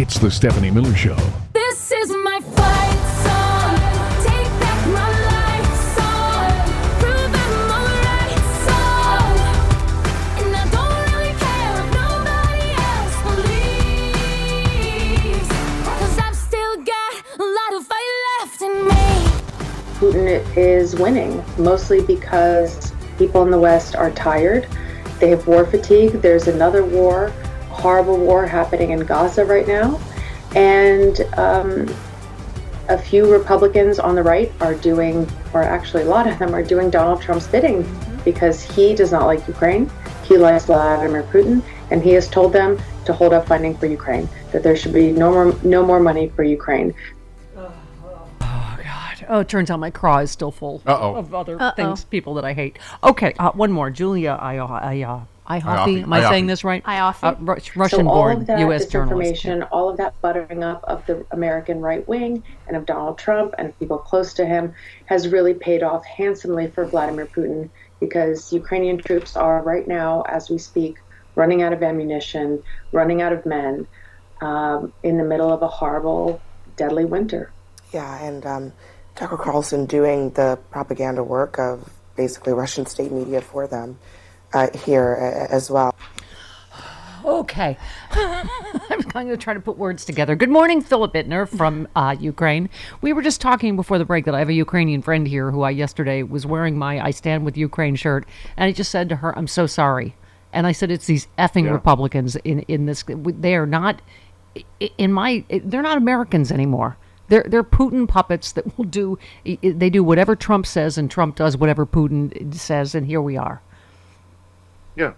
It's 0.00 0.16
the 0.18 0.30
Stephanie 0.30 0.70
Miller 0.70 0.94
Show. 0.94 1.14
This 1.52 1.92
is 1.92 2.08
my 2.24 2.40
fight 2.40 3.00
song. 3.20 3.76
Take 4.24 4.48
back 4.58 4.86
my 4.88 5.10
life 5.28 5.74
song. 5.92 6.48
Prove 7.00 7.34
I'm 7.36 7.68
alright 7.68 8.40
song. 8.64 9.36
And 10.38 10.56
I 10.56 10.64
don't 10.72 10.96
really 11.12 11.34
care 11.36 11.74
if 11.76 11.88
nobody 11.92 12.68
else 12.80 13.16
believes. 15.36 15.48
Cause 15.84 16.16
I've 16.18 16.34
still 16.34 16.76
got 16.76 17.12
a 17.38 17.44
lot 17.44 17.70
of 17.78 17.86
fight 17.86 18.12
left 18.40 18.58
in 18.62 18.72
me. 18.88 19.04
Putin 19.98 20.56
is 20.56 20.96
winning, 20.96 21.44
mostly 21.58 22.00
because 22.00 22.94
people 23.18 23.42
in 23.42 23.50
the 23.50 23.58
West 23.58 23.94
are 23.96 24.10
tired. 24.12 24.66
They 25.18 25.28
have 25.28 25.46
war 25.46 25.66
fatigue. 25.66 26.22
There's 26.22 26.48
another 26.48 26.86
war, 26.86 27.26
a 27.26 27.49
horrible 27.70 28.18
war 28.18 28.46
happening 28.46 28.90
in 28.90 29.00
Gaza 29.00 29.44
right 29.44 29.66
now. 29.66 29.98
And 30.54 31.20
um, 31.38 31.94
a 32.88 32.98
few 32.98 33.32
Republicans 33.32 33.98
on 33.98 34.14
the 34.14 34.22
right 34.22 34.52
are 34.60 34.74
doing, 34.74 35.28
or 35.54 35.62
actually 35.62 36.02
a 36.02 36.06
lot 36.06 36.26
of 36.26 36.38
them 36.38 36.54
are 36.54 36.62
doing 36.62 36.90
Donald 36.90 37.22
Trump's 37.22 37.46
bidding 37.46 37.86
because 38.24 38.60
he 38.62 38.94
does 38.94 39.12
not 39.12 39.26
like 39.26 39.46
Ukraine. 39.46 39.90
He 40.24 40.36
likes 40.36 40.66
Vladimir 40.66 41.22
Putin, 41.24 41.62
and 41.90 42.02
he 42.02 42.10
has 42.10 42.28
told 42.28 42.52
them 42.52 42.78
to 43.04 43.12
hold 43.12 43.32
up 43.32 43.46
funding 43.46 43.76
for 43.76 43.86
Ukraine, 43.86 44.28
that 44.52 44.62
there 44.62 44.76
should 44.76 44.92
be 44.92 45.12
no 45.12 45.30
more, 45.30 45.56
no 45.62 45.84
more 45.84 46.00
money 46.00 46.28
for 46.28 46.42
Ukraine. 46.42 46.94
Oh, 47.56 47.72
God. 48.40 49.26
Oh 49.28 49.38
it 49.40 49.48
turns 49.48 49.70
out 49.70 49.80
my 49.80 49.90
craw 49.90 50.18
is 50.18 50.30
still 50.30 50.50
full 50.50 50.82
Uh-oh. 50.86 51.14
of 51.14 51.34
other 51.34 51.60
Uh-oh. 51.60 51.72
things, 51.76 52.04
people 52.04 52.34
that 52.34 52.44
I 52.44 52.52
hate. 52.52 52.78
Okay, 53.02 53.34
uh, 53.38 53.52
one 53.52 53.72
more. 53.72 53.90
Julia 53.90 54.38
I, 54.40 54.58
I, 55.50 55.60
Ihoffy. 55.60 56.04
Am 56.04 56.12
I 56.12 56.20
saying 56.28 56.46
this 56.46 56.62
right? 56.62 56.82
Ioffe. 56.84 57.24
Uh, 57.24 57.34
Ru- 57.40 57.58
so 57.58 57.72
all 57.72 57.82
Russian-born 57.82 58.36
of 58.36 58.46
that 58.46 58.60
U.S. 58.60 58.86
journalist. 58.86 59.44
all 59.72 59.90
of 59.90 59.96
that 59.96 60.14
buttering 60.20 60.62
up 60.62 60.84
of 60.84 61.04
the 61.06 61.26
American 61.32 61.80
right 61.80 62.06
wing 62.06 62.44
and 62.68 62.76
of 62.76 62.86
Donald 62.86 63.18
Trump 63.18 63.56
and 63.58 63.76
people 63.80 63.98
close 63.98 64.32
to 64.34 64.46
him 64.46 64.72
has 65.06 65.26
really 65.26 65.54
paid 65.54 65.82
off 65.82 66.04
handsomely 66.04 66.68
for 66.68 66.84
Vladimir 66.84 67.26
Putin 67.26 67.68
because 67.98 68.52
Ukrainian 68.52 68.98
troops 68.98 69.36
are 69.36 69.60
right 69.60 69.88
now, 69.88 70.22
as 70.22 70.48
we 70.48 70.56
speak, 70.56 70.98
running 71.34 71.62
out 71.62 71.72
of 71.72 71.82
ammunition, 71.82 72.62
running 72.92 73.20
out 73.20 73.32
of 73.32 73.44
men, 73.44 73.88
um, 74.40 74.92
in 75.02 75.18
the 75.18 75.24
middle 75.24 75.52
of 75.52 75.62
a 75.62 75.68
horrible, 75.68 76.40
deadly 76.76 77.04
winter. 77.04 77.50
Yeah, 77.92 78.24
and 78.24 78.46
um, 78.46 78.72
Tucker 79.16 79.36
Carlson 79.36 79.86
doing 79.86 80.30
the 80.30 80.60
propaganda 80.70 81.24
work 81.24 81.58
of 81.58 81.90
basically 82.14 82.52
Russian 82.52 82.86
state 82.86 83.10
media 83.10 83.40
for 83.40 83.66
them 83.66 83.98
uh, 84.52 84.68
here 84.84 85.48
as 85.50 85.70
well. 85.70 85.94
Okay. 87.24 87.76
I'm 88.10 89.00
going 89.08 89.28
to 89.28 89.36
try 89.36 89.54
to 89.54 89.60
put 89.60 89.76
words 89.76 90.04
together. 90.04 90.34
Good 90.34 90.48
morning, 90.48 90.80
Philip 90.80 91.12
Ittner 91.12 91.48
from 91.48 91.86
uh, 91.94 92.16
Ukraine. 92.18 92.70
We 93.02 93.12
were 93.12 93.22
just 93.22 93.40
talking 93.40 93.76
before 93.76 93.98
the 93.98 94.04
break 94.04 94.24
that 94.24 94.34
I 94.34 94.38
have 94.38 94.48
a 94.48 94.54
Ukrainian 94.54 95.02
friend 95.02 95.26
here 95.26 95.50
who 95.50 95.62
I 95.62 95.70
yesterday 95.70 96.22
was 96.22 96.46
wearing 96.46 96.78
my 96.78 97.04
I 97.04 97.10
Stand 97.10 97.44
With 97.44 97.56
Ukraine 97.56 97.96
shirt, 97.96 98.26
and 98.56 98.66
I 98.66 98.72
just 98.72 98.90
said 98.90 99.08
to 99.10 99.16
her, 99.16 99.36
I'm 99.38 99.46
so 99.46 99.66
sorry. 99.66 100.16
And 100.52 100.66
I 100.66 100.72
said, 100.72 100.90
it's 100.90 101.06
these 101.06 101.28
effing 101.38 101.70
Republicans 101.70 102.36
in, 102.36 102.60
in 102.60 102.86
this. 102.86 103.04
They 103.06 103.54
are 103.54 103.66
not, 103.66 104.02
in 104.98 105.12
my, 105.12 105.44
they're 105.48 105.82
not 105.82 105.98
Americans 105.98 106.50
anymore. 106.50 106.96
They're, 107.28 107.44
they're 107.46 107.62
Putin 107.62 108.08
puppets 108.08 108.50
that 108.52 108.76
will 108.76 108.86
do, 108.86 109.18
they 109.44 109.90
do 109.90 110.02
whatever 110.02 110.34
Trump 110.34 110.66
says, 110.66 110.98
and 110.98 111.08
Trump 111.08 111.36
does 111.36 111.56
whatever 111.56 111.86
Putin 111.86 112.52
says, 112.54 112.94
and 112.96 113.06
here 113.06 113.22
we 113.22 113.36
are. 113.36 113.62
Yeah. 114.96 115.12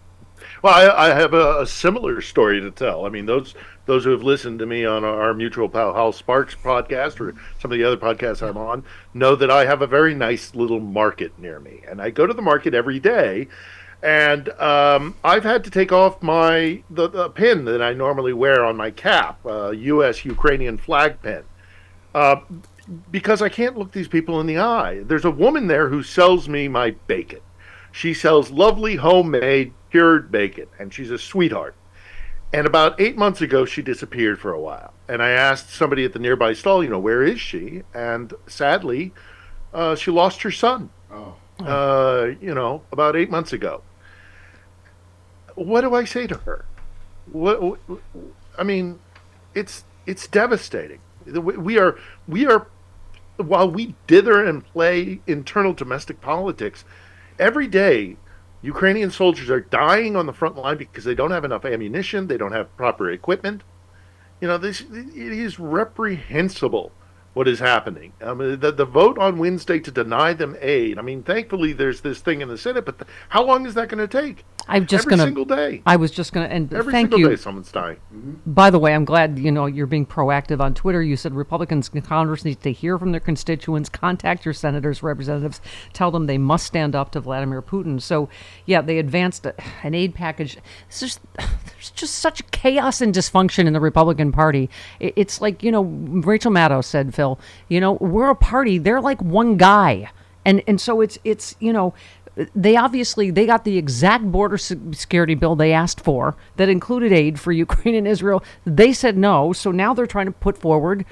Well, 0.62 0.74
I, 0.74 1.08
I 1.08 1.14
have 1.14 1.34
a, 1.34 1.60
a 1.60 1.66
similar 1.66 2.20
story 2.20 2.60
to 2.60 2.70
tell. 2.70 3.06
I 3.06 3.08
mean, 3.08 3.26
those 3.26 3.54
those 3.86 4.04
who 4.04 4.10
have 4.10 4.22
listened 4.22 4.60
to 4.60 4.66
me 4.66 4.84
on 4.84 5.04
our 5.04 5.34
mutual 5.34 5.68
pal 5.68 5.94
Hal 5.94 6.12
Sparks 6.12 6.54
podcast 6.54 7.20
or 7.20 7.34
some 7.60 7.72
of 7.72 7.78
the 7.78 7.84
other 7.84 7.96
podcasts 7.96 8.46
I'm 8.46 8.56
on 8.56 8.84
know 9.12 9.34
that 9.34 9.50
I 9.50 9.64
have 9.64 9.82
a 9.82 9.86
very 9.86 10.14
nice 10.14 10.54
little 10.54 10.80
market 10.80 11.36
near 11.38 11.58
me, 11.58 11.82
and 11.88 12.00
I 12.00 12.10
go 12.10 12.26
to 12.26 12.34
the 12.34 12.42
market 12.42 12.74
every 12.74 13.00
day. 13.00 13.48
And 14.02 14.48
um, 14.60 15.16
I've 15.22 15.44
had 15.44 15.62
to 15.64 15.70
take 15.70 15.92
off 15.92 16.22
my 16.22 16.82
the, 16.90 17.08
the 17.08 17.30
pin 17.30 17.64
that 17.66 17.80
I 17.80 17.92
normally 17.92 18.32
wear 18.32 18.64
on 18.64 18.76
my 18.76 18.90
cap, 18.90 19.38
uh, 19.46 19.70
U.S. 19.70 20.24
Ukrainian 20.24 20.76
flag 20.76 21.22
pin, 21.22 21.44
uh, 22.12 22.36
because 23.12 23.42
I 23.42 23.48
can't 23.48 23.78
look 23.78 23.92
these 23.92 24.08
people 24.08 24.40
in 24.40 24.46
the 24.46 24.58
eye. 24.58 25.02
There's 25.04 25.24
a 25.24 25.30
woman 25.30 25.68
there 25.68 25.88
who 25.88 26.02
sells 26.02 26.48
me 26.48 26.66
my 26.66 26.90
bacon. 27.06 27.40
She 27.92 28.14
sells 28.14 28.50
lovely 28.50 28.96
homemade 28.96 29.72
cured 29.90 30.32
bacon, 30.32 30.66
and 30.78 30.92
she's 30.92 31.10
a 31.10 31.18
sweetheart. 31.18 31.74
And 32.52 32.66
about 32.66 33.00
eight 33.00 33.16
months 33.16 33.40
ago, 33.40 33.64
she 33.64 33.82
disappeared 33.82 34.38
for 34.38 34.52
a 34.52 34.60
while. 34.60 34.92
And 35.08 35.22
I 35.22 35.30
asked 35.30 35.70
somebody 35.70 36.04
at 36.04 36.12
the 36.12 36.18
nearby 36.18 36.54
stall, 36.54 36.82
you 36.82 36.90
know, 36.90 36.98
where 36.98 37.22
is 37.22 37.40
she? 37.40 37.82
And 37.94 38.32
sadly, 38.46 39.12
uh, 39.72 39.94
she 39.94 40.10
lost 40.10 40.42
her 40.42 40.50
son. 40.50 40.90
Oh. 41.10 41.36
Uh, 41.60 42.32
you 42.40 42.54
know, 42.54 42.82
about 42.90 43.14
eight 43.14 43.30
months 43.30 43.52
ago. 43.52 43.82
What 45.54 45.82
do 45.82 45.94
I 45.94 46.04
say 46.04 46.26
to 46.26 46.36
her? 46.38 46.64
What? 47.30 47.78
I 48.58 48.62
mean, 48.64 48.98
it's 49.54 49.84
it's 50.06 50.26
devastating. 50.26 50.98
We 51.26 51.78
are 51.78 51.98
we 52.26 52.46
are 52.46 52.66
while 53.36 53.70
we 53.70 53.94
dither 54.06 54.44
and 54.44 54.64
play 54.64 55.20
internal 55.26 55.72
domestic 55.72 56.20
politics, 56.20 56.84
every 57.38 57.66
day 57.66 58.16
Ukrainian 58.62 59.10
soldiers 59.10 59.50
are 59.50 59.60
dying 59.60 60.16
on 60.16 60.26
the 60.26 60.32
front 60.32 60.56
line 60.56 60.76
because 60.76 61.04
they 61.04 61.14
don't 61.14 61.32
have 61.32 61.44
enough 61.44 61.64
ammunition, 61.64 62.28
they 62.28 62.36
don't 62.36 62.52
have 62.52 62.76
proper 62.76 63.10
equipment. 63.10 63.62
You 64.40 64.48
know, 64.48 64.58
this 64.58 64.80
it 64.80 65.32
is 65.32 65.58
reprehensible 65.58 66.92
what 67.34 67.48
is 67.48 67.60
happening. 67.60 68.12
I 68.20 68.34
mean, 68.34 68.60
the, 68.60 68.72
the 68.72 68.84
vote 68.84 69.18
on 69.18 69.38
Wednesday 69.38 69.80
to 69.80 69.90
deny 69.90 70.34
them 70.34 70.56
aid. 70.60 70.98
I 70.98 71.02
mean, 71.02 71.22
thankfully 71.22 71.72
there's 71.72 72.02
this 72.02 72.20
thing 72.20 72.40
in 72.40 72.48
the 72.48 72.58
Senate, 72.58 72.84
but 72.84 72.98
th- 72.98 73.10
how 73.30 73.42
long 73.42 73.66
is 73.66 73.74
that 73.74 73.88
going 73.88 74.06
to 74.06 74.20
take? 74.20 74.44
I'm 74.68 74.86
just 74.86 75.06
Every 75.06 75.10
gonna. 75.10 75.24
single 75.24 75.44
day. 75.44 75.82
I 75.84 75.96
was 75.96 76.10
just 76.10 76.32
gonna. 76.32 76.46
And 76.46 76.72
Every 76.72 76.92
thank 76.92 77.06
single 77.06 77.18
you. 77.20 77.28
day 77.30 77.36
someone's 77.36 77.72
dying. 77.72 77.96
Mm-hmm. 78.14 78.52
By 78.52 78.70
the 78.70 78.78
way, 78.78 78.94
I'm 78.94 79.04
glad 79.04 79.38
you 79.38 79.50
know 79.50 79.66
you're 79.66 79.86
being 79.86 80.06
proactive 80.06 80.60
on 80.60 80.74
Twitter. 80.74 81.02
You 81.02 81.16
said 81.16 81.34
Republicans 81.34 81.90
in 81.92 82.02
Congress 82.02 82.44
need 82.44 82.60
to 82.62 82.72
hear 82.72 82.98
from 82.98 83.12
their 83.12 83.20
constituents, 83.20 83.88
contact 83.88 84.44
your 84.44 84.54
senators, 84.54 85.02
representatives, 85.02 85.60
tell 85.92 86.10
them 86.10 86.26
they 86.26 86.38
must 86.38 86.66
stand 86.66 86.94
up 86.94 87.10
to 87.12 87.20
Vladimir 87.20 87.62
Putin. 87.62 88.00
So, 88.00 88.28
yeah, 88.66 88.80
they 88.80 88.98
advanced 88.98 89.46
a, 89.46 89.54
an 89.82 89.94
aid 89.94 90.14
package. 90.14 90.58
It's 90.88 91.00
just, 91.00 91.20
there's 91.36 91.90
just 91.90 92.14
such 92.16 92.48
chaos 92.50 93.00
and 93.00 93.12
dysfunction 93.14 93.66
in 93.66 93.72
the 93.72 93.80
Republican 93.80 94.32
Party. 94.32 94.70
It, 95.00 95.14
it's 95.16 95.40
like 95.40 95.62
you 95.62 95.72
know 95.72 95.82
Rachel 95.82 96.52
Maddow 96.52 96.84
said, 96.84 97.14
Phil. 97.14 97.38
You 97.68 97.80
know 97.80 97.92
we're 97.94 98.30
a 98.30 98.34
party. 98.36 98.78
They're 98.78 99.00
like 99.00 99.20
one 99.20 99.56
guy, 99.56 100.10
and 100.44 100.62
and 100.66 100.80
so 100.80 101.00
it's 101.00 101.18
it's 101.24 101.56
you 101.58 101.72
know 101.72 101.94
they 102.54 102.76
obviously 102.76 103.30
they 103.30 103.46
got 103.46 103.64
the 103.64 103.76
exact 103.78 104.30
border 104.30 104.58
security 104.58 105.34
bill 105.34 105.56
they 105.56 105.72
asked 105.72 106.00
for 106.00 106.36
that 106.56 106.68
included 106.68 107.12
aid 107.12 107.38
for 107.38 107.52
Ukraine 107.66 107.94
and 107.94 108.08
Israel. 108.08 108.42
They 108.64 108.92
said 108.92 109.16
no, 109.16 109.52
so 109.52 109.70
now 109.70 109.94
they're 109.94 110.06
trying 110.06 110.26
to 110.26 110.32
put 110.32 110.58
forward 110.58 111.04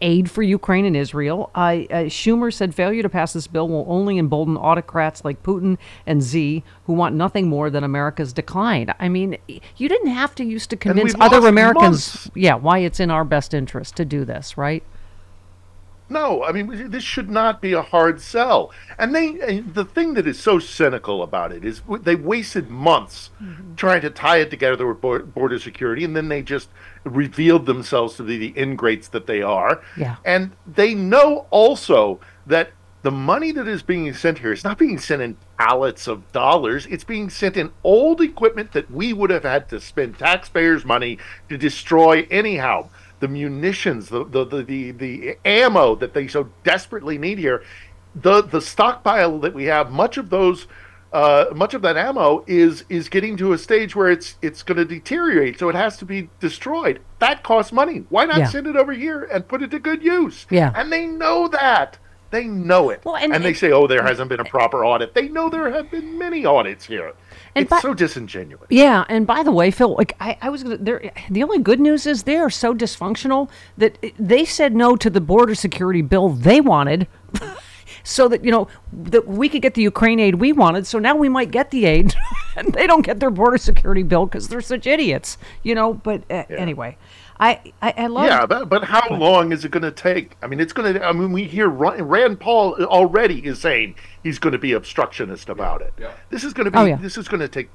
aid 0.00 0.30
for 0.30 0.42
Ukraine 0.42 0.84
and 0.84 0.96
Israel. 0.96 1.50
Uh, 1.54 1.58
uh, 1.58 2.04
Schumer 2.04 2.52
said 2.52 2.74
failure 2.74 3.02
to 3.02 3.08
pass 3.08 3.32
this 3.32 3.46
bill 3.46 3.68
will 3.68 3.84
only 3.88 4.18
embolden 4.18 4.56
autocrats 4.56 5.24
like 5.24 5.42
Putin 5.42 5.78
and 6.06 6.22
Xi, 6.24 6.64
who 6.84 6.92
want 6.92 7.14
nothing 7.14 7.48
more 7.48 7.70
than 7.70 7.84
America's 7.84 8.32
decline. 8.32 8.92
I 8.98 9.08
mean, 9.08 9.36
you 9.76 9.88
didn't 9.88 10.08
have 10.08 10.34
to 10.36 10.44
use 10.44 10.66
to 10.68 10.76
convince 10.76 11.14
other 11.20 11.46
Americans, 11.46 12.14
months. 12.14 12.30
yeah, 12.34 12.54
why 12.54 12.78
it's 12.78 13.00
in 13.00 13.10
our 13.10 13.24
best 13.24 13.54
interest 13.54 13.96
to 13.96 14.04
do 14.04 14.24
this, 14.24 14.56
right? 14.56 14.82
No, 16.10 16.42
I 16.42 16.50
mean 16.50 16.90
this 16.90 17.04
should 17.04 17.30
not 17.30 17.62
be 17.62 17.72
a 17.72 17.82
hard 17.82 18.20
sell. 18.20 18.72
And 18.98 19.14
they, 19.14 19.40
and 19.40 19.74
the 19.74 19.84
thing 19.84 20.14
that 20.14 20.26
is 20.26 20.38
so 20.38 20.58
cynical 20.58 21.22
about 21.22 21.52
it 21.52 21.64
is 21.64 21.82
they 22.02 22.16
wasted 22.16 22.68
months 22.68 23.30
mm-hmm. 23.40 23.76
trying 23.76 24.00
to 24.02 24.10
tie 24.10 24.38
it 24.38 24.50
together 24.50 24.92
with 24.92 25.00
border 25.34 25.58
security, 25.60 26.04
and 26.04 26.16
then 26.16 26.28
they 26.28 26.42
just 26.42 26.68
revealed 27.04 27.66
themselves 27.66 28.16
to 28.16 28.24
be 28.24 28.36
the 28.36 28.52
ingrates 28.60 29.08
that 29.08 29.26
they 29.26 29.40
are. 29.40 29.82
Yeah. 29.96 30.16
And 30.24 30.50
they 30.66 30.94
know 30.94 31.46
also 31.50 32.20
that 32.46 32.72
the 33.02 33.10
money 33.10 33.50
that 33.52 33.66
is 33.66 33.82
being 33.82 34.12
sent 34.12 34.38
here 34.38 34.52
is 34.52 34.64
not 34.64 34.78
being 34.78 34.98
sent 34.98 35.22
in 35.22 35.36
pallets 35.58 36.06
of 36.06 36.30
dollars. 36.32 36.86
It's 36.86 37.04
being 37.04 37.30
sent 37.30 37.56
in 37.56 37.72
old 37.82 38.20
equipment 38.20 38.72
that 38.72 38.90
we 38.90 39.12
would 39.12 39.30
have 39.30 39.44
had 39.44 39.68
to 39.70 39.80
spend 39.80 40.18
taxpayers' 40.18 40.84
money 40.84 41.18
to 41.48 41.56
destroy 41.56 42.26
anyhow. 42.30 42.90
The 43.20 43.28
munitions, 43.28 44.08
the 44.08 44.24
the, 44.24 44.44
the, 44.44 44.62
the, 44.62 44.90
the 44.92 45.36
ammo 45.44 45.94
that 45.96 46.14
they 46.14 46.26
so 46.26 46.48
desperately 46.64 47.18
need 47.18 47.38
here, 47.38 47.62
the 48.14 48.42
the 48.42 48.60
stockpile 48.60 49.38
that 49.40 49.54
we 49.54 49.64
have, 49.64 49.90
much 49.90 50.16
of 50.16 50.30
those 50.30 50.66
uh, 51.12 51.46
much 51.54 51.74
of 51.74 51.82
that 51.82 51.96
ammo 51.96 52.44
is 52.46 52.84
is 52.88 53.08
getting 53.08 53.36
to 53.36 53.52
a 53.52 53.58
stage 53.58 53.94
where 53.94 54.10
it's 54.10 54.36
it's 54.42 54.62
going 54.62 54.78
to 54.78 54.84
deteriorate, 54.84 55.58
so 55.58 55.68
it 55.68 55.74
has 55.74 55.96
to 55.98 56.04
be 56.06 56.30
destroyed. 56.40 57.00
That 57.18 57.42
costs 57.42 57.72
money. 57.72 58.04
Why 58.08 58.24
not 58.24 58.38
Yeah. 58.38 58.48
send 58.48 58.66
it 58.66 58.76
over 58.76 58.92
here 58.92 59.24
and 59.24 59.46
put 59.46 59.62
it 59.62 59.70
to 59.72 59.78
good 59.78 60.02
use? 60.02 60.46
Yeah. 60.50 60.72
and 60.74 60.90
they 60.92 61.06
know 61.06 61.48
that. 61.48 61.98
They 62.30 62.44
know 62.44 62.90
it. 62.90 63.04
Well, 63.04 63.16
and- 63.16 63.44
they 63.44 63.54
say, 63.54 63.72
"Oh, 63.72 63.88
there 63.88 64.04
hasn't 64.04 64.28
been 64.28 64.38
a 64.38 64.44
proper 64.44 64.84
audit." 64.84 65.14
They 65.14 65.28
know 65.28 65.48
there 65.50 65.68
have 65.72 65.90
been 65.90 66.16
many 66.16 66.46
audits 66.46 66.86
here. 66.86 67.12
And 67.54 67.64
it's 67.64 67.70
by- 67.70 67.80
so 67.80 67.94
disingenuous. 67.94 68.66
Yeah, 68.70 69.04
and 69.08 69.26
by 69.26 69.42
the 69.42 69.50
way, 69.50 69.70
Phil, 69.70 69.94
like 69.96 70.14
I, 70.20 70.38
I 70.40 70.48
was. 70.50 70.62
There, 70.64 71.10
the 71.30 71.42
only 71.42 71.58
good 71.58 71.80
news 71.80 72.06
is 72.06 72.22
they 72.22 72.36
are 72.36 72.50
so 72.50 72.74
dysfunctional 72.74 73.50
that 73.76 73.98
they 74.18 74.44
said 74.44 74.74
no 74.74 74.96
to 74.96 75.10
the 75.10 75.20
border 75.20 75.54
security 75.54 76.02
bill 76.02 76.28
they 76.28 76.60
wanted, 76.60 77.08
so 78.04 78.28
that 78.28 78.44
you 78.44 78.50
know 78.50 78.68
that 78.92 79.26
we 79.26 79.48
could 79.48 79.62
get 79.62 79.74
the 79.74 79.82
Ukraine 79.82 80.20
aid 80.20 80.36
we 80.36 80.52
wanted. 80.52 80.86
So 80.86 80.98
now 80.98 81.16
we 81.16 81.28
might 81.28 81.50
get 81.50 81.70
the 81.70 81.86
aid, 81.86 82.14
and 82.56 82.72
they 82.72 82.86
don't 82.86 83.04
get 83.04 83.18
their 83.20 83.30
border 83.30 83.58
security 83.58 84.02
bill 84.04 84.26
because 84.26 84.48
they're 84.48 84.60
such 84.60 84.86
idiots, 84.86 85.36
you 85.62 85.74
know. 85.74 85.94
But 85.94 86.22
uh, 86.30 86.44
anyway, 86.50 86.96
I, 87.40 87.72
I 87.80 87.94
I 87.96 88.06
love. 88.06 88.26
Yeah, 88.26 88.44
but, 88.46 88.68
but 88.68 88.84
how 88.84 89.08
long 89.10 89.50
is 89.50 89.64
it 89.64 89.70
going 89.70 89.82
to 89.82 89.90
take? 89.90 90.36
I 90.42 90.46
mean, 90.46 90.60
it's 90.60 90.74
going 90.74 90.94
to. 90.94 91.04
I 91.04 91.12
mean, 91.12 91.32
we 91.32 91.44
hear 91.44 91.68
Rand 91.68 92.38
Paul 92.38 92.74
already 92.84 93.44
is 93.44 93.60
saying 93.60 93.94
he's 94.22 94.38
going 94.38 94.52
to 94.52 94.58
be 94.58 94.72
obstructionist 94.74 95.48
about 95.48 95.80
it. 95.80 95.94
Yeah. 95.98 96.12
This 96.28 96.44
is 96.44 96.52
going 96.52 96.70
to 96.70 96.78
oh, 96.78 96.84
be. 96.84 96.90
Oh, 96.92 96.94
yeah. 96.94 97.02
This 97.02 97.16
is 97.16 97.28
going 97.28 97.40
to 97.40 97.48
take 97.48 97.70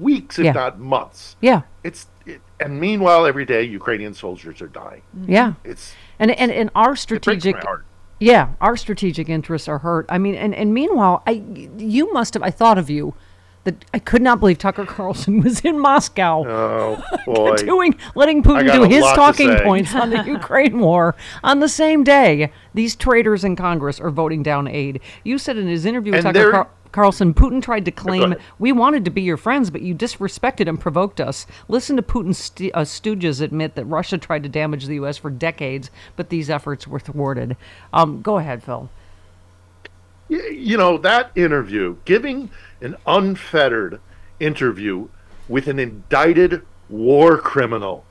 weeks, 0.00 0.38
if 0.38 0.46
Yeah. 0.46 0.52
not 0.52 0.80
months. 0.80 1.36
Yeah. 1.42 1.62
It's 1.84 2.06
it, 2.24 2.40
and 2.58 2.80
meanwhile, 2.80 3.26
every 3.26 3.44
day 3.44 3.62
Ukrainian 3.62 4.14
soldiers 4.14 4.62
are 4.62 4.68
dying. 4.68 5.02
Mm-hmm. 5.16 5.30
Yeah. 5.30 5.52
It's 5.62 5.94
and 6.18 6.30
and 6.30 6.50
and 6.50 6.70
our 6.74 6.88
breaks 6.88 7.02
strategic 7.02 7.56
my 7.56 7.60
heart. 7.60 7.84
yeah 8.18 8.48
our 8.62 8.76
strategic 8.78 9.28
interests 9.28 9.68
are 9.68 9.78
hurt 9.80 10.06
i 10.08 10.16
mean 10.16 10.34
and 10.34 10.54
and 10.54 10.72
meanwhile 10.72 11.22
i 11.26 11.42
you 11.76 12.10
must 12.14 12.32
have 12.32 12.42
i 12.42 12.50
thought 12.50 12.78
of 12.78 12.88
you 12.88 13.12
that 13.66 13.84
i 13.92 13.98
could 13.98 14.22
not 14.22 14.40
believe 14.40 14.56
tucker 14.56 14.86
carlson 14.86 15.40
was 15.44 15.60
in 15.60 15.78
moscow 15.78 16.42
Oh 16.46 17.02
boy, 17.26 17.56
doing 17.56 17.94
letting 18.14 18.42
putin 18.42 18.72
do 18.72 18.82
his 18.84 19.04
talking 19.04 19.54
points 19.58 19.94
on 19.94 20.08
the 20.10 20.22
ukraine 20.26 20.78
war 20.78 21.14
on 21.44 21.60
the 21.60 21.68
same 21.68 22.02
day 22.04 22.50
these 22.72 22.96
traitors 22.96 23.44
in 23.44 23.54
congress 23.56 24.00
are 24.00 24.10
voting 24.10 24.42
down 24.42 24.66
aid 24.66 25.00
you 25.24 25.36
said 25.36 25.58
in 25.58 25.66
his 25.68 25.84
interview 25.84 26.12
with 26.12 26.24
And 26.24 26.34
tucker 26.34 26.50
they're- 26.52 26.66
Carlson, 26.92 27.34
Putin 27.34 27.60
tried 27.62 27.84
to 27.84 27.90
claim 27.90 28.36
we 28.58 28.72
wanted 28.72 29.04
to 29.04 29.10
be 29.10 29.20
your 29.20 29.36
friends, 29.36 29.68
but 29.68 29.82
you 29.82 29.94
disrespected 29.94 30.66
and 30.66 30.80
provoked 30.80 31.20
us. 31.20 31.46
Listen 31.68 31.94
to 31.96 32.00
Putin's 32.02 32.38
st- 32.38 32.70
uh, 32.74 32.82
stooges 32.84 33.42
admit 33.42 33.74
that 33.74 33.84
Russia 33.84 34.16
tried 34.16 34.44
to 34.44 34.48
damage 34.48 34.86
the 34.86 34.94
U.S. 34.94 35.18
for 35.18 35.28
decades, 35.28 35.90
but 36.14 36.30
these 36.30 36.48
efforts 36.48 36.88
were 36.88 37.00
thwarted. 37.00 37.54
Um, 37.92 38.22
go 38.22 38.38
ahead, 38.38 38.62
Phil. 38.62 38.88
You 40.28 40.76
know 40.76 40.98
that 40.98 41.30
interview 41.34 41.96
giving 42.04 42.50
an 42.80 42.96
unfettered 43.06 44.00
interview 44.40 45.08
with 45.48 45.68
an 45.68 45.78
indicted 45.78 46.62
war 46.88 47.38
criminal. 47.38 48.04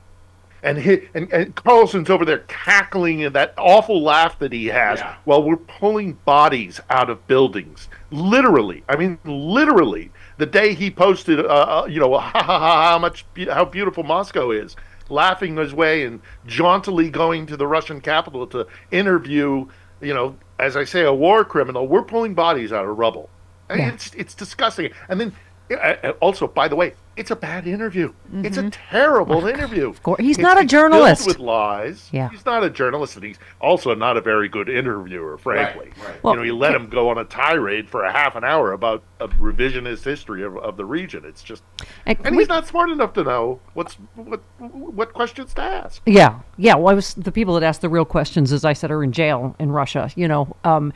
And 0.62 0.78
he, 0.78 1.02
and, 1.14 1.30
and 1.32 1.54
Carlson's 1.54 2.10
over 2.10 2.24
there 2.24 2.44
cackling 2.48 3.20
in 3.20 3.34
that 3.34 3.54
awful 3.56 4.02
laugh 4.02 4.38
that 4.40 4.52
he 4.52 4.66
has 4.66 5.00
while 5.24 5.42
we're 5.42 5.56
pulling 5.56 6.14
bodies 6.24 6.80
out 6.90 7.10
of 7.10 7.26
buildings. 7.26 7.88
Literally 8.10 8.82
i 8.88 8.96
mean 8.96 9.18
literally 9.24 10.10
the 10.38 10.46
day 10.46 10.74
he 10.74 10.90
posted 10.90 11.40
uh, 11.40 11.42
uh, 11.42 11.86
you 11.88 12.00
know 12.00 12.16
ha, 12.18 12.42
ha, 12.42 12.58
ha, 12.58 12.90
how 12.90 12.98
much 12.98 13.24
how 13.50 13.64
beautiful 13.64 14.02
moscow 14.02 14.50
is 14.50 14.76
laughing 15.08 15.56
his 15.56 15.72
way 15.72 16.04
and 16.04 16.20
jauntily 16.46 17.10
going 17.10 17.46
to 17.46 17.56
the 17.56 17.66
russian 17.66 18.00
capital 18.00 18.46
to 18.46 18.66
interview 18.90 19.66
you 20.00 20.12
know 20.14 20.36
as 20.58 20.76
i 20.76 20.84
say 20.84 21.02
a 21.02 21.12
war 21.12 21.44
criminal 21.44 21.86
we're 21.86 22.02
pulling 22.02 22.34
bodies 22.34 22.72
out 22.72 22.84
of 22.86 22.96
rubble 22.98 23.28
Yeah. 23.70 23.88
it's 23.92 24.14
it's 24.14 24.34
disgusting 24.34 24.90
and 25.08 25.20
then 25.20 25.32
uh, 25.70 25.74
uh, 25.74 26.10
also 26.20 26.46
by 26.46 26.68
the 26.68 26.76
way 26.76 26.94
it's 27.16 27.30
a 27.30 27.36
bad 27.36 27.66
interview 27.66 28.12
it's 28.42 28.58
a 28.58 28.68
terrible 28.70 29.46
interview 29.46 29.88
of 29.88 30.02
course. 30.02 30.20
He's 30.20 30.36
It's- 30.38 30.42
not 30.42 30.58
a 30.58 30.62
it's 30.62 30.72
filled 30.72 30.92
journalist. 30.92 31.26
with 31.26 31.38
lies 31.38 32.08
Yeah. 32.12 32.28
he's 32.28 32.44
not 32.44 32.62
a 32.62 32.68
journalist 32.70 33.16
and 33.16 33.24
he's 33.24 33.38
also 33.60 33.94
not 33.94 34.16
a 34.16 34.20
very 34.20 34.48
good 34.48 34.68
interviewer 34.68 35.38
frankly 35.38 35.90
Right. 36.04 36.22
Well, 36.22 36.34
you 36.34 36.40
know 36.40 36.44
you 36.44 36.56
let 36.56 36.74
him 36.74 36.88
go 36.88 37.08
on 37.08 37.18
a 37.18 37.24
tirade 37.24 37.88
for 37.88 38.04
a 38.04 38.12
half 38.12 38.36
an 38.36 38.44
hour 38.44 38.72
about 38.72 39.02
a 39.20 39.28
revisionist 39.28 40.04
history 40.04 40.42
of, 40.44 40.56
of 40.58 40.76
the 40.76 40.84
region 40.84 41.24
it's 41.24 41.42
just 41.42 41.62
And 42.04 42.18
and 42.24 42.36
we- 42.36 42.42
he's 42.42 42.48
not 42.48 42.66
smart 42.66 42.90
enough 42.90 43.14
to 43.14 43.24
know 43.24 43.60
what's 43.74 43.94
what 44.14 44.40
what 44.58 45.12
questions 45.14 45.54
to 45.54 45.62
ask 45.62 46.02
Yeah, 46.06 46.40
yeah. 46.58 46.74
Well, 46.76 46.88
I 46.88 46.94
was 46.94 47.14
the 47.14 47.32
people 47.32 47.54
that 47.54 47.62
ask 47.62 47.80
the 47.80 47.88
real 47.88 48.04
questions, 48.04 48.52
as 48.52 48.64
I 48.64 48.72
said, 48.72 48.90
are 48.90 49.02
in 49.02 49.12
jail 49.12 49.54
in 49.58 49.70
Russia. 49.72 50.10
You 50.16 50.28
know, 50.28 50.56
um, 50.64 50.92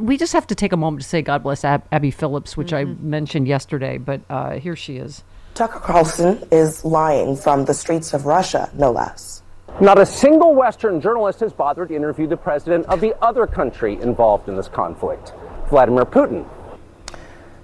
we 0.00 0.16
just 0.16 0.32
have 0.32 0.46
to 0.48 0.54
take 0.54 0.72
a 0.72 0.76
moment 0.76 1.02
to 1.02 1.08
say 1.08 1.22
God 1.22 1.42
bless 1.42 1.64
Ab- 1.64 1.84
Abby 1.92 2.10
Phillips, 2.10 2.56
which 2.56 2.72
I 2.72 2.84
mentioned 2.84 3.46
yesterday. 3.48 3.98
But 3.98 4.20
uh, 4.30 4.52
here 4.58 4.76
she 4.76 4.96
is. 4.96 5.22
Tucker 5.60 5.80
Carlson 5.80 6.42
is 6.50 6.86
lying 6.86 7.36
from 7.36 7.66
the 7.66 7.74
streets 7.74 8.14
of 8.14 8.24
Russia, 8.24 8.70
no 8.72 8.90
less. 8.90 9.42
Not 9.78 9.98
a 9.98 10.06
single 10.06 10.54
Western 10.54 11.02
journalist 11.02 11.40
has 11.40 11.52
bothered 11.52 11.90
to 11.90 11.94
interview 11.94 12.26
the 12.26 12.38
president 12.38 12.86
of 12.86 13.02
the 13.02 13.14
other 13.22 13.46
country 13.46 14.00
involved 14.00 14.48
in 14.48 14.56
this 14.56 14.68
conflict, 14.68 15.34
Vladimir 15.68 16.06
Putin. 16.06 16.48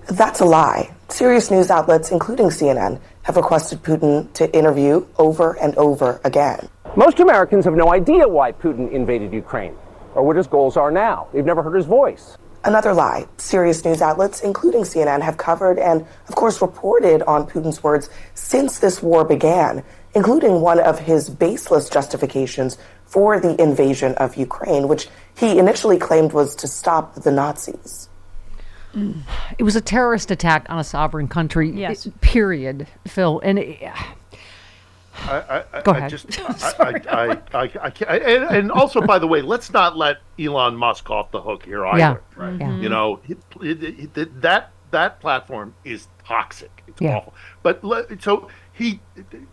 That's 0.08 0.40
a 0.40 0.44
lie. 0.44 0.94
Serious 1.08 1.50
news 1.50 1.70
outlets, 1.70 2.10
including 2.10 2.48
CNN, 2.48 3.00
have 3.22 3.36
requested 3.36 3.82
Putin 3.82 4.30
to 4.34 4.54
interview 4.54 5.06
over 5.16 5.54
and 5.58 5.74
over 5.76 6.20
again. 6.22 6.68
Most 6.96 7.18
Americans 7.18 7.64
have 7.64 7.72
no 7.72 7.94
idea 7.94 8.28
why 8.28 8.52
Putin 8.52 8.92
invaded 8.92 9.32
Ukraine 9.32 9.74
or 10.14 10.22
what 10.22 10.36
his 10.36 10.46
goals 10.46 10.76
are 10.76 10.90
now. 10.90 11.28
They've 11.32 11.46
never 11.46 11.62
heard 11.62 11.76
his 11.76 11.86
voice. 11.86 12.36
Another 12.66 12.92
lie. 12.92 13.26
Serious 13.38 13.84
news 13.84 14.02
outlets, 14.02 14.40
including 14.40 14.82
CNN, 14.82 15.22
have 15.22 15.36
covered 15.36 15.78
and, 15.78 16.04
of 16.28 16.34
course, 16.34 16.60
reported 16.60 17.22
on 17.22 17.46
Putin's 17.46 17.80
words 17.80 18.10
since 18.34 18.80
this 18.80 19.00
war 19.00 19.24
began, 19.24 19.84
including 20.16 20.60
one 20.60 20.80
of 20.80 20.98
his 20.98 21.30
baseless 21.30 21.88
justifications 21.88 22.76
for 23.04 23.38
the 23.38 23.60
invasion 23.62 24.14
of 24.14 24.34
Ukraine, 24.34 24.88
which 24.88 25.08
he 25.38 25.60
initially 25.60 25.96
claimed 25.96 26.32
was 26.32 26.56
to 26.56 26.66
stop 26.66 27.14
the 27.14 27.30
Nazis. 27.30 28.08
It 29.58 29.62
was 29.62 29.76
a 29.76 29.80
terrorist 29.80 30.32
attack 30.32 30.66
on 30.68 30.78
a 30.78 30.84
sovereign 30.84 31.28
country. 31.28 31.70
Yes. 31.70 32.08
Period, 32.20 32.88
Phil. 33.06 33.40
And 33.44 33.58
it, 33.60 33.92
I, 35.24 35.40
I, 35.40 35.64
I, 35.78 35.82
Go 35.82 35.92
I 35.92 35.98
ahead. 35.98 36.10
just, 36.10 36.40
I, 36.80 36.80
I, 36.80 36.92
I, 37.08 37.40
I, 37.62 37.70
I 37.82 37.90
can't, 37.90 38.10
and, 38.22 38.44
and 38.44 38.72
also, 38.72 39.00
by 39.00 39.18
the 39.18 39.26
way, 39.26 39.42
let's 39.42 39.72
not 39.72 39.96
let 39.96 40.18
Elon 40.38 40.76
Musk 40.76 41.10
off 41.10 41.30
the 41.30 41.40
hook 41.40 41.64
here 41.64 41.86
either. 41.86 41.98
Yeah, 41.98 42.16
Right. 42.42 42.60
yeah. 42.60 42.76
You 42.78 42.88
know, 42.88 43.20
it, 43.28 43.38
it, 43.62 44.16
it, 44.16 44.40
that 44.42 44.70
that 44.92 45.20
platform 45.20 45.74
is 45.84 46.06
toxic. 46.24 46.82
It's 46.86 47.00
Yeah. 47.00 47.16
awful. 47.16 47.34
But 47.62 47.82
le- 47.82 48.04
so 48.20 48.48
he, 48.72 49.00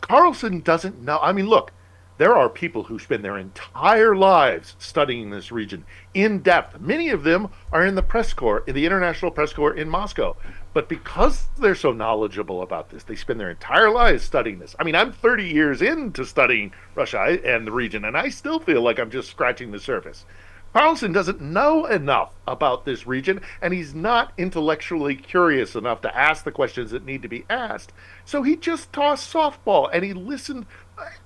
Carlson 0.01 0.61
doesn't 0.61 1.01
know. 1.01 1.18
I 1.22 1.32
mean, 1.32 1.47
look, 1.47 1.72
there 2.20 2.36
are 2.36 2.47
people 2.49 2.84
who 2.84 2.99
spend 2.99 3.26
their 3.26 3.38
entire 3.38 4.16
lives 4.16 4.76
studying 4.78 5.32
this 5.32 5.51
region 5.51 5.84
in 6.14 6.39
depth. 6.39 6.80
Many 6.80 7.09
of 7.09 7.24
them 7.24 7.49
are 7.72 7.86
in 7.86 7.95
the 7.95 8.03
press 8.03 8.34
corps, 8.34 8.64
in 8.68 8.76
the 8.76 8.86
international 8.86 9.32
press 9.32 9.51
corps 9.53 9.74
in 9.74 9.89
Moscow. 9.89 10.36
But 10.74 10.89
because 10.89 11.47
they're 11.59 11.76
so 11.76 11.91
knowledgeable 11.91 12.63
about 12.63 12.89
this, 12.89 13.03
they 13.03 13.15
spend 13.15 13.39
their 13.39 13.51
entire 13.51 13.91
lives 13.91 14.24
studying 14.24 14.59
this. 14.59 14.76
I 14.80 14.84
mean, 14.84 14.95
I'm 14.95 15.11
30 15.11 15.45
years 15.45 15.82
into 15.82 16.26
studying 16.26 16.74
Russia 16.95 17.39
and 17.45 17.67
the 17.67 17.71
region, 17.71 18.05
and 18.05 18.17
I 18.17 18.30
still 18.30 18.59
feel 18.59 18.82
like 18.82 18.99
I'm 18.99 19.11
just 19.11 19.30
scratching 19.30 19.71
the 19.71 19.80
surface. 19.80 20.26
Carlson 20.74 21.11
doesn't 21.11 21.39
know 21.39 21.86
enough 21.86 22.34
about 22.47 22.84
this 22.84 23.05
region, 23.05 23.41
and 23.61 23.76
he's 23.76 23.93
not 23.93 24.34
intellectually 24.39 25.15
curious 25.15 25.76
enough 25.76 26.01
to 26.01 26.17
ask 26.17 26.43
the 26.43 26.51
questions 26.51 26.89
that 26.89 27.05
need 27.05 27.21
to 27.21 27.28
be 27.28 27.45
asked. 27.47 27.93
So 28.26 28.41
he 28.41 28.55
just 28.55 28.91
tossed 28.91 29.32
softball 29.32 29.88
and 29.93 30.03
he 30.03 30.13
listened. 30.13 30.65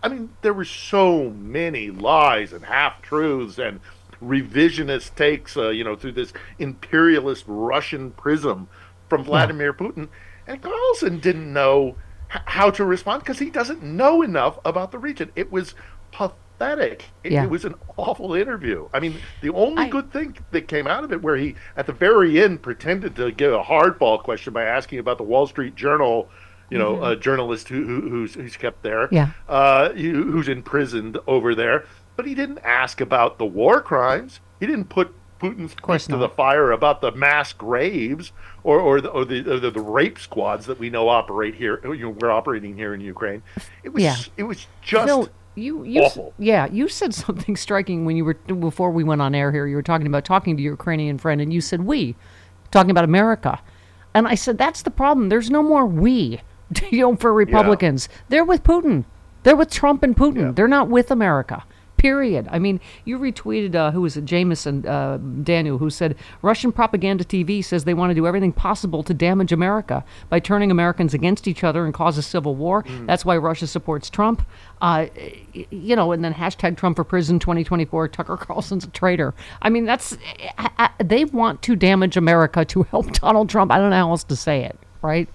I 0.03 0.09
mean, 0.09 0.31
there 0.41 0.53
were 0.53 0.65
so 0.65 1.29
many 1.29 1.89
lies 1.89 2.51
and 2.51 2.65
half 2.65 3.01
truths 3.01 3.57
and 3.57 3.79
revisionist 4.21 5.15
takes, 5.15 5.55
uh, 5.55 5.69
you 5.69 5.85
know, 5.85 5.95
through 5.95 6.13
this 6.13 6.33
imperialist 6.59 7.45
Russian 7.47 8.11
prism 8.11 8.67
from 9.09 9.23
Vladimir 9.23 9.73
Putin. 9.73 10.07
And 10.47 10.61
Carlson 10.61 11.19
didn't 11.19 11.51
know 11.51 11.95
h- 12.33 12.41
how 12.45 12.69
to 12.71 12.85
respond 12.85 13.21
because 13.23 13.39
he 13.39 13.49
doesn't 13.49 13.83
know 13.83 14.21
enough 14.21 14.59
about 14.65 14.91
the 14.91 14.99
region. 14.99 15.31
It 15.35 15.51
was 15.51 15.75
pathetic. 16.11 17.05
It, 17.23 17.31
Yeah. 17.33 17.43
it 17.43 17.49
was 17.49 17.65
an 17.65 17.75
awful 17.97 18.33
interview. 18.33 18.87
I 18.93 18.99
mean, 18.99 19.15
the 19.41 19.49
only 19.53 19.87
good 19.87 20.11
thing 20.11 20.37
that 20.51 20.67
came 20.67 20.87
out 20.87 21.03
of 21.03 21.11
it, 21.11 21.21
where 21.21 21.35
he 21.35 21.55
at 21.75 21.85
the 21.85 21.93
very 21.93 22.41
end 22.41 22.61
pretended 22.61 23.15
to 23.17 23.31
give 23.31 23.53
a 23.53 23.63
hardball 23.63 24.21
question 24.21 24.53
by 24.53 24.63
asking 24.63 24.99
about 24.99 25.17
the 25.17 25.23
Wall 25.23 25.47
Street 25.47 25.75
Journal. 25.75 26.29
You 26.69 26.77
know, 26.77 26.95
Mhm. 26.97 27.11
a 27.11 27.15
journalist 27.15 27.69
who, 27.69 27.85
who 27.85 28.09
who's 28.09 28.33
who's 28.33 28.57
kept 28.57 28.83
there, 28.83 29.07
Yeah. 29.09 29.29
uh, 29.47 29.89
who- 29.91 30.31
who's 30.33 30.49
imprisoned 30.49 31.17
over 31.25 31.55
there, 31.55 31.85
but 32.17 32.25
he 32.25 32.35
didn't 32.35 32.59
ask 32.61 32.99
about 32.99 33.37
the 33.37 33.45
war 33.45 33.79
crimes. 33.79 34.41
He 34.59 34.65
didn't 34.65 34.89
put 34.89 35.13
Putin's 35.39 35.73
feet 35.73 36.11
to 36.11 36.17
the 36.17 36.29
fire 36.29 36.71
about 36.71 37.01
the 37.01 37.11
mass 37.11 37.53
graves 37.53 38.31
or 38.63 38.79
or 38.79 39.01
the 39.01 39.09
or 39.09 39.25
the, 39.25 39.39
or 39.51 39.59
the, 39.59 39.71
the 39.71 39.81
rape 39.81 40.19
squads 40.19 40.65
that 40.65 40.79
we 40.79 40.89
know 40.89 41.09
operate 41.09 41.55
here. 41.55 41.79
You 41.83 41.97
know, 41.97 42.09
we're 42.09 42.31
operating 42.31 42.75
here 42.75 42.93
in 42.93 43.01
Ukraine. 43.01 43.43
It 43.83 43.89
was 43.89 44.03
Yeah. 44.03 44.15
it 44.37 44.43
was 44.43 44.65
just 44.81 45.07
Phil, 45.07 45.29
you, 45.55 45.83
you 45.83 46.03
awful. 46.03 46.33
yeah, 46.37 46.67
you 46.71 46.87
said 46.87 47.13
something 47.13 47.55
striking 47.55 48.05
when 48.05 48.15
you 48.15 48.25
were 48.25 48.35
before 48.35 48.91
we 48.91 49.03
went 49.03 49.21
on 49.21 49.33
air 49.35 49.51
here. 49.51 49.67
You 49.67 49.75
were 49.75 49.81
talking 49.83 50.07
about 50.07 50.25
talking 50.25 50.55
to 50.57 50.63
your 50.63 50.73
Ukrainian 50.73 51.17
friend, 51.17 51.41
and 51.41 51.51
you 51.53 51.61
said 51.61 51.81
we, 51.81 52.15
talking 52.71 52.91
about 52.91 53.03
America, 53.03 53.59
and 54.13 54.27
I 54.27 54.35
said 54.35 54.57
that's 54.57 54.81
the 54.83 54.91
problem. 54.91 55.29
There's 55.29 55.49
no 55.49 55.63
more 55.63 55.85
we, 55.85 56.41
you 56.91 56.99
know, 57.01 57.15
for 57.15 57.33
Republicans. 57.33 58.07
They're 58.29 58.45
with 58.45 58.63
Putin. 58.63 59.05
They're 59.43 59.55
with 59.55 59.71
Trump 59.71 60.03
and 60.03 60.15
Putin. 60.15 60.55
They're 60.55 60.67
not 60.67 60.89
with 60.89 61.09
America. 61.09 61.63
Period. 61.97 62.47
I 62.51 62.59
mean, 62.59 62.79
you 63.05 63.17
retweeted 63.17 63.73
uh, 63.73 63.89
who 63.91 64.01
was 64.01 64.15
it, 64.15 64.23
Jameson 64.25 64.85
uh, 64.85 65.17
Daniel, 65.17 65.79
who 65.79 65.89
said 65.89 66.15
Russian 66.43 66.71
propaganda 66.71 67.23
TV 67.23 67.63
says 67.65 67.85
they 67.85 67.95
want 67.95 68.11
to 68.11 68.13
do 68.15 68.27
everything 68.27 68.53
possible 68.53 69.01
to 69.03 69.13
damage 69.15 69.51
America 69.51 70.05
by 70.29 70.39
turning 70.39 70.69
Americans 70.69 71.15
against 71.15 71.47
each 71.47 71.63
other 71.63 71.85
and 71.85 71.93
cause 71.95 72.17
a 72.17 72.21
civil 72.21 72.53
war. 72.55 72.85
That's 73.07 73.25
why 73.25 73.35
Russia 73.37 73.65
supports 73.65 74.09
Trump. 74.11 74.45
Uh, 74.79 75.07
you 75.71 75.95
know, 75.95 76.11
and 76.11 76.23
then 76.23 76.35
hashtag 76.35 76.77
Trump 76.77 76.97
for 76.97 77.03
prison 77.03 77.39
2024. 77.39 78.09
Tucker 78.09 78.37
Carlson's 78.37 78.83
a 78.85 78.89
traitor. 78.89 79.33
I 79.61 79.69
mean, 79.69 79.85
that's 79.85 80.15
I- 80.57 80.69
I- 80.77 81.03
they 81.03 81.25
want 81.25 81.63
to 81.63 81.75
damage 81.75 82.15
America 82.15 82.63
to 82.65 82.83
help 82.83 83.11
Donald 83.13 83.49
Trump. 83.49 83.71
I 83.71 83.79
don't 83.79 83.89
know 83.89 83.95
how 83.97 84.11
else 84.11 84.23
to 84.25 84.35
say 84.35 84.63
it. 84.63 84.77
Right? 85.01 85.27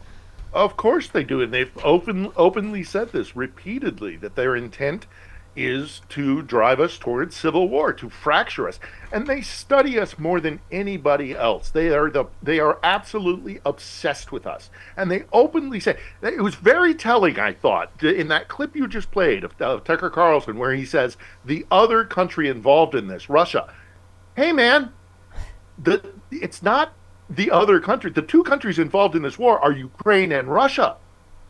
Of 0.53 0.77
course 0.77 1.09
they 1.09 1.25
do, 1.25 1.41
and 1.41 1.53
they've 1.53 1.71
open 1.83 2.31
openly 2.37 2.85
said 2.85 3.11
this 3.11 3.35
repeatedly 3.35 4.17
that 4.19 4.37
their 4.37 4.55
intent 4.55 5.07
is 5.55 6.01
to 6.09 6.43
drive 6.43 6.81
us 6.81 6.97
towards 6.99 7.37
civil 7.37 7.69
war, 7.69 7.93
to 7.93 8.09
fracture 8.09 8.69
us, 8.69 8.81
and 9.13 9.27
they 9.27 9.41
study 9.41 9.99
us 9.99 10.19
more 10.19 10.41
than 10.41 10.61
anybody 10.71 11.35
else. 11.35 11.71
They 11.71 11.91
are 11.91 12.11
the 12.11 12.25
they 12.43 12.59
are 12.59 12.79
absolutely 12.83 13.61
obsessed 13.67 14.33
with 14.33 14.47
us, 14.47 14.71
and 14.97 15.11
they 15.11 15.25
openly 15.33 15.81
say 15.81 15.99
it 16.23 16.43
was 16.43 16.55
very 16.55 16.95
telling. 16.95 17.39
I 17.39 17.53
thought 17.53 18.03
in 18.03 18.29
that 18.29 18.49
clip 18.49 18.75
you 18.75 18.89
just 18.89 19.11
played 19.11 19.45
of, 19.45 19.61
of 19.61 19.85
Tucker 19.85 20.11
Carlson, 20.11 20.59
where 20.59 20.75
he 20.75 20.85
says 20.85 21.17
the 21.45 21.67
other 21.71 22.05
country 22.05 22.49
involved 22.49 22.95
in 22.95 23.09
this, 23.09 23.29
Russia. 23.29 23.73
Hey, 24.35 24.53
man, 24.53 24.93
the 25.79 26.03
it's 26.31 26.63
not 26.63 26.95
the 27.29 27.51
other 27.51 27.81
country. 27.81 28.11
The 28.11 28.23
two 28.23 28.43
countries 28.43 28.79
involved 28.79 29.15
in 29.15 29.23
this 29.23 29.39
war 29.39 29.59
are 29.59 29.73
Ukraine 29.73 30.33
and 30.33 30.49
Russia. 30.49 30.97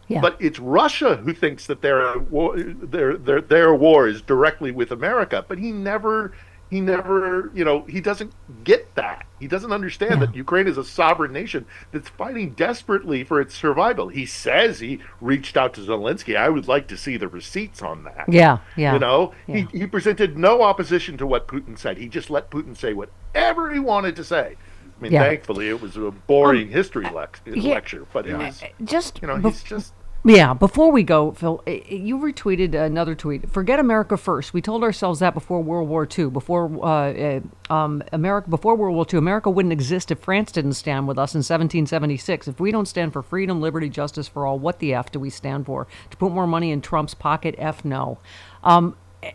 Yeah. 0.09 0.21
But 0.21 0.37
it's 0.41 0.59
Russia 0.59 1.17
who 1.17 1.33
thinks 1.33 1.67
that 1.67 1.81
their 1.81 2.07
uh, 2.07 2.19
war, 2.19 2.59
their 2.59 3.17
their 3.17 3.41
their 3.41 3.75
war 3.75 4.09
is 4.09 4.21
directly 4.21 4.71
with 4.71 4.91
America. 4.91 5.45
But 5.47 5.59
he 5.59 5.73
never 5.73 6.33
he 6.71 6.81
never 6.81 7.51
you 7.55 7.65
know 7.65 7.83
he 7.83 8.01
doesn't 8.01 8.33
get 8.65 8.95
that. 8.95 9.27
He 9.39 9.47
doesn't 9.47 9.73
understand 9.73 10.23
that 10.23 10.35
Ukraine 10.35 10.67
is 10.67 10.79
a 10.79 10.85
sovereign 10.85 11.33
nation 11.33 11.67
that's 11.93 12.09
fighting 12.09 12.51
desperately 12.51 13.25
for 13.25 13.41
its 13.41 13.55
survival. 13.55 14.09
He 14.09 14.25
says 14.25 14.81
he 14.81 15.01
reached 15.21 15.57
out 15.57 15.75
to 15.75 15.81
Zelensky. 15.83 16.37
I 16.37 16.49
would 16.49 16.69
like 16.69 16.89
to 16.89 16.97
see 16.97 17.17
the 17.17 17.29
receipts 17.29 17.83
on 17.83 18.05
that. 18.05 18.25
Yeah, 18.29 18.59
yeah, 18.77 18.95
You 18.95 18.99
know, 19.01 19.35
yeah. 19.47 19.67
he, 19.73 19.81
he 19.81 19.87
presented 19.87 20.39
no 20.39 20.63
opposition 20.63 21.19
to 21.19 21.27
what 21.27 21.49
Putin 21.49 21.79
said. 21.79 21.99
He 21.99 22.09
just 22.09 22.31
let 22.31 22.51
Putin 22.51 22.77
say 22.77 22.95
whatever 22.95 23.73
he 23.73 23.79
wanted 23.79 24.17
to 24.17 24.25
say. 24.25 24.57
I 25.03 25.07
mean, 25.07 25.13
Yeah. 25.13 25.25
thankfully, 25.25 25.69
it 25.69 25.83
was 25.83 25.97
a 25.97 26.13
boring 26.29 26.69
Um, 26.69 26.73
history 26.73 27.09
lex- 27.13 27.41
yeah. 27.45 27.75
lecture, 27.75 28.07
but 28.13 28.25
it 28.25 28.37
was 28.39 28.63
just 28.85 29.21
you 29.21 29.27
know 29.27 29.35
bef- 29.35 29.45
he's 29.51 29.63
just 29.65 29.93
Yeah, 30.25 30.55
before 30.55 30.93
we 30.93 31.03
go, 31.03 31.33
Phil, 31.33 31.61
eh, 31.67 31.81
eh, 31.91 31.95
you 31.97 32.17
retweeted 32.17 32.75
another 32.75 33.17
tweet. 33.17 33.51
Forget 33.51 33.81
America 33.81 34.17
first. 34.17 34.55
We 34.55 34.63
told 34.63 34.85
ourselves 34.85 35.19
that 35.19 35.35
before 35.35 35.61
World 35.61 35.89
War 35.89 36.07
II. 36.17 36.27
Before 36.31 36.71
uh, 36.87 37.41
um, 37.69 38.05
America, 38.13 38.49
before 38.49 38.77
World 38.77 38.95
War 38.95 39.05
II, 39.13 39.19
America 39.19 39.51
wouldn't 39.51 39.73
exist 39.73 40.13
if 40.13 40.21
France 40.21 40.53
didn't 40.53 40.75
stand 40.75 41.09
with 41.09 41.19
us 41.19 41.35
in 41.35 41.39
1776. 41.39 42.47
If 42.47 42.61
we 42.61 42.71
don't 42.71 42.87
stand 42.87 43.13
for 43.13 43.21
freedom, 43.23 43.61
liberty, 43.61 43.89
justice 43.89 44.29
for 44.29 44.47
all, 44.47 44.61
what 44.61 44.79
the 44.79 44.95
f 44.95 45.11
do 45.11 45.19
we 45.19 45.29
stand 45.29 45.67
for? 45.67 45.89
To 46.13 46.17
put 46.17 46.31
more 46.31 46.47
money 46.47 46.71
in 46.71 46.81
Trump's 46.83 47.15
pocket? 47.15 47.57
F 47.59 47.85
no. 47.85 48.19
Um, 48.63 48.95
eh, 49.25 49.33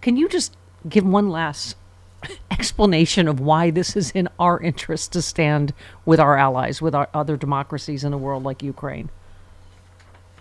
can 0.00 0.16
you 0.16 0.28
just 0.28 0.56
give 0.88 1.04
one 1.04 1.28
last 1.30 1.74
explanation 2.50 3.28
of 3.28 3.40
why 3.40 3.70
this 3.70 3.96
is 3.96 4.10
in 4.10 4.28
our 4.38 4.60
interest 4.60 5.12
to 5.12 5.22
stand 5.22 5.72
with 6.04 6.18
our 6.20 6.36
allies, 6.36 6.82
with 6.82 6.94
our 6.94 7.08
other 7.14 7.36
democracies 7.36 8.04
in 8.04 8.10
the 8.10 8.18
world 8.18 8.42
like 8.42 8.62
Ukraine? 8.62 9.10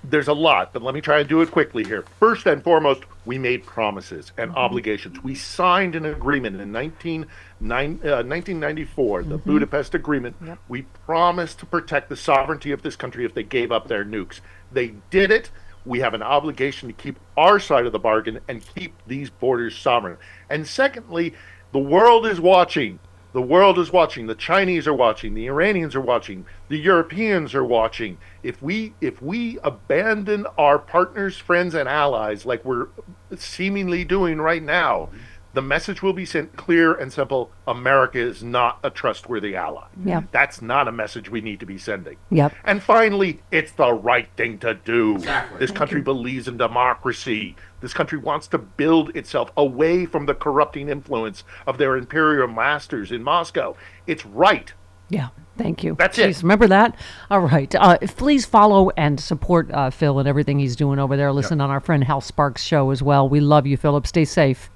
there's 0.03 0.27
a 0.27 0.33
lot, 0.33 0.71
but 0.71 0.81
let 0.81 0.93
me 0.95 1.01
try 1.01 1.19
and 1.19 1.27
do 1.27 1.41
it 1.41 1.51
quickly 1.51 1.83
here. 1.83 2.05
First 2.17 2.45
and 2.45 2.63
foremost, 2.63 3.03
we 3.25 3.37
made 3.37 3.65
promises 3.65 4.31
and 4.37 4.55
obligations. 4.55 5.21
We 5.21 5.35
signed 5.35 5.95
an 5.95 6.05
agreement 6.05 6.61
in 6.61 6.71
19, 6.71 7.25
nine, 7.59 7.99
uh, 8.05 8.23
1994, 8.23 9.23
the 9.23 9.37
Mhm. 9.39 9.43
Budapest 9.43 9.93
Agreement. 9.95 10.37
We 10.69 10.83
promised 11.05 11.59
to 11.59 11.65
protect 11.65 12.07
the 12.07 12.15
sovereignty 12.15 12.71
of 12.71 12.83
this 12.83 12.95
country 12.95 13.25
if 13.25 13.33
they 13.33 13.43
gave 13.43 13.69
up 13.69 13.89
their 13.89 14.05
nukes. 14.05 14.39
They 14.71 14.93
did 15.09 15.29
it. 15.29 15.49
We 15.85 15.99
have 15.99 16.13
an 16.13 16.23
obligation 16.23 16.87
to 16.87 16.93
keep 16.93 17.19
our 17.35 17.59
side 17.59 17.85
of 17.85 17.91
the 17.91 17.99
bargain 17.99 18.39
and 18.47 18.63
keep 18.75 18.93
these 19.07 19.29
borders 19.29 19.75
sovereign. 19.75 20.17
And 20.49 20.65
secondly, 20.67 21.33
the 21.71 21.79
world 21.79 22.25
is 22.25 22.39
watching. 22.39 22.99
The 23.33 23.41
world 23.41 23.77
is 23.77 23.91
watching. 23.91 24.25
The 24.25 24.35
Chinese 24.35 24.87
are 24.87 24.93
watching. 24.93 25.33
The 25.33 25.47
Iranians 25.47 25.95
are 25.95 26.01
watching. 26.01 26.45
The 26.69 26.77
Europeans 26.79 27.53
are 27.53 27.63
watching. 27.63 28.17
If 28.41 28.63
we 28.63 28.93
if 28.99 29.21
we 29.21 29.59
abandon 29.63 30.47
our 30.57 30.79
partners, 30.79 31.37
friends, 31.37 31.75
and 31.75 31.87
allies 31.87 32.45
like 32.45 32.65
we're 32.65 32.87
seemingly 33.35 34.05
doing 34.05 34.39
right 34.39 34.63
now, 34.63 35.09
the 35.53 35.61
message 35.61 36.01
will 36.01 36.13
be 36.13 36.25
sent 36.25 36.55
clear 36.55 36.93
and 36.93 37.11
simple: 37.11 37.51
America 37.67 38.17
is 38.17 38.43
not 38.43 38.79
a 38.83 38.89
trustworthy 38.89 39.55
ally. 39.55 39.87
Yeah. 40.03 40.23
That's 40.31 40.61
not 40.61 40.87
a 40.87 40.91
message 40.91 41.29
we 41.29 41.41
need 41.41 41.59
to 41.59 41.65
be 41.65 41.77
sending. 41.77 42.17
Yep. 42.31 42.55
And 42.63 42.81
finally, 42.81 43.41
it's 43.51 43.71
the 43.73 43.91
right 43.93 44.29
thing 44.37 44.57
to 44.59 44.73
do. 44.73 45.15
Exactly. 45.15 45.59
This 45.59 45.71
country 45.71 46.01
believes 46.01 46.47
in 46.47 46.57
democracy. 46.57 47.55
This 47.79 47.93
country 47.93 48.17
wants 48.17 48.47
to 48.47 48.57
build 48.57 49.15
itself 49.15 49.51
away 49.55 50.05
from 50.05 50.25
the 50.25 50.33
corrupting 50.33 50.89
influence 50.89 51.43
of 51.67 51.77
their 51.77 51.95
imperial 51.95 52.47
masters 52.47 53.11
in 53.11 53.23
Moscow. 53.23 53.75
It's 54.07 54.25
right. 54.25 54.73
Yeah, 55.09 55.29
thank 55.57 55.83
you. 55.83 55.95
That's 55.97 56.17
it. 56.17 56.29
Jeez, 56.31 56.41
Remember 56.41 56.67
that? 56.67 56.95
All 57.29 57.39
right. 57.41 57.73
Uh, 57.75 57.97
please 58.17 58.45
follow 58.45 58.89
and 58.97 59.19
support 59.19 59.71
uh, 59.71 59.89
Phil 59.89 60.19
and 60.19 60.27
everything 60.27 60.59
he's 60.59 60.75
doing 60.75 60.99
over 60.99 61.15
there. 61.15 61.31
Listen 61.31 61.61
on 61.61 61.69
our 61.69 61.79
friend 61.79 62.03
Hal 62.03 62.19
Sparks' 62.21 62.63
show 62.63 62.89
as 62.89 63.01
well. 63.03 63.29
We 63.29 63.39
love 63.39 63.65
you, 63.67 63.77
Philip. 63.77 64.07
Stay 64.07 64.25
safe. 64.25 64.69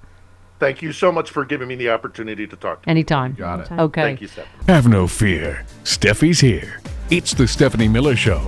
Thank 0.59 0.83
you 0.83 0.93
so 0.93 1.11
much 1.11 1.31
for 1.31 1.43
giving 1.43 1.67
me 1.67 1.75
the 1.75 1.89
opportunity 1.89 2.45
to 2.45 2.55
talk 2.55 2.83
to 2.83 2.87
you. 2.87 2.91
Anytime. 2.91 3.33
Got 3.33 3.61
it. 3.61 3.71
Okay. 3.71 4.03
Thank 4.03 4.21
you, 4.21 4.27
Steph. 4.27 4.47
Have 4.67 4.87
no 4.87 5.07
fear. 5.07 5.65
Steffi's 5.83 6.39
here. 6.39 6.79
It's 7.09 7.33
the 7.33 7.47
Stephanie 7.47 7.87
Miller 7.87 8.15
Show. 8.15 8.47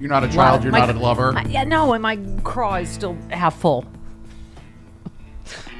You're 0.00 0.10
not 0.10 0.24
a 0.24 0.28
child. 0.28 0.62
You're 0.62 0.72
my- 0.72 0.80
not 0.80 0.90
a 0.90 0.98
lover. 0.98 1.32
my- 1.32 1.44
yeah, 1.44 1.64
no, 1.64 1.92
and 1.92 2.02
my 2.02 2.16
craw 2.44 2.76
is 2.76 2.88
still 2.88 3.16
half 3.30 3.58
full. 3.58 3.84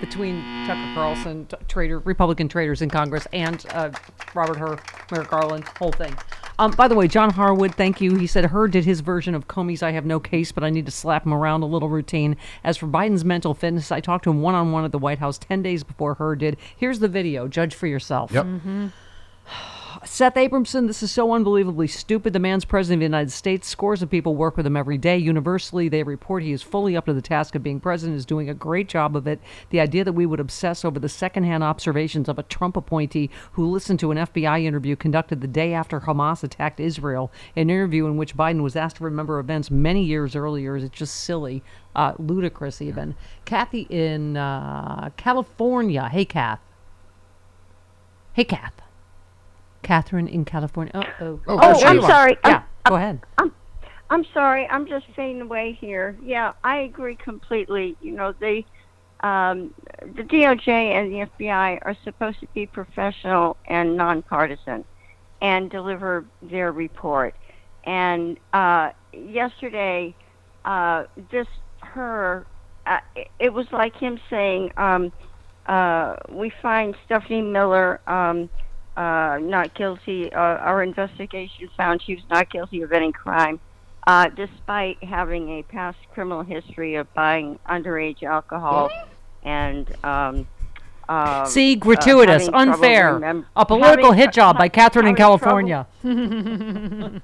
Between 0.00 0.42
Tucker 0.66 0.92
Carlson, 0.94 1.46
t- 1.46 1.56
traitor, 1.68 1.98
Republican 2.00 2.48
traitors 2.48 2.82
in 2.82 2.90
Congress, 2.90 3.26
and 3.32 3.64
uh, 3.70 3.90
Robert 4.34 4.58
Hur, 4.58 4.78
Merrick 5.10 5.28
Garland, 5.28 5.64
whole 5.78 5.90
thing. 5.90 6.14
Um, 6.58 6.70
by 6.72 6.86
the 6.86 6.94
way, 6.94 7.08
John 7.08 7.30
Harwood, 7.30 7.74
thank 7.74 8.00
you. 8.00 8.14
He 8.16 8.26
said 8.26 8.44
Hur 8.46 8.68
did 8.68 8.84
his 8.84 9.00
version 9.00 9.34
of 9.34 9.48
Comey's 9.48 9.82
"I 9.82 9.92
have 9.92 10.04
no 10.06 10.20
case, 10.20 10.52
but 10.52 10.62
I 10.64 10.70
need 10.70 10.84
to 10.86 10.92
slap 10.92 11.24
him 11.26 11.32
around" 11.32 11.62
a 11.62 11.66
little 11.66 11.88
routine. 11.88 12.36
As 12.62 12.76
for 12.76 12.86
Biden's 12.86 13.24
mental 13.24 13.54
fitness, 13.54 13.90
I 13.90 14.00
talked 14.00 14.24
to 14.24 14.30
him 14.30 14.40
one 14.42 14.54
on 14.54 14.70
one 14.70 14.84
at 14.84 14.92
the 14.92 14.98
White 14.98 15.18
House 15.18 15.38
ten 15.38 15.62
days 15.62 15.82
before 15.82 16.14
Hur 16.14 16.36
did. 16.36 16.56
Here's 16.76 16.98
the 16.98 17.08
video. 17.08 17.48
Judge 17.48 17.74
for 17.74 17.86
yourself. 17.86 18.30
Yep. 18.32 18.46
Seth 20.04 20.34
Abramson, 20.34 20.86
this 20.86 21.02
is 21.02 21.12
so 21.12 21.32
unbelievably 21.32 21.86
stupid. 21.86 22.32
The 22.32 22.38
man's 22.38 22.64
president 22.64 22.98
of 22.98 23.00
the 23.00 23.16
United 23.16 23.32
States. 23.32 23.68
Scores 23.68 24.02
of 24.02 24.10
people 24.10 24.34
work 24.34 24.56
with 24.56 24.66
him 24.66 24.76
every 24.76 24.98
day. 24.98 25.16
Universally, 25.16 25.88
they 25.88 26.02
report 26.02 26.42
he 26.42 26.52
is 26.52 26.62
fully 26.62 26.96
up 26.96 27.06
to 27.06 27.14
the 27.14 27.22
task 27.22 27.54
of 27.54 27.62
being 27.62 27.80
president, 27.80 28.18
is 28.18 28.26
doing 28.26 28.50
a 28.50 28.54
great 28.54 28.88
job 28.88 29.16
of 29.16 29.26
it. 29.26 29.40
The 29.70 29.80
idea 29.80 30.04
that 30.04 30.12
we 30.12 30.26
would 30.26 30.40
obsess 30.40 30.84
over 30.84 30.98
the 30.98 31.08
secondhand 31.08 31.64
observations 31.64 32.28
of 32.28 32.38
a 32.38 32.42
Trump 32.42 32.76
appointee 32.76 33.30
who 33.52 33.64
listened 33.64 34.00
to 34.00 34.10
an 34.10 34.18
FBI 34.18 34.64
interview 34.64 34.96
conducted 34.96 35.40
the 35.40 35.46
day 35.46 35.72
after 35.72 36.00
Hamas 36.00 36.42
attacked 36.42 36.80
Israel, 36.80 37.32
an 37.54 37.70
interview 37.70 38.06
in 38.06 38.16
which 38.16 38.36
Biden 38.36 38.62
was 38.62 38.76
asked 38.76 38.96
to 38.96 39.04
remember 39.04 39.38
events 39.38 39.70
many 39.70 40.04
years 40.04 40.36
earlier, 40.36 40.76
is 40.76 40.88
just 40.90 41.14
silly, 41.14 41.62
uh, 41.94 42.12
ludicrous 42.18 42.82
even. 42.82 43.14
Kathy 43.44 43.86
in 43.88 44.36
uh, 44.36 45.10
California. 45.16 46.08
Hey, 46.08 46.24
Kath. 46.24 46.60
Hey, 48.32 48.44
Kath. 48.44 48.85
Catherine 49.90 50.26
in 50.26 50.44
California. 50.44 50.90
Uh-oh. 50.94 51.40
Oh, 51.46 51.78
there 51.78 51.88
I'm 51.88 51.96
you 51.98 52.02
are. 52.02 52.10
sorry. 52.10 52.36
Yeah, 52.44 52.50
I'm- 52.50 52.62
go 52.84 52.96
ahead. 52.96 53.20
I'm 53.38 53.52
I'm 54.10 54.24
sorry. 54.34 54.68
I'm 54.68 54.86
just 54.86 55.06
fading 55.16 55.40
away 55.42 55.72
here. 55.80 56.16
Yeah, 56.22 56.52
I 56.64 56.78
agree 56.78 57.16
completely. 57.16 57.96
You 58.00 58.12
know, 58.12 58.32
they, 58.38 58.64
um, 59.20 59.74
the 60.14 60.22
DOJ 60.22 60.68
and 60.68 61.12
the 61.12 61.26
FBI 61.26 61.78
are 61.82 61.96
supposed 62.04 62.38
to 62.40 62.46
be 62.54 62.66
professional 62.66 63.56
and 63.66 63.96
nonpartisan, 63.96 64.84
and 65.40 65.70
deliver 65.70 66.24
their 66.42 66.70
report. 66.72 67.34
And 67.84 68.38
uh, 68.52 68.90
yesterday, 69.12 70.14
uh, 70.64 71.04
this 71.30 71.46
Hur, 71.82 72.44
uh, 72.86 72.98
it- 73.14 73.30
it 73.38 73.52
was 73.52 73.70
like 73.72 73.94
him 73.96 74.18
saying, 74.30 74.72
um, 74.76 75.12
uh, 75.66 76.16
"We 76.28 76.50
find 76.50 76.96
Stephanie 77.04 77.42
Miller." 77.42 78.00
Um, 78.08 78.48
uh, 78.96 79.38
not 79.40 79.74
guilty. 79.74 80.32
Uh, 80.32 80.38
our 80.38 80.82
investigation 80.82 81.68
found 81.76 82.02
she 82.02 82.14
was 82.14 82.24
not 82.30 82.50
guilty 82.50 82.82
of 82.82 82.92
any 82.92 83.12
crime, 83.12 83.60
uh, 84.06 84.28
despite 84.28 85.02
having 85.04 85.58
a 85.58 85.62
past 85.62 85.98
criminal 86.12 86.42
history 86.42 86.94
of 86.96 87.12
buying 87.14 87.58
underage 87.68 88.22
alcohol 88.22 88.90
and. 89.42 89.94
Um, 90.04 90.46
uh, 91.08 91.44
See, 91.44 91.74
uh, 91.74 91.78
gratuitous, 91.78 92.46
having 92.46 92.52
trouble 92.52 92.72
unfair. 92.72 93.14
remem- 93.20 93.44
a 93.54 93.66
political 93.66 94.12
having- 94.12 94.18
hit 94.18 94.32
job 94.32 94.58
by 94.58 94.68
Catherine 94.68 95.06
in 95.06 95.14
California. 95.14 95.86
and 96.02 97.20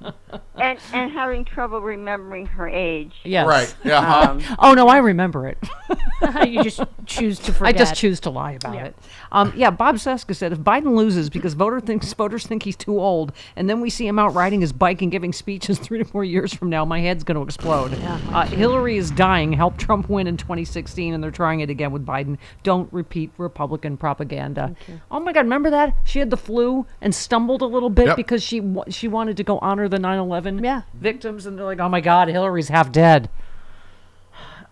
and 0.93 1.11
having 1.12 1.45
trouble 1.45 1.80
remembering 1.80 2.47
her 2.47 2.68
age. 2.68 3.12
Yes. 3.24 3.47
Right. 3.47 3.74
Yeah. 3.85 4.05
huh? 4.05 4.30
Um, 4.33 4.41
oh 4.59 4.74
no, 4.74 4.89
I 4.89 4.99
remember 4.99 5.47
it. 5.49 5.59
you 6.49 6.62
just 6.62 6.80
choose 7.07 7.39
to 7.41 7.53
forget. 7.53 7.74
I 7.74 7.78
just 7.78 7.95
choose 7.95 8.20
to 8.20 8.30
lie 8.30 8.53
about 8.53 8.74
Yeah. 8.74 8.85
it. 8.87 8.97
Um, 9.30 9.53
yeah, 9.57 9.70
Bob 9.70 9.97
Cesca 9.97 10.35
said 10.35 10.53
if 10.53 10.59
Biden 10.61 10.95
loses 10.97 11.30
because 11.30 11.55
voter 11.55 11.80
thinks 11.80 12.12
voters 12.12 12.47
think 12.47 12.62
he's 12.62 12.76
too 12.76 12.99
old, 13.01 13.33
and 13.57 13.68
then 13.68 13.80
we 13.80 13.91
see 13.91 14.07
him 14.07 14.18
out 14.18 14.35
riding 14.35 14.61
his 14.61 14.72
bike 14.72 15.03
and 15.03 15.11
giving 15.11 15.33
speeches 15.33 15.78
three 15.78 15.99
to 15.99 16.05
four 16.05 16.24
years 16.24 16.53
from 16.53 16.70
now, 16.70 16.85
my 16.85 17.01
head's 17.01 17.24
going 17.24 17.37
to 17.37 17.43
explode. 17.43 17.95
uh, 18.33 18.47
Hillary 18.47 18.97
is 18.97 19.11
dying. 19.11 19.53
Helped 19.53 19.78
Trump 19.78 20.09
win 20.09 20.26
in 20.26 20.37
2016, 20.37 21.14
and 21.14 21.22
they're 21.22 21.30
trying 21.30 21.61
it 21.61 21.70
again 21.70 21.93
with 21.93 22.05
Biden. 22.05 22.39
Don't 22.62 22.93
repeat 22.93 23.30
Republican 23.39 23.72
propaganda. 23.79 24.75
Oh 25.11 25.20
my 25.20 25.33
God, 25.33 25.43
remember 25.43 25.70
that 25.70 25.95
she 26.05 26.18
had 26.18 26.31
the 26.31 26.37
flu 26.37 26.87
and 27.01 27.14
stumbled 27.14 27.62
a 27.62 27.66
little 27.66 27.91
bit 27.91 28.07
Yep. 28.09 28.16
because 28.16 28.43
she 28.43 28.61
wa- 28.61 28.85
she 28.89 29.09
wanted 29.09 29.37
to 29.37 29.45
go 29.45 29.59
honor 29.61 29.89
the 29.89 29.99
9/11 29.99 30.83
victims, 30.95 31.47
and 31.47 31.59
they're 31.59 31.64
like, 31.64 31.81
oh 31.81 31.89
my 31.89 32.01
God, 32.01 32.29
Hillary's 32.29 32.68
half 32.68 32.91
dead. 32.93 33.29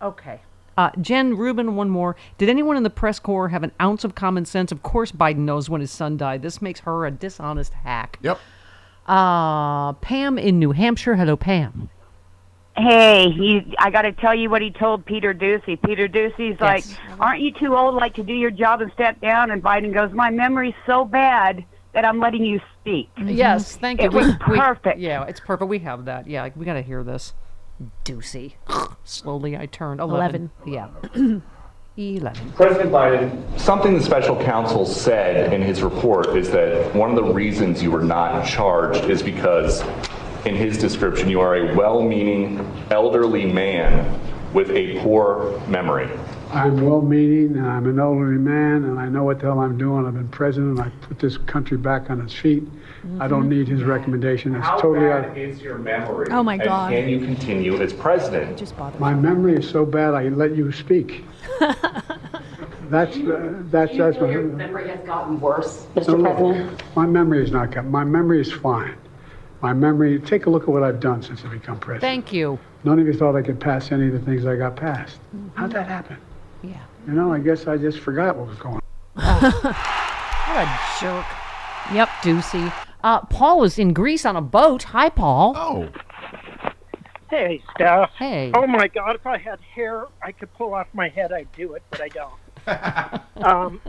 Okay. 0.01 0.41
Uh, 0.77 0.89
Jen 0.99 1.35
Rubin, 1.37 1.75
one 1.75 1.89
more. 1.89 2.15
Did 2.37 2.49
anyone 2.49 2.77
in 2.77 2.83
the 2.83 2.89
press 2.89 3.19
corps 3.19 3.49
have 3.49 3.61
an 3.61 3.71
ounce 3.79 4.03
of 4.03 4.15
common 4.15 4.45
sense? 4.45 4.71
Of 4.71 4.81
course, 4.81 5.11
Biden 5.11 5.39
knows 5.39 5.69
when 5.69 5.81
his 5.81 5.91
son 5.91 6.17
died. 6.17 6.41
This 6.41 6.61
makes 6.61 6.79
her 6.81 7.05
a 7.05 7.11
dishonest 7.11 7.73
hack. 7.73 8.17
Yep. 8.23 8.39
Uh, 9.07 9.93
Pam 9.93 10.37
in 10.37 10.57
New 10.59 10.71
Hampshire. 10.71 11.17
Hello, 11.17 11.35
Pam. 11.35 11.89
Hey, 12.81 13.29
he. 13.31 13.75
I 13.77 13.89
got 13.91 14.03
to 14.03 14.11
tell 14.11 14.33
you 14.33 14.49
what 14.49 14.61
he 14.61 14.71
told 14.71 15.05
Peter 15.05 15.33
Doocy. 15.33 15.81
Peter 15.81 16.07
Doocy's 16.07 16.59
like, 16.59 16.85
Yes. 16.85 16.97
"Aren't 17.19 17.41
you 17.41 17.51
too 17.53 17.75
old, 17.77 17.95
like, 17.95 18.13
to 18.15 18.23
do 18.23 18.33
your 18.33 18.51
job 18.51 18.81
and 18.81 18.91
step 18.93 19.19
down?" 19.21 19.51
And 19.51 19.61
Biden 19.61 19.93
goes, 19.93 20.11
"My 20.13 20.29
memory's 20.31 20.73
so 20.85 21.05
bad 21.05 21.63
that 21.93 22.05
I'm 22.05 22.19
letting 22.19 22.43
you 22.43 22.59
speak." 22.79 23.09
Mm-hmm. 23.17 23.29
Yes, 23.29 23.75
thank 23.77 23.99
you. 24.01 24.05
It 24.07 24.13
was 24.13 24.27
We- 24.27 24.53
we- 24.53 24.59
perfect. 24.59 24.99
yeah, 24.99 25.23
it's 25.25 25.39
perfect. 25.39 25.69
We 25.69 25.79
have 25.79 26.05
that. 26.05 26.27
Yeah, 26.27 26.41
like, 26.43 26.55
we 26.55 26.65
got 26.65 26.73
to 26.73 26.81
hear 26.81 27.03
this. 27.03 27.33
Doocy. 28.05 28.53
Slowly, 29.03 29.57
I 29.57 29.65
turned 29.65 29.99
11. 29.99 30.51
Yeah. 30.65 30.87
11. 31.97 32.51
President 32.53 32.89
Biden, 32.91 33.59
something 33.59 33.93
the 33.97 34.01
special 34.03 34.35
counsel 34.41 34.85
said 34.85 35.51
in 35.53 35.61
his 35.61 35.83
report 35.83 36.37
is 36.37 36.49
that 36.51 36.95
one 36.95 37.09
of 37.09 37.15
the 37.17 37.33
reasons 37.33 37.83
you 37.83 37.91
were 37.91 38.01
not 38.03 38.45
charged 38.45 39.03
is 39.09 39.21
because, 39.21 39.83
in 40.45 40.55
his 40.55 40.77
description, 40.77 41.29
you 41.29 41.39
are 41.39 41.55
a 41.55 41.75
well 41.75 42.01
meaning 42.01 42.59
elderly 42.89 43.45
man 43.45 44.19
with 44.53 44.69
a 44.71 44.99
poor 44.99 45.59
memory. 45.67 46.09
I'm 46.51 46.85
well-meaning, 46.85 47.55
and 47.55 47.65
I'm 47.65 47.87
an 47.87 47.97
elderly 47.97 48.37
man, 48.37 48.83
and 48.83 48.99
I 48.99 49.07
know 49.07 49.23
what 49.23 49.39
the 49.39 49.45
hell 49.45 49.59
I'm 49.61 49.77
doing. 49.77 50.05
I've 50.05 50.15
been 50.15 50.27
president. 50.27 50.81
I 50.81 50.89
put 51.07 51.17
this 51.17 51.37
country 51.37 51.77
back 51.77 52.09
on 52.09 52.19
its 52.19 52.33
feet. 52.33 52.63
I 53.21 53.29
don't 53.29 53.47
need 53.47 53.69
his 53.69 53.83
recommendation. 53.83 54.55
It's 54.55 54.65
How 54.65 54.77
totally 54.77 55.07
bad 55.07 55.29
out. 55.29 55.37
is 55.37 55.61
your 55.61 55.77
memory? 55.77 56.27
Oh, 56.29 56.43
my 56.43 56.57
God. 56.57 56.91
and 56.91 56.91
God. 56.91 56.91
can 56.91 57.09
you 57.09 57.19
continue 57.25 57.81
as 57.81 57.93
president? 57.93 58.61
My 58.99 59.13
memory 59.13 59.55
is 59.55 59.69
so 59.69 59.85
bad. 59.85 60.13
I 60.13 60.27
let 60.27 60.53
you 60.53 60.73
speak. 60.73 61.23
that's 62.89 63.15
uh, 63.15 63.53
that's 63.71 63.95
that's 63.97 64.19
my 64.19 64.27
memory 64.27 64.89
has 64.89 64.99
gotten 65.05 65.39
worse, 65.39 65.87
Mr. 65.95 66.19
no, 66.19 66.33
President? 66.35 66.83
My 66.97 67.05
memory 67.05 67.43
is 67.43 67.51
not. 67.51 67.71
got- 67.71 67.85
My 67.85 68.03
memory 68.03 68.41
is 68.41 68.51
fine. 68.51 68.97
My 69.61 69.73
memory. 69.73 70.19
Take 70.19 70.47
a 70.47 70.49
look 70.49 70.63
at 70.63 70.69
what 70.69 70.83
I've 70.83 70.99
done 70.99 71.21
since 71.21 71.45
I 71.45 71.49
become 71.49 71.79
president. 71.79 72.01
Thank 72.01 72.33
you. 72.33 72.59
None 72.83 72.99
of 72.99 73.05
you 73.05 73.13
thought 73.13 73.35
I 73.35 73.41
could 73.41 73.59
pass 73.59 73.91
any 73.91 74.07
of 74.07 74.13
the 74.13 74.19
things 74.19 74.45
I 74.45 74.55
got 74.55 74.75
passed. 74.75 75.19
How'd 75.53 75.71
that 75.73 75.87
happen? 75.87 76.17
Yeah. 76.63 76.81
You 77.07 77.13
know, 77.13 77.31
I 77.31 77.39
guess 77.39 77.67
I 77.67 77.77
just 77.77 77.99
forgot 77.99 78.35
what 78.35 78.47
was 78.47 78.57
going 78.57 78.81
on. 79.17 79.75
What 80.51 80.67
a 80.67 80.79
jerk. 80.99 81.25
Yep, 81.93 82.09
Doocy. 82.23 82.73
Uh, 83.05 83.21
Paul 83.21 83.63
is 83.63 83.79
in 83.79 83.93
Greece 83.93 84.25
on 84.25 84.35
a 84.35 84.41
boat. 84.41 84.83
Hi, 84.83 85.07
Paul. 85.07 85.53
Oh. 85.55 85.87
Hey, 87.29 87.63
Steph. 87.73 88.09
Hey. 88.17 88.51
Oh 88.53 88.67
my 88.67 88.89
God! 88.89 89.15
If 89.15 89.25
I 89.25 89.37
had 89.37 89.61
hair, 89.61 90.07
I 90.21 90.33
could 90.33 90.53
pull 90.55 90.73
off 90.73 90.87
my 90.91 91.07
head. 91.07 91.31
I'd 91.31 91.49
do 91.53 91.75
it, 91.75 91.83
but 91.89 92.01
I 92.01 92.09
don't. 92.09 93.21
um, 93.45 93.81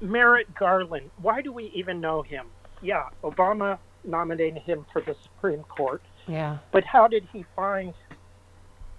Merrick 0.00 0.52
Garland. 0.56 1.10
Why 1.22 1.40
do 1.40 1.52
we 1.52 1.66
even 1.66 2.00
know 2.00 2.22
him? 2.22 2.46
Yeah, 2.82 3.10
Obama 3.22 3.78
nominated 4.06 4.62
him 4.62 4.86
for 4.92 5.00
the 5.02 5.14
Supreme 5.22 5.62
Court, 5.64 6.02
Yeah. 6.26 6.58
but 6.72 6.84
how 6.84 7.08
did 7.08 7.26
he 7.32 7.44
find 7.54 7.94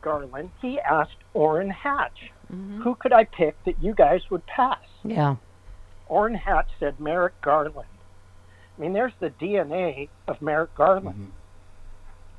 Garland? 0.02 0.52
He 0.62 0.80
asked 0.80 1.18
Orrin 1.34 1.70
Hatch, 1.70 2.32
"Who 2.50 2.96
could 2.96 3.12
I 3.14 3.24
pick 3.26 3.62
that 3.66 3.82
you 3.84 3.94
guys 3.94 4.30
would 4.30 4.46
pass?" 4.46 4.80
Yeah. 5.04 5.36
Orrin 6.08 6.36
Hatch 6.36 6.70
said 6.80 7.00
Merrick 7.00 7.40
Garland. 7.42 7.76
I 8.78 8.82
mean, 8.82 8.94
there's 8.94 9.14
the 9.20 9.30
DNA 9.32 10.10
of 10.28 10.42
Merrick 10.42 10.74
Garland. 10.76 11.32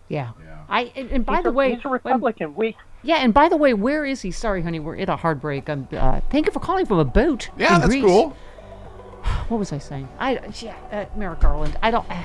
Yeah. 0.09 0.31
I 0.71 0.93
and, 0.97 1.11
and 1.11 1.27
by 1.27 1.37
He's 1.37 1.45
the 1.45 1.51
a- 1.51 1.53
way, 1.53 1.75
he's 1.75 1.85
a 1.85 1.89
Republican. 1.89 2.55
We 2.55 2.77
Yeah, 3.03 3.17
and 3.17 3.35
by 3.35 3.49
the 3.49 3.57
way, 3.57 3.75
where 3.75 4.05
is 4.05 4.23
he? 4.23 4.31
Sorry, 4.31 4.63
honey, 4.63 4.81
we're 4.81 4.97
at 4.97 5.09
a 5.09 5.17
hard 5.17 5.41
break. 5.41 5.69
Um, 5.69 5.89
uh, 5.93 6.21
thank 6.31 6.47
you 6.47 6.53
for 6.53 6.61
calling 6.61 6.87
from 6.87 6.99
a 6.99 7.05
boat. 7.05 7.51
Yeah, 7.59 7.75
in 7.75 7.81
that's 7.81 7.87
Greece. 7.93 8.05
cool. 8.05 8.37
What 9.49 9.59
was 9.59 9.73
I 9.73 9.79
saying? 9.79 10.09
I 10.19 10.41
yeah, 10.61 10.77
uh, 10.93 11.05
Merrick 11.19 11.41
Garland. 11.41 11.77
I 11.83 11.91
don't. 11.91 12.07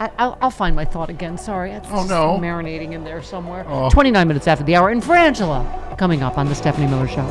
I, 0.00 0.10
I'll, 0.18 0.36
I'll 0.42 0.50
find 0.50 0.74
my 0.74 0.84
thought 0.84 1.08
again. 1.08 1.38
Sorry. 1.38 1.70
It's 1.70 1.86
Oh, 1.90 2.04
no. 2.04 2.36
Marinating 2.40 2.92
in 2.92 3.04
there 3.04 3.22
somewhere. 3.22 3.64
Oh. 3.68 3.88
29 3.90 4.26
minutes 4.26 4.48
after 4.48 4.64
the 4.64 4.74
hour. 4.74 4.88
And 4.88 5.00
Frangela 5.00 5.96
coming 5.96 6.20
up 6.22 6.36
on 6.36 6.48
The 6.48 6.54
Stephanie 6.54 6.88
Miller 6.88 7.06
Show. 7.06 7.22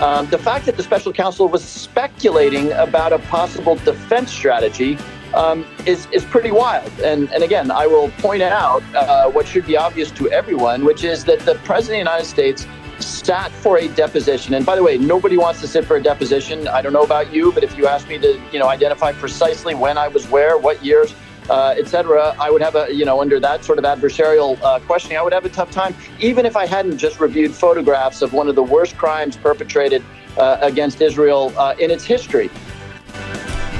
Um, 0.00 0.26
the 0.30 0.38
fact 0.38 0.64
that 0.64 0.78
the 0.78 0.82
special 0.82 1.12
counsel 1.12 1.46
was 1.46 1.62
speculating 1.62 2.72
about 2.72 3.12
a 3.12 3.18
possible 3.18 3.76
defense 3.76 4.32
strategy 4.32 4.96
um, 5.34 5.66
is, 5.86 6.08
is 6.10 6.24
pretty 6.24 6.50
wild. 6.50 6.90
And, 7.00 7.30
and 7.32 7.42
again, 7.42 7.70
I 7.70 7.86
will 7.86 8.08
point 8.18 8.42
out 8.42 8.82
uh, 8.94 9.30
what 9.30 9.46
should 9.46 9.66
be 9.66 9.76
obvious 9.76 10.10
to 10.12 10.30
everyone, 10.30 10.84
which 10.86 11.04
is 11.04 11.24
that 11.26 11.40
the 11.40 11.54
President 11.56 12.00
of 12.00 12.06
the 12.06 12.10
United 12.10 12.26
States 12.26 12.66
sat 12.98 13.50
for 13.50 13.78
a 13.78 13.88
deposition. 13.88 14.54
And 14.54 14.64
by 14.64 14.74
the 14.74 14.82
way, 14.82 14.96
nobody 14.98 15.36
wants 15.36 15.60
to 15.60 15.68
sit 15.68 15.84
for 15.84 15.96
a 15.96 16.02
deposition. 16.02 16.66
I 16.66 16.82
don't 16.82 16.92
know 16.92 17.02
about 17.02 17.32
you, 17.32 17.52
but 17.52 17.62
if 17.62 17.76
you 17.76 17.86
ask 17.86 18.08
me 18.08 18.18
to, 18.18 18.40
you 18.52 18.58
know, 18.58 18.68
identify 18.68 19.12
precisely 19.12 19.74
when 19.74 19.98
I 19.98 20.08
was 20.08 20.26
where, 20.28 20.58
what 20.58 20.82
years, 20.84 21.14
uh, 21.50 21.74
et 21.76 21.88
cetera, 21.88 22.34
I 22.40 22.48
would 22.50 22.62
have 22.62 22.76
a, 22.76 22.94
you 22.94 23.04
know, 23.04 23.20
under 23.20 23.40
that 23.40 23.64
sort 23.64 23.78
of 23.78 23.84
adversarial 23.84 24.58
uh, 24.62 24.78
questioning, 24.80 25.18
I 25.18 25.22
would 25.22 25.32
have 25.32 25.44
a 25.44 25.48
tough 25.48 25.70
time, 25.70 25.94
even 26.20 26.46
if 26.46 26.56
I 26.56 26.64
hadn't 26.64 26.96
just 26.96 27.18
reviewed 27.18 27.52
photographs 27.52 28.22
of 28.22 28.32
one 28.32 28.48
of 28.48 28.54
the 28.54 28.62
worst 28.62 28.96
crimes 28.96 29.36
perpetrated 29.36 30.02
uh, 30.38 30.58
against 30.60 31.00
Israel 31.00 31.52
uh, 31.58 31.74
in 31.78 31.90
its 31.90 32.04
history. 32.04 32.48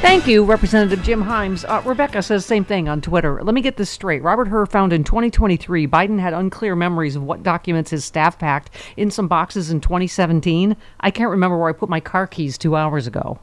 Thank 0.00 0.26
you, 0.26 0.44
Representative 0.44 1.04
Jim 1.04 1.22
Himes. 1.22 1.64
Uh, 1.68 1.82
Rebecca 1.86 2.22
says 2.22 2.46
same 2.46 2.64
thing 2.64 2.88
on 2.88 3.02
Twitter. 3.02 3.42
Let 3.42 3.54
me 3.54 3.60
get 3.60 3.76
this 3.76 3.90
straight. 3.90 4.22
Robert 4.22 4.48
Hur 4.48 4.64
found 4.64 4.94
in 4.94 5.04
2023 5.04 5.86
Biden 5.86 6.18
had 6.18 6.32
unclear 6.32 6.74
memories 6.74 7.16
of 7.16 7.22
what 7.22 7.42
documents 7.42 7.90
his 7.90 8.04
staff 8.04 8.38
packed 8.38 8.70
in 8.96 9.10
some 9.10 9.28
boxes 9.28 9.70
in 9.70 9.80
2017. 9.80 10.74
I 11.00 11.10
can't 11.10 11.30
remember 11.30 11.58
where 11.58 11.68
I 11.68 11.72
put 11.72 11.90
my 11.90 12.00
car 12.00 12.26
keys 12.26 12.56
two 12.56 12.76
hours 12.76 13.06
ago. 13.06 13.38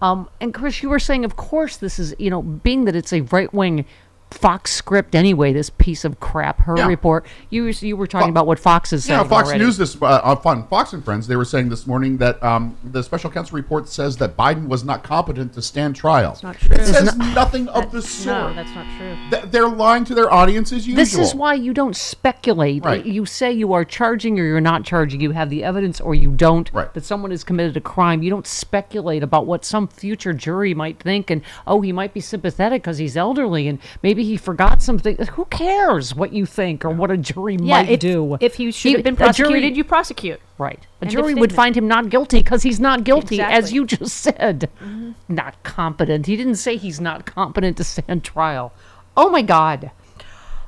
Um, 0.00 0.28
and 0.40 0.52
Chris, 0.52 0.82
you 0.82 0.88
were 0.90 0.98
saying, 0.98 1.24
of 1.24 1.36
course, 1.36 1.76
this 1.76 2.00
is 2.00 2.14
you 2.18 2.30
know, 2.30 2.42
being 2.42 2.84
that 2.86 2.96
it's 2.96 3.12
a 3.12 3.20
right 3.22 3.52
wing. 3.54 3.84
Fox 4.32 4.72
script 4.72 5.14
anyway. 5.14 5.52
This 5.52 5.70
piece 5.70 6.04
of 6.04 6.18
crap. 6.20 6.60
Hur 6.62 6.76
Yeah. 6.78 6.86
report. 6.86 7.26
You 7.50 7.66
you 7.80 7.96
were 7.96 8.06
talking 8.06 8.30
about 8.30 8.46
what 8.46 8.58
Fox 8.58 8.92
is 8.92 9.04
saying. 9.04 9.20
Yeah, 9.20 9.28
Fox 9.28 9.48
already. 9.48 9.64
News 9.64 9.76
this 9.76 10.00
uh, 10.00 10.20
on 10.24 10.40
Fun 10.42 10.66
Fox 10.68 10.92
and 10.92 11.04
Friends. 11.04 11.26
They 11.26 11.36
were 11.36 11.44
saying 11.44 11.68
this 11.68 11.86
morning 11.86 12.16
that 12.18 12.42
um, 12.42 12.76
the 12.84 13.02
special 13.02 13.30
counsel 13.30 13.56
report 13.56 13.88
says 13.88 14.16
that 14.18 14.36
Biden 14.36 14.68
was 14.68 14.84
not 14.84 15.02
competent 15.02 15.52
to 15.54 15.62
stand 15.62 15.94
trial. 15.96 16.30
That's 16.30 16.42
not 16.42 16.58
true. 16.58 16.76
It 16.76 16.84
says 16.86 17.16
nothing 17.16 17.68
of 17.68 17.92
the 17.92 18.02
sort. 18.02 18.50
No, 18.50 18.54
that's 18.54 18.74
not 18.74 18.86
true. 18.98 19.16
Th- 19.30 19.44
They're 19.50 19.68
lying 19.68 20.04
to 20.06 20.14
their 20.14 20.32
audience 20.32 20.72
as 20.72 20.86
usual. 20.86 20.96
This 21.02 21.14
is 21.16 21.34
why 21.34 21.54
you 21.54 21.72
don't 21.74 21.96
speculate. 21.96 22.84
Right. 22.84 23.04
You 23.04 23.26
say 23.26 23.52
you 23.52 23.72
are 23.72 23.84
charging 23.84 24.38
or 24.38 24.44
you're 24.44 24.60
not 24.60 24.84
charging. 24.84 25.20
You 25.20 25.32
have 25.32 25.50
the 25.50 25.64
evidence 25.64 26.00
or 26.00 26.14
you 26.14 26.30
don't. 26.30 26.70
Right. 26.72 26.92
That 26.94 27.04
someone 27.04 27.30
has 27.30 27.44
committed 27.44 27.76
a 27.76 27.80
crime. 27.80 28.22
You 28.22 28.30
don't 28.30 28.46
speculate 28.46 29.22
about 29.22 29.46
what 29.46 29.64
some 29.64 29.88
future 29.88 30.32
jury 30.32 30.74
might 30.74 30.98
think 31.00 31.30
and, 31.30 31.42
oh, 31.66 31.80
he 31.80 31.92
might 31.92 32.14
be 32.14 32.20
sympathetic 32.20 32.82
because 32.82 32.98
he's 32.98 33.16
elderly 33.16 33.68
and 33.68 33.78
maybe 34.02 34.21
he 34.24 34.36
forgot 34.36 34.82
something. 34.82 35.16
Who 35.32 35.44
cares 35.46 36.14
what 36.14 36.32
you 36.32 36.46
think 36.46 36.84
or 36.84 36.90
what 36.90 37.10
a 37.10 37.16
jury 37.16 37.56
Yeah, 37.60 37.82
might 37.82 37.90
if- 37.90 38.00
do? 38.00 38.36
if 38.40 38.54
he 38.54 38.70
should 38.72 38.94
have 38.94 39.04
been 39.04 39.14
a 39.14 39.16
jury- 39.16 39.26
prosecuted, 39.50 39.76
you 39.76 39.84
prosecute. 39.84 40.40
Right. 40.58 40.80
A 41.00 41.04
End 41.04 41.10
jury 41.10 41.34
would 41.34 41.52
find 41.52 41.76
him 41.76 41.88
not 41.88 42.08
guilty 42.08 42.38
because 42.38 42.62
he's 42.62 42.78
not 42.80 43.04
guilty, 43.04 43.40
as 43.40 43.72
you 43.72 43.84
just 43.86 44.16
said. 44.16 44.68
Mm-hmm. 44.82 45.12
Not 45.28 45.62
competent. 45.62 46.26
He 46.26 46.36
didn't 46.36 46.56
say 46.56 46.76
he's 46.76 47.00
not 47.00 47.26
competent 47.26 47.76
to 47.78 47.84
stand 47.84 48.22
trial. 48.24 48.72
Oh 49.16 49.28
my 49.30 49.42
God. 49.42 49.90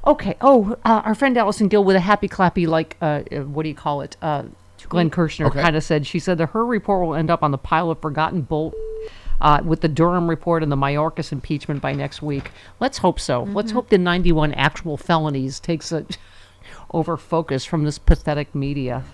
Okay. 0.07 0.37
Oh, 0.41 0.77
uh, 0.85 1.03
our 1.05 1.15
friend 1.15 1.37
Allison 1.39 1.69
Gill 1.69 1.83
with 1.85 1.97
a 1.97 2.01
happy 2.01 2.29
clappy, 2.29 2.67
like, 2.67 2.97
uh, 3.01 3.23
uh, 3.33 3.41
what 3.41 3.63
do 3.63 3.69
you 3.71 3.75
call 3.75 4.01
it? 4.03 4.17
Uh, 4.21 4.45
Glenn 4.89 5.09
Kirschner 5.09 5.47
Okay. 5.47 5.63
kind 5.63 5.77
of 5.77 5.83
said, 5.83 6.07
she 6.07 6.19
said 6.19 6.37
that 6.39 6.51
Hur 6.51 6.65
report 6.67 7.07
will 7.07 7.15
end 7.15 7.31
up 7.31 7.43
on 7.43 7.53
the 7.53 7.59
pile 7.59 7.91
of 7.91 8.01
forgotten 8.01 8.43
bolt 8.43 8.75
uh, 9.41 9.61
with 9.65 9.81
the 9.81 9.89
Durham 9.89 10.29
report 10.29 10.63
and 10.63 10.71
the 10.71 10.77
Mayorkas 10.77 11.33
impeachment 11.33 11.81
by 11.81 11.93
next 11.93 12.23
week. 12.23 12.51
Let's 12.81 12.99
hope 12.99 13.21
so. 13.21 13.43
Let's 13.43 13.69
Mm-hmm. 13.69 13.77
hope 13.77 13.89
the 13.89 13.99
91 13.99 14.55
actual 14.55 14.97
felonies 14.97 15.61
takes 15.61 15.93
a 15.93 16.07
over 16.93 17.17
focus 17.17 17.65
from 17.65 17.85
this 17.85 17.99
pathetic 17.99 18.55
media. 18.55 19.05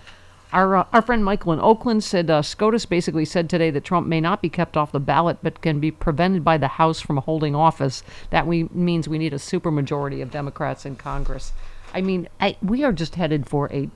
Our, 0.53 0.75
uh, 0.75 0.85
our 0.91 1.01
friend 1.01 1.23
Michael 1.23 1.53
in 1.53 1.61
Oakland 1.61 2.03
said 2.03 2.29
uh, 2.29 2.41
SCOTUS 2.41 2.85
basically 2.85 3.23
said 3.23 3.49
today 3.49 3.69
that 3.71 3.85
Trump 3.85 4.05
may 4.05 4.19
not 4.19 4.41
be 4.41 4.49
kept 4.49 4.75
off 4.75 4.91
the 4.91 4.99
ballot, 4.99 5.37
but 5.41 5.61
can 5.61 5.79
be 5.79 5.91
prevented 5.91 6.43
by 6.43 6.57
the 6.57 6.67
House 6.67 6.99
from 6.99 7.17
holding 7.17 7.55
office. 7.55 8.03
That 8.31 8.45
we, 8.45 8.63
means 8.65 9.07
we 9.07 9.17
need 9.17 9.33
a 9.33 9.37
supermajority 9.37 10.21
of 10.21 10.29
Democrats 10.29 10.85
in 10.85 10.97
Congress. 10.97 11.53
I 11.93 12.01
mean, 12.01 12.27
I, 12.39 12.57
we 12.61 12.83
are 12.83 12.91
just 12.91 13.15
headed 13.15 13.47
for 13.47 13.71
a 13.71 13.89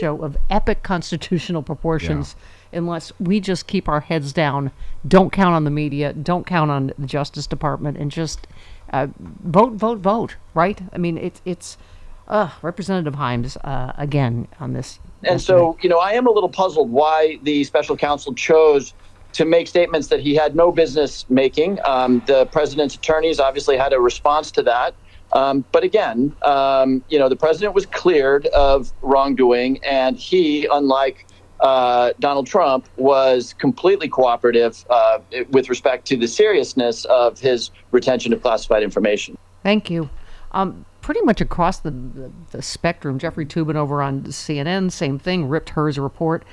show 0.00 0.22
of 0.22 0.36
epic 0.50 0.82
constitutional 0.82 1.62
proportions 1.62 2.36
unless 2.72 3.12
we 3.18 3.40
just 3.40 3.66
keep 3.66 3.88
our 3.88 4.00
heads 4.00 4.32
down, 4.32 4.70
don't 5.06 5.32
count 5.32 5.54
on 5.54 5.64
the 5.64 5.70
media, 5.70 6.12
don't 6.12 6.46
count 6.46 6.70
on 6.70 6.92
the 6.98 7.06
Justice 7.06 7.46
Department, 7.46 7.96
and 7.98 8.10
just 8.10 8.46
uh, 8.92 9.08
vote, 9.18 9.74
vote, 9.74 9.98
vote, 9.98 10.36
right? 10.54 10.80
I 10.92 10.98
mean, 10.98 11.18
it's, 11.18 11.40
it's 11.44 11.78
uh, 12.28 12.50
Representative 12.62 13.14
Himes, 13.14 13.56
uh, 13.64 13.92
again, 13.96 14.48
on 14.60 14.72
this. 14.72 14.98
And 15.24 15.40
so, 15.40 15.76
you 15.82 15.88
know, 15.88 15.98
I 15.98 16.12
am 16.12 16.26
a 16.26 16.30
little 16.30 16.48
puzzled 16.48 16.90
why 16.90 17.38
the 17.42 17.64
special 17.64 17.96
counsel 17.96 18.34
chose 18.34 18.94
to 19.34 19.44
make 19.44 19.66
statements 19.66 20.08
that 20.08 20.20
he 20.20 20.34
had 20.34 20.54
no 20.54 20.70
business 20.72 21.24
making. 21.30 21.78
Um, 21.84 22.22
the 22.26 22.46
president's 22.46 22.96
attorneys 22.96 23.40
obviously 23.40 23.76
had 23.76 23.92
a 23.92 24.00
response 24.00 24.50
to 24.52 24.62
that. 24.62 24.94
Um, 25.32 25.64
but 25.72 25.82
again, 25.82 26.34
um, 26.42 27.02
you 27.08 27.18
know, 27.18 27.28
the 27.28 27.36
president 27.36 27.74
was 27.74 27.86
cleared 27.86 28.46
of 28.46 28.92
wrongdoing, 29.00 29.82
and 29.82 30.18
he, 30.18 30.66
unlike 30.70 31.26
uh, 31.62 32.12
Donald 32.20 32.46
Trump, 32.46 32.88
was 32.96 33.54
completely 33.54 34.08
cooperative 34.08 34.84
uh, 34.90 35.20
with 35.50 35.68
respect 35.68 36.06
to 36.08 36.16
the 36.16 36.28
seriousness 36.28 37.04
of 37.06 37.38
his 37.38 37.70
retention 37.92 38.32
of 38.32 38.42
classified 38.42 38.82
information. 38.82 39.38
Thank 39.62 39.88
you. 39.88 40.10
Um, 40.52 40.84
pretty 41.00 41.20
much 41.22 41.40
across 41.40 41.80
the, 41.80 41.90
the, 41.90 42.32
the 42.50 42.62
spectrum, 42.62 43.18
Jeffrey 43.18 43.46
Toobin 43.46 43.76
over 43.76 44.02
on 44.02 44.22
CNN, 44.24 44.90
same 44.90 45.18
thing, 45.18 45.48
ripped 45.48 45.70
Hur's 45.70 45.98
report, 45.98 46.44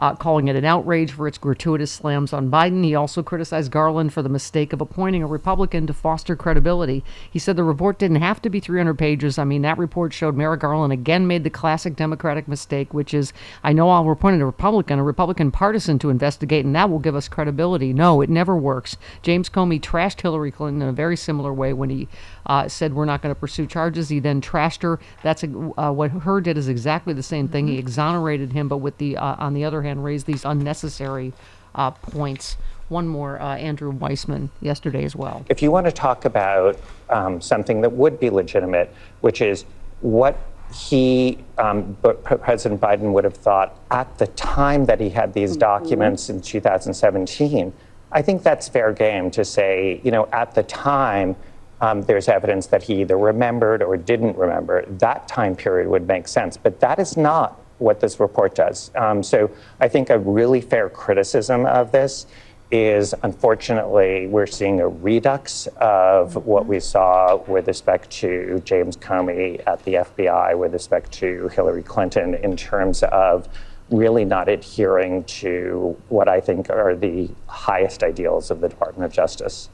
uh, 0.00 0.14
calling 0.14 0.48
it 0.48 0.56
an 0.56 0.64
outrage 0.64 1.12
for 1.12 1.28
its 1.28 1.36
gratuitous 1.36 1.92
slams 1.92 2.32
on 2.32 2.50
Biden. 2.50 2.82
He 2.82 2.94
also 2.94 3.22
criticized 3.22 3.70
Garland 3.70 4.14
for 4.14 4.22
the 4.22 4.30
mistake 4.30 4.72
of 4.72 4.80
appointing 4.80 5.22
a 5.22 5.26
Republican 5.26 5.86
to 5.86 5.92
foster 5.92 6.34
credibility. 6.34 7.04
He 7.30 7.38
said 7.38 7.54
the 7.54 7.64
report 7.64 7.98
didn't 7.98 8.22
have 8.22 8.40
to 8.42 8.50
be 8.50 8.60
300 8.60 8.94
pages. 8.94 9.38
I 9.38 9.44
mean, 9.44 9.60
that 9.62 9.76
report 9.76 10.14
showed 10.14 10.36
Merrick 10.36 10.60
Garland 10.60 10.92
again 10.92 11.26
made 11.26 11.44
the 11.44 11.50
classic 11.50 11.96
Democratic 11.96 12.48
mistake, 12.48 12.94
which 12.94 13.12
is 13.12 13.34
I 13.62 13.74
know 13.74 13.90
I'll 13.90 14.10
appoint 14.10 14.40
a 14.40 14.46
Republican, 14.46 14.98
a 14.98 15.04
Republican 15.04 15.50
partisan 15.50 15.98
to 15.98 16.10
investigate, 16.10 16.64
and 16.64 16.74
that 16.74 16.88
will 16.88 16.98
give 16.98 17.14
us 17.14 17.28
credibility. 17.28 17.92
No, 17.92 18.22
it 18.22 18.30
never 18.30 18.56
works. 18.56 18.96
James 19.20 19.50
Comey 19.50 19.80
trashed 19.80 20.22
Hillary 20.22 20.50
Clinton 20.50 20.80
in 20.80 20.88
a 20.88 20.92
very 20.92 21.16
similar 21.16 21.52
way 21.52 21.74
when 21.74 21.90
he 21.90 22.08
uh, 22.46 22.68
said 22.68 22.94
we're 22.94 23.04
not 23.04 23.22
going 23.22 23.34
to 23.34 23.38
pursue 23.38 23.66
charges. 23.66 24.08
He 24.08 24.20
then 24.20 24.40
trashed 24.40 24.82
her. 24.82 24.98
That's 25.22 25.44
uh, 25.44 25.92
what 25.92 26.10
Hur 26.10 26.40
did 26.40 26.58
is 26.58 26.68
exactly 26.68 27.14
the 27.14 27.22
same 27.22 27.48
thing. 27.48 27.68
He 27.68 27.78
exonerated 27.78 28.52
him, 28.52 28.68
but 28.68 28.78
with 28.78 28.98
the 28.98 29.16
uh, 29.16 29.36
on 29.38 29.54
the 29.54 29.64
other 29.64 29.82
hand 29.82 30.04
raised 30.04 30.26
these 30.26 30.44
unnecessary 30.44 31.32
uh, 31.74 31.90
points. 31.90 32.56
One 32.88 33.06
more, 33.06 33.40
uh, 33.40 33.56
Andrew 33.56 33.92
Weissmann 33.92 34.48
yesterday 34.60 35.04
as 35.04 35.14
well. 35.14 35.46
If 35.48 35.62
you 35.62 35.70
want 35.70 35.86
to 35.86 35.92
talk 35.92 36.24
about 36.24 36.76
um, 37.08 37.40
something 37.40 37.80
that 37.82 37.92
would 37.92 38.18
be 38.18 38.30
legitimate, 38.30 38.92
which 39.20 39.40
is 39.40 39.64
what 40.00 40.36
he, 40.74 41.38
um, 41.58 41.96
President 42.24 42.80
Biden 42.80 43.12
would 43.12 43.24
have 43.24 43.36
thought 43.36 43.78
at 43.90 44.18
the 44.18 44.26
time 44.28 44.86
that 44.86 45.00
he 45.00 45.08
had 45.08 45.32
these 45.34 45.56
documents 45.56 46.30
in 46.30 46.40
2017, 46.40 47.72
I 48.12 48.22
think 48.22 48.42
that's 48.42 48.68
fair 48.68 48.92
game 48.92 49.30
to 49.32 49.44
say, 49.44 50.00
you 50.02 50.10
know, 50.10 50.28
at 50.32 50.54
the 50.54 50.62
time, 50.64 51.36
um, 51.80 52.02
there's 52.02 52.28
evidence 52.28 52.66
that 52.68 52.82
he 52.82 53.00
either 53.00 53.16
remembered 53.16 53.82
or 53.82 53.96
didn't 53.96 54.36
remember. 54.36 54.84
That 54.86 55.28
time 55.28 55.56
period 55.56 55.88
would 55.88 56.06
make 56.06 56.28
sense, 56.28 56.56
but 56.56 56.80
that 56.80 56.98
is 56.98 57.16
not 57.16 57.60
what 57.78 58.00
this 58.00 58.20
report 58.20 58.54
does. 58.54 58.90
Um, 58.94 59.22
so 59.22 59.50
I 59.80 59.88
think 59.88 60.10
a 60.10 60.18
really 60.18 60.60
fair 60.60 60.90
criticism 60.90 61.64
of 61.66 61.92
this 61.92 62.26
is 62.70 63.14
unfortunately 63.22 64.28
we're 64.28 64.46
seeing 64.46 64.80
a 64.80 64.86
redux 64.86 65.66
of 65.78 66.46
what 66.46 66.66
we 66.66 66.78
saw 66.78 67.36
with 67.48 67.66
respect 67.66 68.10
to 68.10 68.62
James 68.64 68.96
Comey 68.96 69.60
at 69.66 69.82
the 69.84 69.94
FBI, 69.94 70.56
with 70.56 70.72
respect 70.72 71.10
to 71.12 71.48
Hillary 71.48 71.82
Clinton, 71.82 72.34
in 72.34 72.56
terms 72.56 73.02
of 73.04 73.48
really 73.90 74.24
not 74.24 74.48
adhering 74.48 75.24
to 75.24 75.96
what 76.08 76.28
I 76.28 76.40
think 76.40 76.70
are 76.70 76.94
the 76.94 77.28
highest 77.46 78.04
ideals 78.04 78.50
of 78.50 78.60
the 78.60 78.68
Department 78.68 79.04
of 79.04 79.12
Justice. 79.12 79.68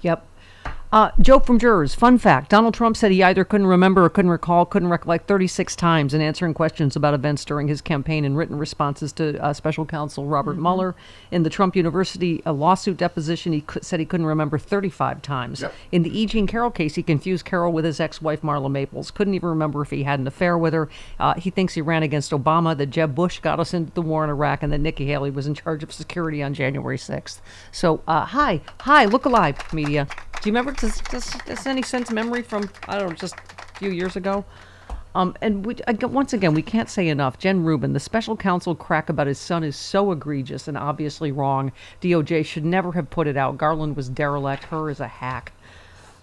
Yep. 0.00 0.26
Uh, 0.90 1.10
joke 1.20 1.44
from 1.44 1.58
jurors. 1.58 1.94
Fun 1.94 2.16
fact 2.16 2.48
Donald 2.48 2.72
Trump 2.72 2.96
said 2.96 3.10
he 3.10 3.22
either 3.22 3.44
couldn't 3.44 3.66
remember 3.66 4.04
or 4.06 4.08
couldn't 4.08 4.30
recall, 4.30 4.64
couldn't 4.64 4.88
recollect 4.88 5.28
36 5.28 5.76
times 5.76 6.14
in 6.14 6.22
answering 6.22 6.54
questions 6.54 6.96
about 6.96 7.12
events 7.12 7.44
during 7.44 7.68
his 7.68 7.82
campaign 7.82 8.24
and 8.24 8.38
written 8.38 8.56
responses 8.56 9.12
to 9.12 9.38
uh, 9.44 9.52
special 9.52 9.84
counsel 9.84 10.24
Robert 10.24 10.56
Mhm. 10.56 10.62
Mueller. 10.62 10.94
In 11.30 11.42
the 11.42 11.50
Trump 11.50 11.76
University 11.76 12.42
uh, 12.46 12.52
lawsuit 12.54 12.96
deposition, 12.96 13.52
he 13.52 13.60
cou- 13.60 13.80
said 13.82 14.00
he 14.00 14.06
couldn't 14.06 14.24
remember 14.24 14.56
35 14.56 15.20
times. 15.20 15.60
Yep. 15.60 15.74
In 15.92 16.02
the 16.04 16.18
E. 16.18 16.24
Jean 16.24 16.46
Carroll 16.46 16.70
case, 16.70 16.94
he 16.94 17.02
confused 17.02 17.44
Carroll 17.44 17.70
with 17.70 17.84
his 17.84 18.00
ex 18.00 18.22
wife 18.22 18.40
Marla 18.40 18.70
Maples. 18.70 19.10
Couldn't 19.10 19.34
even 19.34 19.50
remember 19.50 19.82
if 19.82 19.90
he 19.90 20.04
had 20.04 20.18
an 20.20 20.26
affair 20.26 20.56
with 20.56 20.72
her. 20.72 20.88
Uh, 21.20 21.34
he 21.34 21.50
thinks 21.50 21.74
he 21.74 21.82
ran 21.82 22.02
against 22.02 22.30
Obama, 22.30 22.74
that 22.74 22.86
Jeb 22.86 23.14
Bush 23.14 23.40
got 23.40 23.60
us 23.60 23.74
into 23.74 23.92
the 23.92 24.00
war 24.00 24.24
in 24.24 24.30
Iraq, 24.30 24.62
and 24.62 24.72
that 24.72 24.78
Nikki 24.80 25.04
Haley 25.04 25.30
was 25.30 25.46
in 25.46 25.52
charge 25.54 25.82
of 25.82 25.92
security 25.92 26.42
on 26.42 26.54
January 26.54 26.96
6th. 26.96 27.42
So, 27.70 28.00
uh, 28.08 28.24
hi, 28.24 28.62
hi, 28.80 29.04
look 29.04 29.26
alive, 29.26 29.58
media. 29.74 30.06
Do 30.40 30.48
you 30.48 30.52
remember? 30.52 30.72
Does, 30.72 31.00
does, 31.10 31.34
does 31.46 31.66
any 31.66 31.82
sense 31.82 32.10
memory 32.12 32.42
from, 32.42 32.70
I 32.86 32.98
don't 32.98 33.08
know, 33.08 33.14
just 33.14 33.34
a 33.34 33.78
few 33.78 33.90
years 33.90 34.14
ago? 34.14 34.44
Um, 35.14 35.34
and 35.42 35.66
we, 35.66 35.76
once 36.02 36.32
again, 36.32 36.54
we 36.54 36.62
can't 36.62 36.88
say 36.88 37.08
enough. 37.08 37.38
Jen 37.38 37.64
Rubin, 37.64 37.92
the 37.92 37.98
special 37.98 38.36
counsel 38.36 38.76
crack 38.76 39.08
about 39.08 39.26
his 39.26 39.38
son 39.38 39.64
is 39.64 39.74
so 39.74 40.12
egregious 40.12 40.68
and 40.68 40.78
obviously 40.78 41.32
wrong. 41.32 41.72
DOJ 42.00 42.44
should 42.44 42.64
never 42.64 42.92
have 42.92 43.10
put 43.10 43.26
it 43.26 43.36
out. 43.36 43.58
Garland 43.58 43.96
was 43.96 44.08
derelict. 44.08 44.64
Hur 44.64 44.90
is 44.90 45.00
a 45.00 45.08
hack. 45.08 45.52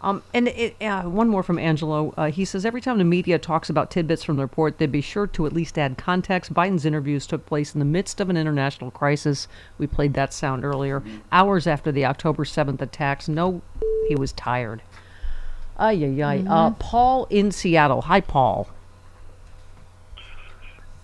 Um, 0.05 0.21
and 0.35 0.47
it, 0.49 0.75
uh, 0.81 1.01
one 1.01 1.29
more 1.29 1.41
from 1.41 1.57
Angelo. 1.57 2.13
Uh, 2.15 2.29
he 2.29 2.45
says 2.45 2.63
every 2.63 2.79
time 2.79 2.99
the 2.99 3.03
media 3.03 3.39
talks 3.39 3.71
about 3.71 3.89
tidbits 3.89 4.23
from 4.23 4.35
the 4.37 4.43
report, 4.43 4.77
they'd 4.77 4.91
be 4.91 5.01
sure 5.01 5.25
to 5.25 5.47
at 5.47 5.51
least 5.51 5.79
add 5.79 5.97
context. 5.97 6.53
Biden's 6.53 6.85
interviews 6.85 7.25
took 7.25 7.47
place 7.47 7.73
in 7.73 7.79
the 7.79 7.85
midst 7.85 8.21
of 8.21 8.29
an 8.29 8.37
international 8.37 8.91
crisis. 8.91 9.47
We 9.79 9.87
played 9.87 10.13
that 10.13 10.31
sound 10.31 10.63
earlier. 10.63 11.01
Hours 11.31 11.65
after 11.65 11.91
the 11.91 12.05
October 12.05 12.45
7th 12.45 12.81
attacks. 12.83 13.27
No, 13.27 13.63
he 14.07 14.13
was 14.15 14.31
tired. 14.31 14.83
Ay, 15.79 15.93
ay, 15.93 16.21
ay. 16.21 16.37
Uh, 16.47 16.69
Mhm. 16.69 16.77
Paul 16.79 17.25
in 17.31 17.51
Seattle. 17.51 18.03
Hi, 18.03 18.21
Paul. 18.21 18.67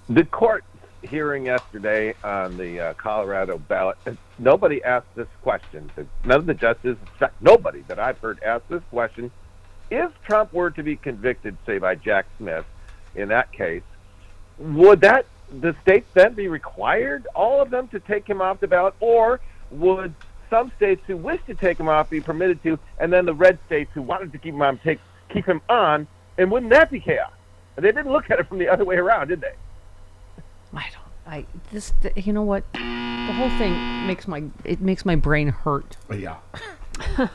The 0.08 0.26
court 0.26 0.64
hearing 1.04 1.46
yesterday 1.46 2.14
on 2.24 2.58
the 2.58 2.80
uh, 2.80 2.94
Colorado 2.94 3.58
ballot, 3.58 3.98
nobody 4.40 4.84
asked 4.84 5.14
this 5.16 5.28
question. 5.42 5.92
None 6.24 6.40
of 6.40 6.46
the 6.46 6.54
justices, 6.54 6.98
nobody 7.40 7.82
that 7.88 8.00
I've 8.00 8.18
heard 8.20 8.42
asked 8.44 8.70
this 8.70 8.84
question. 8.90 9.32
If 9.90 10.12
Trump 10.24 10.54
were 10.54 10.72
to 10.72 10.84
be 10.84 10.96
convicted, 10.96 11.58
say 11.66 11.78
by 11.78 11.96
Jack 11.96 12.26
Smith, 12.38 12.66
in 13.16 13.30
that 13.30 13.52
case, 13.52 13.84
would 14.58 15.02
that 15.02 15.26
the 15.52 15.76
states 15.82 16.08
then 16.14 16.34
be 16.34 16.48
required, 16.48 17.28
all 17.36 17.62
of 17.62 17.70
them, 17.70 17.88
to 17.90 18.00
take 18.00 18.28
him 18.28 18.42
off 18.42 18.60
the 18.60 18.68
ballot, 18.68 18.94
or 19.00 19.42
would 19.70 20.14
some 20.50 20.72
states 20.78 21.02
who 21.08 21.18
wish 21.18 21.42
to 21.48 21.56
take 21.56 21.80
him 21.80 21.90
off 21.90 22.10
be 22.10 22.22
permitted 22.22 22.62
to, 22.64 22.80
and 23.00 23.12
then 23.12 23.26
the 23.26 23.34
red 23.34 23.58
states 23.66 23.92
who 23.94 24.02
wanted 24.02 24.32
to 24.32 24.38
keep 24.38 24.54
him 24.54 24.62
on 24.62 24.78
take 24.78 25.00
keep 25.30 25.46
him 25.46 25.62
on, 25.70 26.08
and 26.38 26.52
wouldn't 26.52 26.72
that 26.72 26.92
be 26.92 27.00
chaos? 27.00 27.32
They 27.76 27.92
didn't 27.92 28.12
look 28.12 28.30
at 28.30 28.40
it 28.40 28.48
from 28.48 28.60
the 28.60 28.68
other 28.68 28.86
way 28.86 28.98
around, 28.98 29.30
did 29.30 29.42
they? 29.42 29.54
I 30.74 30.86
don't. 30.92 31.34
I 31.34 31.46
this 31.72 31.94
th- 32.02 32.26
you 32.26 32.34
know 32.34 32.42
what 32.44 32.64
the 32.74 33.34
whole 33.34 33.50
thing 33.58 34.08
makes 34.08 34.28
my 34.28 34.44
it 34.64 34.82
makes 34.82 35.06
my 35.06 35.16
brain 35.16 35.50
hurt. 35.50 35.98
Yeah. 36.14 36.38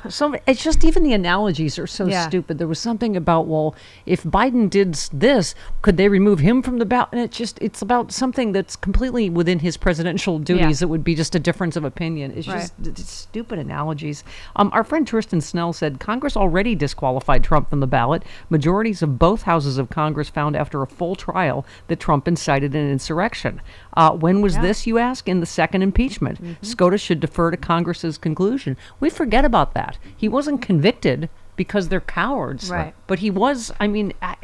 So 0.09 0.35
it's 0.47 0.63
just 0.63 0.85
even 0.85 1.03
the 1.03 1.13
analogies 1.13 1.79
are 1.79 1.87
so 1.87 2.07
Yeah. 2.07 2.27
stupid. 2.29 2.59
There 2.59 2.69
was 2.69 2.79
something 2.79 3.17
about 3.17 3.47
well, 3.47 3.75
if 4.05 4.23
Biden 4.23 4.69
did 4.71 4.95
this, 5.13 5.55
could 5.83 5.97
they 5.97 6.09
remove 6.09 6.39
him 6.41 6.63
from 6.63 6.79
the 6.79 6.85
ballot? 6.87 7.09
And 7.13 7.21
it's 7.21 7.37
just 7.37 7.59
it's 7.61 7.83
about 7.83 8.13
something 8.13 8.53
that's 8.53 8.77
completely 8.77 9.31
within 9.31 9.59
his 9.61 9.77
presidential 9.77 10.39
duties. 10.39 10.83
It 10.83 10.89
would 10.89 11.05
be 11.05 11.15
just 11.15 11.35
a 11.35 11.39
difference 11.39 11.77
of 11.77 11.85
opinion. 11.85 12.33
It's 12.37 12.49
Right. 12.49 12.61
just 12.61 12.75
it's 12.85 13.11
stupid 13.11 13.59
analogies. 13.59 14.25
Um, 14.57 14.71
our 14.73 14.85
friend 14.85 15.07
Tristan 15.07 15.41
Snell 15.41 15.73
said 15.73 16.01
Congress 16.01 16.37
already 16.37 16.75
disqualified 16.75 17.43
Trump 17.45 17.71
from 17.71 17.81
the 17.81 17.87
ballot. 17.87 18.23
Majorities 18.51 19.03
of 19.03 19.19
both 19.19 19.43
houses 19.43 19.79
of 19.79 19.91
Congress 19.91 20.29
found 20.29 20.57
after 20.57 20.83
a 20.83 20.87
full 20.87 21.15
trial 21.17 21.65
that 21.89 22.01
Trump 22.01 22.29
incited 22.29 22.75
an 22.75 22.91
insurrection. 22.91 23.61
Uh, 23.97 24.11
when 24.13 24.43
was 24.43 24.57
Yeah. 24.57 24.63
this, 24.63 24.87
you 24.87 24.99
ask? 24.99 25.29
In 25.29 25.41
the 25.41 25.47
second 25.47 25.83
impeachment. 25.83 26.39
SCOTUS 26.63 27.01
should 27.01 27.21
defer 27.21 27.51
to 27.51 27.57
Congress's 27.57 28.19
conclusion. 28.19 28.77
We 29.01 29.09
forget 29.11 29.45
about 29.45 29.73
that. 29.75 29.99
He 30.17 30.29
wasn't 30.29 30.61
convicted 30.63 31.29
because 31.57 31.89
they're 31.89 32.01
cowards. 32.03 32.71
Right. 32.71 32.95
But 33.07 33.21
he 33.21 33.31
was, 33.31 33.73
I 33.81 33.87
mean, 33.87 34.13
I, 34.21 34.37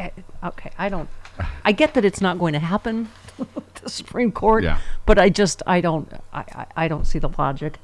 I, 0.42 0.48
okay, 0.48 0.70
I 0.78 0.88
don't, 0.88 1.08
I 1.64 1.72
get 1.72 1.92
that 1.94 2.04
it's 2.04 2.20
not 2.22 2.38
going 2.38 2.54
to 2.54 2.58
happen, 2.58 3.10
to 3.74 3.82
the 3.82 3.90
Supreme 3.90 4.32
Court, 4.32 4.64
Yeah. 4.64 4.78
but 5.04 5.18
I 5.18 5.28
just, 5.28 5.62
I 5.66 5.82
don't, 5.82 6.10
I, 6.32 6.40
I, 6.54 6.66
I 6.84 6.88
don't 6.88 7.06
see 7.06 7.18
the 7.18 7.28
logic. 7.28 7.78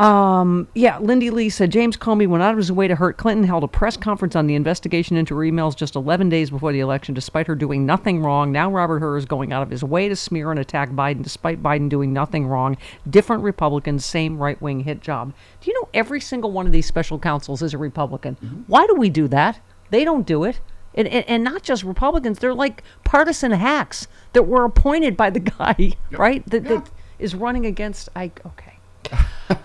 Um, 0.00 0.66
yeah, 0.74 0.98
Lindy 0.98 1.30
Lee 1.30 1.48
said 1.48 1.70
James 1.70 1.96
Comey 1.96 2.26
went 2.26 2.42
out 2.42 2.50
of 2.50 2.56
his 2.56 2.72
way 2.72 2.88
to 2.88 2.96
hurt 2.96 3.18
Clinton, 3.18 3.44
held 3.44 3.62
a 3.62 3.68
press 3.68 3.96
conference 3.96 4.34
on 4.34 4.48
the 4.48 4.54
investigation 4.56 5.16
into 5.16 5.36
her 5.36 5.42
emails 5.42 5.76
just 5.76 5.94
11 5.94 6.28
days 6.28 6.50
before 6.50 6.72
the 6.72 6.80
election, 6.80 7.14
despite 7.14 7.46
her 7.46 7.54
doing 7.54 7.86
nothing 7.86 8.20
wrong. 8.20 8.50
Now 8.50 8.70
Robert 8.70 8.98
Hur 8.98 9.16
is 9.16 9.26
going 9.26 9.52
out 9.52 9.62
of 9.62 9.70
his 9.70 9.84
way 9.84 10.08
to 10.08 10.16
smear 10.16 10.50
and 10.50 10.58
attack 10.58 10.90
Biden, 10.90 11.22
despite 11.22 11.62
Biden 11.62 11.88
doing 11.88 12.12
nothing 12.12 12.46
wrong. 12.46 12.76
Different 13.08 13.44
Republicans, 13.44 14.04
same 14.04 14.38
right 14.38 14.60
wing 14.60 14.80
hit 14.80 15.00
job. 15.00 15.32
Do 15.60 15.70
you 15.70 15.80
know 15.80 15.88
every 15.94 16.20
single 16.20 16.50
one 16.50 16.66
of 16.66 16.72
these 16.72 16.86
special 16.86 17.18
counsels 17.18 17.62
is 17.62 17.72
a 17.72 17.78
Republican? 17.78 18.36
Why 18.66 18.86
do 18.86 18.94
we 18.94 19.08
do 19.08 19.28
that? 19.28 19.60
They 19.90 20.04
don't 20.04 20.26
do 20.26 20.42
it. 20.44 20.60
And, 20.94 21.06
and, 21.08 21.24
and 21.28 21.44
not 21.44 21.62
just 21.62 21.84
Republicans, 21.84 22.38
they're 22.38 22.54
like 22.54 22.82
partisan 23.04 23.52
hacks 23.52 24.08
that 24.32 24.42
were 24.44 24.64
appointed 24.64 25.16
by 25.16 25.30
the 25.30 25.40
guy, 25.40 25.92
right? 26.10 26.44
That, 26.50 26.64
that 26.64 26.90
is 27.18 27.34
running 27.34 27.66
against. 27.66 28.08
I 28.16 28.32
okay. 28.46 28.78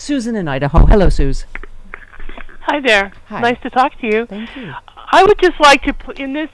Susan 0.00 0.34
in 0.34 0.48
Idaho. 0.48 0.86
Hello, 0.86 1.10
Suze. 1.10 1.44
Hi 2.62 2.80
there. 2.80 3.12
Hi. 3.26 3.40
Nice 3.40 3.60
to 3.62 3.70
talk 3.70 3.98
to 4.00 4.06
you. 4.06 4.26
Thank 4.26 4.56
you. 4.56 4.72
I 5.12 5.22
would 5.22 5.38
just 5.40 5.60
like 5.60 5.82
to, 5.82 5.92
put 5.92 6.18
in 6.18 6.32
this 6.32 6.48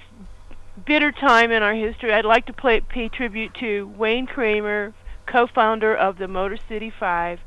bitter 0.84 1.12
time 1.12 1.53
in 1.53 1.62
our 1.62 1.74
history, 1.74 2.12
I'd 2.12 2.24
like 2.24 2.47
to 2.47 2.53
play, 2.53 2.80
pay 2.80 3.09
tribute 3.09 3.55
to 3.61 3.86
Wayne 3.97 4.26
Kramer, 4.26 4.94
co-founder 5.26 5.94
of 5.94 6.18
the 6.18 6.26
Motor 6.26 6.59
City 6.68 6.92
Five, 6.99 7.38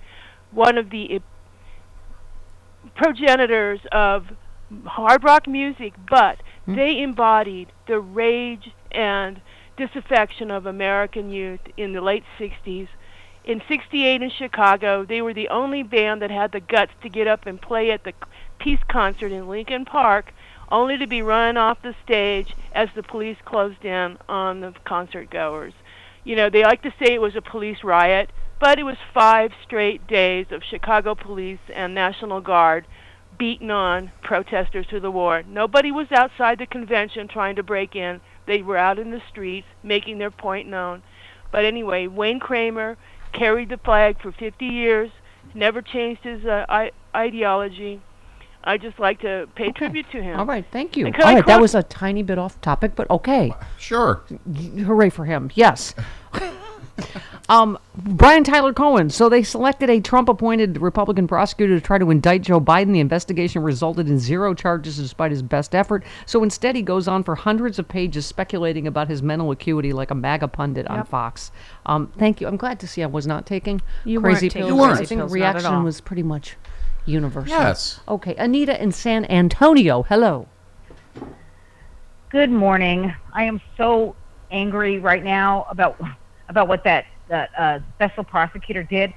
one 0.52 0.78
of 0.78 0.89
the 0.89 1.22
progenitors 2.95 3.82
of 3.91 4.28
hard 4.86 5.24
rock 5.24 5.47
music, 5.47 5.93
but 6.10 6.38
hmm? 6.66 6.76
they 6.76 7.02
embodied 7.02 7.72
the 7.88 8.00
rage 8.00 8.72
and 8.91 9.41
disaffection 9.78 10.50
of 10.50 10.66
American 10.66 11.30
youth 11.30 11.62
in 11.76 11.93
the 11.93 12.02
late 12.02 12.24
60s. 12.39 12.88
In 13.46 13.62
68 13.68 14.22
in 14.22 14.30
Chicago, 14.30 15.06
they 15.06 15.22
were 15.22 15.34
the 15.34 15.50
only 15.50 15.82
band 15.82 16.22
that 16.22 16.30
had 16.30 16.52
the 16.52 16.60
guts 16.60 16.92
to 17.02 17.10
get 17.10 17.28
up 17.28 17.46
and 17.46 17.62
play 17.62 17.92
at 17.92 18.04
the 18.04 18.14
peace 18.60 18.80
concert 18.88 19.32
in 19.32 19.48
Lincoln 19.48 19.86
Park, 19.86 20.34
only 20.72 20.98
to 20.98 21.08
be 21.08 21.22
run 21.22 21.58
off 21.58 21.82
the 21.82 21.96
stage 22.04 22.54
as 22.74 22.90
the 22.96 23.04
police 23.04 23.38
closed 23.46 23.84
in 23.84 24.18
on 24.28 24.60
the 24.60 24.74
concert 24.86 25.30
goers. 25.32 25.74
You 26.24 26.36
know, 26.36 26.50
they 26.50 26.64
like 26.64 26.84
to 26.84 26.94
say 27.00 27.14
it 27.14 27.22
was 27.22 27.36
a 27.36 27.42
police 27.42 27.84
riot, 27.84 28.30
but 28.60 28.78
it 28.78 28.84
was 28.84 28.98
five 29.14 29.52
straight 29.64 30.06
days 30.06 30.48
of 30.52 30.62
Chicago 30.64 31.16
police 31.16 31.60
and 31.74 31.96
National 31.96 32.42
Guard 32.42 32.86
beating 33.38 33.72
on 33.72 34.12
protesters 34.22 34.86
to 34.88 35.00
the 35.00 35.10
war. 35.10 35.44
Nobody 35.48 35.92
was 35.92 36.12
outside 36.12 36.60
the 36.60 36.66
convention 36.66 37.28
trying 37.28 37.56
to 37.56 37.64
break 37.64 37.96
in. 37.96 38.20
They 38.46 38.62
were 38.62 38.78
out 38.78 39.00
in 39.00 39.12
the 39.12 39.22
streets 39.30 39.68
making 39.82 40.18
their 40.18 40.30
point 40.30 40.68
known. 40.68 41.02
But 41.52 41.66
anyway, 41.66 42.06
Wayne 42.08 42.40
Kramer 42.40 42.98
carried 43.34 43.70
the 43.70 43.78
flag 43.78 44.22
for 44.22 44.32
50 44.32 44.66
years, 44.66 45.10
never 45.54 45.82
changed 45.82 46.24
his 46.24 46.46
uh, 46.46 46.66
I- 46.70 46.92
ideology. 47.16 48.02
I 48.64 48.78
just 48.78 49.00
like 49.00 49.22
to 49.22 49.48
pay 49.56 49.72
tribute 49.72 50.06
to 50.12 50.22
him. 50.22 50.38
All 50.38 50.46
right, 50.46 50.66
thank 50.72 50.98
you. 50.98 51.06
And 51.06 51.16
All 51.16 51.28
I 51.28 51.36
right, 51.36 51.46
that 51.46 51.62
was 51.62 51.76
a 51.76 51.84
tiny 51.84 52.24
bit 52.24 52.38
off 52.38 52.60
topic, 52.62 52.96
but 52.96 53.10
okay. 53.10 53.54
Sure. 53.78 54.22
Hooray 54.86 55.10
for 55.10 55.26
him. 55.26 55.50
Yes. 55.56 55.96
um, 57.50 57.80
Brian 57.95 58.43
Tyler 58.43 58.72
Cohen. 58.74 59.10
So 59.10 59.28
they 59.28 59.43
selected 59.43 59.89
a 59.89 60.00
Trump 60.00 60.30
appointed 60.30 60.80
Republican 60.80 61.28
prosecutor 61.28 61.80
to 61.80 61.86
try 61.86 61.97
to 61.97 62.10
indict 62.12 62.43
Joe 62.43 62.62
Biden. 62.62 62.93
The 62.93 63.00
investigation 63.00 63.64
resulted 63.64 64.08
in 64.08 64.20
zero 64.20 64.54
charges 64.54 64.97
despite 64.97 65.32
his 65.32 65.41
best 65.41 65.76
effort. 65.76 66.04
So 66.26 66.43
instead, 66.43 66.76
he 66.76 66.82
goes 66.82 67.08
on 67.08 67.24
for 67.24 67.36
hundreds 67.36 67.80
of 67.80 67.88
pages 67.88 68.26
speculating 68.26 68.88
about 68.88 69.08
his 69.08 69.22
mental 69.24 69.52
acuity 69.52 69.91
like 69.91 70.12
a 70.12 70.16
MAGA 70.16 70.47
pundit 70.50 70.88
on 70.88 71.06
Fox. 71.06 71.52
Um, 71.86 72.14
thank 72.18 72.39
you. 72.39 72.47
I'm 72.47 72.58
glad 72.58 72.80
to 72.82 72.88
see 72.88 73.02
I 73.04 73.08
was 73.08 73.26
not 73.26 73.45
taking 73.45 73.82
You 74.06 74.22
crazy 74.22 74.45
weren't 74.45 74.54
pills. 74.54 74.70
You 74.70 74.76
weren't. 74.76 74.93
I 74.93 75.06
think 75.06 75.20
pills, 75.22 75.32
not 75.32 75.47
at 75.47 75.54
reaction 75.54 75.84
was 75.84 76.02
pretty 76.02 76.24
much 76.24 76.56
universal. 77.06 77.50
Yes. 77.50 78.00
Okay, 78.08 78.36
Anita 78.36 78.82
in 78.82 78.91
San 78.91 79.26
Antonio. 79.26 80.04
Hello. 80.04 80.47
Good 82.30 82.52
morning. 82.52 83.12
I 83.34 83.45
am 83.45 83.60
so 83.76 84.16
angry 84.52 85.00
right 85.00 85.24
now 85.24 85.66
about 85.70 86.00
about 86.47 86.68
what 86.68 86.84
that 86.84 87.06
that 87.30 87.50
uh, 87.58 87.80
special 87.96 88.24
prosecutor 88.24 88.84
did. 88.84 89.14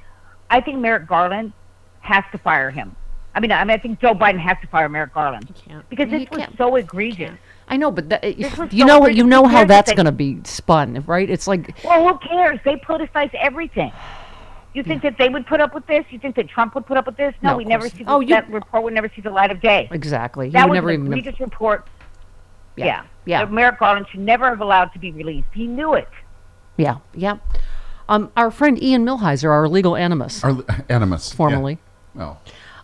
I 0.51 0.61
think 0.61 0.79
Merrick 0.79 1.07
Garland 1.07 1.53
has 2.01 2.25
to 2.33 2.39
fire 2.39 2.71
him. 2.71 2.95
I 3.35 3.41
mean, 3.41 3.51
I 3.51 3.65
mean, 3.65 3.75
I 3.75 3.79
think 3.79 4.01
Joe 4.01 4.15
Biden 4.15 4.39
has 4.39 4.59
to 4.61 4.67
fire 4.69 4.89
Merrick 4.89 5.15
Garland 5.15 5.53
because 5.89 6.11
this 6.11 6.29
was 6.31 6.47
so 6.59 6.77
egregious. 6.77 7.33
I 7.69 7.79
know, 7.79 7.91
but 7.91 8.11
that, 8.11 8.37
you 8.39 8.51
so 8.51 8.65
know 8.67 8.99
egregious. 8.99 9.17
you 9.17 9.27
know 9.27 9.47
how 9.47 9.65
that's 9.65 9.93
going 9.93 10.05
to 10.07 10.13
be 10.13 10.39
spun, 10.45 11.03
right? 11.07 11.29
It's 11.29 11.47
like 11.47 11.75
Well, 11.83 12.07
who 12.07 12.19
cares? 12.29 12.61
They 12.65 12.77
politicize 12.77 13.33
everything. 13.35 13.91
You 14.75 14.83
think 14.83 15.03
that 15.03 15.17
they 15.19 15.29
would 15.29 15.47
put 15.47 15.61
up 15.61 15.75
with 15.75 15.87
this? 15.87 16.05
You 16.11 16.19
think 16.19 16.35
that 16.37 16.49
Trump 16.49 16.75
would 16.75 16.87
put 16.87 16.97
up 16.97 17.07
with 17.07 17.17
this? 17.17 17.35
No, 17.43 17.51
No, 17.53 17.57
we 17.59 17.65
never 17.65 17.89
see 17.89 18.05
not. 18.05 18.15
Oh, 18.15 18.21
you- 18.21 18.29
that 18.29 18.51
report 18.51 18.83
would 18.85 18.95
never 18.95 19.11
see 19.15 19.21
the 19.23 19.31
light 19.31 19.51
of 19.51 19.61
day. 19.61 19.89
exactly. 19.91 20.51
That 20.51 20.69
was 20.69 20.75
never 20.75 20.91
an 20.91 21.17
even 21.17 21.35
report. 21.41 21.89
Yeah. 22.77 22.87
Yeah. 22.87 23.03
Yeah. 23.25 23.45
Merrick 23.47 23.79
Garland 23.79 24.07
should 24.11 24.21
never 24.21 24.49
have 24.49 24.61
allowed 24.61 24.93
to 24.95 24.99
be 24.99 25.13
released. 25.13 25.49
He 25.55 25.67
knew 25.67 25.95
it. 25.95 26.09
Yeah, 26.79 26.97
yeah. 27.15 27.37
Um, 28.09 28.31
our 28.37 28.51
friend 28.51 28.83
Ian 28.83 29.05
Millhiser, 29.05 29.51
our 29.51 29.69
legal 29.69 29.97
animus, 29.97 30.43
Our 30.45 30.59
animus. 30.89 31.33
formerly. 31.33 31.79
Yeah. 32.15 32.23
Oh. 32.23 32.37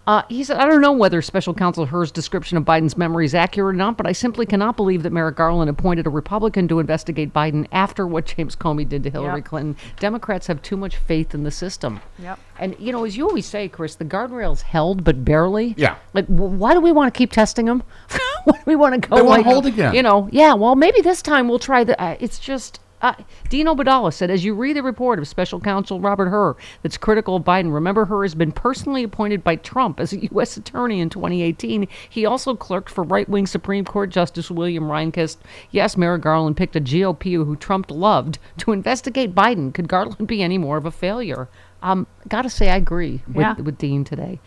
Uh, 0.07 0.23
he 0.31 0.43
said, 0.43 0.57
I 0.57 0.65
don't 0.65 0.81
know 0.81 0.93
whether 0.93 1.21
Special 1.21 1.53
Counsel 1.53 1.85
Hur's 1.85 2.11
description 2.11 2.57
of 2.57 2.65
Biden's 2.65 2.97
memory 2.97 3.27
is 3.27 3.35
accurate 3.35 3.75
or 3.75 3.77
not, 3.77 3.99
but 3.99 4.07
I 4.07 4.13
simply 4.13 4.47
cannot 4.47 4.75
believe 4.75 5.03
that 5.03 5.13
Merrick 5.13 5.37
Garland 5.37 5.69
appointed 5.69 6.07
a 6.07 6.09
Republican 6.11 6.67
to 6.69 6.79
investigate 6.81 7.35
Biden 7.35 7.67
after 7.73 8.07
what 8.07 8.25
James 8.25 8.57
Comey 8.57 8.89
did 8.89 9.03
to 9.03 9.11
Hillary 9.11 9.41
Yep. 9.41 9.45
Clinton. 9.45 9.77
Democrats 10.01 10.47
have 10.47 10.63
too 10.63 10.79
much 10.79 10.97
faith 10.97 11.35
in 11.35 11.43
the 11.43 11.51
system. 11.51 12.01
Yep. 12.21 12.39
And, 12.59 12.75
you 12.79 12.91
know, 12.91 13.05
as 13.05 13.19
you 13.19 13.29
always 13.29 13.45
say, 13.45 13.69
Chris, 13.69 13.97
the 13.97 14.07
guardrail's 14.07 14.63
held, 14.63 15.05
but 15.05 15.27
barely. 15.27 15.75
Yeah. 15.77 15.97
Like, 16.15 16.27
w- 16.29 16.57
why 16.57 16.73
do 16.73 16.81
we 16.81 16.91
want 16.91 17.13
to 17.13 17.19
keep 17.19 17.31
testing 17.31 17.67
them? 17.67 17.83
why 18.45 18.57
do 18.57 18.63
we 18.65 18.77
want 18.77 18.95
to 19.03 19.07
go 19.07 19.15
They 19.17 19.21
wanna 19.21 19.43
like, 19.43 19.45
hold 19.45 19.67
again. 19.67 19.95
You 19.95 20.03
know, 20.03 20.27
yeah, 20.33 20.55
well, 20.55 20.75
maybe 20.75 21.03
this 21.03 21.21
time 21.21 21.51
we'll 21.51 21.59
try 21.59 21.85
the. 21.85 22.01
Uh, 22.01 22.17
it's 22.19 22.39
just, 22.39 22.81
Uh, 23.01 23.15
Dean 23.49 23.67
Obeidallah 23.67 24.13
said, 24.13 24.31
as 24.31 24.45
you 24.45 24.55
read 24.55 24.77
the 24.77 24.83
report 24.83 25.19
of 25.19 25.29
Special 25.29 25.61
Counsel 25.61 26.01
Robert 26.01 26.29
Hur 26.31 26.57
that's 26.83 26.97
critical 26.97 27.37
of 27.37 27.45
Biden, 27.45 27.73
remember 27.73 28.07
Hur 28.07 28.23
has 28.25 28.35
been 28.35 28.51
personally 28.53 29.03
appointed 29.05 29.45
by 29.45 29.57
Trump 29.57 30.01
as 30.01 30.13
a 30.13 30.21
U.S. 30.33 30.57
attorney 30.57 31.01
in 31.01 31.09
2018. 31.09 31.87
He 32.09 32.27
also 32.27 32.55
clerked 32.57 32.91
for 32.91 33.05
right 33.05 33.29
wing 33.29 33.47
Supreme 33.47 33.85
Court 33.85 34.11
Justice 34.11 34.51
William 34.51 34.85
Rehnquist. 34.85 35.37
Yes, 35.71 35.97
Merrick 35.97 36.23
Garland 36.23 36.57
picked 36.57 36.77
a 36.77 36.81
GOP 36.81 37.33
who 37.35 37.57
Trump 37.57 37.91
loved 37.91 38.39
to 38.59 38.73
investigate 38.73 39.35
Biden. 39.35 39.73
Could 39.73 39.89
Garland 39.89 40.27
be 40.27 40.43
any 40.43 40.59
more 40.59 40.77
of 40.77 40.85
a 40.87 40.91
failure? 40.91 41.49
Um, 41.83 42.09
gotta 42.29 42.51
say, 42.51 42.71
I 42.71 42.77
agree 42.77 43.21
with, 43.29 43.37
Yeah. 43.37 43.55
with 43.55 43.79
Dean 43.79 44.03
today. 44.03 44.41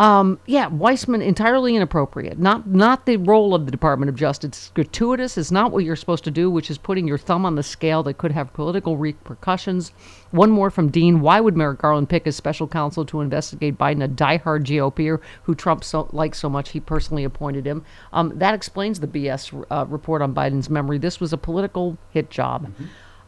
Um, 0.00 0.40
yeah, 0.46 0.70
Weissmann 0.70 1.22
entirely 1.22 1.76
inappropriate. 1.76 2.38
Not 2.38 2.66
not 2.66 3.04
the 3.04 3.18
role 3.18 3.54
of 3.54 3.66
the 3.66 3.70
Department 3.70 4.08
of 4.08 4.16
Justice. 4.16 4.48
It's 4.48 4.68
gratuitous. 4.70 5.36
It's 5.36 5.50
not 5.50 5.72
what 5.72 5.84
you're 5.84 5.94
supposed 5.94 6.24
to 6.24 6.30
do, 6.30 6.50
which 6.50 6.70
is 6.70 6.78
putting 6.78 7.06
your 7.06 7.18
thumb 7.18 7.44
on 7.44 7.54
the 7.54 7.62
scale 7.62 8.02
that 8.04 8.16
could 8.16 8.32
have 8.32 8.54
political 8.54 8.96
repercussions. 8.96 9.92
One 10.30 10.50
more 10.50 10.70
from 10.70 10.88
Dean. 10.88 11.20
Why 11.20 11.38
would 11.38 11.54
Merrick 11.54 11.80
Garland 11.80 12.08
pick 12.08 12.26
as 12.26 12.34
special 12.34 12.66
counsel 12.66 13.04
to 13.04 13.20
investigate 13.20 13.76
Biden, 13.76 14.02
a 14.02 14.08
diehard 14.08 14.64
GOPer 14.64 15.20
who 15.42 15.54
Trump 15.54 15.84
so, 15.84 16.08
likes 16.12 16.38
so 16.38 16.48
much 16.48 16.70
he 16.70 16.80
personally 16.80 17.24
appointed 17.24 17.66
him? 17.66 17.84
Um, 18.14 18.32
that 18.38 18.54
explains 18.54 19.00
the 19.00 19.06
BS 19.06 19.66
uh, 19.70 19.84
report 19.86 20.22
on 20.22 20.32
Biden's 20.32 20.70
memory. 20.70 20.96
This 20.96 21.20
was 21.20 21.34
a 21.34 21.38
political 21.38 21.98
hit 22.10 22.30
job. 22.30 22.72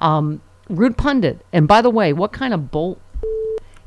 Um, 0.00 0.40
rude 0.70 0.96
pundit. 0.96 1.44
And 1.52 1.68
by 1.68 1.82
the 1.82 1.90
way, 1.90 2.14
what 2.14 2.32
kind 2.32 2.54
of 2.54 2.70
bull 2.70 2.98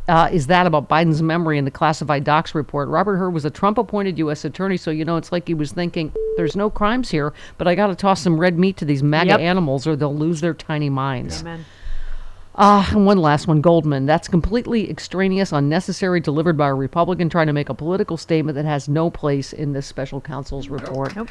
uh, 0.08 0.30
is 0.32 0.48
that 0.48 0.68
about 0.68 0.88
Biden's 0.88 1.22
memory 1.22 1.58
in 1.58 1.66
the 1.66 1.72
classified 1.72 2.24
docs 2.24 2.54
report. 2.54 2.90
Robert 2.90 3.18
Hur 3.18 3.30
was 3.30 3.46
a 3.46 3.50
Trump 3.50 3.78
appointed 3.78 4.18
U.S. 4.20 4.46
attorney, 4.46 4.78
so 4.78 4.92
you 4.92 5.04
know 5.06 5.18
it's 5.18 5.32
like 5.32 5.48
he 5.48 5.54
was 5.54 5.72
thinking, 5.72 6.14
there's 6.38 6.56
no 6.56 6.70
crimes 6.70 7.10
here, 7.10 7.34
but 7.58 7.68
I 7.68 7.76
got 7.76 7.88
to 7.88 7.96
toss 7.96 8.22
some 8.22 8.40
red 8.40 8.58
meat 8.60 8.78
to 8.78 8.86
these 8.86 9.02
MAGA 9.02 9.30
Yep. 9.32 9.40
animals 9.40 9.88
or 9.88 9.96
they'll 9.96 10.16
lose 10.16 10.42
their 10.42 10.54
tiny 10.54 10.90
minds. 10.90 11.42
Amen. 11.42 11.66
Ah, 12.58 12.90
and 12.92 13.06
one 13.06 13.18
last 13.18 13.48
one, 13.48 13.60
Goldman. 13.60 14.06
That's 14.06 14.30
completely 14.30 14.90
extraneous, 14.90 15.52
unnecessary, 15.52 16.22
delivered 16.22 16.56
by 16.58 16.70
a 16.70 16.74
Republican 16.74 17.28
trying 17.28 17.48
to 17.48 17.54
make 17.54 17.68
a 17.68 17.74
political 17.74 18.16
statement 18.16 18.56
that 18.56 18.64
has 18.64 18.88
no 18.88 19.10
place 19.10 19.52
in 19.52 19.74
this 19.74 19.86
special 19.86 20.22
counsel's 20.22 20.70
report. 20.70 21.16
Nope. 21.18 21.28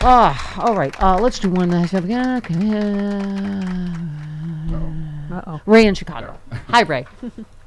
Ah, 0.00 0.60
all 0.64 0.74
right. 0.74 1.00
Uh, 1.02 1.18
let's 1.20 1.38
do 1.38 1.50
one. 1.50 1.70
last- 1.70 1.94
Uh-oh. 5.30 5.60
Ray 5.66 5.86
in 5.86 5.94
Chicago. 5.94 6.38
Hi, 6.68 6.82
Ray. 6.82 7.06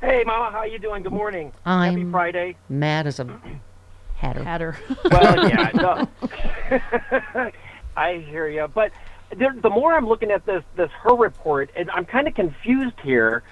Hey, 0.00 0.22
Mama, 0.24 0.50
how 0.52 0.62
you 0.64 0.78
doing? 0.78 1.02
Good 1.02 1.12
morning. 1.12 1.46
Happy 1.64 1.88
I'm 1.88 1.96
Happy 1.96 2.10
Friday. 2.10 2.56
mad 2.68 3.06
as 3.08 3.18
a 3.18 3.40
hatter. 4.14 4.44
Hatter. 4.44 4.78
Well, 5.10 5.48
yeah, 5.48 5.70
no. 5.74 7.50
I 7.96 8.18
hear 8.30 8.48
you, 8.48 8.68
but 8.72 8.92
the, 9.30 9.48
the 9.60 9.70
more 9.70 9.94
I'm 9.94 10.06
looking 10.06 10.30
at 10.30 10.46
this 10.46 10.62
this 10.76 10.90
Hur 11.02 11.16
report, 11.16 11.70
and 11.76 11.90
I'm 11.90 12.04
kind 12.04 12.28
of 12.28 12.34
confused 12.34 12.94
here 13.02 13.42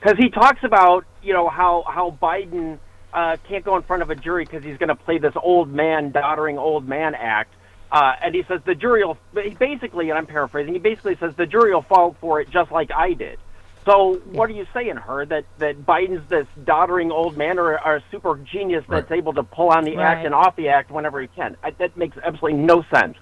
because 0.00 0.16
he 0.16 0.30
talks 0.30 0.62
about 0.62 1.04
you 1.22 1.32
know 1.32 1.48
how 1.48 1.82
how 1.88 2.16
Biden 2.22 2.78
uh, 3.12 3.36
can't 3.48 3.64
go 3.64 3.76
in 3.76 3.82
front 3.82 4.02
of 4.02 4.10
a 4.10 4.14
jury 4.14 4.44
because 4.44 4.62
he's 4.62 4.78
going 4.78 4.90
to 4.90 4.94
play 4.94 5.18
this 5.18 5.34
old 5.42 5.68
man 5.72 6.12
doddering 6.12 6.56
old 6.56 6.86
man 6.86 7.16
act. 7.16 7.52
Uh, 7.90 8.12
and 8.22 8.32
he 8.34 8.44
says 8.46 8.60
the 8.64 8.74
jury 8.76 9.04
will 9.04 9.18
he 9.42 9.50
basically, 9.50 10.10
and 10.10 10.18
I'm 10.18 10.26
paraphrasing, 10.26 10.72
he 10.72 10.78
basically 10.78 11.16
says 11.18 11.34
the 11.36 11.46
jury 11.46 11.74
will 11.74 11.82
fall 11.82 12.16
for 12.20 12.40
it 12.40 12.48
just 12.50 12.70
like 12.70 12.90
I 12.92 13.12
did. 13.12 13.38
So 13.86 14.20
what 14.32 14.50
are 14.50 14.52
you 14.52 14.66
saying, 14.74 14.96
Hur? 14.96 15.26
That 15.26 15.44
that 15.58 15.86
Biden's 15.86 16.28
this 16.28 16.46
doddering 16.64 17.12
old 17.12 17.36
man 17.36 17.58
or, 17.58 17.80
or 17.82 17.96
a 17.96 18.04
super 18.10 18.36
genius 18.38 18.84
that's 18.88 19.12
able 19.12 19.32
to 19.34 19.44
pull 19.44 19.68
on 19.68 19.84
the 19.84 19.96
act 19.96 20.26
and 20.26 20.34
off 20.34 20.56
the 20.56 20.68
act 20.68 20.90
whenever 20.90 21.20
he 21.22 21.28
can? 21.28 21.56
I, 21.62 21.70
that 21.70 21.96
makes 21.96 22.18
absolutely 22.18 22.60
no 22.60 22.84
sense. 22.92 23.16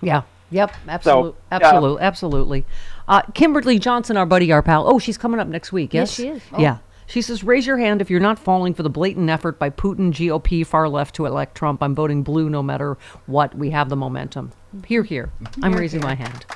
Yeah. 0.00 0.22
Yep. 0.50 0.74
Absolutely. 0.88 1.32
yeah. 1.32 1.56
absolutely. 1.56 2.02
Absolutely. 2.02 2.66
Uh, 3.06 3.20
Kimberly 3.34 3.78
Johnson, 3.78 4.16
our 4.16 4.24
buddy, 4.24 4.50
our 4.50 4.62
pal. 4.62 4.90
Oh, 4.90 4.98
she's 4.98 5.18
coming 5.18 5.40
up 5.40 5.46
next 5.46 5.72
week. 5.72 5.92
Yes, 5.92 6.18
Yes, 6.18 6.42
she 6.42 6.54
is. 6.54 6.58
Yeah. 6.58 6.78
She 7.06 7.22
says, 7.22 7.42
"Raise 7.44 7.66
your 7.66 7.78
hand 7.78 8.00
if 8.00 8.10
you're 8.10 8.20
not 8.20 8.38
falling 8.38 8.72
for 8.74 8.82
the 8.82 8.90
blatant 8.90 9.28
effort 9.28 9.58
by 9.58 9.68
Putin, 9.70 10.10
GOP, 10.10 10.64
far 10.66 10.88
left 10.88 11.14
to 11.16 11.26
elect 11.26 11.54
Trump. 11.54 11.82
I'm 11.82 11.94
voting 11.94 12.22
blue 12.22 12.48
no 12.48 12.62
matter 12.62 12.96
what. 13.26 13.54
We 13.54 13.70
have 13.70 13.88
the 13.90 13.96
momentum. 13.96 14.52
Here, 14.86 15.02
here. 15.02 15.30
I'm 15.62 15.74
raising 15.74 16.00
my 16.00 16.14
hand. 16.14 16.46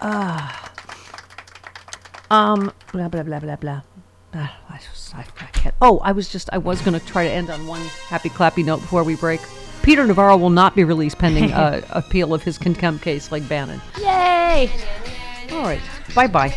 Ah. 0.00 0.67
Um. 2.30 2.72
Blah 2.92 3.08
blah 3.08 3.22
blah 3.22 3.40
blah 3.40 3.56
blah. 3.56 3.80
Ah, 4.34 4.58
I, 4.68 4.78
just- 4.78 5.14
I, 5.14 5.20
I 5.40 5.44
can't. 5.46 5.74
Oh, 5.80 5.98
I 6.00 6.12
was 6.12 6.28
just 6.28 6.50
I 6.52 6.58
was 6.58 6.82
going 6.82 6.98
to 6.98 7.04
try 7.06 7.24
to 7.24 7.30
end 7.30 7.48
on 7.50 7.66
one 7.66 7.80
happy 8.08 8.28
clappy 8.28 8.64
note 8.64 8.80
before 8.80 9.02
we 9.02 9.16
break. 9.16 9.40
Peter 9.82 10.06
Navarro 10.06 10.36
will 10.36 10.50
not 10.50 10.74
be 10.76 10.84
released 10.84 11.18
pending 11.18 11.52
uh, 11.52 11.80
appeal 11.90 12.34
of 12.34 12.42
his 12.42 12.58
contempt 12.58 13.02
case 13.02 13.32
like 13.32 13.48
Bannon. 13.48 13.80
Yay! 13.98 14.70
All 15.52 15.62
right. 15.62 15.80
Bye 16.14 16.26
bye. 16.26 16.54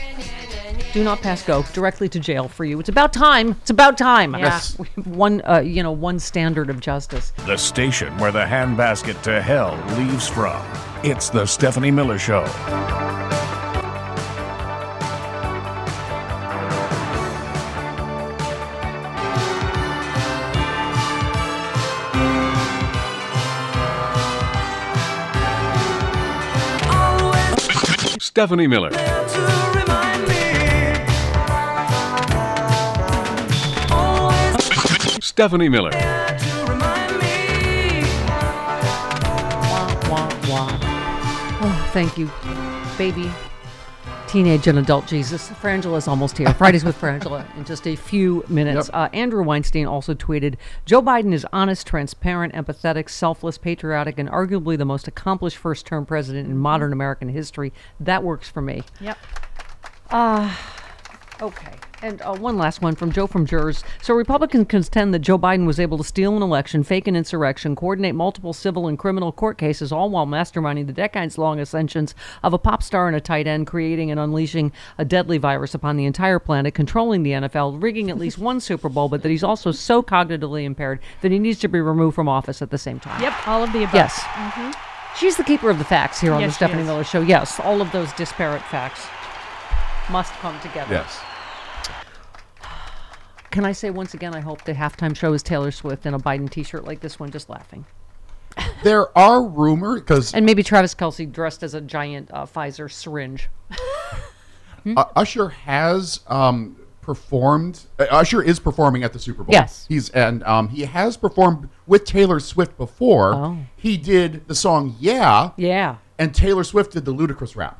Do 0.91 1.01
not 1.05 1.22
pass 1.22 1.41
go 1.43 1.63
directly 1.72 2.09
to 2.09 2.19
jail 2.19 2.49
for 2.49 2.65
you. 2.65 2.78
It's 2.82 2.89
about 2.89 3.13
time. 3.13 3.51
It's 3.61 3.69
about 3.69 3.97
time. 3.97 4.34
Yeah. 4.34 4.39
Yes. 4.39 4.78
One, 5.05 5.41
uh, 5.47 5.59
you 5.61 5.82
know, 5.84 5.93
one 5.93 6.19
standard 6.19 6.69
of 6.69 6.82
justice. 6.82 7.32
The 7.45 7.55
station 7.55 8.17
where 8.17 8.34
the 8.34 8.43
handbasket 8.43 9.22
to 9.22 9.41
hell 9.41 9.82
leaves 9.97 10.28
from. 10.28 10.61
It's 11.05 11.30
the 11.30 11.45
Stephanie 11.45 11.91
Miller 11.91 12.17
Show. 12.19 12.43
Stephanie 28.32 28.65
Miller. 28.65 28.91
Stephanie 35.21 35.67
Miller. 35.67 35.91
Oh, 41.63 41.89
thank 41.91 42.17
you, 42.17 42.32
baby. 42.97 43.29
Teenage 44.32 44.67
and 44.67 44.79
adult 44.79 45.07
Jesus. 45.07 45.49
Frangela's 45.49 46.07
almost 46.07 46.38
here. 46.38 46.53
Fridays 46.53 46.86
with 46.86 46.97
Frangela 46.97 47.45
in 47.57 47.65
just 47.65 47.86
a 47.86 47.97
few 47.97 48.45
minutes. 48.47 48.88
Yep. 48.88 48.95
Uh, 48.95 49.09
Andrew 49.13 49.43
Weinstein 49.43 49.86
also 49.86 50.13
tweeted 50.13 50.55
Joe 50.86 51.01
Biden 51.01 51.34
is 51.34 51.45
honest, 51.51 51.86
transparent, 51.86 52.53
empathetic, 52.53 53.09
selfless, 53.09 53.57
patriotic, 53.57 54.17
and 54.17 54.29
arguably 54.29 54.77
the 54.77 54.86
most 54.86 55.05
accomplished 55.05 55.57
first 55.57 55.86
term 55.86 56.05
president 56.05 56.47
in 56.47 56.57
modern 56.57 56.93
American 56.93 57.27
history. 57.27 57.73
That 57.99 58.23
works 58.23 58.47
for 58.47 58.61
me. 58.61 58.84
Yep. 59.01 59.18
Uh, 60.10 60.56
okay. 61.41 61.73
And 62.03 62.19
uh, 62.23 62.34
one 62.36 62.57
last 62.57 62.82
one 62.82 62.95
from 62.95 63.11
Joe 63.11 63.28
from 63.28 63.45
Jurors. 63.45 63.84
So 64.02 64.15
Republicans 64.15 64.65
contend 64.68 65.14
that 65.14 65.19
Joe 65.19 65.38
Biden 65.38 65.68
was 65.68 65.80
able 65.80 65.99
to 65.99 66.03
steal 66.03 66.36
an 66.36 66.41
election, 66.41 66.84
fake 66.84 67.07
an 67.07 67.15
insurrection, 67.15 67.76
coordinate 67.76 68.15
multiple 68.15 68.53
civil 68.53 68.88
and 68.88 68.98
criminal 68.98 69.32
court 69.32 69.60
cases, 69.60 69.91
all 69.91 70.10
while 70.10 70.26
masterminding 70.26 70.88
the 70.88 70.94
decades-long 70.94 71.60
ascensions 71.60 72.15
of 72.41 72.53
a 72.53 72.57
pop 72.57 72.82
star 72.82 73.07
and 73.07 73.15
a 73.15 73.22
tight 73.22 73.45
end, 73.45 73.68
creating 73.68 74.10
and 74.10 74.19
unleashing 74.19 74.72
a 74.98 75.06
deadly 75.06 75.38
virus 75.38 75.76
upon 75.76 75.95
the 75.95 76.06
entire 76.06 76.40
planet, 76.40 76.73
controlling 76.73 77.22
the 77.22 77.32
NFL, 77.32 77.82
rigging 77.82 78.10
at 78.10 78.18
least 78.18 78.40
one 78.40 78.60
Super 78.60 78.90
Bowl, 78.90 79.07
but 79.07 79.22
that 79.22 79.30
he's 79.30 79.44
also 79.44 79.72
so 79.72 80.02
cognitively 80.02 80.64
impaired 80.64 80.99
that 81.22 81.32
he 81.32 81.38
needs 81.38 81.60
to 81.60 81.68
be 81.68 81.80
removed 81.80 82.15
from 82.15 82.28
office 82.28 82.61
at 82.64 82.72
the 82.72 82.78
same 82.80 82.99
time. 82.99 83.22
Yep. 83.22 83.48
All 83.48 83.64
of 83.64 83.72
the 83.73 83.84
above. 83.84 83.94
Yes. 83.94 84.19
Mhm. 84.19 84.73
She's 85.18 85.38
the 85.38 85.44
keeper 85.44 85.69
of 85.69 85.78
the 85.78 85.84
facts 85.84 86.19
here 86.19 86.34
on 86.34 86.41
Yes, 86.41 86.52
the 86.52 86.56
Stephanie. 86.56 86.84
Miller 86.84 87.03
Show. 87.03 87.22
Yes, 87.22 87.60
all 87.60 87.80
of 87.82 87.91
those 87.91 88.11
disparate 88.14 88.61
facts 88.64 89.06
must 90.10 90.32
come 90.40 90.60
together. 90.61 90.94
Yes. 90.95 91.19
Can 93.52 93.65
I 93.65 93.73
say 93.73 93.90
once 93.90 94.14
again, 94.14 94.34
I 94.34 94.40
hope 94.40 94.64
the 94.64 94.73
halftime 94.73 95.15
show 95.15 95.34
is 95.34 95.44
Taylor 95.44 95.72
Swift 95.72 96.06
in 96.06 96.14
a 96.14 96.19
Biden 96.19 96.49
T-shirt 96.49 96.86
like 96.86 97.02
this 97.02 97.19
one, 97.19 97.32
just 97.32 97.49
laughing, 97.49 97.86
There 98.84 99.15
are 99.18 99.44
rumors 99.44 99.99
because 100.02 100.34
and 100.34 100.45
maybe 100.45 100.64
Travis 100.64 100.95
Kelce 100.95 101.30
dressed 101.32 101.61
as 101.61 101.73
a 101.73 101.82
giant 101.82 102.30
uh, 102.34 102.45
Pfizer 102.45 102.91
syringe. 102.91 103.49
Uh, 104.98 105.03
Usher 105.15 105.49
has 105.49 106.22
um, 106.26 106.76
performed. 107.02 107.86
Uh, 107.99 108.07
Usher 108.10 108.41
is 108.41 108.60
performing 108.60 109.03
at 109.03 109.14
the 109.14 109.19
Super 109.19 109.44
Bowl. 109.44 109.53
Yes. 109.53 109.86
he's 109.88 110.10
and 110.10 110.41
um, 110.44 110.69
he 110.69 110.86
has 110.86 111.18
performed 111.18 111.69
with 111.86 112.03
Taylor 112.03 112.40
Swift 112.40 112.76
before. 112.80 113.36
Oh. 113.36 113.57
He 113.76 113.95
did 113.95 114.48
the 114.48 114.56
song 114.56 114.95
"Yeah," 114.99 115.52
Yeah. 115.56 115.98
and 116.18 116.34
Taylor 116.34 116.64
Swift 116.64 116.94
did 116.94 117.06
the 117.06 117.14
Ludacris 117.14 117.56
rap. 117.56 117.80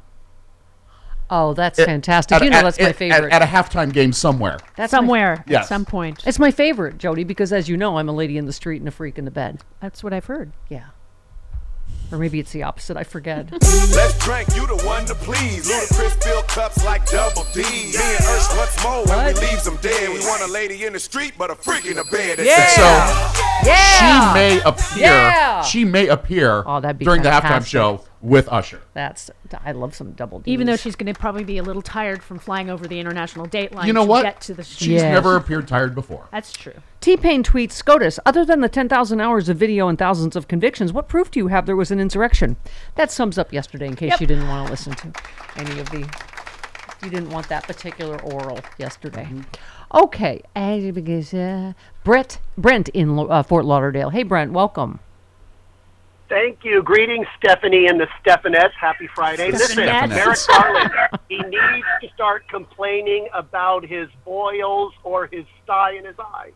Oh, 1.34 1.54
that's 1.54 1.80
At- 1.80 1.86
fantastic. 1.88 2.36
at- 2.36 2.44
you 2.44 2.50
know 2.50 2.58
at- 2.58 2.64
that's 2.66 2.80
my 2.80 2.92
favorite. 2.92 3.32
At, 3.32 3.42
a 3.42 3.46
halftime 3.46 3.94
game 3.94 4.12
somewhere. 4.12 4.58
That's 4.76 4.92
my- 4.92 4.98
Somewhere 5.00 5.44
Yes. 5.48 5.64
at 5.64 5.70
some 5.70 5.86
point. 5.86 6.22
it's 6.28 6.38
my 6.40 6.52
favorite, 6.52 6.98
Jody, 6.98 7.24
because 7.24 7.54
as 7.54 7.70
you 7.70 7.78
know, 7.78 7.98
I'm 7.98 8.10
a 8.10 8.14
lady 8.14 8.38
in 8.38 8.46
the 8.46 8.54
street 8.54 8.82
and 8.82 8.88
a 8.88 8.92
freak 8.92 9.18
in 9.18 9.24
the 9.26 9.32
bed. 9.32 9.62
That's 9.82 10.04
what 10.04 10.12
I've 10.14 10.26
heard. 10.26 10.52
Yeah. 10.70 10.88
Or 12.12 12.18
maybe 12.18 12.40
it's 12.42 12.52
the 12.52 12.64
opposite. 12.64 12.98
I 12.98 13.06
forget. 13.06 13.50
Let's 13.52 14.18
drink, 14.20 14.50
you 14.54 14.68
the 14.68 14.76
one 14.86 15.06
to 15.06 15.16
please. 15.16 15.72
Ludacris 15.72 16.22
fill 16.22 16.42
cups 16.44 16.84
like 16.84 17.06
double 17.10 17.46
D. 17.54 17.62
Me 17.62 17.86
and 17.96 17.96
Ursh 17.96 18.58
once 18.58 18.84
more 18.84 19.06
when 19.06 19.26
we 19.34 19.34
leaves 19.40 19.64
them 19.64 19.78
dead. 19.82 20.10
We 20.10 20.20
want 20.20 20.42
a 20.42 20.52
lady 20.52 20.84
in 20.86 20.92
the 20.92 21.00
street, 21.00 21.36
but 21.38 21.50
a 21.50 21.56
freak 21.56 21.86
in 21.86 21.96
the 21.96 22.04
bed. 22.12 22.40
Yeah. 22.40 22.68
So 22.68 23.64
She 23.64 24.34
may 24.34 24.62
appear. 24.66 24.98
Yeah. 25.08 25.62
She 25.64 25.86
may 25.86 26.08
appear 26.10 26.64
Oh, 26.66 26.82
that'd 26.82 26.98
be 26.98 27.06
during 27.06 27.22
the 27.24 27.30
halftime 27.30 27.66
show 27.66 28.04
with 28.22 28.48
Usher. 28.52 28.82
That's 28.94 29.32
I 29.66 29.72
love 29.72 29.96
some 29.96 30.12
double 30.12 30.40
D's. 30.40 30.52
Even 30.52 30.68
though 30.68 30.76
she's 30.76 30.96
going 30.96 31.12
to 31.14 31.20
probably 31.20 31.44
be 31.44 31.58
a 31.58 31.64
little 31.64 31.82
tired 31.82 32.22
from 32.24 32.40
flying 32.40 32.70
over 32.70 32.88
the 32.88 33.00
international 33.00 33.46
date 33.46 33.74
line 33.74 33.88
You 33.88 33.94
know 33.94 34.04
to 34.04 34.10
what? 34.10 34.24
get 34.24 34.42
to 34.42 34.54
the 34.54 34.64
She's 34.64 34.88
Yes. 34.88 35.04
never 35.14 35.36
appeared 35.36 35.68
tired 35.68 35.96
before. 35.96 36.28
That's 36.32 36.54
true. 36.54 36.74
T 37.00 37.18
Pain 37.18 37.44
tweets 37.44 37.72
SCOTUS, 37.72 38.20
other 38.26 38.46
than 38.46 38.62
the 38.62 38.70
10,000 38.70 39.20
hours 39.20 39.50
of 39.50 39.58
video 39.58 39.88
and 39.88 39.98
thousands 39.98 40.36
of 40.36 40.48
convictions, 40.48 40.94
what 40.94 41.08
proof 41.08 41.32
do 41.32 41.40
you 41.40 41.48
have 41.48 41.66
there 41.66 41.76
was 41.76 41.90
an 41.92 42.00
insurrection? 42.00 42.58
That 42.96 43.12
sums 43.12 43.38
up 43.38 43.52
yesterday 43.52 43.88
in 43.88 43.96
case 43.96 44.12
Yep. 44.12 44.22
you 44.22 44.28
didn't 44.28 44.48
want 44.48 44.68
to 44.68 44.72
listen 44.72 44.94
to 44.94 45.12
any 45.58 45.80
of 45.80 45.90
the. 45.90 46.00
You 47.04 47.10
didn't 47.10 47.32
want 47.32 47.50
that 47.50 47.64
particular 47.64 48.22
oral 48.22 48.60
yesterday. 48.78 49.28
Okay. 49.94 50.42
as 50.56 50.94
because, 50.94 51.34
uh, 51.34 51.74
Brett, 52.04 52.38
Brent 52.58 52.90
in 52.90 53.18
uh, 53.18 53.42
Fort 53.42 53.66
Lauderdale. 53.66 54.12
Hey, 54.12 54.22
Brent, 54.24 54.52
welcome. 54.52 55.00
Thank 56.32 56.64
you. 56.64 56.82
Greetings, 56.82 57.28
Stephanie 57.38 57.88
and 57.88 58.00
the 58.00 58.08
Stephanettes. 58.22 58.74
Happy 58.80 59.06
Friday. 59.14 59.52
Listen, 59.52 59.84
Stephanettes. 59.84 60.16
Merrick 60.16 60.40
Garland, 60.48 60.92
he 61.28 61.38
needs 61.40 61.86
to 62.02 62.08
start 62.16 62.48
complaining 62.48 63.28
about 63.34 63.86
his 63.86 64.08
boils 64.24 64.94
or 65.04 65.28
his 65.28 65.44
sty 65.62 65.92
in 65.92 66.06
his 66.06 66.16
eye 66.18 66.52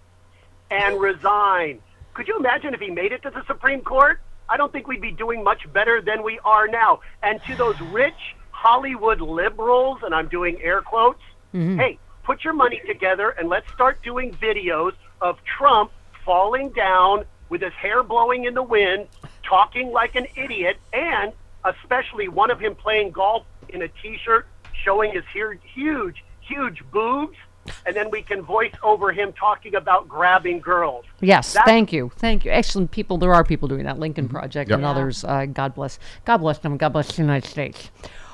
and 0.72 0.98
resign. 1.02 1.82
Could 2.14 2.30
you 2.30 2.38
imagine 2.38 2.74
if 2.74 2.80
he 2.80 2.90
made 2.90 3.12
it 3.12 3.22
to 3.24 3.30
the 3.30 3.44
Supreme 3.48 3.82
Court? 3.82 4.22
I 4.48 4.56
don't 4.56 4.72
think 4.72 4.88
we'd 4.88 5.02
be 5.02 5.12
doing 5.12 5.44
much 5.44 5.70
better 5.74 6.02
than 6.02 6.24
we 6.24 6.40
are 6.46 6.70
now. 6.70 7.02
And 7.22 7.44
to 7.44 7.56
those 7.58 7.78
rich 7.82 8.14
Hollywood 8.52 9.20
liberals, 9.20 9.98
and 10.04 10.16
I'm 10.16 10.30
doing 10.30 10.58
air 10.62 10.82
quotes, 10.84 11.22
Mhm. 11.54 11.78
hey, 11.78 12.00
put 12.24 12.46
your 12.46 12.54
money 12.54 12.82
together 12.88 13.32
and 13.32 13.50
let's 13.50 13.70
start 13.74 14.02
doing 14.04 14.32
videos 14.36 14.94
of 15.20 15.38
Trump 15.44 15.92
falling 16.24 16.70
down 16.70 17.26
with 17.50 17.62
his 17.62 17.74
hair 17.74 18.02
blowing 18.04 18.46
in 18.46 18.54
the 18.54 18.64
wind, 18.64 19.08
talking 19.48 19.92
like 19.92 20.16
an 20.16 20.28
idiot, 20.36 20.78
and 20.94 21.32
especially 21.64 22.28
one 22.28 22.52
of 22.52 22.60
him 22.60 22.76
playing 22.76 23.12
golf 23.12 23.44
in 23.70 23.82
a 23.82 23.88
t-shirt 23.88 24.48
showing 24.84 25.12
his 25.12 25.24
huge, 25.34 26.24
huge 26.42 26.84
boobs, 26.92 27.38
and 27.88 27.96
then 27.96 28.12
we 28.12 28.22
can 28.22 28.42
voice 28.44 28.74
over 28.84 29.12
him 29.12 29.34
talking 29.34 29.74
about 29.74 30.08
grabbing 30.08 30.60
girls. 30.60 31.06
Yes, 31.22 31.54
That's- 31.54 31.68
thank 31.68 31.92
you, 31.92 32.12
thank 32.18 32.46
you. 32.46 32.52
Excellent 32.52 32.92
people. 32.92 33.18
There 33.18 33.34
are 33.34 33.44
people 33.44 33.68
doing 33.68 33.84
that. 33.86 33.98
Lincoln 33.98 34.30
Project 34.30 34.70
Yep. 34.70 34.78
and 34.78 34.86
others. 34.86 35.24
Uh, 35.24 35.46
God 35.46 35.74
bless. 35.74 35.98
God 36.26 36.38
bless 36.38 36.60
them. 36.60 36.78
God 36.78 36.90
bless 36.94 37.16
the 37.16 37.22
United 37.24 37.50
States. 37.50 37.90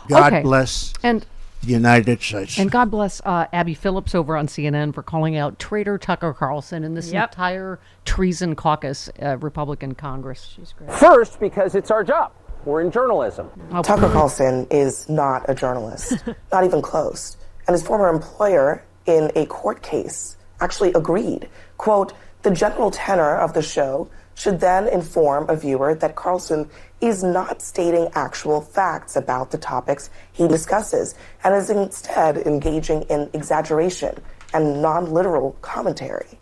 God 0.10 0.34
Okay. 0.34 0.42
bless 0.42 0.94
And 1.04 1.26
the 1.64 1.72
United 1.74 2.22
States. 2.22 2.58
and 2.60 2.72
God 2.72 2.90
bless 2.92 3.22
uh, 3.26 3.46
Abby 3.54 3.74
Phillips 3.74 4.16
over 4.16 4.36
on 4.36 4.48
CNN 4.48 4.94
for 4.94 5.04
calling 5.04 5.38
out 5.38 5.60
traitor 5.60 5.98
Tucker 5.98 6.34
Carlson 6.34 6.84
and 6.84 6.96
this 6.98 7.12
Yep. 7.12 7.32
entire 7.32 7.80
treason 8.06 8.56
caucus, 8.56 9.10
uh, 9.22 9.38
Republican 9.38 9.94
Congress. 9.96 10.54
She's 10.56 10.74
great. 10.74 10.92
First, 10.92 11.40
because 11.40 11.76
it's 11.76 11.92
our 11.92 12.04
job. 12.04 12.32
We're 12.66 12.82
in 12.82 12.92
journalism. 12.92 13.50
Tucker 13.84 14.10
Carlson 14.10 14.68
is 14.70 15.10
not 15.10 15.50
a 15.50 15.56
journalist, 15.56 16.14
not 16.52 16.64
even 16.64 16.82
close. 16.82 17.38
And 17.68 17.74
his 17.74 17.82
former 17.86 18.10
employer 18.10 18.84
in 19.08 19.32
a 19.36 19.46
court 19.48 19.82
case 19.82 20.38
actually 20.60 20.94
agreed. 20.94 21.50
Quote, 21.78 22.14
the 22.44 22.52
general 22.52 22.92
tenor 22.92 23.36
of 23.38 23.54
the 23.54 23.62
show 23.62 24.10
should 24.42 24.60
then 24.60 24.88
inform 24.88 25.48
a 25.52 25.56
viewer 25.56 25.94
that 25.94 26.16
Carlson 26.16 26.68
is 27.00 27.24
not 27.24 27.62
stating 27.62 28.10
actual 28.16 28.60
facts 28.60 29.16
about 29.16 29.52
the 29.52 29.58
topics 29.58 30.10
he 30.32 30.48
discusses 30.48 31.14
and 31.44 31.54
is 31.54 31.70
instead 31.70 32.38
engaging 32.38 33.04
in 33.04 33.30
exaggeration 33.34 34.18
and 34.56 34.82
non 34.82 35.14
literal 35.14 35.52
commentary. 35.62 36.40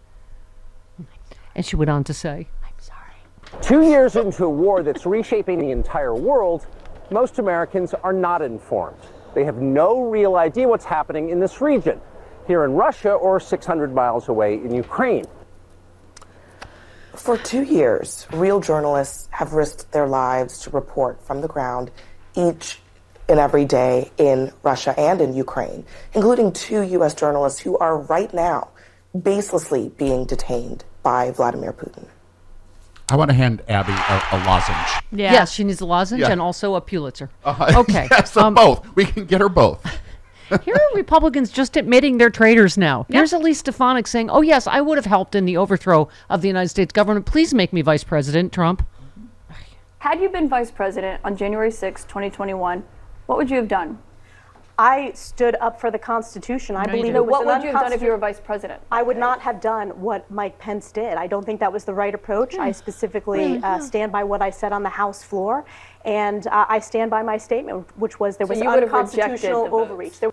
And 1.55 1.65
she 1.65 1.75
went 1.75 1.89
on 1.89 2.05
to 2.05 2.13
say, 2.13 2.47
I'm 2.63 2.79
sorry. 2.79 3.61
Two 3.61 3.81
years 3.81 4.15
into 4.15 4.45
a 4.45 4.49
war 4.49 4.81
that's 4.81 5.05
reshaping 5.05 5.59
the 5.59 5.71
entire 5.71 6.15
world, 6.15 6.67
most 7.11 7.37
Americans 7.37 7.93
are 7.93 8.13
not 8.13 8.41
informed. 8.41 9.01
They 9.35 9.43
have 9.43 9.57
no 9.57 10.03
real 10.03 10.37
idea 10.37 10.69
what's 10.69 10.85
happening 10.85 11.31
in 11.31 11.41
this 11.41 11.59
region, 11.59 11.99
here 12.47 12.63
in 12.63 12.75
Russia 12.75 13.11
or 13.11 13.41
600 13.41 13.93
miles 13.93 14.29
away 14.29 14.53
in 14.53 14.73
Ukraine. 14.73 15.25
For 17.19 17.37
two 17.37 17.63
years, 17.63 18.25
real 18.31 18.61
journalists 18.61 19.27
have 19.31 19.51
risked 19.51 19.91
their 19.91 20.07
lives 20.07 20.59
to 20.59 20.69
report 20.69 21.21
from 21.27 21.41
the 21.41 21.49
ground 21.49 21.91
each 22.33 22.79
and 23.27 23.37
every 23.39 23.65
day 23.65 24.09
in 24.17 24.53
Russia 24.63 24.97
and 24.97 25.19
in 25.19 25.33
Ukraine, 25.33 25.85
including 26.13 26.53
two 26.53 26.81
U.S. 26.81 27.13
journalists 27.13 27.59
who 27.59 27.77
are 27.77 27.97
right 27.97 28.33
now 28.33 28.69
baselessly 29.15 29.95
being 29.97 30.25
detained 30.25 30.85
by 31.03 31.31
Vladimir 31.31 31.73
Putin. 31.73 32.07
I 33.09 33.17
want 33.17 33.29
to 33.31 33.35
hand 33.35 33.63
Abby 33.67 33.91
a, 33.91 34.23
a 34.31 34.37
lozenge. 34.45 35.03
Yes, 35.11 35.51
she 35.51 35.65
needs 35.65 35.81
a 35.81 35.85
lozenge 35.85 36.21
Yeah. 36.21 36.31
and 36.31 36.39
also 36.39 36.75
a 36.75 36.81
Pulitzer. 36.81 37.29
Uh, 37.43 37.73
okay. 37.79 38.07
yes, 38.09 38.37
um, 38.37 38.53
both. 38.53 38.87
We 38.95 39.03
can 39.03 39.25
get 39.25 39.41
her 39.41 39.49
both. 39.49 39.83
Here 40.63 40.75
are 40.75 40.95
Republicans 40.95 41.51
just 41.51 41.77
admitting 41.77 42.17
they're 42.17 42.29
traitors 42.29 42.77
now. 42.77 43.05
Here's 43.09 43.33
Elise 43.33 43.59
Stefanik 43.59 44.07
saying, 44.07 44.29
Oh, 44.29 44.41
yes, 44.41 44.67
I 44.67 44.81
would 44.81 44.97
have 44.97 45.05
helped 45.05 45.35
in 45.35 45.45
the 45.45 45.57
overthrow 45.57 46.09
of 46.29 46.41
the 46.41 46.47
United 46.47 46.69
States 46.69 46.91
government. 46.91 47.25
Please 47.25 47.53
make 47.53 47.71
me 47.71 47.81
vice 47.81 48.03
president, 48.03 48.51
Trump. 48.51 48.85
Had 49.99 50.21
you 50.21 50.29
been 50.29 50.47
vice 50.47 50.71
president 50.71 51.21
on 51.23 51.35
January 51.35 51.71
6, 51.71 52.03
2021, 52.05 52.83
what 53.25 53.37
would 53.37 53.49
you 53.49 53.57
have 53.57 53.67
done? 53.67 53.99
I 54.79 55.11
stood 55.13 55.57
up 55.59 55.77
for 55.77 55.91
the 55.91 55.99
Constitution. 55.99 56.77
I 56.77 56.85
No, 56.85 56.93
you 56.93 56.99
believe 57.01 57.15
it 57.15 57.25
was 57.25 57.31
What 57.31 57.45
would 57.45 57.63
you 57.63 57.71
have 57.73 57.81
done 57.81 57.91
if 57.91 58.01
you 58.01 58.07
were 58.11 58.17
unconstitu- 58.17 58.21
vice 58.21 58.39
president? 58.39 58.81
I 58.89 59.03
would 59.03 59.17
not 59.17 59.41
have 59.41 59.59
done 59.59 59.89
what 59.89 60.31
Mike 60.31 60.57
Pence 60.57 60.93
did. 60.93 61.15
I 61.17 61.27
don't 61.27 61.45
think 61.45 61.59
that 61.59 61.71
was 61.73 61.83
the 61.83 61.93
right 61.93 62.15
approach. 62.15 62.57
I 62.57 62.71
specifically 62.71 63.55
Yeah, 63.55 63.75
uh, 63.75 63.79
stand 63.81 64.13
by 64.13 64.23
what 64.23 64.41
I 64.41 64.49
said 64.49 64.71
on 64.71 64.81
the 64.83 64.89
House 64.89 65.21
floor, 65.21 65.65
and 66.05 66.47
uh, 66.47 66.65
I 66.69 66.79
stand 66.79 67.11
by 67.11 67.21
my 67.23 67.35
statement, 67.35 67.87
which 67.97 68.21
was 68.21 68.37
there 68.37 68.47
So 68.47 68.51
was 68.51 68.61
you 68.61 68.69
would 68.69 68.81
have 68.83 68.93
rejected 68.93 69.19
unconstitutional 69.19 69.65
the 69.65 69.71
overreach. 69.71 70.19
There 70.21 70.31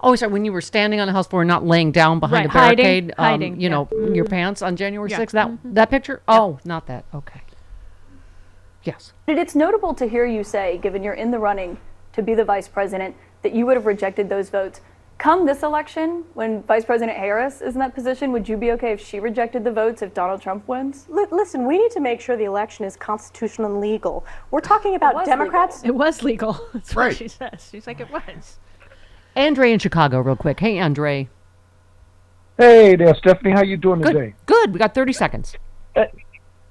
Oh, 0.00 0.14
sorry. 0.16 0.32
When 0.32 0.44
you 0.44 0.52
were 0.52 0.60
standing 0.60 0.98
on 1.00 1.06
the 1.06 1.12
House 1.12 1.28
floor, 1.28 1.44
not 1.44 1.64
laying 1.64 1.92
down 1.92 2.18
behind 2.18 2.46
Right, 2.46 2.54
a 2.54 2.58
hiding, 2.58 2.76
barricade, 2.84 3.14
um, 3.16 3.24
hiding, 3.24 3.54
you 3.60 3.62
yeah. 3.62 3.68
know, 3.68 3.88
your 4.12 4.24
pants 4.24 4.60
on 4.60 4.74
January 4.74 5.08
Yeah. 5.10 5.18
6th. 5.18 5.32
That 5.34 5.48
Mhm. 5.48 5.58
that 5.74 5.88
picture? 5.90 6.20
Oh, 6.26 6.58
not 6.64 6.86
that. 6.88 7.04
Okay. 7.14 7.42
Yes. 8.82 9.12
But 9.26 9.38
It's 9.38 9.54
notable 9.54 9.94
to 9.94 10.06
hear 10.08 10.26
you 10.26 10.42
say, 10.44 10.78
given 10.78 11.02
you're 11.04 11.14
in 11.14 11.30
the 11.30 11.38
running 11.38 11.78
to 12.12 12.22
be 12.22 12.34
the 12.34 12.44
vice 12.44 12.68
president, 12.68 13.14
that 13.44 13.54
you 13.54 13.64
would 13.66 13.76
have 13.76 13.86
rejected 13.86 14.28
those 14.28 14.50
votes. 14.50 14.80
Come 15.18 15.46
this 15.46 15.62
election, 15.62 16.24
when 16.34 16.64
Vice 16.64 16.84
President 16.84 17.16
Harris 17.16 17.60
is 17.60 17.74
in 17.74 17.78
that 17.80 17.94
position, 17.94 18.32
would 18.32 18.48
you 18.48 18.56
be 18.56 18.72
okay 18.72 18.90
if 18.92 19.00
she 19.00 19.20
rejected 19.20 19.62
the 19.62 19.70
votes 19.70 20.02
if 20.02 20.12
Donald 20.12 20.42
Trump 20.42 20.66
wins? 20.66 21.06
Li- 21.08 21.26
listen, 21.30 21.66
we 21.68 21.78
need 21.78 21.92
to 21.92 22.00
make 22.00 22.20
sure 22.20 22.36
the 22.36 22.44
election 22.44 22.84
is 22.84 22.96
constitutional 22.96 23.70
and 23.70 23.80
legal. 23.80 24.26
We're 24.50 24.60
talking 24.60 24.96
about 24.96 25.14
was 25.14 25.26
Democrats. 25.28 25.84
It 25.84 25.94
was 25.94 26.24
legal. 26.24 26.58
That's 26.74 26.96
Right. 26.96 27.06
what 27.08 27.16
she 27.16 27.28
says. 27.28 27.68
She's 27.70 27.86
like, 27.86 28.00
it 28.00 28.10
was. 28.10 28.58
Andre 29.36 29.72
in 29.72 29.78
Chicago, 29.78 30.18
real 30.20 30.34
quick. 30.36 30.58
Hey, 30.58 30.80
Andre. 30.80 31.28
Hey 32.58 32.96
there, 32.96 33.14
Stephanie. 33.14 33.52
How 33.52 33.62
you 33.62 33.76
doing 33.76 34.00
Good. 34.00 34.12
today? 34.14 34.34
Good. 34.46 34.72
We 34.72 34.78
got 34.80 34.94
30 34.94 35.12
seconds. 35.12 35.54
Eh, 35.96 36.06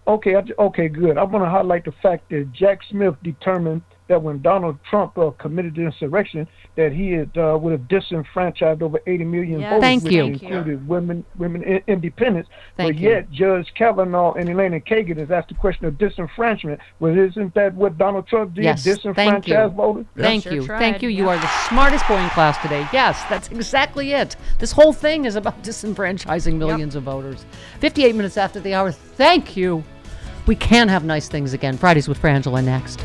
okay, 0.08 0.36
I, 0.36 0.42
j- 0.42 0.54
okay, 0.60 0.88
good. 0.90 1.18
I 1.18 1.24
want 1.24 1.46
to 1.46 1.50
highlight 1.50 1.86
the 1.86 1.92
fact 1.94 2.30
that 2.30 2.52
Jack 2.54 2.80
Smith 2.90 3.16
determined 3.24 3.82
that 4.08 4.22
when 4.22 4.42
Donald 4.42 4.78
Trump 4.90 5.18
uh, 5.18 5.32
committed 5.32 5.76
the 5.76 5.82
insurrection, 5.84 6.48
that 6.76 6.92
he 6.92 7.12
had, 7.12 7.38
uh, 7.38 7.58
would 7.62 7.72
have 7.72 7.88
disenfranchised 7.88 8.82
over 8.82 9.00
80 9.08 9.24
million 9.26 9.60
Yes. 9.62 9.70
voters, 9.70 9.82
Thank 9.82 10.04
which 10.04 10.14
you. 10.14 10.24
included 10.26 10.88
women, 10.88 11.24
women 11.38 11.64
i- 11.68 11.84
independents. 11.88 12.50
Thank 12.78 12.96
but 12.96 13.02
you. 13.02 13.10
yet, 13.10 13.32
Judge 13.32 13.72
Kavanaugh 13.76 14.34
and 14.34 14.50
Elena 14.50 14.80
Kagan 14.80 15.18
has 15.18 15.30
asked 15.32 15.50
the 15.50 15.54
question 15.56 15.86
of 15.86 15.94
disenfranchisement. 15.96 16.80
Well, 17.00 17.18
isn't 17.18 17.54
that 17.54 17.74
what 17.76 17.98
Donald 17.98 18.28
Trump 18.28 18.56
did? 18.56 18.64
Yes. 18.64 18.84
Thank 18.84 19.48
you. 19.48 19.54
Disenfranchise 19.54 19.74
voters. 19.76 20.06
Thank 20.18 20.46
you. 20.46 20.66
Thank 20.66 21.02
you. 21.02 21.10
You 21.10 21.30
are 21.30 21.38
the 21.38 21.48
smartest 21.70 22.08
boy 22.08 22.18
in 22.18 22.30
class 22.32 22.58
today. 22.62 22.86
Yes, 22.92 23.24
that's 23.30 23.50
exactly 23.50 24.12
it. 24.14 24.36
This 24.60 24.72
whole 24.72 24.94
thing 24.94 25.26
is 25.26 25.36
about 25.36 25.62
disenfranchising 25.64 26.56
millions 26.56 26.96
of 26.96 27.04
voters. 27.04 27.46
58 27.80 28.16
minutes 28.16 28.38
after 28.38 28.60
the 28.60 28.74
hour. 28.74 28.92
Thank 28.92 29.56
you. 29.56 29.84
We 30.48 30.56
can 30.56 30.90
have 30.90 31.06
nice 31.06 31.30
things 31.30 31.54
again. 31.54 31.78
Fridays 31.78 32.10
with 32.10 32.22
Frangela 32.22 32.62
next. 32.64 33.00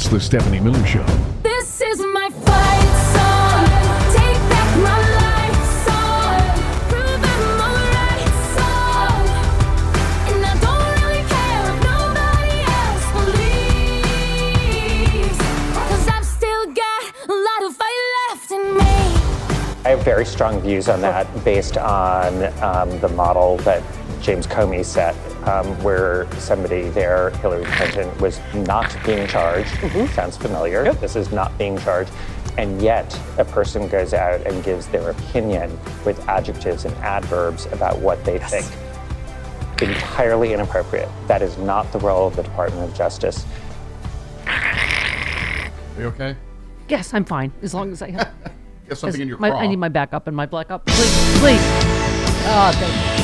It's 0.00 0.08
the 0.08 0.18
Stephanie 0.18 0.60
Miller 0.60 0.82
Show. 0.86 1.04
This 1.42 1.82
is 1.82 1.98
my 2.00 2.30
fight 2.30 2.92
song. 3.12 3.66
Take 4.16 4.40
back 4.48 4.76
my 4.80 4.96
life 5.20 5.60
song. 5.84 6.40
Prove 6.88 7.20
I'm 7.20 7.60
alright 7.68 8.32
song. 8.56 9.28
And 10.32 10.40
I 10.40 10.56
don't 10.64 10.88
really 11.04 11.24
care 11.28 11.64
if 11.68 11.76
nobody 11.84 12.56
else 12.80 13.06
believes. 14.72 15.36
Cause 15.76 16.08
I've 16.08 16.24
still 16.24 16.64
got 16.72 17.02
a 17.28 17.34
lot 17.34 17.60
of 17.68 17.76
fight 17.76 18.00
left 18.30 18.48
in 18.52 18.64
me. 18.78 18.96
I 19.84 19.90
I 19.90 19.90
have 19.90 20.02
very 20.02 20.24
strong 20.24 20.60
views 20.62 20.88
on 20.88 21.02
that 21.02 21.26
based 21.44 21.76
on 21.76 22.44
um, 22.62 22.98
the 23.00 23.08
model 23.10 23.58
that 23.58 23.82
James 24.20 24.46
Comey 24.46 24.84
set, 24.84 25.14
um, 25.48 25.66
where 25.82 26.30
somebody 26.38 26.88
there, 26.90 27.30
Hillary 27.38 27.64
Clinton, 27.64 28.16
was 28.18 28.40
not 28.54 28.94
being 29.04 29.26
charged. 29.26 29.70
Sounds 30.12 30.36
familiar. 30.36 30.92
This 30.94 31.16
is 31.16 31.32
not 31.32 31.56
being 31.58 31.78
charged. 31.78 32.12
And 32.58 32.82
yet, 32.82 33.18
a 33.38 33.44
person 33.44 33.88
goes 33.88 34.12
out 34.12 34.46
and 34.46 34.62
gives 34.62 34.86
their 34.88 35.10
opinion 35.10 35.70
with 36.04 36.26
adjectives 36.28 36.84
and 36.84 36.94
adverbs 36.96 37.66
about 37.66 37.98
what 37.98 38.22
they 38.24 38.38
think. 38.38 38.66
Entirely 39.80 40.52
inappropriate. 40.52 41.08
That 41.26 41.40
is 41.40 41.56
not 41.56 41.90
the 41.92 41.98
role 42.00 42.26
of 42.26 42.36
the 42.36 42.42
Department 42.42 42.90
of 42.90 42.94
Justice. 42.94 43.46
Are 44.46 45.70
you 45.98 46.06
okay? 46.08 46.36
Yes, 46.88 47.14
I'm 47.14 47.24
fine 47.24 47.52
as 47.62 47.72
long 47.72 47.92
as 47.92 48.02
I 48.02 48.10
have. 48.10 48.32
Get 48.88 48.98
something 48.98 49.20
in 49.20 49.28
your 49.28 49.38
my. 49.38 49.50
I 49.50 49.66
need 49.68 49.76
my 49.76 49.88
backup 49.88 50.26
and 50.26 50.36
my 50.36 50.46
backup. 50.46 50.84
Please, 50.86 51.38
please. 51.38 51.60
Oh, 51.62 52.72
thank 52.74 53.18
you. 53.18 53.19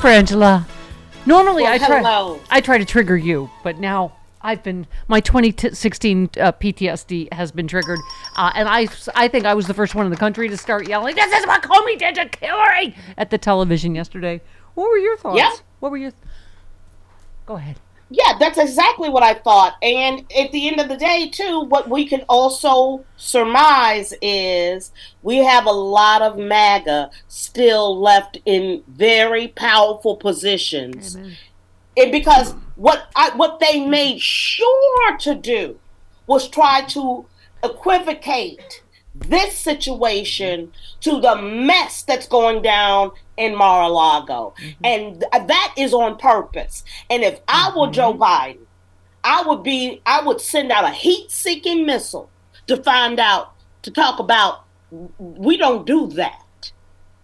Hi, 0.00 0.22
Frangela. 0.22 0.64
Normally, 1.26 1.64
Well, 1.64 1.72
I 1.72 1.78
try. 1.78 1.98
hello. 1.98 2.40
I 2.50 2.60
try 2.60 2.78
to 2.78 2.84
trigger 2.84 3.16
you, 3.16 3.50
but 3.64 3.78
now 3.78 4.12
I've 4.40 4.62
been 4.62 4.86
my 5.08 5.18
2016 5.20 6.30
uh, 6.40 6.52
PTSD 6.52 7.32
has 7.32 7.50
been 7.50 7.66
triggered, 7.66 7.98
uh, 8.36 8.52
and 8.54 8.68
I 8.68 8.86
I 9.16 9.26
think 9.26 9.44
I 9.44 9.54
was 9.54 9.66
the 9.66 9.74
first 9.74 9.96
one 9.96 10.06
in 10.06 10.10
the 10.12 10.16
country 10.16 10.48
to 10.48 10.56
start 10.56 10.88
yelling, 10.88 11.16
"This 11.16 11.32
is 11.32 11.46
what 11.46 11.62
Comey 11.62 11.98
did 11.98 12.14
to 12.14 12.28
Hillary!" 12.40 12.94
at 13.16 13.30
the 13.30 13.38
television 13.38 13.96
yesterday. 13.96 14.40
What 14.74 14.88
were 14.88 14.98
your 14.98 15.16
thoughts? 15.16 15.38
Yeah. 15.38 15.50
What 15.80 15.90
were 15.90 15.98
your? 15.98 16.12
Go 17.44 17.56
ahead. 17.56 17.80
Yeah, 18.10 18.38
that's 18.38 18.56
exactly 18.58 19.10
what 19.10 19.22
I 19.22 19.34
thought. 19.34 19.76
And 19.82 20.20
at 20.38 20.50
the 20.50 20.68
end 20.68 20.80
of 20.80 20.88
the 20.88 20.96
day, 20.96 21.28
too, 21.28 21.60
what 21.60 21.90
we 21.90 22.06
can 22.06 22.22
also 22.28 23.04
surmise 23.16 24.14
is 24.22 24.92
we 25.22 25.38
have 25.38 25.66
a 25.66 25.70
lot 25.70 26.22
of 26.22 26.38
MAGA 26.38 27.10
still 27.28 28.00
left 28.00 28.38
in 28.46 28.82
very 28.88 29.48
powerful 29.48 30.16
positions. 30.16 31.16
And 31.98 32.12
because 32.12 32.54
what 32.76 33.10
I, 33.14 33.30
what 33.36 33.60
they 33.60 33.84
made 33.84 34.20
sure 34.20 35.18
to 35.18 35.34
do 35.34 35.78
was 36.26 36.48
try 36.48 36.82
to 36.82 37.26
equivocate 37.62 38.82
this 39.20 39.56
situation 39.56 40.72
to 41.00 41.20
the 41.20 41.36
mess 41.36 42.02
that's 42.02 42.26
going 42.26 42.62
down 42.62 43.12
in 43.36 43.56
Mar-a-Lago. 43.56 44.54
Mm-hmm. 44.60 44.84
And 44.84 45.20
th- 45.20 45.46
that 45.46 45.74
is 45.76 45.94
on 45.94 46.16
purpose. 46.18 46.84
And 47.10 47.22
if 47.22 47.40
I 47.48 47.72
were 47.76 47.86
mm-hmm. 47.86 47.92
Joe 47.92 48.14
Biden, 48.14 48.58
I 49.24 49.42
would 49.42 49.62
be 49.62 50.00
I 50.06 50.22
would 50.22 50.40
send 50.40 50.70
out 50.70 50.84
a 50.84 50.90
heat-seeking 50.90 51.84
missile 51.84 52.30
to 52.66 52.82
find 52.82 53.18
out 53.18 53.52
to 53.82 53.90
talk 53.90 54.18
about 54.18 54.64
we 55.18 55.56
don't 55.56 55.86
do 55.86 56.06
that. 56.08 56.72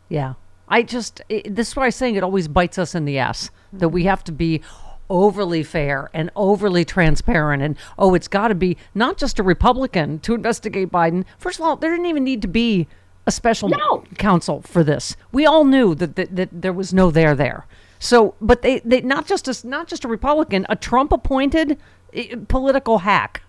Yeah. 0.09 0.35
I 0.69 0.83
just, 0.83 1.21
it, 1.29 1.55
this 1.55 1.69
is 1.69 1.77
why 1.77 1.85
I'm 1.85 1.91
saying 1.91 2.17
it 2.17 2.23
always 2.23 2.49
bites 2.49 2.79
us 2.79 2.95
in 2.95 3.05
the 3.05 3.19
ass 3.19 3.51
that 3.73 3.91
we 3.91 4.05
have 4.05 4.25
to 4.25 4.33
be 4.33 4.63
overly 5.09 5.63
fair 5.63 6.11
and 6.13 6.31
overly 6.35 6.85
transparent. 6.85 7.63
And, 7.63 7.77
oh, 7.99 8.15
it's 8.15 8.29
got 8.29 8.49
to 8.49 8.55
be 8.55 8.77
not 8.95 9.17
just 9.17 9.39
a 9.39 9.43
Republican 9.43 10.19
to 10.21 10.35
investigate 10.35 10.91
Biden. 10.91 11.25
First 11.39 11.59
of 11.59 11.67
all, 11.67 11.77
there 11.77 11.91
didn't 11.91 12.07
even 12.07 12.25
need 12.25 12.43
to 12.43 12.49
be 12.49 12.89
a 13.27 13.33
special 13.33 13.71
counsel 14.19 14.63
for 14.63 14.85
this. 14.85 15.17
We 15.33 15.47
all 15.47 15.65
knew 15.65 15.95
that, 15.95 16.17
that, 16.17 16.37
that 16.37 16.49
there 16.53 16.73
was 16.73 16.93
no 16.93 17.11
there 17.11 17.35
there. 17.35 17.67
So, 17.99 18.35
but 18.41 18.63
they, 18.63 18.81
they 18.81 19.01
not 19.01 19.27
just 19.27 19.49
a, 19.49 19.67
not 19.67 19.89
just 19.89 20.05
a 20.05 20.09
Republican, 20.09 20.67
a 20.69 20.77
Trump 20.77 21.11
appointed 21.11 21.79
eh, 22.13 22.37
political 22.49 22.99
hack. 22.99 23.43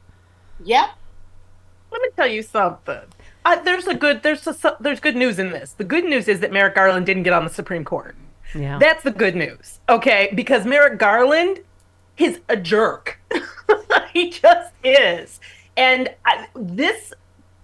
Yep. 0.64 0.90
Let 1.92 2.02
me 2.02 2.10
tell 2.16 2.28
you 2.28 2.42
something. 2.42 3.02
Uh, 3.44 3.62
there's 3.62 3.86
a 3.86 3.94
good 3.94 4.24
there's 4.24 4.48
a, 4.48 4.78
there's 4.80 5.00
good 5.00 5.16
news 5.16 5.40
in 5.40 5.52
this. 5.52 5.74
The 5.74 5.84
good 5.84 6.06
news 6.06 6.28
is 6.28 6.40
that 6.40 6.52
Merrick 6.52 6.76
Garland 6.76 7.06
didn't 7.06 7.24
get 7.24 7.34
on 7.34 7.44
the 7.44 7.50
Supreme 7.50 7.84
Court. 7.84 8.16
Yeah. 8.56 8.78
That's 8.80 9.04
the 9.04 9.12
good 9.12 9.36
news. 9.36 9.80
Okay, 9.90 10.32
because 10.34 10.66
Merrick 10.66 10.98
Garland 10.98 11.60
is 12.18 12.40
a 12.50 12.56
jerk. 12.56 13.20
he 14.14 14.30
just 14.30 14.72
is. 14.84 15.40
And 15.78 16.10
I, 16.26 16.48
this 16.56 17.14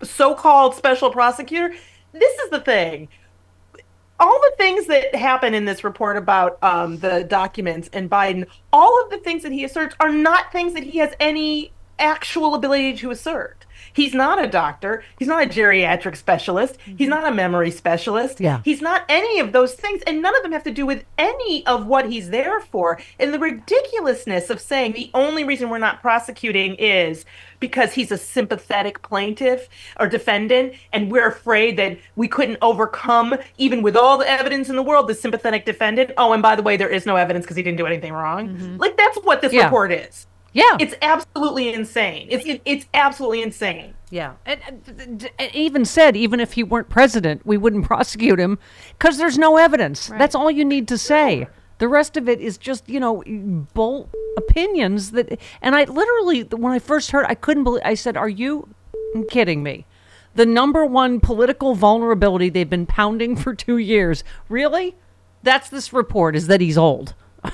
so-called 0.04 0.76
special 0.76 1.10
prosecutor, 1.12 1.74
this 2.12 2.40
is 2.40 2.50
the 2.50 2.60
thing. 2.60 3.08
All 4.20 4.40
the 4.40 4.54
things 4.58 4.86
that 4.88 5.16
happen 5.16 5.54
in 5.54 5.66
this 5.66 5.84
report 5.84 6.18
about 6.18 6.60
um, 6.62 6.98
the 6.98 7.24
documents 7.24 7.90
and 7.94 8.10
Biden, 8.10 8.46
all 8.72 9.02
of 9.04 9.10
the 9.10 9.18
things 9.18 9.44
that 9.44 9.52
he 9.52 9.64
asserts 9.64 9.96
are 10.00 10.12
not 10.12 10.52
things 10.52 10.74
that 10.74 10.84
he 10.84 11.00
has 11.00 11.14
any 11.20 11.72
actual 11.98 12.54
ability 12.54 12.98
to 12.98 13.12
assert. 13.12 13.61
He's 13.94 14.14
not 14.14 14.44
a 14.44 14.48
doctor. 14.48 15.04
He's 15.20 15.28
not 15.28 15.44
a 15.44 15.48
geriatric 15.48 16.16
specialist. 16.16 16.78
He's 16.86 16.96
mm-hmm. 16.96 17.10
not 17.10 17.28
a 17.28 17.36
memory 17.36 17.72
specialist. 17.72 18.40
Yeah. 18.40 18.62
He's 18.64 18.82
not 18.82 19.04
any 19.10 19.40
of 19.40 19.52
those 19.52 19.74
things, 19.74 20.02
and 20.08 20.22
none 20.22 20.36
of 20.36 20.44
them 20.44 20.52
have 20.52 20.64
to 20.64 20.72
do 20.72 20.86
with 20.86 21.06
any 21.18 21.66
of 21.66 21.86
what 21.86 22.10
he's 22.10 22.30
there 22.30 22.60
for. 22.60 23.00
And 23.20 23.34
the 23.34 23.40
ridiculousness 23.40 24.50
of 24.50 24.62
saying 24.62 24.94
the 24.94 25.12
only 25.14 25.44
reason 25.44 25.70
we're 25.70 25.78
not 25.78 26.02
prosecuting 26.02 26.76
is 26.76 27.26
because 27.60 27.94
he's 27.94 28.12
a 28.12 28.18
sympathetic 28.18 29.02
plaintiff 29.02 29.70
or 30.00 30.08
defendant, 30.08 30.74
and 30.92 31.12
we're 31.12 31.28
afraid 31.28 31.78
that 31.78 31.98
we 32.16 32.28
couldn't 32.28 32.58
overcome, 32.62 33.36
even 33.58 33.82
with 33.82 33.96
all 33.96 34.18
the 34.18 34.30
evidence 34.30 34.70
in 34.70 34.76
the 34.76 34.84
world, 34.84 35.08
the 35.08 35.16
sympathetic 35.16 35.66
defendant. 35.66 36.12
Oh, 36.18 36.34
and 36.34 36.42
by 36.42 36.56
the 36.56 36.64
way, 36.64 36.76
there 36.76 36.90
is 36.90 37.06
no 37.06 37.16
evidence 37.16 37.46
because 37.46 37.58
he 37.58 37.64
didn't 37.64 37.78
do 37.78 37.86
anything 37.86 38.14
wrong. 38.14 38.50
Mm-hmm. 38.50 38.78
Like 38.78 38.98
that's 38.98 39.18
what 39.20 39.42
this 39.42 39.54
Yeah. 39.54 39.66
report 39.66 39.92
is. 39.92 40.28
Yeah. 40.54 40.78
It's 40.80 40.96
absolutely 41.02 41.74
insane. 41.74 42.28
It's 42.30 42.46
it, 42.46 42.62
it's 42.66 42.86
absolutely 42.94 43.42
insane. 43.42 43.94
Yeah. 44.10 44.34
And, 44.46 44.60
and, 44.88 45.30
and 45.40 45.56
even 45.56 45.86
said, 45.86 46.18
even 46.18 46.40
if 46.40 46.54
he 46.54 46.64
weren't 46.64 46.90
president, 46.90 47.46
we 47.46 47.58
wouldn't 47.58 47.86
prosecute 47.88 48.40
him 48.40 48.60
because 48.98 49.18
there's 49.18 49.38
no 49.38 49.58
evidence. 49.58 50.08
That's 50.08 50.36
all 50.36 50.52
you 50.52 50.66
need 50.66 50.88
to 50.90 50.98
say. 50.98 51.48
The 51.78 51.88
rest 51.88 52.16
of 52.16 52.30
it 52.30 52.40
is 52.40 52.58
just, 52.60 52.88
you 52.88 53.00
know, 53.00 53.24
bull 53.74 54.10
opinions 54.38 55.12
that. 55.12 55.40
And 55.64 55.76
I 55.76 55.86
literally, 55.86 56.44
when 56.44 56.74
I 56.74 56.80
first 56.80 57.10
heard, 57.10 57.26
I 57.28 57.34
couldn't 57.34 57.64
believe. 57.64 57.82
I 57.84 57.96
said, 57.96 58.16
"Are 58.16 58.30
you 58.30 58.70
kidding 59.30 59.64
me?" 59.64 59.88
The 60.36 60.46
number 60.46 60.86
one 60.86 61.20
political 61.20 61.74
vulnerability 61.74 62.50
they've 62.50 62.70
been 62.70 62.86
pounding 62.86 63.36
for 63.36 63.56
two 63.56 63.78
years. 63.78 64.24
Really? 64.48 64.96
That's 65.42 65.70
this 65.70 65.92
report 65.92 66.36
is 66.36 66.46
that 66.48 66.62
he's 66.62 66.78
old, 66.78 67.16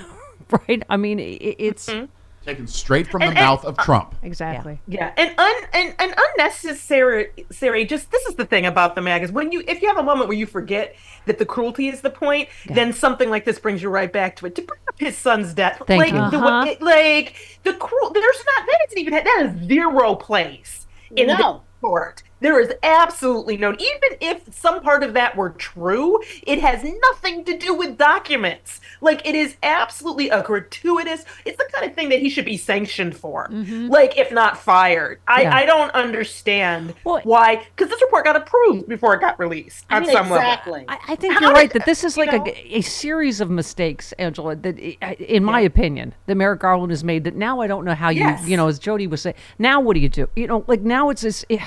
right? 0.52 0.84
I 0.90 0.98
mean, 0.98 1.22
i 1.22 1.38
it's 1.40 1.88
mm-hmm. 1.88 2.12
Taken 2.48 2.66
straight 2.66 3.08
from 3.08 3.20
the 3.20 3.26
And- 3.28 3.36
mouth 3.36 3.66
and- 3.66 3.78
of 3.78 3.84
Trump. 3.84 4.16
Exactly. 4.24 4.80
Yeah, 4.88 5.12
and 5.18 5.34
un 5.38 5.54
and, 5.74 5.94
and 6.00 6.16
unnecessary. 6.18 7.28
Sorry, 7.52 7.84
just 7.84 8.10
this 8.10 8.26
is 8.26 8.36
the 8.36 8.46
thing 8.46 8.66
about 8.66 8.96
the 8.96 9.02
mag 9.02 9.22
is 9.22 9.34
when 9.34 9.52
you 9.52 9.64
if 9.68 9.82
you 9.82 9.90
have 9.90 9.98
a 9.98 10.04
moment 10.04 10.30
where 10.30 10.38
you 10.38 10.46
forget 10.46 10.96
that 11.26 11.40
the 11.40 11.46
cruelty 11.46 11.90
is 11.90 12.00
the 12.00 12.10
point, 12.10 12.48
then 12.70 12.94
something 12.94 13.30
like 13.30 13.44
this 13.44 13.60
brings 13.60 13.84
you 13.84 13.90
right 13.90 14.14
back 14.14 14.38
to 14.38 14.46
it. 14.46 14.56
To 14.56 14.62
bring 14.62 14.80
up 14.88 14.96
his 14.98 15.18
son's 15.18 15.54
death, 15.54 15.82
Thank 15.88 16.00
like 16.04 16.14
you. 16.14 16.40
the 16.40 16.46
Uh-huh. 16.46 16.64
way- 16.66 16.78
like 16.80 17.36
the 17.64 17.74
cruel. 17.74 18.12
There's 18.14 18.44
not 18.56 18.66
that 18.66 18.78
isn't 18.88 18.98
even 18.98 19.14
that 19.14 19.28
is 19.42 19.68
zero 19.68 20.16
place 20.16 20.88
in 21.18 21.28
No. 21.28 21.36
the 21.36 21.60
court. 21.86 22.24
There 22.40 22.60
is 22.60 22.72
absolutely 22.84 23.58
no. 23.58 23.72
Even 23.72 24.18
if 24.22 24.54
some 24.54 24.82
part 24.82 25.04
of 25.04 25.14
that 25.14 25.36
were 25.36 25.50
true, 25.52 26.20
it 26.44 26.60
has 26.60 26.84
nothing 26.84 27.44
to 27.46 27.58
do 27.58 27.74
with 27.74 27.98
documents. 27.98 28.80
Like 29.02 29.26
it 29.28 29.36
is 29.36 29.56
absolutely 29.64 30.30
a 30.30 30.44
gratuitous. 30.44 31.26
It's 31.46 31.58
the 31.58 31.70
kind 31.74 31.90
of 31.90 31.96
thing 31.96 32.10
that 32.10 32.20
he 32.20 32.30
should 32.30 32.46
be 32.46 32.58
sanctioned 32.58 33.16
for. 33.16 33.48
Like 33.52 34.18
if 34.18 34.32
not 34.32 34.58
fired. 34.58 35.20
I 35.28 35.42
Yeah. 35.44 35.56
I 35.56 35.66
don't 35.66 35.92
understand 35.96 36.94
why 37.04 37.66
because 37.76 37.90
this 37.90 38.02
report 38.02 38.26
got 38.26 38.36
approved 38.36 38.88
before 38.88 39.16
it 39.16 39.22
got 39.22 39.40
released 39.40 39.86
on 39.90 40.06
some 40.06 40.30
level. 40.30 40.76
I, 40.88 40.98
I 41.10 41.16
think 41.16 41.34
How 41.34 41.40
you're 41.42 41.50
did- 41.50 41.56
right 41.56 41.74
that 41.74 41.86
this 41.86 42.04
is 42.04 42.18
you 42.18 42.26
like 42.26 42.34
know? 42.34 42.52
a, 42.52 42.78
a 42.78 42.82
series 42.82 43.42
of 43.42 43.50
mistakes, 43.50 44.12
Angela. 44.14 44.56
That, 44.56 44.78
in 44.80 45.44
my 45.44 45.60
opinion, 45.62 46.14
that 46.28 46.36
Merrick 46.36 46.60
Garland 46.62 46.92
has 46.92 47.04
made. 47.04 47.24
That 47.24 47.36
now 47.36 47.62
I 47.62 47.68
don't 47.68 47.86
know 47.86 47.96
how 47.96 48.10
you, 48.10 48.22
Yes. 48.22 48.48
you 48.48 48.58
know, 48.58 48.68
as 48.68 48.80
Jody 48.80 49.08
was 49.08 49.22
saying. 49.22 49.36
Now 49.60 49.80
what 49.82 49.94
do 49.96 50.00
you 50.00 50.10
do? 50.10 50.28
You 50.36 50.48
know, 50.48 50.64
like 50.68 50.82
now 50.82 51.10
it's 51.10 51.22
this. 51.22 51.46
eh, 51.50 51.58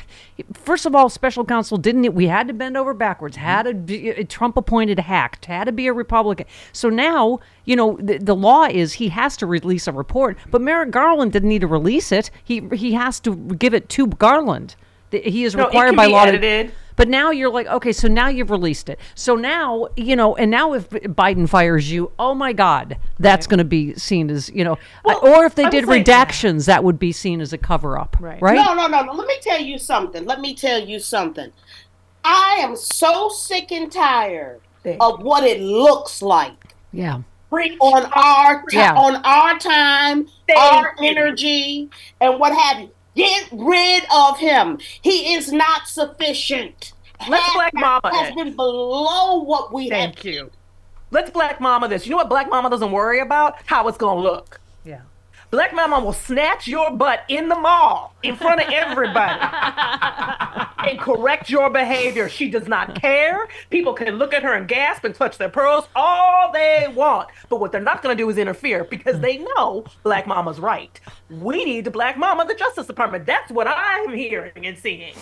first 0.62 0.86
of 0.86 0.94
all, 0.94 1.08
special 1.08 1.44
counsel 1.44 1.76
didn't. 1.76 2.04
it- 2.04 2.14
We 2.14 2.26
had 2.26 2.48
to 2.48 2.54
bend 2.54 2.76
over 2.76 2.94
backwards. 2.94 3.36
Had 3.36 3.64
to 3.64 3.74
be 3.74 4.10
a 4.10 4.24
Trump 4.24 4.56
appointed 4.56 4.98
hack. 4.98 5.44
Had 5.44 5.64
to 5.64 5.72
be 5.72 5.86
a 5.86 5.92
Republican. 5.92 6.46
So 6.72 6.88
now, 6.88 7.40
you 7.64 7.76
know, 7.76 7.98
the, 8.00 8.18
the 8.18 8.34
law 8.36 8.64
is 8.64 8.94
he 8.94 9.08
has 9.10 9.36
to 9.38 9.46
release 9.46 9.86
a 9.86 9.92
report. 9.92 10.36
But 10.50 10.60
Merrick 10.60 10.90
Garland 10.90 11.32
didn't 11.32 11.48
need 11.48 11.60
to 11.62 11.66
release 11.66 12.12
it. 12.12 12.30
He 12.44 12.62
he 12.72 12.92
has 12.94 13.20
to 13.20 13.34
give 13.34 13.74
it 13.74 13.88
to 13.90 14.06
Garland. 14.06 14.76
He 15.10 15.44
is 15.44 15.54
No, 15.56 15.64
required 15.64 15.96
by 15.96 16.06
law. 16.06 16.24
edited. 16.24 16.68
To, 16.68 16.74
but 17.00 17.08
now 17.08 17.30
you're 17.30 17.48
like, 17.48 17.66
okay, 17.66 17.92
so 17.92 18.08
now 18.08 18.28
you've 18.28 18.50
released 18.50 18.90
it. 18.90 19.00
So 19.14 19.34
now, 19.36 19.88
you 19.96 20.14
know, 20.16 20.36
and 20.36 20.50
now 20.50 20.74
if 20.74 20.90
Biden 20.90 21.48
fires 21.48 21.90
you, 21.90 22.12
oh 22.18 22.34
my 22.34 22.52
God, 22.52 22.98
that's 23.18 23.46
going 23.46 23.56
to 23.56 23.64
be 23.64 23.94
seen 23.94 24.28
as, 24.28 24.50
you 24.50 24.64
know, 24.64 24.76
well, 25.02 25.18
or 25.26 25.46
if 25.46 25.54
they 25.54 25.64
I 25.64 25.70
did 25.70 25.86
would 25.86 26.06
say- 26.06 26.12
redactions, 26.12 26.66
that 26.66 26.84
would 26.84 26.98
be 26.98 27.10
seen 27.12 27.40
as 27.40 27.54
a 27.54 27.58
cover 27.58 27.98
up. 27.98 28.18
Right. 28.20 28.42
Right? 28.42 28.54
No, 28.54 28.74
no, 28.74 28.86
no, 28.86 29.02
no. 29.02 29.12
Let 29.14 29.26
me 29.26 29.38
tell 29.40 29.58
you 29.58 29.78
something. 29.78 30.26
Let 30.26 30.42
me 30.42 30.54
tell 30.54 30.78
you 30.78 30.98
something. 31.00 31.50
I 32.22 32.58
am 32.60 32.76
so 32.76 33.30
sick 33.30 33.72
and 33.72 33.90
tired 33.90 34.60
of 35.00 35.22
what 35.22 35.42
it 35.44 35.62
looks 35.62 36.20
like. 36.20 36.74
Yeah. 36.92 37.22
Free 37.48 37.78
on 37.80 38.04
our 38.12 38.62
ti- 38.68 38.76
Yeah. 38.76 38.94
on 38.94 39.16
our 39.24 39.58
time, 39.58 40.28
our 40.54 40.94
energy, 41.02 41.88
and 42.20 42.38
what 42.38 42.52
have 42.54 42.80
you. 42.82 42.90
Get 43.16 43.48
rid 43.52 44.04
of 44.14 44.38
him. 44.38 44.78
He 45.02 45.34
is 45.34 45.52
not 45.52 45.88
sufficient. 45.88 46.92
Let's 47.28 47.44
Has- 47.44 47.54
Black 47.54 47.74
Mama 47.74 48.00
has 48.16 48.28
it. 48.30 48.36
been 48.36 48.56
below 48.56 49.42
what 49.42 49.72
we 49.72 49.88
Thank 49.90 50.16
have. 50.16 50.24
you. 50.24 50.50
Let's 51.10 51.30
Black 51.30 51.60
Mama 51.60 51.88
this. 51.88 52.06
You 52.06 52.12
know 52.12 52.16
what 52.18 52.28
Black 52.28 52.48
Mama 52.48 52.70
doesn't 52.70 52.92
worry 52.92 53.20
about? 53.20 53.56
How 53.66 53.86
it's 53.88 53.98
gonna 53.98 54.20
look. 54.20 54.60
Black 55.50 55.74
Mama 55.74 55.98
will 55.98 56.12
snatch 56.12 56.68
your 56.68 56.92
butt 56.92 57.24
in 57.28 57.48
the 57.48 57.58
mall 57.58 58.14
in 58.22 58.36
front 58.36 58.60
of 58.60 58.68
everybody 58.72 59.40
and 60.88 60.98
correct 61.00 61.50
your 61.50 61.68
behavior. 61.70 62.28
She 62.28 62.48
does 62.48 62.68
not 62.68 63.00
care. 63.00 63.48
People 63.68 63.92
can 63.92 64.14
look 64.14 64.32
at 64.32 64.44
her 64.44 64.54
and 64.54 64.68
gasp 64.68 65.02
and 65.02 65.12
touch 65.12 65.38
their 65.38 65.48
pearls 65.48 65.88
all 65.96 66.52
they 66.52 66.86
want. 66.94 67.30
But 67.48 67.58
what 67.58 67.72
they're 67.72 67.80
not 67.80 68.00
going 68.00 68.16
to 68.16 68.22
do 68.22 68.30
is 68.30 68.38
interfere 68.38 68.84
because 68.84 69.18
they 69.18 69.38
know 69.38 69.84
Black 70.04 70.28
Mama's 70.28 70.60
right. 70.60 71.00
We 71.28 71.64
need 71.64 71.84
to 71.86 71.90
Black 71.90 72.16
Mama 72.16 72.44
the 72.46 72.54
Justice 72.54 72.86
Department. 72.86 73.26
That's 73.26 73.50
what 73.50 73.66
I'm 73.66 74.14
hearing 74.14 74.66
and 74.66 74.78
seeing. 74.78 75.14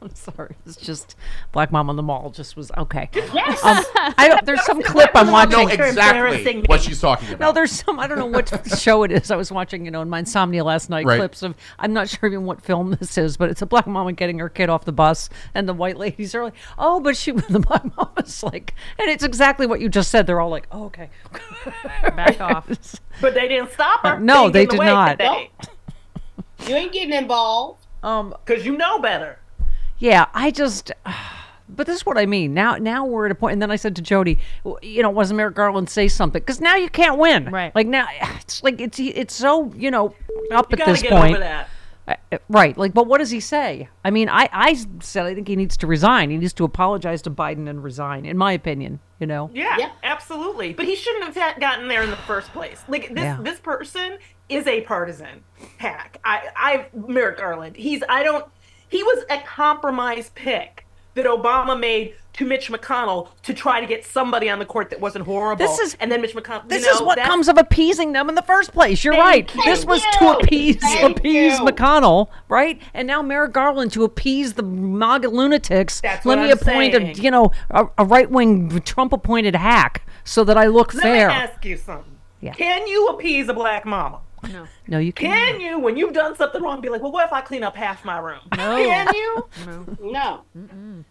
I'm 0.02 0.14
sorry. 0.14 0.56
It's 0.64 0.76
just 0.76 1.14
Black 1.52 1.70
Mom 1.70 1.90
on 1.90 1.96
the 1.96 2.02
Mall 2.02 2.30
just 2.30 2.56
was 2.56 2.70
okay. 2.78 3.10
Yes. 3.12 3.62
Um, 3.62 3.84
I 4.16 4.28
don't, 4.28 4.46
there's 4.46 4.64
some 4.64 4.80
clip 4.82 5.10
I'm 5.14 5.30
watching. 5.30 5.58
know 5.58 5.68
exactly 5.68 6.62
what 6.66 6.80
she's 6.80 7.00
talking 7.02 7.28
about. 7.28 7.40
No, 7.40 7.52
there's 7.52 7.70
some. 7.72 8.00
I 8.00 8.06
don't 8.06 8.18
know 8.18 8.24
what 8.26 8.50
show 8.78 9.02
it 9.02 9.12
is. 9.12 9.30
I 9.30 9.36
was 9.36 9.52
watching, 9.52 9.84
you 9.84 9.90
know, 9.90 10.00
in 10.00 10.08
my 10.08 10.20
insomnia 10.20 10.64
last 10.64 10.88
night, 10.88 11.04
Right. 11.04 11.18
clips 11.18 11.42
of. 11.42 11.54
I'm 11.78 11.92
not 11.92 12.08
sure 12.08 12.28
even 12.30 12.44
what 12.46 12.62
film 12.62 12.92
this 13.00 13.18
is, 13.18 13.36
but 13.36 13.50
it's 13.50 13.60
a 13.60 13.66
black 13.66 13.86
mama 13.86 14.12
getting 14.14 14.38
her 14.38 14.48
kid 14.48 14.70
off 14.70 14.86
the 14.86 14.92
bus, 14.92 15.28
and 15.54 15.68
the 15.68 15.74
white 15.74 15.98
ladies 15.98 16.34
are 16.34 16.44
like, 16.44 16.54
"Oh, 16.78 17.00
but 17.00 17.14
she." 17.16 17.32
The 17.32 17.60
black 17.60 17.84
mama's 17.96 18.42
like, 18.42 18.74
and 18.98 19.10
it's 19.10 19.22
exactly 19.24 19.66
what 19.66 19.80
you 19.82 19.88
just 19.90 20.10
said. 20.10 20.26
They're 20.26 20.40
all 20.40 20.48
like, 20.50 20.66
"Oh, 20.72 20.84
okay." 20.84 21.10
Back 22.16 22.40
off. 22.40 22.68
But 23.20 23.34
they 23.34 23.48
didn't 23.48 23.72
stop 23.72 24.00
her. 24.06 24.18
No, 24.18 24.48
they 24.48 24.60
didn't 24.60 24.70
did 24.70 24.76
away 24.78 24.86
not. 24.86 25.10
today. 25.18 25.50
You 26.66 26.74
ain't 26.74 26.92
getting 26.92 27.12
involved. 27.12 27.86
Um, 28.02 28.34
because 28.46 28.64
you 28.64 28.76
know 28.78 28.98
better. 28.98 29.39
Yeah, 30.00 30.26
I 30.34 30.50
just. 30.50 30.90
But 31.72 31.86
this 31.86 31.98
is 31.98 32.04
what 32.04 32.18
I 32.18 32.26
mean. 32.26 32.52
Now, 32.52 32.74
now 32.78 33.04
we're 33.06 33.26
at 33.26 33.30
a 33.30 33.34
point, 33.36 33.52
and 33.52 33.62
then 33.62 33.70
I 33.70 33.76
said 33.76 33.94
to 33.94 34.02
Jody, 34.02 34.38
w- 34.64 34.76
you 34.82 35.04
know, 35.04 35.10
wasn't 35.10 35.36
Merrick 35.36 35.54
Garland 35.54 35.88
say 35.88 36.08
something? 36.08 36.40
Because 36.42 36.60
now 36.60 36.74
you 36.74 36.88
can't 36.90 37.16
win. 37.16 37.44
Right. 37.48 37.72
Like 37.76 37.86
now, 37.86 38.08
it's 38.40 38.60
like 38.64 38.80
it's 38.80 38.98
it's 38.98 39.32
so 39.32 39.72
you 39.76 39.88
know 39.92 40.06
up 40.50 40.72
You 40.72 40.74
at 40.74 40.78
gotta 40.78 40.90
this 40.94 41.02
get 41.02 41.12
point. 41.12 41.30
over 41.36 41.38
that. 41.38 41.68
Uh, 42.08 42.14
uh, 42.32 42.38
right. 42.48 42.76
Like, 42.76 42.92
but 42.92 43.06
what 43.06 43.18
does 43.18 43.30
he 43.30 43.38
say? 43.38 43.88
I 44.04 44.10
mean, 44.10 44.28
I 44.28 44.48
I 44.52 44.84
said 45.00 45.26
I 45.26 45.34
think 45.34 45.46
he 45.46 45.54
needs 45.54 45.76
to 45.76 45.86
resign. 45.86 46.30
He 46.30 46.38
needs 46.38 46.52
to 46.54 46.64
apologize 46.64 47.22
to 47.22 47.30
Biden 47.30 47.68
and 47.70 47.84
resign. 47.84 48.26
In 48.26 48.36
my 48.36 48.50
opinion, 48.50 48.98
you 49.20 49.28
know. 49.28 49.48
Yeah, 49.54 49.92
absolutely. 50.02 50.72
But 50.72 50.86
he 50.86 50.96
shouldn't 50.96 51.32
have 51.36 51.60
gotten 51.60 51.86
there 51.86 52.02
in 52.02 52.10
the 52.10 52.16
first 52.16 52.48
place. 52.52 52.82
Like 52.88 53.10
this, 53.10 53.22
Yeah. 53.22 53.38
this 53.40 53.60
person 53.60 54.18
is 54.48 54.66
a 54.66 54.80
partisan 54.80 55.44
hack. 55.78 56.18
I, 56.24 56.48
I, 56.56 56.86
Merrick 57.06 57.38
Garland. 57.38 57.76
He's. 57.76 58.02
I 58.08 58.24
don't. 58.24 58.44
He 58.90 59.02
was 59.02 59.24
a 59.30 59.38
compromise 59.38 60.30
pick 60.34 60.86
that 61.14 61.24
Obama 61.26 61.78
made 61.78 62.14
to 62.32 62.44
Mitch 62.46 62.70
McConnell 62.70 63.28
to 63.42 63.52
try 63.52 63.80
to 63.80 63.86
get 63.86 64.04
somebody 64.04 64.48
on 64.48 64.58
the 64.60 64.64
court 64.64 64.90
that 64.90 65.00
wasn't 65.00 65.24
horrible. 65.24 65.66
This 65.66 65.78
is- 65.80 65.96
and 66.00 66.10
then 66.12 66.20
Mitch 66.22 66.34
McConnell. 66.34 66.68
This 66.68 66.84
you 66.84 66.92
is 66.92 67.02
what 67.02 67.18
comes 67.18 67.48
of 67.48 67.58
appeasing 67.58 68.12
them 68.12 68.28
in 68.28 68.36
the 68.36 68.42
first 68.42 68.72
place. 68.72 69.02
You're 69.04 69.14
right. 69.14 69.52
you. 69.54 69.64
This 69.64 69.84
was 69.84 70.00
to 70.18 70.38
appease. 70.38 70.76
Thank 70.76 71.18
appease 71.18 71.58
you. 71.58 71.64
McConnell, 71.64 72.28
right? 72.48 72.80
And 72.94 73.06
now 73.08 73.22
Merrick 73.22 73.52
Garland 73.52 73.90
to 73.92 74.04
appease 74.04 74.52
the 74.54 74.62
MAGA 74.62 75.28
lunatics. 75.28 76.00
That's 76.00 76.24
Let 76.24 76.38
me 76.38 76.44
I'm 76.46 76.52
appoint 76.52 76.94
saying. 76.94 77.18
a 77.18 77.20
you 77.20 77.30
know 77.32 77.50
a, 77.70 77.86
a 77.98 78.04
right 78.04 78.30
wing 78.30 78.80
Trump 78.84 79.12
appointed 79.12 79.56
hack 79.56 80.06
so 80.24 80.44
that 80.44 80.56
I 80.56 80.66
look 80.66 80.94
Let 80.94 81.02
fair. 81.02 81.28
me 81.28 81.34
ask 81.34 81.64
you 81.64 81.76
something. 81.76 82.18
Yeah. 82.40 82.54
Can 82.54 82.86
you 82.86 83.08
appease 83.08 83.48
a 83.48 83.54
black 83.54 83.84
mama? 83.84 84.20
No. 84.52 84.66
No, 84.88 84.98
you 84.98 85.12
can't. 85.12 85.52
Can 85.52 85.60
you, 85.60 85.78
when 85.78 85.96
you've 85.96 86.12
done 86.12 86.36
something 86.36 86.62
wrong, 86.62 86.80
be 86.80 86.88
like, 86.88 87.02
well, 87.02 87.12
what 87.12 87.26
if 87.26 87.32
I 87.32 87.40
clean 87.40 87.62
up 87.62 87.76
half 87.76 88.04
my 88.04 88.18
room? 88.18 88.40
No. 88.56 88.76
Can 88.84 89.14
you? 89.14 89.96
No. 90.00 90.42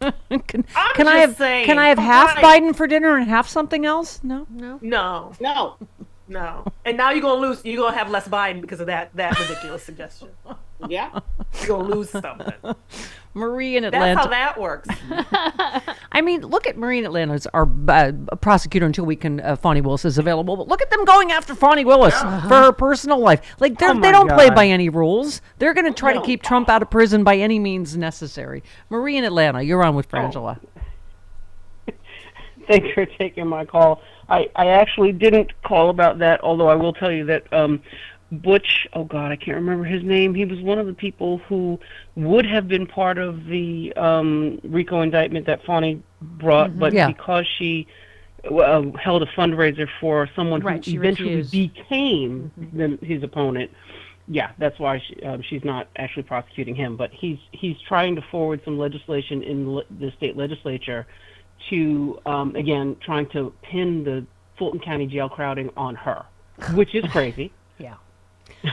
can 0.00 0.64
I'm 0.74 0.94
can 0.94 1.06
I 1.06 1.18
have 1.18 1.36
saying, 1.36 1.64
can 1.64 1.78
I 1.78 1.88
have 1.88 1.98
half 1.98 2.42
why- 2.42 2.58
Biden 2.58 2.74
for 2.74 2.88
dinner 2.88 3.16
and 3.16 3.28
half 3.28 3.48
something 3.48 3.86
else? 3.86 4.18
No. 4.24 4.46
No. 4.50 4.78
No. 4.82 5.32
No. 5.38 5.76
No. 6.28 6.64
And 6.84 6.96
now 6.96 7.10
you're 7.10 7.22
gonna 7.22 7.40
lose. 7.40 7.64
You're 7.64 7.82
gonna 7.84 7.96
have 7.96 8.10
less 8.10 8.26
Biden 8.26 8.60
because 8.60 8.80
of 8.80 8.86
that 8.86 9.14
that 9.14 9.38
ridiculous 9.38 9.82
suggestion. 9.82 10.30
Yeah. 10.88 11.20
You're 11.60 11.68
gonna 11.68 11.94
lose 11.94 12.10
something. 12.10 12.52
Marie 13.34 13.76
in 13.76 13.84
Atlanta. 13.84 14.14
That's 14.14 14.26
how 14.26 14.30
that 14.30 14.60
works. 14.60 14.88
I 16.12 16.20
mean, 16.20 16.42
look 16.42 16.66
at 16.66 16.76
Marie 16.76 16.98
in 16.98 17.06
Atlanta 17.06 17.32
as 17.32 17.46
our 17.48 17.68
uh, 17.88 18.12
prosecutor 18.40 18.84
until 18.84 19.06
we 19.06 19.16
can. 19.16 19.40
Uh, 19.40 19.56
Fani 19.56 19.80
Willis 19.80 20.04
is 20.04 20.18
available, 20.18 20.56
but 20.56 20.68
look 20.68 20.82
at 20.82 20.90
them 20.90 21.04
going 21.04 21.32
after 21.32 21.54
Fani 21.54 21.84
Willis 21.84 22.18
for 22.20 22.26
her 22.28 22.72
personal 22.72 23.18
life. 23.18 23.40
Like 23.58 23.78
they're, 23.78 23.90
Oh 23.90 24.00
they 24.00 24.12
don't 24.12 24.28
play 24.28 24.50
by 24.50 24.66
any 24.66 24.88
rules. 24.88 25.40
They're 25.58 25.74
going 25.74 25.86
to 25.86 25.98
try 25.98 26.12
No. 26.12 26.20
to 26.20 26.26
keep 26.26 26.42
Trump 26.42 26.68
out 26.68 26.82
of 26.82 26.90
prison 26.90 27.24
by 27.24 27.36
any 27.36 27.58
means 27.58 27.96
necessary. 27.96 28.62
Marie 28.90 29.16
in 29.16 29.24
Atlanta, 29.24 29.62
you're 29.62 29.82
on 29.82 29.94
with 29.94 30.10
Frangela. 30.10 30.60
Thanks 32.68 32.88
for 32.94 33.06
taking 33.06 33.46
my 33.46 33.64
call. 33.64 34.02
I, 34.28 34.48
I 34.56 34.68
actually 34.68 35.12
didn't 35.12 35.50
call 35.62 35.90
about 35.90 36.18
that, 36.20 36.40
although 36.42 36.68
I 36.68 36.74
will 36.74 36.92
tell 36.92 37.10
you 37.10 37.24
that 37.26 37.52
um, 37.52 37.82
Butch, 38.42 38.86
oh 38.94 39.04
God, 39.04 39.30
I 39.30 39.36
can't 39.36 39.56
remember 39.56 39.84
his 39.84 40.02
name. 40.02 40.34
He 40.34 40.46
was 40.46 40.58
one 40.60 40.78
of 40.78 40.86
the 40.86 40.94
people 40.94 41.38
who 41.48 41.78
would 42.16 42.46
have 42.46 42.66
been 42.66 42.86
part 42.86 43.18
of 43.18 43.44
the 43.44 43.92
um, 43.94 44.58
RICO 44.64 45.02
indictment 45.02 45.44
that 45.46 45.62
Fani 45.66 46.02
brought, 46.22 46.70
Mhm. 46.70 46.78
but 46.78 46.92
Yeah. 46.94 47.08
because 47.08 47.46
she 47.58 47.86
uh, 48.50 48.82
held 48.98 49.22
a 49.22 49.26
fundraiser 49.26 49.86
for 50.00 50.28
someone 50.34 50.62
Right, 50.62 50.84
who 50.84 50.92
eventually 50.94 51.36
refused. 51.36 51.52
became 51.52 52.50
the, 52.72 52.98
his 53.06 53.22
opponent, 53.22 53.70
yeah, 54.26 54.50
that's 54.58 54.78
why 54.80 54.98
she, 54.98 55.22
um, 55.22 55.42
she's 55.42 55.62
not 55.62 55.86
actually 55.96 56.24
prosecuting 56.24 56.74
him. 56.74 56.96
But 56.96 57.12
he's 57.12 57.38
he's 57.52 57.76
trying 57.86 58.16
to 58.16 58.22
forward 58.22 58.60
some 58.64 58.78
legislation 58.78 59.42
in 59.44 59.74
le- 59.74 59.84
the 60.00 60.10
state 60.16 60.36
legislature 60.36 61.06
to 61.70 62.18
um, 62.26 62.56
again 62.56 62.96
trying 63.00 63.26
to 63.28 63.52
pin 63.62 64.02
the 64.04 64.24
Fulton 64.58 64.80
County 64.80 65.06
jail 65.06 65.28
crowding 65.28 65.70
on 65.76 65.94
her, 65.94 66.24
which 66.74 66.94
is 66.96 67.04
crazy. 67.12 67.52
yeah. 68.64 68.72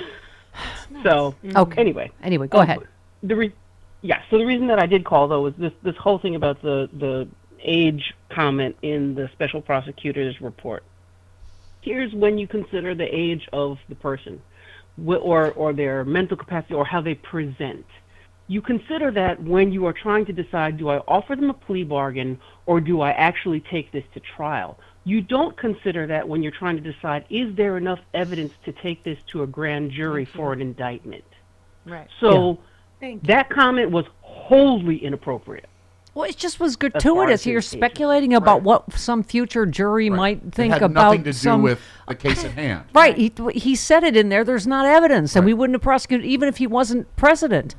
So 1.04 1.36
Okay. 1.56 1.80
anyway, 1.80 2.12
Anyway, 2.24 2.48
go 2.48 2.60
um, 2.60 2.64
ahead. 2.64 2.80
The 3.24 3.36
re- 3.36 3.54
yeah. 4.02 4.22
So 4.30 4.38
the 4.38 4.46
reason 4.46 4.68
that 4.68 4.80
I 4.80 4.86
did 4.86 5.06
call 5.06 5.28
though 5.28 5.42
was 5.42 5.54
this 5.58 5.74
this 5.84 5.96
whole 5.98 6.20
thing 6.20 6.36
about 6.36 6.62
the 6.62 6.90
the 6.94 7.28
age 7.62 8.14
comment 8.30 8.76
in 8.82 9.16
the 9.16 9.30
special 9.34 9.62
prosecutor's 9.62 10.40
report. 10.42 10.84
Here's 11.82 12.14
when 12.14 12.38
you 12.38 12.48
consider 12.48 12.96
the 12.96 13.04
age 13.14 13.48
of 13.54 13.78
the 13.90 13.96
person, 13.96 14.42
wh- 14.98 15.22
or 15.22 15.52
or 15.52 15.74
their 15.74 16.04
mental 16.06 16.38
capacity, 16.38 16.74
or 16.74 16.86
how 16.86 17.02
they 17.02 17.16
present. 17.16 17.86
You 18.50 18.64
consider 18.64 19.12
that 19.12 19.44
when 19.44 19.72
you 19.72 19.86
are 19.86 19.94
trying 19.94 20.26
to 20.26 20.34
decide, 20.34 20.80
do 20.80 20.90
I 20.90 20.98
offer 21.08 21.36
them 21.36 21.52
a 21.52 21.54
plea 21.54 21.84
bargain 21.84 22.40
or 22.66 22.82
do 22.82 23.00
I 23.00 23.12
actually 23.12 23.60
take 23.60 23.92
this 23.92 24.04
to 24.16 24.20
trial? 24.20 24.80
You 25.04 25.22
don't 25.22 25.56
consider 25.56 26.08
that 26.08 26.28
when 26.28 26.42
you're 26.42 26.52
trying 26.52 26.76
to 26.76 26.92
decide, 26.92 27.26
is 27.30 27.56
there 27.56 27.78
enough 27.78 28.00
evidence 28.16 28.54
to 28.66 28.72
take 28.72 29.04
this 29.04 29.20
to 29.28 29.44
a 29.44 29.48
grand 29.48 29.92
jury 29.92 30.26
for 30.26 30.52
an 30.52 30.62
indictment? 30.62 31.24
Right. 31.86 32.08
So 32.20 32.58
Thank 33.00 33.28
that 33.28 33.52
comment 33.52 33.92
was 33.92 34.06
wholly 34.22 34.98
inappropriate. 34.98 35.70
Well, 36.16 36.28
it 36.28 36.36
just 36.36 36.60
was 36.60 36.76
gratuitous. 36.76 37.42
as 37.42 37.46
You're 37.46 37.62
his 37.62 37.72
age. 37.72 37.78
speculating 37.78 38.34
about 38.34 38.64
what 38.64 38.92
some 38.94 39.22
future 39.22 39.68
jury 39.68 40.10
might 40.10 40.44
It 40.44 40.56
think 40.56 40.74
had 40.74 40.82
about 40.82 41.04
nothing 41.04 41.20
to 41.20 41.30
do 41.30 41.34
some 41.34 41.62
with 41.62 41.80
the 42.08 42.16
case 42.16 42.44
at 42.44 42.52
hand. 42.54 42.86
Right. 42.96 43.16
He, 43.16 43.32
he 43.54 43.76
said 43.76 44.04
it 44.04 44.18
in 44.18 44.30
there. 44.30 44.44
There's 44.44 44.66
not 44.66 44.88
evidence, 44.88 45.36
and 45.36 45.46
we 45.46 45.54
wouldn't 45.54 45.76
have 45.76 45.84
prosecuted 45.84 46.26
even 46.26 46.50
if 46.50 46.58
he 46.58 46.66
wasn't 46.66 47.16
president. 47.16 47.76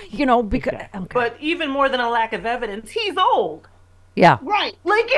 You 0.10 0.26
know, 0.26 0.42
because 0.42 0.78
But 1.12 1.36
even 1.40 1.70
more 1.70 1.88
than 1.88 2.00
a 2.00 2.08
lack 2.10 2.32
of 2.32 2.44
evidence, 2.46 2.90
he's 2.90 3.16
old. 3.16 3.68
yeah, 4.14 4.38
Right. 4.42 4.74
Like 4.84 5.08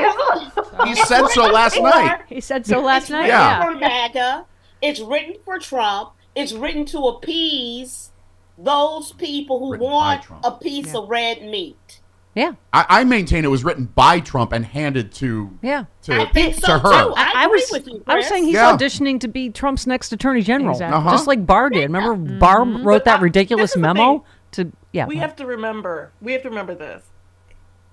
He 0.87 0.95
said 0.95 1.27
so 1.29 1.47
last 1.47 1.81
night. 1.81 2.23
He 2.29 2.41
said 2.41 2.65
so 2.67 2.81
last 2.81 3.11
night. 3.11 3.27
Yeah. 3.27 3.65
for 3.73 3.79
MAGA. 3.79 4.45
It's 4.83 5.01
written 5.01 5.35
for 5.45 5.59
Trump. 5.59 6.11
It's 6.35 6.53
written 6.53 6.85
to 6.87 6.99
appease 7.01 8.13
those 8.59 9.13
people 9.13 9.59
who 9.59 9.73
Written 9.73 9.87
want 9.91 10.23
a 10.45 10.53
piece 10.53 10.95
of 10.95 11.09
red 11.09 11.43
meat. 11.43 12.01
Yeah. 12.37 12.53
I, 12.73 12.85
I 12.89 13.05
maintain 13.05 13.45
it 13.45 13.49
was 13.49 13.63
written 13.63 13.85
by 13.95 14.19
Trump 14.19 14.53
and 14.53 14.65
handed 14.67 15.13
to 15.15 15.57
Yeah. 15.63 15.85
to, 16.03 16.21
I 16.21 16.27
think 16.33 16.57
to 16.57 16.61
so, 16.63 16.79
Hur. 16.81 16.91
too. 16.91 17.15
I, 17.17 17.33
I 17.37 17.45
agree 17.45 17.55
was 17.61 17.71
with 17.71 17.87
you, 17.87 18.03
I 18.09 18.17
was 18.17 18.27
saying 18.27 18.45
he's 18.45 18.55
Yeah. 18.55 18.77
auditioning 18.77 19.21
to 19.21 19.29
be 19.29 19.51
Trump's 19.51 19.87
next 19.87 20.13
attorney 20.13 20.43
general, 20.43 20.73
Exactly. 20.73 20.99
Uh-huh. 20.99 21.11
just 21.13 21.29
like 21.29 21.47
Barr 21.47 21.71
did. 21.71 21.83
Remember, 21.91 22.17
Barr 22.39 22.65
wrote 22.65 23.05
that 23.05 23.21
ridiculous 23.21 23.71
this 23.71 23.71
is 23.71 23.75
the 23.75 23.81
memo 23.81 24.25
to 24.55 24.73
yeah. 24.93 25.07
we 25.07 25.17
have 25.17 25.37
to 25.37 25.47
remember. 25.47 26.13
We 26.21 26.33
have 26.33 26.43
to 26.43 26.49
remember 26.49 26.75
this. 26.75 27.03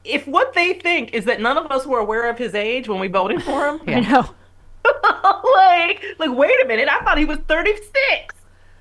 If 0.03 0.27
what 0.27 0.53
they 0.53 0.73
think 0.73 1.13
is 1.13 1.25
that 1.25 1.41
none 1.41 1.57
of 1.57 1.71
us 1.71 1.85
were 1.85 1.99
aware 1.99 2.29
of 2.29 2.37
his 2.37 2.55
age 2.55 2.87
when 2.87 2.99
we 2.99 3.07
voted 3.07 3.43
for 3.43 3.67
him, 3.67 3.81
I 3.87 3.99
know. 3.99 4.29
like, 5.55 6.03
like, 6.17 6.35
wait 6.35 6.63
a 6.63 6.67
minute, 6.67 6.89
I 6.89 6.99
thought 7.03 7.17
he 7.17 7.25
was 7.25 7.37
36. 7.47 8.35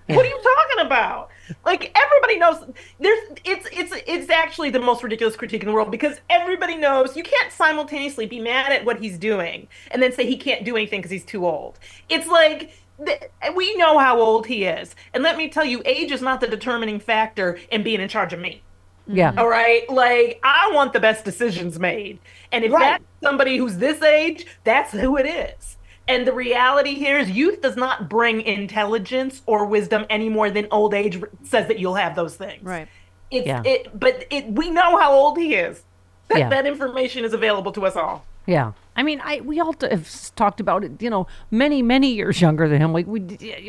What 0.07 0.27
are 0.27 0.29
you 0.29 0.41
talking 0.43 0.87
about? 0.87 1.31
Like 1.65 1.97
everybody 1.97 2.39
knows 2.39 2.65
there's 2.99 3.19
it's 3.45 3.69
it's 3.73 3.93
it's 4.07 4.31
actually 4.31 4.71
the 4.71 4.81
most 4.81 5.03
ridiculous 5.03 5.37
critique 5.37 5.63
in 5.63 5.69
the 5.69 5.75
world 5.75 5.91
because 5.91 6.21
everybody 6.29 6.77
knows 6.77 7.17
you 7.17 7.23
can't 7.23 7.53
simultaneously 7.53 8.27
be 8.27 8.41
mad 8.41 8.73
at 8.73 8.85
what 8.85 9.01
he's 9.01 9.19
doing 9.19 9.69
and 9.91 10.03
then 10.03 10.13
say 10.13 10.27
he 10.27 10.37
can't 10.37 10.65
do 10.65 10.77
anything 10.77 11.01
because 11.01 11.11
he's 11.11 11.25
too 11.25 11.47
old. 11.47 11.79
It's 12.09 12.27
like 12.27 12.73
th- 13.05 13.23
we 13.55 13.75
know 13.77 13.99
how 13.99 14.21
old 14.21 14.47
he 14.47 14.65
is, 14.65 14.95
and 15.15 15.23
let 15.23 15.37
me 15.37 15.49
tell 15.49 15.65
you, 15.65 15.83
age 15.85 16.11
is 16.13 16.23
not 16.23 16.41
the 16.41 16.47
determining 16.47 17.01
factor 17.01 17.59
in 17.71 17.83
being 17.83 18.01
in 18.01 18.09
charge 18.09 18.33
of 18.33 18.41
me. 18.41 18.63
yeah. 19.07 19.31
Mm-hmm. 19.31 19.39
All 19.41 19.49
right. 19.49 19.89
Like, 19.91 20.39
I 20.45 20.71
want 20.73 20.93
the 20.93 21.01
best 21.01 21.25
decisions 21.25 21.79
made. 21.81 22.19
And 22.53 22.65
if 22.65 22.73
Right. 22.73 22.81
that's 23.01 23.05
somebody 23.23 23.57
who's 23.57 23.79
this 23.79 24.01
age, 24.03 24.47
that's 24.65 24.93
who 24.93 25.17
it 25.17 25.27
is. 25.27 25.77
And 26.07 26.27
the 26.27 26.33
reality 26.33 26.95
here 26.95 27.19
is 27.19 27.31
youth 27.31 27.61
does 27.61 27.77
not 27.77 28.09
bring 28.09 28.41
intelligence 28.43 29.43
or 29.47 29.65
wisdom 29.67 30.07
any 30.11 30.29
more 30.29 30.51
than 30.51 30.67
old 30.71 30.95
age 30.95 31.21
says 31.43 31.67
that 31.69 31.79
you'll 31.81 31.95
have 31.97 32.15
those 32.15 32.37
things. 32.37 32.63
Right. 32.63 32.89
It's 33.31 33.47
Yeah. 33.47 33.63
it 33.65 33.99
but 33.99 34.25
it 34.31 34.47
we 34.47 34.71
know 34.71 34.97
how 34.99 35.13
old 35.13 35.39
he 35.39 35.55
is. 35.55 35.83
That 36.29 36.39
Yeah. 36.39 36.49
that 36.51 36.67
information 36.67 37.25
is 37.25 37.33
available 37.33 37.73
to 37.73 37.87
us 37.87 37.97
all. 37.97 38.25
Yeah. 38.51 38.73
I 38.97 39.03
mean, 39.03 39.21
I 39.25 39.41
we 39.41 39.61
all 39.61 39.75
have 39.81 40.35
talked 40.35 40.61
about 40.61 40.85
it. 40.85 41.01
You 41.01 41.09
know, 41.09 41.27
many 41.51 41.83
many 41.83 42.13
years 42.13 42.41
younger 42.41 42.69
than 42.69 42.83
him. 42.83 42.93
Like 42.93 43.07
we 43.07 43.21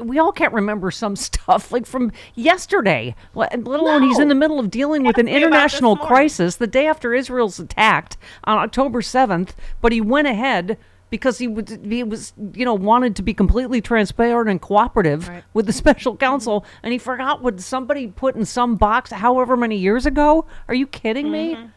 we 0.04 0.20
all 0.20 0.32
can't 0.32 0.54
remember 0.54 0.92
some 0.92 1.16
stuff 1.28 1.72
like 1.72 1.86
from 1.86 2.12
yesterday. 2.36 3.16
Let 3.36 3.54
alone 3.54 4.02
he's 4.02 4.20
in 4.20 4.28
the 4.28 4.36
middle 4.36 4.60
of 4.60 4.72
dealing 4.72 5.04
with 5.04 5.18
an 5.18 5.28
me 5.28 5.32
about 5.32 5.38
this 5.38 5.46
international 5.46 5.96
crisis 5.98 6.56
the 6.56 6.68
day 6.68 6.88
after 6.88 7.14
Israel's 7.14 7.60
attacked 7.60 8.18
on 8.44 8.58
October 8.58 9.02
seventh. 9.02 9.56
But 9.82 9.92
he 9.92 10.02
went 10.02 10.28
ahead 10.28 10.78
because 11.12 11.38
he 11.38 11.48
was 11.48 11.78
he 11.84 12.04
was 12.04 12.34
you 12.54 12.66
know 12.66 12.74
wanted 12.74 13.16
to 13.18 13.22
be 13.22 13.36
completely 13.36 13.82
transparent 13.82 14.50
and 14.50 14.60
cooperative 14.60 15.30
with 15.54 15.68
the 15.68 15.74
special 15.84 16.18
counsel, 16.18 16.66
and 16.82 16.92
he 16.92 16.98
forgot 16.98 17.44
what 17.44 17.62
somebody 17.62 18.08
put 18.08 18.36
in 18.36 18.46
some 18.46 18.76
box 18.76 19.12
however 19.12 19.56
many 19.56 19.78
years 19.78 20.08
ago. 20.08 20.46
Are 20.68 20.74
you 20.74 20.88
kidding 20.88 21.30
me? 21.30 21.54
Mm-hmm. 21.54 21.68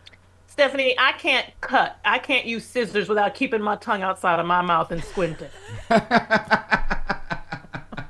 Stephanie, 0.58 0.94
I 0.96 1.10
can't 1.12 1.46
cut. 1.60 1.98
I 2.04 2.20
can't 2.20 2.46
use 2.46 2.64
scissors 2.64 3.08
without 3.08 3.34
keeping 3.34 3.60
my 3.60 3.74
tongue 3.74 4.02
outside 4.02 4.38
of 4.38 4.46
my 4.46 4.62
mouth 4.62 4.92
and 4.92 5.02
squinting. 5.02 5.48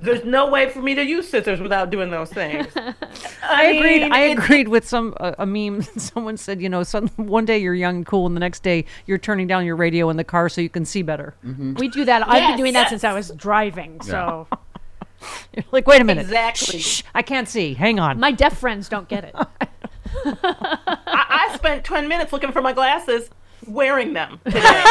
There's 0.03 0.23
no 0.27 0.51
way 0.51 0.69
for 0.69 0.83
me 0.83 0.95
to 0.95 1.03
use 1.03 1.27
scissors 1.27 1.59
without 1.63 1.89
doing 1.89 2.11
those 2.11 2.29
things. 2.31 2.67
I, 3.43 3.63
agreed. 3.69 4.03
mean, 4.03 4.13
I 4.13 4.21
it's- 4.25 4.45
agreed 4.45 4.69
with 4.69 4.87
some 4.87 5.15
uh, 5.19 5.33
a 5.39 5.47
meme. 5.47 5.81
Someone 5.97 6.37
said, 6.37 6.61
you 6.61 6.69
know, 6.69 6.83
some, 6.83 7.09
one 7.17 7.47
day 7.47 7.57
you're 7.57 7.73
young 7.73 7.97
and 7.97 8.05
cool, 8.07 8.27
and 8.27 8.37
the 8.37 8.41
next 8.41 8.63
day 8.63 8.85
you're 9.07 9.17
turning 9.17 9.47
down 9.47 9.65
your 9.65 9.77
radio 9.77 10.11
in 10.11 10.19
the 10.19 10.25
car 10.25 10.51
so 10.51 10.61
you 10.61 10.69
can 10.69 10.85
see 10.85 11.01
better. 11.01 11.35
We 11.43 11.89
do 11.89 12.05
that. 12.05 12.29
I've 12.29 12.33
been 12.35 12.51
Yes. 12.51 12.59
doing 12.59 12.73
that 12.75 12.91
since 12.91 13.05
I 13.05 13.15
was 13.15 13.31
driving. 13.31 14.03
So 14.03 14.47
You're 15.57 15.65
like, 15.73 15.87
wait 15.87 16.03
a 16.03 16.05
minute, 16.05 16.21
Exactly. 16.27 16.81
Shh, 16.81 17.03
I 17.15 17.23
can't 17.23 17.49
see. 17.49 17.73
Hang 17.73 17.99
on. 17.99 18.21
my 18.21 18.33
deaf 18.33 18.59
friends 18.59 18.91
don't 18.91 19.09
get 19.09 19.25
it. 19.25 19.35
I, 20.25 21.49
I 21.51 21.57
spent 21.57 21.85
10 21.85 22.09
minutes 22.09 22.33
looking 22.33 22.53
for 22.53 22.63
my 22.63 22.73
glasses, 22.73 23.31
wearing 23.67 24.13
them 24.13 24.41
today. 24.45 24.85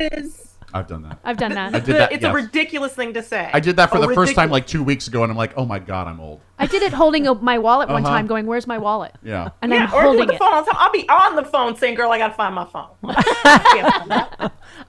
It's- 0.00 0.44
I've 0.74 0.86
done 0.86 1.00
that. 1.04 1.18
I've 1.24 1.38
done 1.38 1.52
that. 1.54 1.74
I 1.74 1.78
did 1.80 1.96
that. 1.96 2.12
it's 2.12 2.20
yes. 2.22 2.30
a 2.30 2.34
ridiculous 2.34 2.92
thing 2.92 3.14
to 3.14 3.22
say. 3.22 3.48
I 3.54 3.58
did 3.58 3.76
that 3.76 3.88
for 3.90 3.96
A 3.96 4.06
the 4.06 4.12
first 4.14 4.34
time 4.34 4.50
like 4.50 4.66
two 4.66 4.82
weeks 4.82 5.08
ago, 5.08 5.22
and 5.22 5.32
I'm 5.32 5.38
like, 5.38 5.54
oh 5.56 5.64
my 5.64 5.78
god, 5.78 6.06
I'm 6.08 6.20
old. 6.20 6.42
I 6.58 6.66
did 6.66 6.82
it 6.82 6.92
holding 6.92 7.26
a, 7.26 7.34
my 7.34 7.56
wallet 7.56 7.88
one 7.88 8.04
Uh-huh. 8.04 8.14
time, 8.14 8.26
going, 8.26 8.44
"Where's 8.44 8.66
my 8.66 8.76
wallet?" 8.76 9.14
Yeah. 9.22 9.48
And 9.62 9.72
yeah, 9.72 9.84
I'm 9.86 9.94
or 9.94 10.02
holding 10.02 10.26
the 10.26 10.34
it. 10.34 10.38
phone. 10.38 10.52
I'll, 10.52 10.66
I'll 10.72 10.92
be 10.92 11.08
on 11.08 11.36
the 11.36 11.44
phone 11.44 11.74
saying, 11.74 11.94
"Girl, 11.94 12.10
I 12.12 12.18
gotta 12.18 12.34
find 12.34 12.54
my 12.54 12.66
phone." 12.66 12.90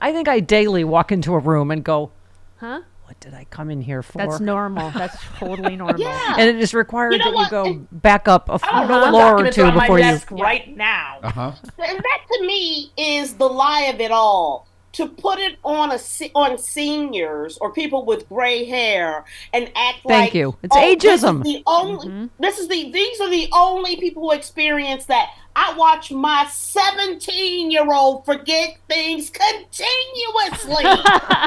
I 0.02 0.12
think 0.12 0.28
I 0.28 0.42
daily 0.42 0.84
walk 0.84 1.14
into 1.14 1.34
a 1.34 1.40
room 1.40 1.72
and 1.72 1.82
go, 1.82 2.12
Huh? 2.58 2.82
What 3.10 3.20
did 3.20 3.34
I 3.34 3.46
come 3.46 3.72
in 3.72 3.82
here 3.82 4.04
for? 4.04 4.20
That's 4.20 4.40
normal. 4.40 4.92
That's 4.96 5.18
totally 5.40 5.76
normal. 5.76 6.00
Yeah. 6.00 6.36
and 6.38 6.48
it 6.48 6.58
is 6.58 6.76
required 6.76 7.14
You 7.14 7.18
know 7.18 7.32
that 7.32 7.52
what? 7.52 7.52
you 7.52 7.80
go 7.80 7.88
back 7.92 8.28
up 8.28 8.50
a 8.50 8.60
don't 8.60 8.88
know 8.88 9.10
floor 9.10 9.46
or 9.48 9.52
two 9.52 9.64
on 9.64 9.76
my 9.76 9.88
before 9.88 10.00
you. 10.00 10.44
right 10.44 10.78
now. 10.78 11.18
Uh 11.24 11.32
huh. 11.32 11.52
And 11.80 11.98
that 11.98 12.20
to 12.34 12.46
me 12.46 12.92
is 12.98 13.34
the 13.34 13.48
lie 13.50 13.86
of 13.92 14.00
it 14.00 14.12
all. 14.12 14.68
To 14.94 15.08
put 15.08 15.40
it 15.40 15.58
on 15.64 15.92
a 15.92 16.00
on 16.36 16.58
seniors 16.60 17.58
or 17.60 17.72
people 17.74 18.06
with 18.06 18.28
gray 18.30 18.66
hair 18.66 19.24
and 19.54 19.72
act 19.76 20.06
like 20.06 20.16
Thank 20.32 20.34
you. 20.36 20.56
It's 20.62 20.76
oh, 20.76 20.96
this 20.96 21.24
is 21.24 21.24
ageism. 21.24 21.44
the 21.44 21.64
only 21.66 22.30
this 22.40 22.60
is 22.60 22.68
the 22.68 22.92
these 22.92 23.20
are 23.22 23.30
the 23.30 23.50
only 23.54 23.96
people 23.98 24.22
who 24.24 24.32
experience 24.36 25.06
that. 25.06 25.30
I 25.62 25.74
watch 25.76 26.10
my 26.10 26.48
17 26.50 27.70
year 27.70 27.92
old 27.94 28.24
forget 28.26 28.78
things 28.88 29.30
continuously. 29.30 30.86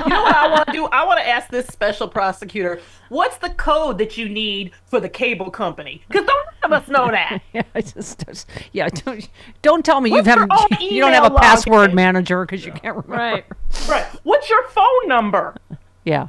You 0.05 0.09
know 0.09 0.23
what 0.23 0.35
I 0.37 0.49
want 0.51 0.67
to 0.67 0.73
do? 0.73 0.85
I 0.87 1.05
want 1.07 1.21
to 1.21 1.29
ask 1.29 1.49
this 1.49 1.67
special 1.69 2.09
prosecutor, 2.09 2.81
what's 3.09 3.37
the 3.39 3.51
code 3.51 3.99
that 3.99 4.17
you 4.19 4.29
need 4.29 4.73
for 4.87 5.01
the 5.01 5.09
cable 5.09 5.51
company? 5.51 6.03
Because 6.09 6.27
don't 6.27 6.47
none 6.63 6.73
of 6.73 6.83
us 6.83 6.89
know 6.89 7.11
that. 7.11 7.41
Yeah, 7.53 7.63
I 7.75 7.81
just, 7.81 8.27
just- 8.27 8.49
yeah. 8.73 8.89
Don't 8.89 9.29
don't 9.63 9.85
tell 9.85 10.01
me 10.01 10.11
you've 10.11 10.27
your 10.27 10.41
haven't 10.41 10.81
you 10.81 11.01
don't 11.01 11.13
have 11.13 11.25
a 11.33 11.35
password 11.39 11.91
login? 11.91 11.95
manager 11.95 12.45
because 12.45 12.65
you 12.67 12.73
can't 12.73 12.97
remember. 12.97 13.17
Right. 13.17 13.45
Right. 13.89 14.05
What's 14.25 14.49
your 14.51 14.67
phone 14.69 15.07
number? 15.09 15.57
Yeah, 16.05 16.29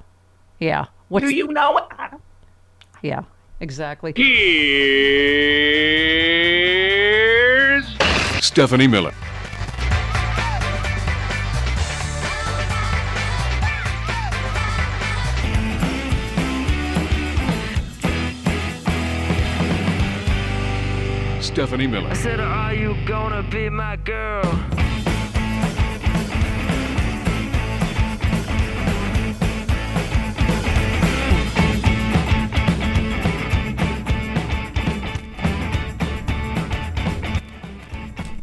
yeah. 0.60 0.86
What's 1.10 1.26
Do 1.26 1.34
you 1.36 1.48
know 1.48 1.78
it? 1.78 1.86
Yeah? 3.02 3.24
Exactly. 3.64 4.12
Here's 4.14 4.36
Stephanie 8.44 8.88
Miller. 8.88 9.14
Stephanie 21.40 21.88
Miller. 21.88 22.10
I 22.10 22.14
said, 22.16 22.42
Are 22.42 22.74
you 22.74 22.98
gonna 23.06 23.44
be 23.44 23.70
my 23.70 23.96
girl? 23.96 24.44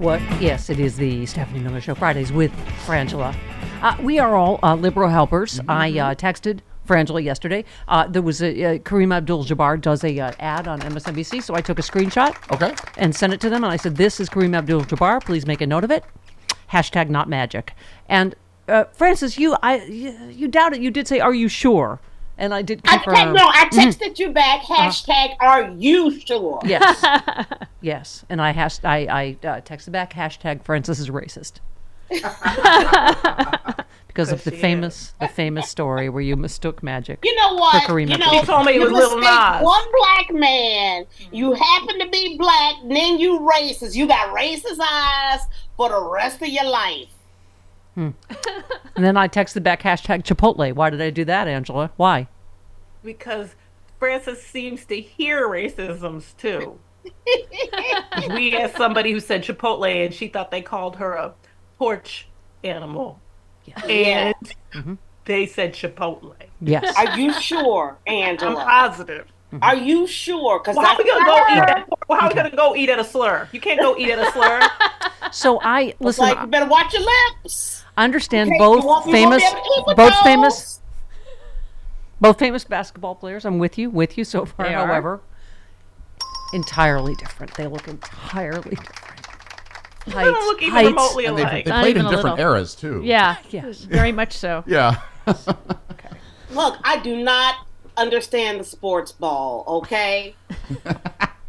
What? 0.01 0.22
Yes, 0.40 0.70
it 0.70 0.81
is 0.81 0.97
the 0.97 1.27
Stephanie 1.27 1.60
Miller 1.60 1.78
Show 1.78 1.94
Fridays 1.94 2.32
with 2.32 2.51
Frangela. 2.86 3.36
Uh, 3.82 3.98
we 4.02 4.18
are 4.18 4.35
all 4.35 4.59
uh, 4.62 4.74
liberal 4.74 5.10
helpers. 5.10 5.60
I 5.68 5.90
uh, 5.90 6.14
texted 6.14 6.60
Frangela 6.89 7.22
yesterday. 7.22 7.66
Uh, 7.86 8.06
there 8.06 8.22
was 8.22 8.40
a 8.40 8.64
uh, 8.64 8.78
Kareem 8.78 9.14
Abdul-Jabbar 9.14 9.78
does 9.78 10.02
a 10.02 10.18
uh, 10.18 10.32
ad 10.39 10.66
on 10.66 10.81
MSNBC, 10.81 11.43
so 11.43 11.55
I 11.55 11.60
took 11.60 11.78
a 11.78 11.82
screenshot. 11.82 12.35
Okay. 12.51 12.74
And 12.97 13.14
sent 13.14 13.35
it 13.35 13.43
to 13.43 13.51
them, 13.51 13.62
and 13.62 13.70
I 13.70 13.77
said, 13.77 13.97
"This 13.97 14.20
is 14.20 14.31
Kareem 14.31 14.56
Abdul-Jabbar. 14.56 15.22
Please 15.22 15.44
make 15.47 15.60
a 15.60 15.66
note 15.66 15.85
of 15.85 15.90
it." 15.90 16.02
Hashtag 16.72 17.10
not 17.10 17.28
magic. 17.28 17.74
And 18.09 18.35
uh, 18.68 18.85
Frances, 18.94 19.36
you 19.36 19.55
I 19.62 19.85
you, 19.85 20.16
you 20.31 20.48
doubted. 20.48 20.82
You 20.82 20.90
did 20.90 21.09
say, 21.09 21.20
"Are 21.20 21.35
you 21.35 21.48
sure?" 21.48 22.01
And 22.41 22.55
I 22.55 22.62
did 22.62 22.81
I, 22.87 22.97
confirm. 22.97 23.35
te- 23.35 23.39
no, 23.41 23.47
I 23.47 23.67
Mhm. 23.67 23.79
texted 23.95 24.19
you 24.19 24.31
back. 24.31 24.62
Hashtag 24.62 25.37
Are 25.41 25.71
you 25.77 26.19
sure? 26.19 26.59
Yes. 26.65 27.05
yes. 27.83 28.25
And 28.31 28.41
I 28.41 28.51
has 28.53 28.81
I, 28.83 28.97
I 29.11 29.47
uh, 29.47 29.61
texted 29.61 29.93
back 29.93 30.15
hashtag 30.15 30.65
Frances 30.65 30.99
is 31.01 31.11
racist. 31.11 31.61
because 34.09 34.33
of 34.33 34.43
the 34.43 34.51
famous 34.51 35.15
the 35.21 35.29
famous 35.29 35.69
story 35.69 36.09
where 36.09 36.23
you 36.23 36.35
mistook 36.37 36.83
magic. 36.83 37.21
You 37.25 37.35
know 37.37 37.55
what? 37.55 37.85
For 37.85 37.93
Kareem 37.93 38.11
you 38.11 38.19
know, 38.19 38.25
Abdul-Jabbar. 38.27 38.47
told 38.47 38.67
me 38.67 38.73
it 38.75 38.81
was 38.81 38.91
Lil 38.91 39.17
mistake 39.19 39.35
Nas. 39.39 39.62
one 39.62 39.85
black 39.99 40.31
man. 40.33 41.07
You 41.31 41.53
happen 41.53 41.99
to 42.01 42.09
be 42.09 42.37
black, 42.39 42.75
then 42.89 43.19
you 43.19 43.39
racist. 43.41 43.95
You 43.95 44.09
got 44.09 44.35
racist 44.35 44.79
eyes 44.83 45.41
for 45.77 45.89
the 45.91 46.03
rest 46.11 46.43
of 46.43 46.49
your 46.49 46.65
life. 46.69 47.09
Hmm. 47.95 48.11
And 48.97 49.05
then 49.05 49.17
I 49.17 49.29
texted 49.29 49.62
back 49.62 49.83
hashtag 49.83 50.25
Chipotle. 50.25 50.75
Why 50.75 50.91
did 50.91 51.01
I 51.01 51.09
do 51.09 51.25
that, 51.25 51.49
Angela? 51.49 51.91
Why? 51.97 52.29
Because 53.03 53.55
Frances 53.99 54.43
seems 54.43 54.85
to 54.87 55.01
hear 55.01 55.49
racisms 55.49 56.37
too. 56.37 56.79
we 58.35 58.55
asked 58.55 58.77
somebody 58.77 59.12
who 59.12 59.21
said 59.21 59.43
Chipotle 59.43 60.05
and 60.05 60.12
she 60.12 60.29
thought 60.29 60.51
they 60.51 60.61
called 60.61 60.97
her 60.97 61.15
a 61.15 61.33
porch 61.79 62.29
animal. 62.62 63.21
And 63.89 64.35
mm-hmm. 64.75 64.95
they 65.25 65.47
said 65.47 65.73
Chipotle. 65.73 66.35
Yes. 66.61 66.95
Are 66.99 67.19
you 67.19 67.33
sure, 67.41 67.97
Angela? 68.07 68.51
I'm 68.51 68.57
Angela? 68.57 68.65
positive. 68.65 69.27
Mm-hmm. 69.53 69.65
Are 69.65 69.77
you 69.77 70.07
sure? 70.07 70.59
Because 70.59 70.77
Well, 70.77 70.85
how 70.85 70.99
we 70.99 71.05
gonna 71.05 71.25
go 71.25 71.37
eat 71.53 71.59
at, 71.59 71.89
well, 72.09 72.21
how 72.21 72.27
are 72.27 72.31
we 72.31 72.35
gonna 72.35 72.55
go 72.55 72.77
eat 72.77 72.91
at 72.91 72.99
a 72.99 73.05
slur? 73.05 73.49
You 73.53 73.61
can't 73.61 73.81
go 73.81 73.97
eat 73.97 74.11
at 74.11 74.19
a 74.19 74.31
slur. 74.33 74.61
So 75.33 75.61
I 75.62 75.95
listen. 76.01 76.25
like 76.25 76.41
you 76.41 76.47
better 76.49 76.67
watch 76.67 76.93
your 76.93 77.03
lips. 77.03 77.80
I 78.01 78.05
understand 78.05 78.48
Okay, 78.48 78.59
both 78.59 78.82
won't- 78.82 78.82
you 78.82 78.89
won't 78.89 79.05
be 79.06 79.12
famous, 79.12 79.43
able 79.43 79.52
to 79.52 79.59
eat 79.78 79.85
with 79.89 79.97
both 79.98 80.12
those. 80.14 80.22
famous, 80.22 80.81
both 82.18 82.39
famous 82.39 82.64
basketball 82.64 83.14
players. 83.14 83.44
I'm 83.44 83.59
with 83.59 83.77
you, 83.77 83.90
with 83.90 84.16
you 84.16 84.24
so 84.24 84.47
far. 84.47 84.66
They 84.66 84.74
are. 84.74 84.86
However, 84.86 85.20
entirely 86.55 87.14
different. 87.16 87.52
They 87.55 87.66
look 87.66 87.86
entirely 87.89 88.70
different. 88.70 89.27
They 90.06 90.12
don't 90.14 90.47
look 90.47 90.62
even 90.62 90.86
remotely 90.86 91.27
And 91.27 91.36
they, 91.36 91.44
they 91.44 91.62
played 91.70 91.98
in 91.98 92.05
different 92.06 92.39
little. 92.39 92.39
eras 92.39 92.74
too. 92.74 93.02
Yeah. 93.05 93.36
Yes. 93.51 93.81
Very 93.81 94.12
much 94.12 94.32
so. 94.32 94.64
Yeah. 94.66 94.97
Look, 96.52 96.78
I 96.82 96.98
do 97.02 97.22
not 97.22 97.66
understand 97.98 98.59
the 98.60 98.64
sports 98.64 99.12
ball. 99.12 99.62
Okay. 99.68 100.35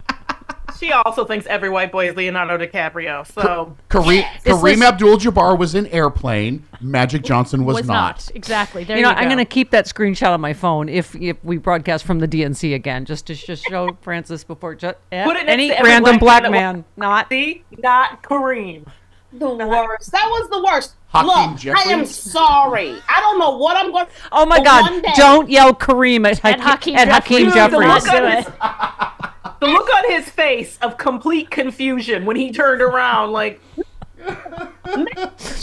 She 0.81 0.91
also 0.91 1.25
thinks 1.25 1.45
every 1.45 1.69
white 1.69 1.91
boy 1.91 2.09
is 2.09 2.15
Leonardo 2.15 2.57
DiCaprio. 2.57 3.25
So 3.31 3.77
Kareem, 3.87 4.25
This 4.43 4.55
Kareem 4.57 4.63
list- 4.77 4.81
Abdul-Jabbar 4.83 5.55
was 5.57 5.75
in 5.75 5.85
Airplane. 5.87 6.65
Magic 6.81 7.21
Johnson 7.21 7.65
was, 7.65 7.75
Was 7.75 7.85
not. 7.87 8.31
Exactly. 8.33 8.83
There 8.83 8.97
you 8.97 9.01
you, 9.03 9.07
know, 9.07 9.13
go. 9.13 9.19
I'm 9.19 9.25
going 9.27 9.37
to 9.37 9.45
keep 9.45 9.69
that 9.69 9.85
screenshot 9.85 10.29
on 10.31 10.41
my 10.41 10.53
phone 10.53 10.89
if 10.89 11.13
if 11.15 11.37
we 11.43 11.57
broadcast 11.57 12.03
from 12.03 12.17
the 12.17 12.27
DNC 12.27 12.73
again, 12.73 13.05
just 13.05 13.27
to 13.27 13.35
just 13.35 13.63
show 13.63 13.95
Frances 14.01 14.43
before 14.43 14.73
ju- 14.73 14.93
eh, 15.11 15.23
put 15.23 15.37
it 15.37 15.47
any 15.47 15.69
random 15.83 16.17
black 16.17 16.41
that 16.41 16.51
man. 16.51 16.77
walks- 16.77 16.87
Not 16.97 17.29
the 17.29 17.61
not 17.77 18.23
Kareem. 18.23 18.87
The 19.33 19.49
worst. 19.49 20.11
That 20.11 20.25
was 20.29 20.49
the 20.49 20.63
worst. 20.63 20.95
Hakeem 21.13 21.53
Look, 21.73 21.77
I 21.77 21.91
am 21.91 22.05
sorry. 22.07 22.95
I 23.07 23.21
don't 23.21 23.37
know 23.39 23.55
what 23.57 23.77
I'm 23.77 23.91
going. 23.91 24.07
Oh 24.31 24.45
my 24.47 24.59
God! 24.61 25.01
day- 25.03 25.13
Don't 25.15 25.47
yell 25.47 25.73
Kareem 25.75 26.25
at, 26.25 26.43
At 26.43 26.59
Hakeem, 26.59 26.95
Hakeem 26.95 26.97
at 26.97 27.07
Hakeem 27.07 27.51
Jeffries. 27.51 28.03
Jeffries. 28.03 29.27
The 29.61 29.67
look, 29.67 29.87
on 29.93 30.03
his, 30.03 30.05
the 30.05 30.07
look 30.07 30.09
on 30.11 30.11
his 30.11 30.29
face 30.29 30.77
of 30.81 30.97
complete 30.97 31.49
confusion 31.51 32.25
when 32.25 32.35
he 32.35 32.51
turned 32.51 32.81
around, 32.81 33.31
like 33.31 33.61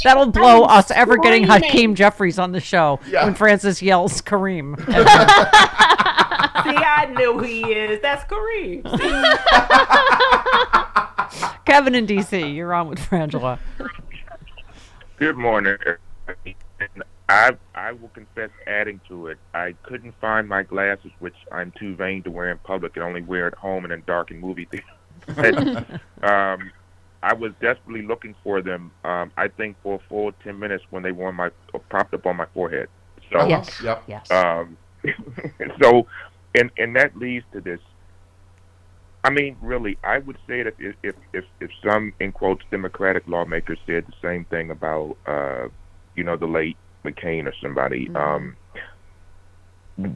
That'll 0.02 0.26
blow 0.30 0.64
us 0.64 0.90
ever 0.90 1.16
getting. 1.18 1.44
Hakeem 1.44 1.94
Jeffries 1.94 2.38
on 2.38 2.52
the 2.52 2.60
show 2.60 3.00
Yeah. 3.08 3.24
when 3.24 3.34
Frances 3.34 3.82
yells 3.82 4.20
Kareem. 4.22 4.76
See, 4.88 6.76
I 6.76 7.06
know 7.16 7.38
who 7.38 7.44
he 7.44 7.62
is. 7.72 8.00
That's 8.00 8.24
Kareem. 8.24 8.82
Kevin 11.64 11.94
in 11.94 12.06
DC, 12.06 12.54
you're 12.54 12.72
on 12.74 12.88
with 12.88 12.98
Frangela. 12.98 13.58
Good 15.18 15.36
morning. 15.36 15.76
Everybody. 17.28 17.58
And 17.74 17.74
I 17.74 17.88
I 17.88 17.92
will 17.92 18.08
confess 18.08 18.50
adding 18.66 19.00
to 19.08 19.28
it. 19.28 19.38
I 19.54 19.74
couldn't 19.82 20.14
find 20.20 20.48
my 20.48 20.62
glasses, 20.62 21.10
which 21.18 21.36
I'm 21.52 21.72
too 21.78 21.94
vain 21.96 22.22
to 22.24 22.30
wear 22.30 22.50
in 22.50 22.58
public 22.58 22.96
and 22.96 23.04
only 23.04 23.22
wear 23.22 23.46
at 23.46 23.54
home 23.54 23.84
and 23.84 23.92
in 23.92 24.02
dark 24.06 24.30
and 24.30 24.40
movie 24.40 24.68
theaters. 24.70 24.86
um, 26.22 26.70
I 27.22 27.34
was 27.34 27.52
desperately 27.60 28.02
looking 28.02 28.34
for 28.42 28.62
them. 28.62 28.92
Um, 29.04 29.32
I 29.36 29.48
think 29.48 29.76
for 29.82 29.96
a 29.96 30.08
full 30.08 30.32
ten 30.44 30.58
minutes 30.58 30.84
when 30.90 31.02
they 31.02 31.12
were 31.12 31.28
on 31.28 31.34
my 31.34 31.50
popped 31.90 32.14
up 32.14 32.26
on 32.26 32.36
my 32.36 32.46
forehead. 32.54 32.88
So 33.32 33.46
Yes. 33.46 33.80
Yep. 33.82 34.02
Yes. 34.06 34.30
um, 34.30 34.76
so, 35.82 36.06
and 36.54 36.70
and 36.78 36.96
that 36.96 37.16
leads 37.16 37.44
to 37.52 37.60
this. 37.60 37.80
I 39.24 39.30
mean, 39.30 39.56
really, 39.60 39.98
I 40.04 40.18
would 40.18 40.38
say 40.46 40.62
that 40.62 40.74
if 40.78 40.94
if 41.02 41.14
if, 41.32 41.44
if 41.60 41.70
some 41.84 42.12
in 42.20 42.32
quotes 42.32 42.64
Democratic 42.70 43.26
lawmakers 43.26 43.78
said 43.84 44.06
the 44.06 44.14
same 44.22 44.44
thing 44.44 44.70
about, 44.70 45.16
uh, 45.26 45.68
you 46.14 46.24
know, 46.24 46.36
the 46.36 46.46
late 46.46 46.76
McCain 47.08 47.46
or 47.46 47.54
somebody, 47.62 48.10
um, 48.14 48.56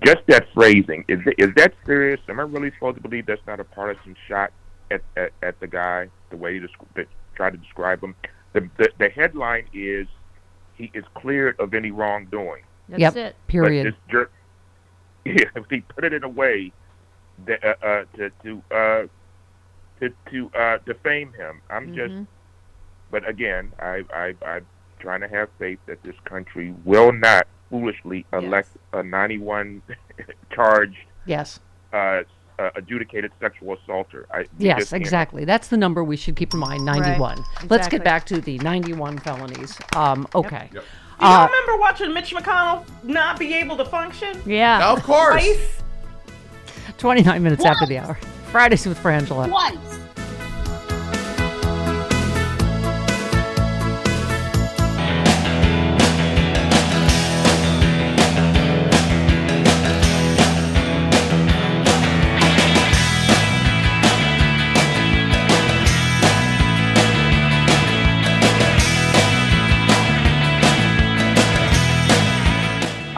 just 0.04 0.18
that 0.28 0.46
phrasing 0.54 1.04
is 1.08 1.20
is 1.38 1.48
that 1.56 1.74
serious? 1.86 2.20
Am 2.28 2.38
I 2.38 2.44
really 2.44 2.70
supposed 2.72 2.96
to 2.96 3.02
believe 3.02 3.26
that's 3.26 3.44
not 3.46 3.58
a 3.60 3.64
partisan 3.64 4.16
shot 4.28 4.52
at 4.90 5.02
at, 5.16 5.32
at 5.42 5.60
the 5.60 5.66
guy 5.66 6.08
the 6.30 6.36
way 6.36 6.54
you 6.54 6.60
desc- 6.60 6.94
that 6.94 7.06
tried 7.34 7.50
to 7.50 7.58
describe 7.58 8.02
him? 8.02 8.14
The, 8.52 8.68
the 8.78 8.88
the 8.98 9.08
headline 9.08 9.66
is 9.72 10.06
he 10.74 10.90
is 10.94 11.04
cleared 11.14 11.58
of 11.58 11.74
any 11.74 11.90
wrongdoing. 11.90 12.62
That's 12.88 13.00
yep. 13.00 13.16
it. 13.16 13.36
Period. 13.48 13.94
But 14.06 14.12
jerk, 14.12 14.32
yeah, 15.24 15.44
if 15.56 15.64
he 15.68 15.80
put 15.80 16.04
it 16.04 16.12
in 16.12 16.22
a 16.22 16.28
way 16.28 16.72
that 17.46 17.64
uh, 17.64 17.86
uh, 17.86 18.04
to 18.16 18.30
to 18.44 18.62
uh, 18.70 19.06
to 20.00 20.14
to 20.30 20.50
uh, 20.58 20.78
defame 20.86 21.32
him, 21.32 21.60
I'm 21.70 21.94
just. 21.94 22.12
Mhm. 22.12 22.26
But 23.10 23.28
again, 23.28 23.72
I 23.78 24.04
I 24.14 24.34
I'm 24.46 24.66
trying 25.02 25.20
to 25.20 25.28
have 25.28 25.48
faith 25.58 25.78
that 25.86 26.02
this 26.02 26.14
country 26.24 26.74
will 26.84 27.12
not 27.12 27.46
foolishly 27.68 28.24
elect 28.32 28.68
a 28.92 29.02
91 29.02 29.82
charged 30.54 30.96
yes. 31.26 31.58
uh, 31.92 32.22
uh, 32.58 32.70
adjudicated 32.76 33.32
sexual 33.40 33.76
assaulter. 33.76 34.26
I, 34.30 34.44
Yes, 34.58 34.78
just 34.78 34.90
can't- 34.90 35.02
exactly. 35.02 35.44
That's 35.44 35.68
the 35.68 35.76
number 35.76 36.04
we 36.04 36.16
should 36.16 36.36
keep 36.36 36.52
in 36.54 36.60
mind. 36.60 36.84
Ninety-one. 36.84 37.42
Let's 37.68 37.88
get 37.88 38.04
back 38.04 38.24
to 38.26 38.40
the 38.40 38.58
ninety-one 38.58 39.18
felonies. 39.18 39.76
Um, 39.96 40.28
okay. 40.34 40.68
Yep. 40.72 40.84
Do 41.18 41.26
y'all 41.26 41.42
Uh, 41.42 41.46
remember 41.46 41.76
watching 41.78 42.12
Mitch 42.12 42.34
McConnell 42.34 42.84
not 43.04 43.38
be 43.38 43.54
able 43.54 43.76
to 43.78 43.84
function? 43.84 44.40
Yeah. 44.46 44.92
Of 44.92 45.02
course. 45.02 45.42
Twice? 45.42 45.82
Twenty-nine 46.98 47.42
minutes 47.42 47.64
after 47.64 47.86
the 47.86 47.98
hour. 47.98 48.14
Fridays 48.50 48.86
with 48.86 48.98
Frangela. 48.98 49.48
Twice. 49.48 49.98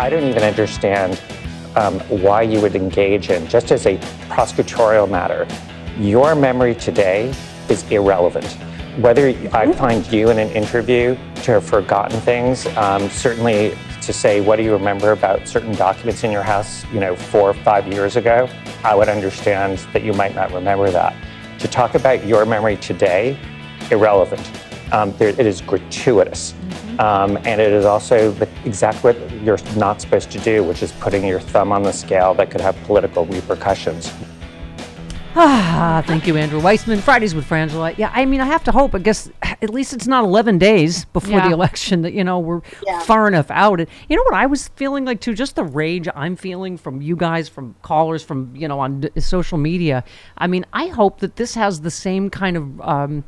I 0.05 0.10
don't 0.10 0.24
even 0.24 0.43
understand 0.43 1.18
um, 1.76 1.98
why 2.10 2.43
you 2.43 2.60
would 2.60 2.76
engage 2.76 3.31
in, 3.31 3.48
just 3.48 3.72
as 3.72 3.86
a 3.86 3.97
prosecutorial 4.28 5.09
matter, 5.09 5.48
your 5.98 6.35
memory 6.35 6.74
today 6.74 7.32
is 7.70 7.90
irrelevant. 7.90 8.44
Whether 8.98 9.28
I 9.55 9.72
find 9.72 10.06
you 10.12 10.28
in 10.28 10.39
an 10.39 10.51
interview 10.51 11.16
to 11.36 11.52
have 11.52 11.64
forgotten 11.64 12.20
things, 12.20 12.66
um, 12.76 13.09
certainly 13.09 13.78
to 14.02 14.12
say, 14.12 14.43
what 14.43 14.56
do 14.56 14.62
you 14.62 14.74
remember 14.74 15.12
about 15.12 15.48
certain 15.48 15.72
documents 15.72 16.22
in 16.22 16.31
your 16.31 16.43
house, 16.43 16.85
you 16.93 17.01
know, 17.01 17.16
four 17.16 17.48
or 17.48 17.55
five 17.55 17.90
years 17.90 18.16
ago, 18.16 18.47
I 18.85 18.94
would 18.94 19.09
understand 19.09 19.78
that 19.94 20.02
you 20.02 20.12
might 20.12 20.35
not 20.35 20.52
remember 20.52 20.90
that. 20.90 21.16
To 21.60 21.66
talk 21.66 21.94
about 21.94 22.26
your 22.26 22.44
memory 22.44 22.76
today, 22.76 23.39
irrelevant. 23.90 24.47
Um, 24.93 25.16
there, 25.16 25.31
it 25.31 25.47
is 25.47 25.62
gratuitous. 25.62 26.52
Um, 26.99 27.37
and 27.39 27.61
it 27.61 27.73
is 27.73 27.85
also 27.85 28.31
the 28.33 28.49
exact 28.65 29.03
what 29.03 29.16
you're 29.43 29.59
not 29.77 30.01
supposed 30.01 30.31
to 30.33 30.39
do, 30.39 30.62
which 30.62 30.83
is 30.83 30.93
putting 30.93 31.25
your 31.25 31.41
thumb 31.41 31.73
on 31.73 31.83
the 31.83 31.93
scale 31.93 32.35
that 32.35 32.51
could 32.51 32.61
have 32.61 32.77
political 32.85 33.27
repercussions. 33.27 34.12
Ah, 35.37 36.01
thank 36.07 36.29
you, 36.29 36.37
Andrew 36.37 36.61
Weissmann. 36.61 37.01
Fridays 37.01 37.35
with 37.35 37.45
Frangela. 37.49 37.99
Yeah, 37.99 38.12
I 38.15 38.25
mean, 38.25 38.41
I 38.41 38.45
have 38.45 38.62
to 38.65 38.73
hope. 38.73 38.95
I 38.95 38.99
guess 39.01 39.29
at 39.43 39.69
least 39.71 39.93
it's 39.93 40.07
not 40.07 40.23
11 40.23 40.59
days 40.59 41.07
before 41.07 41.33
Yeah. 41.39 41.49
the 41.49 41.55
election 41.55 42.03
that, 42.03 42.12
you 42.12 42.23
know, 42.23 42.39
we're 42.39 42.61
Yeah. 42.87 43.01
far 43.01 43.27
enough 43.27 43.51
out. 43.51 43.81
And 43.81 43.89
you 44.09 44.16
know 44.16 44.23
what 44.23 44.35
I 44.35 44.47
was 44.47 44.69
feeling 44.77 45.05
like, 45.05 45.21
too? 45.21 45.35
Just 45.35 45.57
the 45.57 45.65
rage 45.65 46.07
I'm 46.15 46.37
feeling 46.37 46.77
from 46.77 47.03
you 47.03 47.16
guys, 47.16 47.49
from 47.49 47.75
callers, 47.83 48.23
from, 48.23 48.53
you 48.55 48.69
know, 48.69 48.79
on 48.79 49.01
d- 49.01 49.21
social 49.21 49.59
media. 49.59 50.05
I 50.39 50.47
mean, 50.47 50.65
I 50.73 50.87
hope 50.87 51.19
that 51.19 51.35
this 51.35 51.57
has 51.57 51.81
the 51.81 51.91
same 51.91 52.31
kind 52.31 52.57
of. 52.57 52.81
Um, 52.81 53.25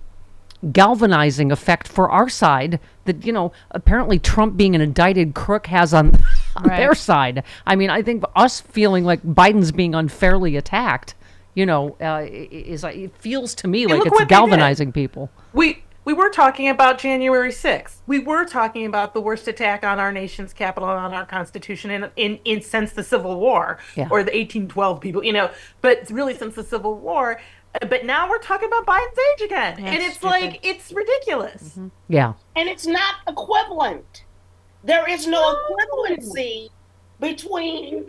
galvanizing 0.73 1.53
effect 1.53 1.87
for 1.87 2.11
our 2.11 2.31
side 2.31 2.81
that 3.07 3.25
you 3.25 3.33
know 3.33 3.53
apparently 3.71 4.19
Trump 4.19 4.57
being 4.57 4.75
an 4.75 4.81
indicted 4.81 5.35
crook 5.35 5.67
has 5.69 5.93
on, 5.95 6.09
on 6.57 6.65
Right. 6.65 6.77
their 6.79 6.95
side. 6.95 7.43
I 7.67 7.77
mean, 7.77 7.91
I 7.91 8.03
think 8.03 8.23
us 8.35 8.61
feeling 8.61 9.05
like 9.05 9.23
Biden's 9.23 9.73
being 9.73 9.95
unfairly 9.95 10.57
attacked, 10.57 11.15
you 11.55 11.65
know, 11.67 11.97
uh, 12.01 12.25
is 12.29 12.83
like 12.83 12.97
it 12.97 13.17
feels 13.19 13.55
to 13.57 13.69
me 13.69 13.87
like 13.87 14.01
it's 14.03 14.11
what 14.11 14.19
they 14.19 14.25
did. 14.25 14.29
galvanizing 14.29 14.93
people. 14.93 15.31
We 15.53 15.83
we 16.05 16.13
were 16.13 16.31
talking 16.31 16.69
about 16.69 16.99
January 17.01 17.51
6th. 17.51 17.97
We 18.07 18.21
were 18.21 18.45
talking 18.45 18.87
about 18.87 19.13
the 19.13 19.21
worst 19.21 19.49
attack 19.49 19.83
on 19.85 19.99
our 19.99 20.13
nation's 20.13 20.53
capital 20.53 20.89
and 20.89 21.01
on 21.01 21.13
our 21.13 21.27
constitution 21.27 21.91
in 21.91 22.09
in, 22.15 22.39
in 22.45 22.61
since 22.63 22.93
the 22.93 23.03
Civil 23.03 23.41
War 23.41 23.79
Yeah. 23.97 24.05
or 24.11 24.23
the 24.23 24.31
1812 24.31 25.01
people, 25.01 25.25
you 25.25 25.33
know, 25.33 25.51
but 25.81 26.09
really 26.11 26.35
since 26.35 26.55
the 26.55 26.63
Civil 26.63 26.95
War. 26.99 27.41
But 27.89 28.05
now 28.05 28.29
we're 28.29 28.39
talking 28.39 28.69
about 28.69 28.87
Biden's 28.87 29.19
age 29.35 29.47
again. 29.47 29.79
and 29.79 30.03
it's 30.03 30.17
stupid. 30.17 30.31
like 30.31 30.61
it's 30.63 30.93
ridiculous. 30.93 31.63
Mm-hmm. 31.71 31.89
Yeah. 32.09 32.35
and 32.55 32.69
it's 32.69 32.87
not 32.87 33.17
equivalent. 33.29 34.25
There 34.85 35.09
is 35.09 35.27
no 35.27 35.57
equivalency 35.71 36.69
between 37.21 38.05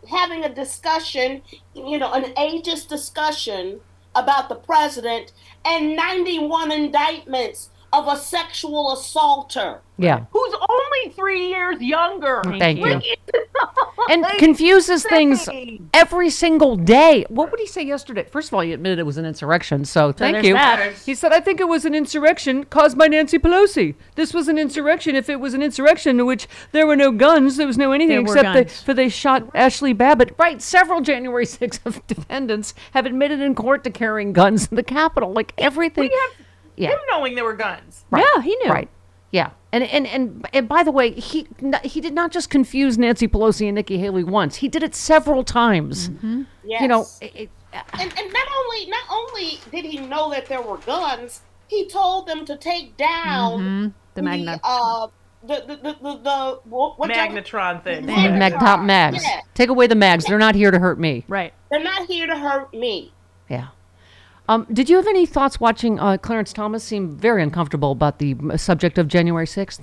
having 0.08 0.44
a 0.44 0.54
discussion, 0.54 1.42
you 1.74 1.98
know, 1.98 2.12
an 2.12 2.32
ageist 2.34 2.88
discussion 2.88 3.80
about 4.14 4.48
the 4.48 4.54
president 4.54 5.32
and 5.64 5.96
91 5.96 6.70
indictments 6.70 7.70
of 7.92 8.08
a 8.08 8.16
sexual 8.16 8.92
assaulter. 8.94 9.80
Yeah. 9.98 10.24
Who's 10.30 10.54
only 10.68 11.12
three 11.14 11.48
years 11.48 11.80
younger. 11.80 12.42
Thank 12.58 12.78
you. 12.78 12.86
It's- 12.86 13.42
and 14.10 14.24
confuses 14.38 15.04
things 15.04 15.48
every 15.94 16.30
single 16.30 16.76
day. 16.76 17.24
What 17.28 17.50
would 17.50 17.60
he 17.60 17.66
say 17.66 17.82
yesterday? 17.82 18.24
First 18.24 18.48
of 18.48 18.54
all, 18.54 18.60
he 18.60 18.72
admitted 18.72 18.98
it 18.98 19.06
was 19.06 19.16
an 19.18 19.24
insurrection, 19.24 19.84
so 19.84 20.12
thank 20.12 20.44
you. 20.44 20.54
that. 20.54 20.94
He 21.04 21.14
said, 21.14 21.32
"I 21.32 21.40
think 21.40 21.60
it 21.60 21.68
was 21.68 21.84
an 21.84 21.94
insurrection 21.94 22.64
caused 22.64 22.96
by 22.98 23.08
Nancy 23.08 23.38
Pelosi. 23.38 23.94
This 24.14 24.32
was 24.34 24.48
an 24.48 24.58
insurrection. 24.58 25.16
If 25.16 25.28
it 25.28 25.40
was 25.40 25.54
an 25.54 25.62
insurrection 25.62 26.20
in 26.20 26.26
which 26.26 26.46
there 26.72 26.86
were 26.86 26.96
no 26.96 27.10
guns, 27.12 27.56
there 27.56 27.66
was 27.66 27.78
no 27.78 27.92
anything 27.92 28.24
There 28.24 28.34
were 28.34 28.36
except 28.38 28.54
they, 28.54 28.64
guns. 28.64 28.82
for 28.82 28.94
they 28.94 29.08
shot 29.08 29.52
Ashli 29.54 29.96
Babbitt. 29.96 30.34
Right? 30.38 30.60
Several 30.62 31.00
January 31.00 31.44
6th 31.46 31.84
of 31.86 32.06
defendants 32.06 32.74
have 32.92 33.06
admitted 33.06 33.40
in 33.40 33.54
court 33.54 33.84
to 33.84 33.90
carrying 33.90 34.32
guns 34.32 34.68
in 34.68 34.76
the 34.76 34.82
Capitol. 34.82 35.32
Like 35.32 35.52
everything. 35.58 36.10
yeah. 36.76 36.90
Him 36.90 36.98
knowing 37.10 37.34
there 37.34 37.44
were 37.44 37.52
guns. 37.54 38.04
Right. 38.10 38.24
Yeah, 38.34 38.42
he 38.42 38.56
knew. 38.56 38.70
Right. 38.70 38.88
Yeah. 39.30 39.50
And, 39.72 39.84
and 39.84 40.06
and 40.06 40.46
and 40.52 40.68
by 40.68 40.82
the 40.82 40.90
way, 40.92 41.12
he 41.12 41.46
he 41.82 42.00
did 42.02 42.12
not 42.12 42.30
just 42.30 42.50
confuse 42.50 42.98
Nancy 42.98 43.26
Pelosi 43.26 43.66
and 43.66 43.74
Nikki 43.74 43.96
Haley 43.98 44.22
once. 44.24 44.56
He 44.56 44.68
did 44.68 44.82
it 44.82 44.94
several 44.94 45.42
times. 45.44 46.10
Yes. 46.64 46.82
You 46.82 46.88
know, 46.88 47.06
it, 47.22 47.32
it- 47.34 47.50
and 47.94 48.12
and 48.18 48.32
not 48.34 48.48
only 48.58 48.86
not 48.90 49.04
only 49.10 49.58
did 49.70 49.86
he 49.86 49.98
know 49.98 50.30
that 50.30 50.44
there 50.44 50.60
were 50.60 50.76
guns, 50.76 51.40
he 51.68 51.88
told 51.88 52.26
them 52.26 52.44
to 52.44 52.56
take 52.58 52.98
down 52.98 53.60
Mm-hmm. 53.60 53.88
The 54.14 54.22
magna. 54.22 54.60
uh 54.62 55.06
the 55.42 55.64
the 55.66 55.76
the, 55.76 55.92
the, 56.02 56.16
the 56.22 56.60
what, 56.64 56.98
what 56.98 57.10
Magnetron 57.10 57.82
thing. 57.82 58.04
Mag- 58.04 58.38
mag 58.38 58.52
top 58.60 58.80
mags. 58.82 59.24
Yeah. 59.24 59.40
Take 59.54 59.70
away 59.70 59.86
the 59.86 59.94
mags. 59.94 60.26
They're 60.26 60.38
not 60.38 60.54
here 60.54 60.70
to 60.70 60.78
hurt 60.78 61.00
me. 61.00 61.24
Right. 61.28 61.54
They're 61.70 61.82
not 61.82 62.06
here 62.08 62.26
to 62.26 62.36
hurt 62.36 62.74
me. 62.74 63.14
Yeah. 63.48 63.68
Um, 64.48 64.66
did 64.72 64.90
you 64.90 64.96
have 64.96 65.06
any 65.06 65.24
thoughts 65.24 65.60
watching 65.60 65.98
uh, 66.00 66.16
Clarence 66.18 66.52
Thomas 66.52 66.82
seem 66.82 67.16
very 67.16 67.42
uncomfortable 67.42 67.92
about 67.92 68.18
the 68.18 68.36
uh, 68.50 68.56
subject 68.56 68.98
of 68.98 69.08
January 69.08 69.46
6th? 69.46 69.80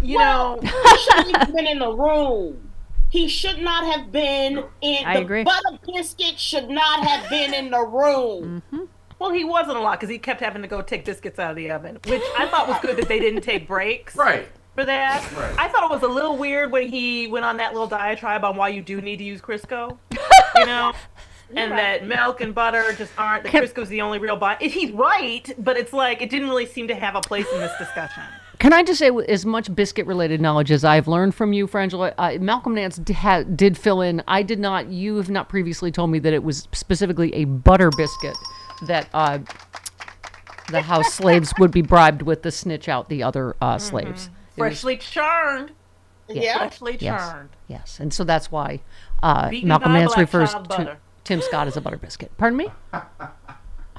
You 0.00 0.18
know, 0.18 0.58
He 0.62 0.68
shouldn't 0.98 1.36
have 1.36 1.54
been 1.54 1.66
in 1.66 1.78
the 1.78 1.92
room. 1.92 2.70
He 3.10 3.28
should 3.28 3.58
not 3.58 3.84
have 3.94 4.10
been 4.10 4.64
in. 4.80 5.04
I 5.04 5.16
the 5.16 5.20
agree. 5.20 5.44
butter 5.44 5.78
biscuit 5.86 6.38
should 6.38 6.70
not 6.70 7.06
have 7.06 7.28
been 7.28 7.52
in 7.52 7.70
the 7.70 7.84
room. 7.84 8.62
well, 9.18 9.30
he 9.30 9.44
wasn't 9.44 9.76
a 9.76 9.80
lot 9.80 10.00
because 10.00 10.08
he 10.10 10.18
kept 10.18 10.40
having 10.40 10.62
to 10.62 10.68
go 10.68 10.80
take 10.80 11.04
biscuits 11.04 11.38
out 11.38 11.50
of 11.50 11.56
the 11.56 11.70
oven, 11.70 11.98
which 12.06 12.22
I 12.38 12.48
thought 12.48 12.68
was 12.68 12.80
good 12.80 12.96
that 12.96 13.08
they 13.08 13.20
didn't 13.20 13.42
take 13.42 13.68
breaks. 13.68 14.16
Right. 14.16 14.48
For 14.74 14.86
that, 14.86 15.20
Right. 15.36 15.54
I 15.58 15.68
thought 15.68 15.84
it 15.84 15.90
was 15.90 16.02
a 16.02 16.08
little 16.08 16.38
weird 16.38 16.72
when 16.72 16.88
he 16.88 17.26
went 17.26 17.44
on 17.44 17.58
that 17.58 17.72
little 17.74 17.86
diatribe 17.86 18.42
on 18.42 18.56
why 18.56 18.68
you 18.68 18.80
do 18.80 19.02
need 19.02 19.18
to 19.18 19.24
use 19.24 19.42
Crisco, 19.42 19.98
you 20.56 20.64
know, 20.64 20.94
and 21.56 21.72
that 21.72 22.06
milk 22.06 22.40
and 22.40 22.54
butter 22.54 22.92
just 22.92 23.12
aren't. 23.18 23.44
That 23.44 23.50
Crisco's 23.50 23.88
the 23.88 24.00
only 24.00 24.18
real 24.18 24.36
buy. 24.36 24.56
He's 24.60 24.90
right, 24.92 25.52
but 25.58 25.76
it's 25.76 25.92
like 25.92 26.22
it 26.22 26.30
didn't 26.30 26.48
really 26.48 26.66
seem 26.66 26.88
to 26.88 26.94
have 26.94 27.14
a 27.16 27.20
place 27.20 27.46
in 27.52 27.60
this 27.60 27.72
discussion. 27.78 28.22
Can 28.58 28.72
I 28.72 28.84
just 28.84 29.00
say, 29.00 29.10
as 29.28 29.44
much 29.44 29.74
biscuit 29.74 30.06
related 30.06 30.40
knowledge 30.40 30.70
as 30.70 30.84
I've 30.84 31.08
learned 31.08 31.34
from 31.34 31.52
you, 31.52 31.66
Frangela, 31.66 32.14
uh, 32.16 32.38
Malcolm 32.40 32.74
Nance 32.76 32.96
d- 32.96 33.12
ha- 33.12 33.42
did 33.42 33.76
fill 33.76 34.02
in. 34.02 34.22
I 34.28 34.44
did 34.44 34.60
not, 34.60 34.86
you 34.86 35.16
have 35.16 35.28
not 35.30 35.48
previously 35.48 35.90
told 35.90 36.10
me 36.10 36.20
that 36.20 36.32
it 36.32 36.44
was 36.44 36.68
specifically 36.72 37.34
a 37.34 37.44
butter 37.44 37.90
biscuit 37.90 38.36
that 38.86 39.08
uh, 39.12 39.40
the 40.70 40.80
house 40.82 41.12
slaves 41.14 41.52
would 41.58 41.72
be 41.72 41.82
bribed 41.82 42.22
with 42.22 42.42
to 42.42 42.52
snitch 42.52 42.88
out 42.88 43.08
the 43.08 43.22
other 43.24 43.56
uh, 43.60 43.78
slaves. 43.78 44.26
It 44.56 44.60
was- 44.60 44.80
Freshly 44.80 44.96
churned. 44.98 45.72
Yeah. 46.28 46.58
Freshly 46.58 46.96
yes, 47.00 47.32
churned. 47.32 47.48
yes. 47.66 47.98
And 48.00 48.14
so 48.14 48.22
that's 48.22 48.50
why 48.52 48.80
uh, 49.24 49.50
Malcolm 49.64 49.92
Nance 49.92 50.16
refers 50.16 50.52
to 50.54 50.60
butter. 50.60 50.98
Tim 51.24 51.40
Scott 51.40 51.66
as 51.66 51.76
a 51.76 51.80
butter 51.80 51.96
biscuit. 51.96 52.32
Pardon 52.36 52.56
me? 52.56 52.68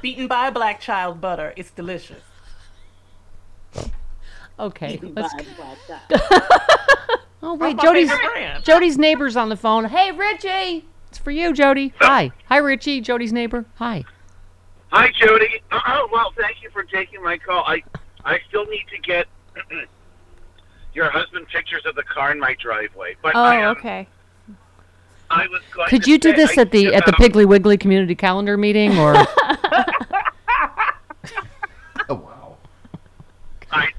Beaten 0.01 0.27
by 0.27 0.49
black 0.49 0.81
child 0.81 1.21
butter. 1.21 1.53
It's 1.55 1.71
delicious. 1.71 2.23
Oh. 3.75 3.89
Okay. 4.59 4.97
Beaten 4.97 5.13
Let's, 5.15 5.33
by 5.33 5.45
black 5.55 5.77
guy. 6.09 7.17
oh, 7.43 7.53
wait. 7.55 7.77
Jody's. 7.79 8.11
Jody's 8.63 8.97
neighbor's 8.97 9.37
on 9.37 9.49
the 9.49 9.55
phone. 9.55 9.85
Hey, 9.85 10.11
Richie. 10.11 10.85
It's 11.09 11.17
for 11.17 11.31
you, 11.31 11.53
Jody. 11.53 11.93
Hi. 11.99 12.31
Hi, 12.49 12.57
Richie. 12.57 12.99
Jody's 12.99 13.31
neighbor. 13.31 13.65
Hi. 13.75 14.03
Hi, 14.89 15.11
Jody. 15.11 15.61
Oh, 15.71 16.09
well, 16.11 16.33
thank 16.37 16.61
you 16.61 16.69
for 16.71 16.83
taking 16.83 17.23
my 17.23 17.37
call. 17.37 17.63
I, 17.65 17.81
I 18.25 18.39
still 18.49 18.65
need 18.65 18.85
to 18.91 18.99
get 18.99 19.27
your 20.93 21.09
husband 21.09 21.47
pictures 21.47 21.83
of 21.85 21.95
the 21.95 22.03
car 22.03 22.31
in 22.31 22.39
my 22.39 22.55
driveway. 22.59 23.15
But 23.21 23.35
Oh, 23.35 23.41
I, 23.41 23.55
am, 23.55 23.77
okay. 23.77 24.07
I 25.33 25.47
was 25.47 25.61
going 25.73 25.89
Could 25.89 26.03
to 26.03 26.11
you 26.11 26.17
do 26.19 26.33
this 26.33 26.57
I 26.57 26.61
at 26.61 26.71
the 26.71 26.83
think 26.83 26.95
at 26.95 27.05
the 27.05 27.11
Piggly 27.13 27.45
Wiggly 27.45 27.77
community 27.77 28.15
calendar 28.15 28.55
meeting 28.57 28.97
or 28.97 29.13
Oh 32.09 32.15
wow. 32.15 32.57
I, 33.71 33.89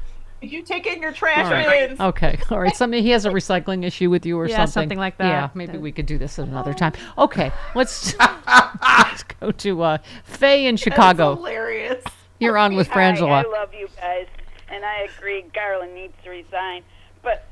you 0.42 0.62
take 0.62 0.86
in 0.86 1.00
your 1.00 1.12
trash 1.12 1.46
All 1.46 1.50
right. 1.50 1.88
bins? 1.88 2.00
Okay. 2.00 2.38
All 2.50 2.60
right. 2.60 2.74
Something 2.76 3.02
he 3.02 3.10
has 3.10 3.24
a 3.24 3.30
recycling 3.30 3.84
issue 3.84 4.10
with 4.10 4.26
you 4.26 4.38
or 4.38 4.46
Yeah, 4.46 4.58
something. 4.66 4.72
something 4.82 4.98
like 4.98 5.14
Yeah, 5.18 5.48
maybe 5.54 5.78
we 5.78 5.90
could 5.90 6.06
do 6.06 6.18
this 6.18 6.38
at 6.38 6.46
another 6.48 6.74
time. 6.74 6.92
Okay. 7.16 7.50
Let's 7.74 8.14
let's 8.18 9.22
go 9.40 9.50
to 9.52 9.82
uh 9.82 9.98
Faye 10.24 10.66
in 10.66 10.76
Chicago. 10.76 11.34
Hilarious. 11.36 12.04
You're 12.40 12.58
on 12.58 12.74
with 12.76 12.88
Hi, 12.88 13.08
I 13.08 13.12
Frangela. 13.12 13.50
love 13.50 13.72
you 13.72 13.88
guys, 13.96 14.26
and 14.68 14.84
I 14.84 15.06
agree 15.16 15.44
Garland 15.54 15.94
needs 15.94 16.12
to 16.24 16.30
resign. 16.30 16.82
But 17.22 17.46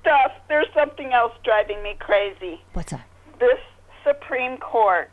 stuff, 0.00 0.32
there's 0.48 0.68
something 0.72 1.12
else 1.12 1.32
driving 1.42 1.82
me 1.82 1.96
crazy. 1.98 2.60
What's 2.74 2.92
that? 2.92 3.06
This 3.40 3.58
Supreme 4.04 4.58
Court, 4.58 5.10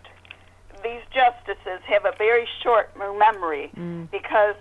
these 0.83 1.01
justices 1.13 1.81
have 1.87 2.05
a 2.05 2.13
very 2.17 2.47
short 2.61 2.91
memory 2.97 3.71
Mm. 3.75 4.11
because 4.11 4.55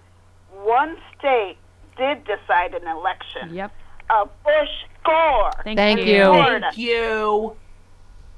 one 0.62 0.96
state 1.18 1.56
did 1.98 2.24
decide 2.24 2.74
an 2.74 2.86
election. 2.88 3.52
Yep. 3.54 3.70
A 4.10 4.26
Bush 4.44 4.70
Gore. 5.04 5.50
Thank, 5.64 5.76
Thank 5.78 6.00
you. 6.00 6.14
you. 6.16 6.24
Florida. 6.24 6.60
Thank 6.70 6.78
you. 6.78 7.56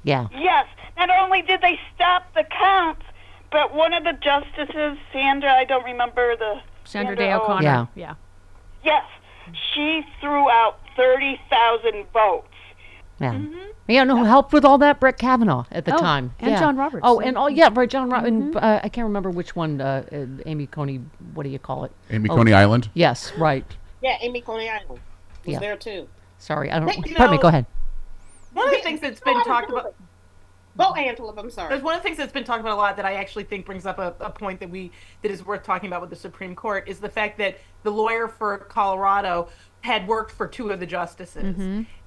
Yeah. 0.03 0.27
Yes. 0.35 0.65
Not 0.97 1.09
only 1.21 1.41
did 1.43 1.61
they 1.61 1.79
stop 1.95 2.33
the 2.33 2.43
counts, 2.43 3.03
but 3.51 3.73
one 3.73 3.93
of 3.93 4.03
the 4.03 4.13
justices, 4.13 4.97
Sandra, 5.13 5.51
I 5.53 5.63
don't 5.65 5.85
remember 5.85 6.35
the 6.35 6.61
Sandra 6.83 7.15
Day 7.15 7.31
oh, 7.31 7.41
O'Connor. 7.41 7.63
Yeah. 7.63 7.85
Yeah. 7.95 8.15
Yes, 8.83 9.03
she 9.73 10.03
threw 10.21 10.49
out 10.49 10.79
thirty 10.95 11.39
thousand 11.49 12.05
votes. 12.13 12.47
Yeah. 13.19 13.39
Yeah, 13.87 14.03
no, 14.03 14.17
who 14.17 14.23
helped 14.25 14.53
with 14.53 14.63
all 14.63 14.77
that? 14.77 14.99
Brett 14.99 15.17
Kavanaugh 15.17 15.65
at 15.71 15.83
the 15.85 15.95
Oh, 15.95 15.97
time. 15.97 16.33
and 16.39 16.51
Yeah. 16.51 16.59
John 16.59 16.77
Roberts. 16.77 17.01
Oh, 17.03 17.19
and 17.19 17.35
all, 17.35 17.49
yeah, 17.49 17.69
right, 17.73 17.89
John 17.89 18.07
Roberts. 18.09 18.27
And 18.29 18.55
uh, 18.55 18.79
I 18.83 18.89
can't 18.89 19.05
remember 19.05 19.31
which 19.31 19.55
one, 19.55 19.81
uh, 19.81 20.03
uh, 20.11 20.25
Amy 20.45 20.67
Coney, 20.67 21.01
what 21.33 21.41
do 21.43 21.49
you 21.49 21.57
call 21.57 21.85
it? 21.85 21.91
Amy 22.11 22.29
Oh, 22.29 22.35
Coney 22.35 22.53
Island. 22.53 22.89
Yes, 22.93 23.33
right. 23.35 23.65
Yeah, 24.01 24.17
Amy 24.21 24.41
Coney 24.41 24.69
Island 24.69 24.89
was 24.89 24.99
Yeah. 25.45 25.59
there 25.59 25.75
too. 25.75 26.07
Sorry, 26.37 26.69
I 26.71 26.77
don't. 26.79 26.87
Hey, 26.89 27.01
you 27.03 27.15
pardon 27.15 27.35
me, 27.35 27.41
go 27.41 27.47
ahead. 27.47 27.65
One 28.53 28.67
of 28.67 28.73
the 28.75 28.81
things 28.81 29.01
that's 29.01 29.19
been 29.21 29.41
talked 29.43 29.71
about. 29.71 29.95
Go, 30.77 30.93
Angela. 30.93 31.33
I'm 31.35 31.49
sorry. 31.49 31.69
There's 31.69 31.81
one 31.81 31.95
of 31.95 32.01
the 32.01 32.03
things 32.07 32.17
that's 32.17 32.31
been 32.31 32.45
talked 32.45 32.61
about 32.61 32.73
a 32.73 32.75
lot 32.75 32.95
that 32.95 33.05
I 33.05 33.15
actually 33.15 33.43
think 33.43 33.65
brings 33.65 33.85
up 33.85 33.99
a, 33.99 34.13
a 34.21 34.29
point 34.29 34.61
that 34.61 34.69
we 34.69 34.91
that 35.23 35.31
is 35.31 35.43
worth 35.45 35.63
talking 35.63 35.87
about 35.87 35.99
with 35.99 36.09
the 36.09 36.15
Supreme 36.15 36.55
Court 36.55 36.87
is 36.87 36.99
the 36.99 37.09
fact 37.09 37.37
that 37.39 37.57
the 37.83 37.89
lawyer 37.91 38.29
for 38.29 38.59
Colorado 38.59 39.49
had 39.81 40.07
worked 40.07 40.31
for 40.31 40.47
two 40.47 40.69
of 40.69 40.79
the 40.79 40.85
justices, 40.85 41.55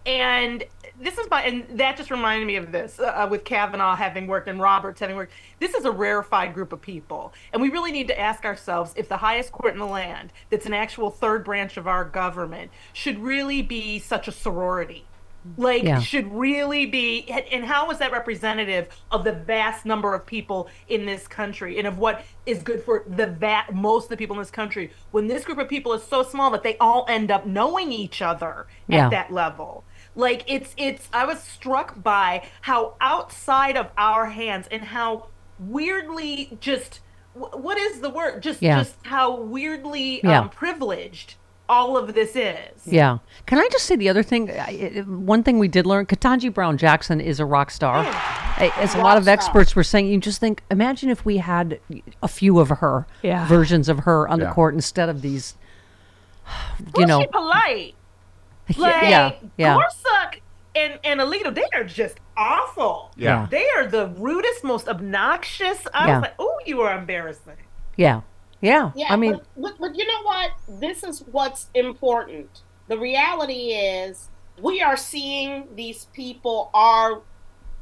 and 0.05 0.65
this 1.01 1.16
is 1.16 1.27
my 1.31 1.43
and 1.43 1.66
that 1.78 1.97
just 1.97 2.11
reminded 2.11 2.47
me 2.47 2.57
of 2.57 2.70
this 2.73 3.01
uh, 3.01 3.27
with 3.31 3.44
Kavanaugh 3.44 3.94
having 3.97 4.27
worked 4.27 4.49
and 4.49 4.61
Roberts 4.61 5.01
having 5.01 5.16
worked. 5.16 5.32
This 5.59 5.74
is 5.74 5.85
a 5.85 5.90
rarefied 5.90 6.55
group 6.55 6.73
of 6.73 6.82
people, 6.82 7.32
and 7.53 7.62
we 7.62 7.70
really 7.70 7.93
need 7.93 8.09
to 8.09 8.19
ask 8.19 8.44
ourselves 8.44 8.93
if 8.97 9.09
the 9.09 9.16
highest 9.16 9.53
court 9.53 9.73
in 9.73 9.78
the 9.78 9.86
land, 9.86 10.32
that's 10.51 10.66
an 10.66 10.74
actual 10.74 11.11
third 11.11 11.44
branch 11.44 11.77
of 11.77 11.86
our 11.86 12.05
government, 12.05 12.70
should 12.93 13.19
really 13.19 13.62
be 13.62 13.99
such 13.99 14.28
a 14.28 14.32
sorority 14.32 15.07
like 15.56 15.82
Yeah. 15.82 15.98
should 16.01 16.32
really 16.32 16.86
be 16.86 17.27
and- 17.51 17.64
how 17.64 17.90
is 17.90 17.98
that 17.98 18.12
representative 18.12 18.89
of 19.10 19.24
the 19.24 19.32
vast 19.32 19.85
number 19.85 20.14
of 20.14 20.24
people 20.24 20.69
in 20.89 21.05
this 21.05 21.27
country 21.27 21.78
and 21.78 21.86
of 21.89 21.98
what 21.98 22.24
is 22.47 22.62
good 22.62 22.82
for 22.85 23.02
the 23.09 23.27
vast 23.27 23.73
most 23.73 24.05
of 24.05 24.10
the 24.10 24.16
people 24.16 24.36
in 24.36 24.40
this 24.40 24.51
country 24.52 24.93
when 25.10 25.27
this 25.27 25.44
group 25.44 25.59
of 25.59 25.69
people 25.69 25.93
is 25.94 26.02
so 26.05 26.23
small 26.23 26.51
that 26.52 26.62
they 26.62 26.77
all 26.78 27.05
end 27.09 27.31
up 27.31 27.44
knowing 27.44 27.90
each 27.90 28.23
other 28.23 28.66
Yeah. 28.86 29.06
at 29.06 29.10
that 29.10 29.32
level 29.32 29.82
like 30.14 30.44
it's 30.47 30.74
it's 30.77 31.09
i 31.12 31.24
was 31.24 31.40
struck 31.43 32.01
by 32.02 32.43
how 32.62 32.94
outside 33.01 33.77
of 33.77 33.89
our 33.98 34.27
hands 34.27 34.69
and 34.70 34.82
how 34.85 35.27
weirdly 35.59 36.56
just 36.60 37.01
what 37.35 37.78
is 37.78 38.01
the 38.01 38.10
word 38.10 38.43
just 38.43 38.60
Yeah. 38.62 38.78
just 38.78 38.94
how 39.06 39.35
weirdly 39.40 40.23
um, 40.24 40.51
privileged 40.51 41.35
all 41.73 41.97
of 41.97 42.15
this 42.15 42.36
is 42.36 42.57
Yeah. 42.86 43.19
Can 43.47 43.59
I 43.59 43.69
just 43.73 43.86
say 43.86 43.97
the 43.97 44.09
other 44.09 44.23
thing? 44.23 44.51
I- 44.51 44.93
I- 44.99 45.01
One 45.07 45.43
thing 45.43 45.59
we 45.59 45.69
did 45.69 45.86
learn: 45.86 46.07
Ketanji 46.07 46.53
Brown 46.53 46.77
Jackson 46.78 47.20
is 47.20 47.40
a 47.40 47.47
rock 47.47 47.70
star. 47.70 47.99
I- 48.07 48.73
As 48.78 48.94
a 48.94 48.99
lot 48.99 49.16
of 49.16 49.27
Rock 49.27 49.40
star. 49.40 49.49
experts 49.61 49.74
were 49.74 49.82
saying, 49.82 50.07
you 50.09 50.19
just 50.19 50.39
think, 50.40 50.62
imagine 50.70 51.09
if 51.11 51.24
we 51.24 51.39
had 51.39 51.81
a 52.23 52.28
few 52.28 52.59
of 52.61 52.69
her 52.69 53.07
Yeah. 53.23 53.47
versions 53.47 53.89
of 53.89 54.01
her 54.01 54.28
on 54.28 54.39
the 54.40 54.47
court 54.51 54.74
instead 54.74 55.09
of 55.09 55.23
these. 55.23 55.55
You 56.78 56.93
Well, 56.94 57.07
know, 57.09 57.20
she 57.20 57.27
polite. 57.28 57.94
Yeah, 58.69 58.77
Like, 58.78 59.03
yeah, 59.03 59.31
yeah. 59.57 59.74
Gorsuch 59.74 60.40
and, 60.74 60.99
and 61.05 61.20
Alito, 61.20 61.55
they 61.55 61.65
are 61.74 61.85
just 61.85 62.19
awful. 62.36 63.11
Yeah. 63.16 63.40
Yeah. 63.43 63.47
They 63.51 63.66
are 63.77 63.86
the 63.86 64.09
rudest, 64.16 64.62
most 64.65 64.89
obnoxious. 64.89 65.78
I 65.93 66.07
Yeah. 66.09 66.15
was 66.19 66.23
like, 66.23 66.35
oh, 66.39 66.59
you 66.66 66.81
are 66.82 66.97
embarrassing. 66.97 67.57
yeah, 67.97 68.20
Yeah. 68.62 68.93
Yeah, 68.94 69.12
I 69.12 69.16
mean, 69.16 69.40
but, 69.56 69.74
but, 69.78 69.97
you 69.97 70.06
know 70.06 70.22
what? 70.22 70.52
This 70.80 71.02
is 71.02 71.24
what's 71.30 71.66
important. 71.74 72.62
The 72.89 72.97
reality 72.97 73.72
is 73.72 74.30
we 74.60 74.80
are 74.80 74.97
seeing 74.97 75.66
these 75.74 76.06
people, 76.14 76.70
our 76.72 77.20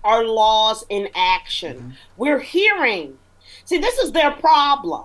our 0.02 0.24
laws 0.24 0.84
in 0.88 1.10
action. 1.14 1.76
Mm-hmm. 1.76 1.90
We're 2.16 2.38
hearing. 2.40 3.18
See, 3.66 3.76
this 3.76 3.98
is 3.98 4.12
their 4.12 4.30
problem. 4.30 5.04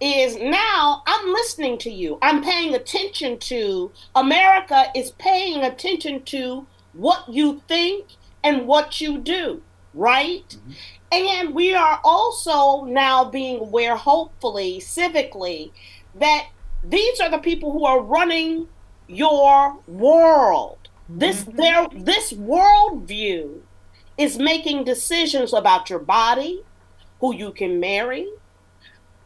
Is 0.00 0.36
now 0.36 1.02
I'm 1.06 1.32
listening 1.32 1.78
to 1.78 1.90
you. 1.90 2.18
I'm 2.20 2.44
paying 2.44 2.74
attention 2.74 3.38
to 3.38 3.90
America 4.14 4.84
is 4.94 5.12
paying 5.12 5.64
attention 5.64 6.22
to 6.24 6.66
what 6.92 7.28
you 7.28 7.62
think 7.66 8.06
and 8.44 8.66
what 8.66 9.00
you 9.00 9.18
do, 9.18 9.62
right? 9.94 10.48
Mm-hmm. 10.48 10.72
And 11.10 11.54
we 11.54 11.74
are 11.74 12.00
also 12.04 12.84
now 12.84 13.24
being 13.24 13.60
aware, 13.60 13.96
hopefully, 13.96 14.80
civically, 14.80 15.70
that 16.14 16.48
these 16.84 17.20
are 17.20 17.30
the 17.30 17.38
people 17.38 17.72
who 17.72 17.84
are 17.86 18.00
running 18.00 18.68
your 19.06 19.78
world. 19.86 20.76
This 21.08 21.44
their 21.44 21.86
this 21.94 22.34
worldview 22.34 23.60
is 24.18 24.38
making 24.38 24.84
decisions 24.84 25.54
about 25.54 25.88
your 25.88 25.98
body, 26.00 26.62
who 27.20 27.34
you 27.34 27.52
can 27.52 27.80
marry, 27.80 28.28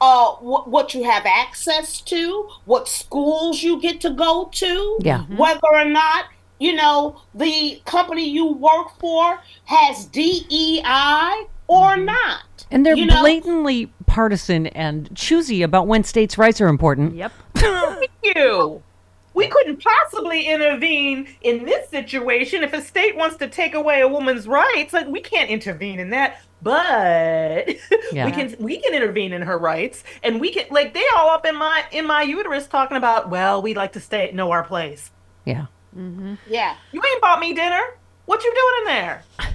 uh, 0.00 0.32
wh- 0.34 0.68
what 0.68 0.94
you 0.94 1.02
have 1.02 1.26
access 1.26 2.00
to, 2.02 2.48
what 2.66 2.86
schools 2.86 3.62
you 3.62 3.80
get 3.80 4.00
to 4.02 4.10
go 4.10 4.48
to, 4.52 4.98
Yeah. 5.00 5.22
whether 5.36 5.60
or 5.72 5.84
not 5.86 6.26
you 6.60 6.74
know 6.74 7.20
the 7.34 7.82
company 7.84 8.28
you 8.28 8.46
work 8.52 8.96
for 9.00 9.40
has 9.64 10.04
DEI 10.04 11.46
or 11.73 11.97
not. 11.97 12.66
and 12.70 12.85
they're 12.86 12.97
you 12.97 13.07
know? 13.07 13.20
blatantly 13.20 13.93
partisan 14.07 14.66
and 14.69 15.15
choosy 15.16 15.62
about 15.62 15.86
when 15.86 16.05
states' 16.05 16.36
rights 16.39 16.61
are 16.61 16.69
important. 16.69 17.15
Yep. 17.15 17.32
Thank 17.55 18.11
you. 18.23 18.82
We 19.35 19.47
couldn't 19.49 19.82
possibly 19.82 20.47
intervene 20.47 21.27
in 21.40 21.65
this 21.65 21.89
situation 21.89 22.62
if 22.62 22.74
a 22.74 22.82
state 22.82 23.16
wants 23.16 23.36
to 23.39 23.49
take 23.49 23.74
away 23.74 24.03
a 24.03 24.09
woman's 24.09 24.47
rights. 24.47 24.93
Like 24.93 25.07
we 25.07 25.20
can't 25.23 25.49
intervene 25.49 25.99
in 25.99 26.11
that, 26.11 26.43
but 26.61 27.66
Yeah. 28.12 28.27
we 28.27 28.32
can 28.32 28.55
we 28.59 28.78
can 28.78 28.93
intervene 28.94 29.32
in 29.32 29.40
her 29.40 29.57
rights, 29.57 30.05
and 30.23 30.39
we 30.39 30.53
can 30.53 30.66
like 30.70 30.93
they 30.93 31.05
all 31.16 31.31
up 31.31 31.47
in 31.47 31.57
my 31.57 31.82
in 31.93 32.07
my 32.07 32.20
uterus 32.20 32.66
talking 32.66 32.99
about. 32.99 33.31
Well, 33.31 33.62
we'd 33.62 33.78
like 33.78 33.93
to 33.94 34.01
stay 34.01 34.31
know 34.35 34.51
our 34.51 34.65
place. 34.65 35.11
Yeah. 35.47 35.66
Mm-hmm. 35.97 36.35
Yeah. 36.47 36.77
You 36.93 37.03
ain't 37.03 37.20
bought 37.23 37.40
me 37.40 37.55
dinner. 37.55 37.81
What 38.27 38.44
you 38.44 38.53
doing 38.55 38.74
in 38.81 38.85
there? 38.85 39.23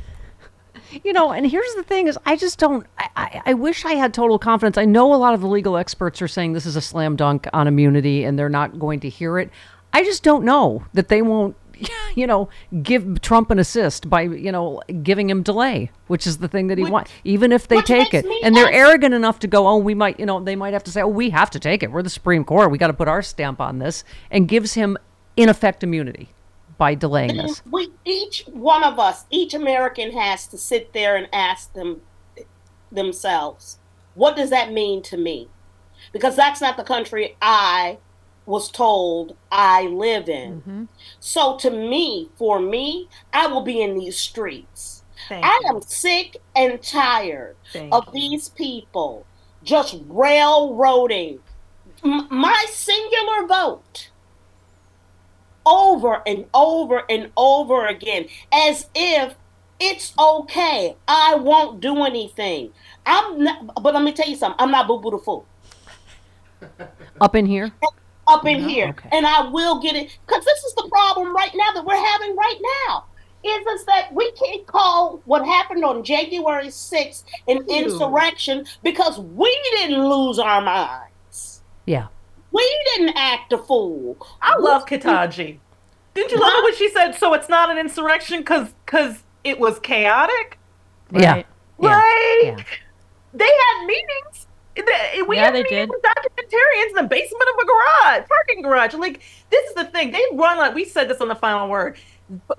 You 1.03 1.13
know, 1.13 1.31
and 1.31 1.45
here's 1.45 1.73
the 1.75 1.83
thing: 1.83 2.07
is 2.07 2.17
I 2.25 2.35
just 2.35 2.59
don't. 2.59 2.85
I, 2.97 3.09
I, 3.15 3.41
I 3.47 3.53
wish 3.53 3.85
I 3.85 3.93
had 3.93 4.13
total 4.13 4.39
confidence. 4.39 4.77
I 4.77 4.85
know 4.85 5.13
a 5.13 5.15
lot 5.15 5.33
of 5.33 5.41
the 5.41 5.47
legal 5.47 5.77
experts 5.77 6.21
are 6.21 6.27
saying 6.27 6.53
this 6.53 6.65
is 6.65 6.75
a 6.75 6.81
slam 6.81 7.15
dunk 7.15 7.47
on 7.53 7.67
immunity, 7.67 8.23
and 8.23 8.37
they're 8.37 8.49
not 8.49 8.79
going 8.79 8.99
to 9.01 9.09
hear 9.09 9.39
it. 9.39 9.49
I 9.93 10.03
just 10.03 10.23
don't 10.23 10.43
know 10.43 10.85
that 10.93 11.09
they 11.09 11.21
won't. 11.21 11.55
You 12.15 12.25
know, 12.25 12.49
give 12.81 13.21
Trump 13.21 13.51
an 13.51 13.59
assist 13.59 14.09
by 14.09 14.21
you 14.23 14.51
know 14.51 14.81
giving 15.03 15.29
him 15.29 15.43
delay, 15.43 15.91
which 16.07 16.25
is 16.25 16.39
the 16.39 16.47
thing 16.47 16.65
that 16.67 16.79
he 16.79 16.83
wants. 16.83 17.11
Even 17.23 17.51
if 17.51 17.67
they 17.67 17.79
take 17.83 18.15
it, 18.15 18.25
and 18.41 18.55
they're 18.55 18.65
ask- 18.65 18.73
arrogant 18.73 19.13
enough 19.13 19.37
to 19.41 19.47
go, 19.47 19.67
oh, 19.67 19.77
we 19.77 19.93
might, 19.93 20.19
you 20.19 20.25
know, 20.25 20.39
they 20.39 20.55
might 20.55 20.73
have 20.73 20.83
to 20.85 20.91
say, 20.91 21.03
oh, 21.03 21.07
we 21.07 21.29
have 21.29 21.51
to 21.51 21.59
take 21.59 21.83
it. 21.83 21.91
We're 21.91 22.01
the 22.01 22.09
Supreme 22.09 22.43
Court. 22.43 22.71
We 22.71 22.79
got 22.79 22.87
to 22.87 22.93
put 22.93 23.07
our 23.07 23.21
stamp 23.21 23.61
on 23.61 23.77
this, 23.77 24.03
and 24.31 24.47
gives 24.47 24.73
him 24.73 24.97
in 25.35 25.47
effect 25.47 25.83
immunity 25.83 26.33
by 26.77 26.95
delaying 26.95 27.37
this. 27.37 27.61
we 27.71 27.89
each 28.05 28.43
one 28.51 28.83
of 28.83 28.99
us 28.99 29.25
each 29.29 29.53
american 29.53 30.11
has 30.11 30.47
to 30.47 30.57
sit 30.57 30.93
there 30.93 31.15
and 31.15 31.27
ask 31.33 31.73
them 31.73 32.01
themselves 32.91 33.79
what 34.17 34.35
does 34.35 34.49
that 34.49 34.73
mean 34.73 35.03
to 35.03 35.17
me? 35.17 35.47
Because 36.11 36.35
that's 36.35 36.59
not 36.59 36.75
the 36.75 36.83
country 36.83 37.37
i 37.41 37.99
was 38.47 38.71
told 38.71 39.35
i 39.51 39.83
live 39.83 40.27
in. 40.27 40.61
Mm-hmm. 40.61 40.83
So 41.19 41.57
to 41.57 41.69
me 41.69 42.29
for 42.35 42.59
me 42.59 43.09
i 43.31 43.45
will 43.45 43.61
be 43.61 43.79
in 43.81 43.93
these 43.97 44.17
streets. 44.17 45.03
Thank 45.29 45.45
i 45.45 45.61
am 45.69 45.81
sick 45.81 46.37
and 46.55 46.81
tired 46.81 47.55
Thank 47.71 47.93
of 47.93 48.11
these 48.11 48.49
people 48.49 49.27
just 49.63 49.97
railroading. 50.07 51.39
M- 52.03 52.27
my 52.31 52.65
singular 52.69 53.45
vote 53.45 54.09
over 55.67 56.23
and 56.25 56.45
over 56.53 57.03
and 57.09 57.29
over 57.35 57.85
again 57.85 58.27
as 58.53 58.87
if 58.95 59.35
it's 59.79 60.13
okay. 60.17 60.95
I 61.07 61.35
won't 61.35 61.81
do 61.81 62.03
anything. 62.03 62.71
I'm 63.05 63.43
not, 63.43 63.83
but 63.83 63.93
let 63.93 64.01
me 64.03 64.13
tell 64.13 64.27
you 64.27 64.37
something. 64.37 64.55
I'm 64.59 64.71
not 64.71 64.87
boo 64.87 64.99
boo 64.99 65.11
the 65.11 65.17
fool 65.19 65.45
Up 67.21 67.35
in 67.35 67.45
here, 67.45 67.71
up 68.27 68.45
in 68.45 68.67
here, 68.67 68.95
and 69.11 69.25
I 69.25 69.47
will 69.49 69.79
get 69.79 69.95
it 69.95 70.17
because 70.25 70.45
this 70.45 70.63
is 70.63 70.73
the 70.75 70.87
problem 70.89 71.35
right 71.35 71.51
now 71.53 71.71
that 71.73 71.85
we're 71.85 71.95
having 71.95 72.35
right 72.35 72.59
now. 72.87 73.05
Is 73.43 73.65
is 73.67 73.85
that 73.85 74.13
we 74.13 74.31
can't 74.31 74.65
call 74.65 75.21
what 75.25 75.45
happened 75.45 75.85
on 75.85 76.03
January 76.03 76.67
6th 76.67 77.23
an 77.47 77.57
Ew. 77.67 77.75
insurrection 77.75 78.65
because 78.83 79.19
we 79.19 79.55
didn't 79.75 80.07
lose 80.07 80.39
our 80.39 80.61
minds. 80.61 81.61
yeah. 81.85 82.07
We 82.57 82.83
didn't 82.95 83.15
act 83.17 83.53
a 83.53 83.57
fool. 83.59 84.17
I 84.41 84.57
love 84.57 84.85
Ketanji. 84.85 85.59
Didn't 86.15 86.31
you 86.31 86.39
love 86.39 86.53
it 86.57 86.63
when 86.63 86.75
she 86.75 86.89
said, 86.89 87.13
"So 87.13 87.33
it's 87.35 87.49
not 87.49 87.69
an 87.69 87.77
insurrection 87.77 88.39
because 88.39 88.73
because 88.85 89.23
it 89.43 89.59
was 89.59 89.79
chaotic"? 89.79 90.59
Yeah. 91.11 91.43
Yeah. 91.79 92.01
Like 92.49 92.67
they 93.33 93.45
had 93.45 93.85
meetings. 93.85 94.47
We 95.27 95.37
Yeah, 95.37 95.45
had 95.45 95.55
they 95.55 95.63
meetings 95.63 95.87
did. 95.87 95.89
with 95.89 96.01
documentarians 96.03 96.89
in 96.89 96.95
the 96.95 97.03
basement 97.09 97.43
of 97.53 97.63
a 97.63 97.65
garage, 97.65 98.27
parking 98.29 98.63
garage. 98.63 98.93
Like 98.95 99.21
this 99.51 99.65
is 99.69 99.75
the 99.75 99.85
thing. 99.85 100.11
They 100.11 100.23
run 100.33 100.57
like 100.57 100.75
we 100.75 100.85
said 100.85 101.09
this 101.09 101.21
on 101.21 101.27
the 101.29 101.35
final 101.35 101.69
word. 101.69 101.97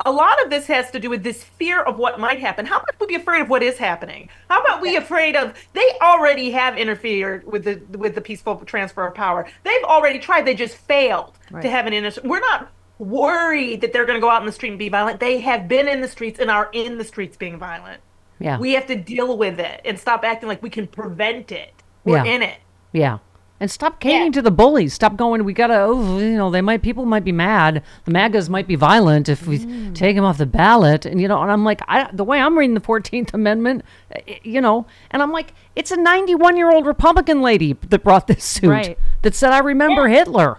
A 0.06 0.10
lot 0.10 0.42
of 0.42 0.50
this 0.50 0.66
has 0.66 0.90
to 0.92 0.98
do 1.00 1.10
with 1.10 1.22
this 1.22 1.44
fear 1.44 1.80
of 1.82 1.98
what 1.98 2.18
might 2.18 2.40
happen. 2.40 2.64
How 2.64 2.78
about 2.78 2.94
we 3.00 3.06
be 3.06 3.14
afraid 3.16 3.42
of 3.42 3.50
what 3.50 3.62
is 3.62 3.76
happening? 3.76 4.30
How 4.48 4.60
about 4.60 4.80
we 4.80 4.96
afraid 4.96 5.36
of? 5.36 5.54
They 5.74 5.92
already 6.00 6.50
have 6.52 6.78
interfered 6.78 7.44
with 7.46 7.64
the 7.64 7.80
with 7.98 8.14
the 8.14 8.20
peaceful 8.22 8.56
transfer 8.64 9.06
of 9.06 9.14
power. 9.14 9.46
They've 9.64 9.84
already 9.84 10.18
tried. 10.18 10.46
They 10.46 10.54
just 10.54 10.76
failed 10.76 11.36
Right. 11.50 11.62
to 11.62 11.70
have 11.70 11.86
an 11.86 11.92
inter. 11.92 12.20
We're 12.24 12.40
not 12.40 12.70
worried 12.98 13.80
that 13.82 13.92
they're 13.92 14.06
going 14.06 14.16
to 14.16 14.20
go 14.20 14.30
out 14.30 14.40
in 14.42 14.46
the 14.46 14.52
street 14.52 14.70
and 14.70 14.78
be 14.78 14.88
violent. 14.88 15.20
They 15.20 15.38
have 15.40 15.68
been 15.68 15.86
in 15.88 16.00
the 16.00 16.08
streets 16.08 16.38
and 16.40 16.50
are 16.50 16.68
in 16.72 16.98
the 16.98 17.04
streets 17.04 17.36
being 17.36 17.58
violent. 17.58 18.00
Yeah. 18.38 18.58
We 18.58 18.72
have 18.72 18.86
to 18.86 18.96
deal 18.96 19.36
with 19.36 19.58
it 19.60 19.80
and 19.84 19.98
stop 19.98 20.24
acting 20.24 20.48
like 20.48 20.62
we 20.62 20.70
can 20.70 20.86
prevent 20.86 21.52
it. 21.52 21.72
We're 22.04 22.24
Yeah. 22.24 22.32
in 22.34 22.42
it. 22.42 22.58
Yeah. 22.92 23.18
And 23.60 23.68
stop 23.68 23.98
caving 23.98 24.30
to 24.32 24.42
the 24.42 24.52
bullies. 24.52 24.94
Stop 24.94 25.16
going. 25.16 25.42
We 25.44 25.52
gotta. 25.52 25.80
Oh, 25.80 26.18
you 26.18 26.36
know, 26.36 26.48
they 26.48 26.60
might. 26.60 26.80
People 26.80 27.04
might 27.06 27.24
be 27.24 27.32
mad. 27.32 27.82
The 28.04 28.12
MAGAs 28.12 28.48
might 28.48 28.68
be 28.68 28.76
violent 28.76 29.28
if 29.28 29.48
we 29.48 29.90
take 29.94 30.14
them 30.14 30.24
off 30.24 30.38
the 30.38 30.46
ballot. 30.46 31.04
And 31.04 31.20
you 31.20 31.26
know, 31.26 31.42
and 31.42 31.50
I'm 31.50 31.64
like, 31.64 31.80
I, 31.88 32.08
the 32.12 32.22
way 32.22 32.38
I'm 32.40 32.56
reading 32.56 32.74
the 32.74 32.80
Fourteenth 32.80 33.34
Amendment, 33.34 33.84
eh, 34.12 34.38
you 34.44 34.60
know, 34.60 34.86
and 35.10 35.20
I'm 35.22 35.32
like, 35.32 35.54
it's 35.74 35.90
a 35.90 35.96
91 35.96 36.56
year 36.56 36.70
old 36.70 36.86
Republican 36.86 37.42
lady 37.42 37.72
that 37.88 38.04
brought 38.04 38.28
this 38.28 38.44
suit 38.44 38.68
Right. 38.70 38.98
that 39.22 39.34
said, 39.34 39.50
"I 39.52 39.58
remember 39.58 40.06
Hitler." 40.06 40.58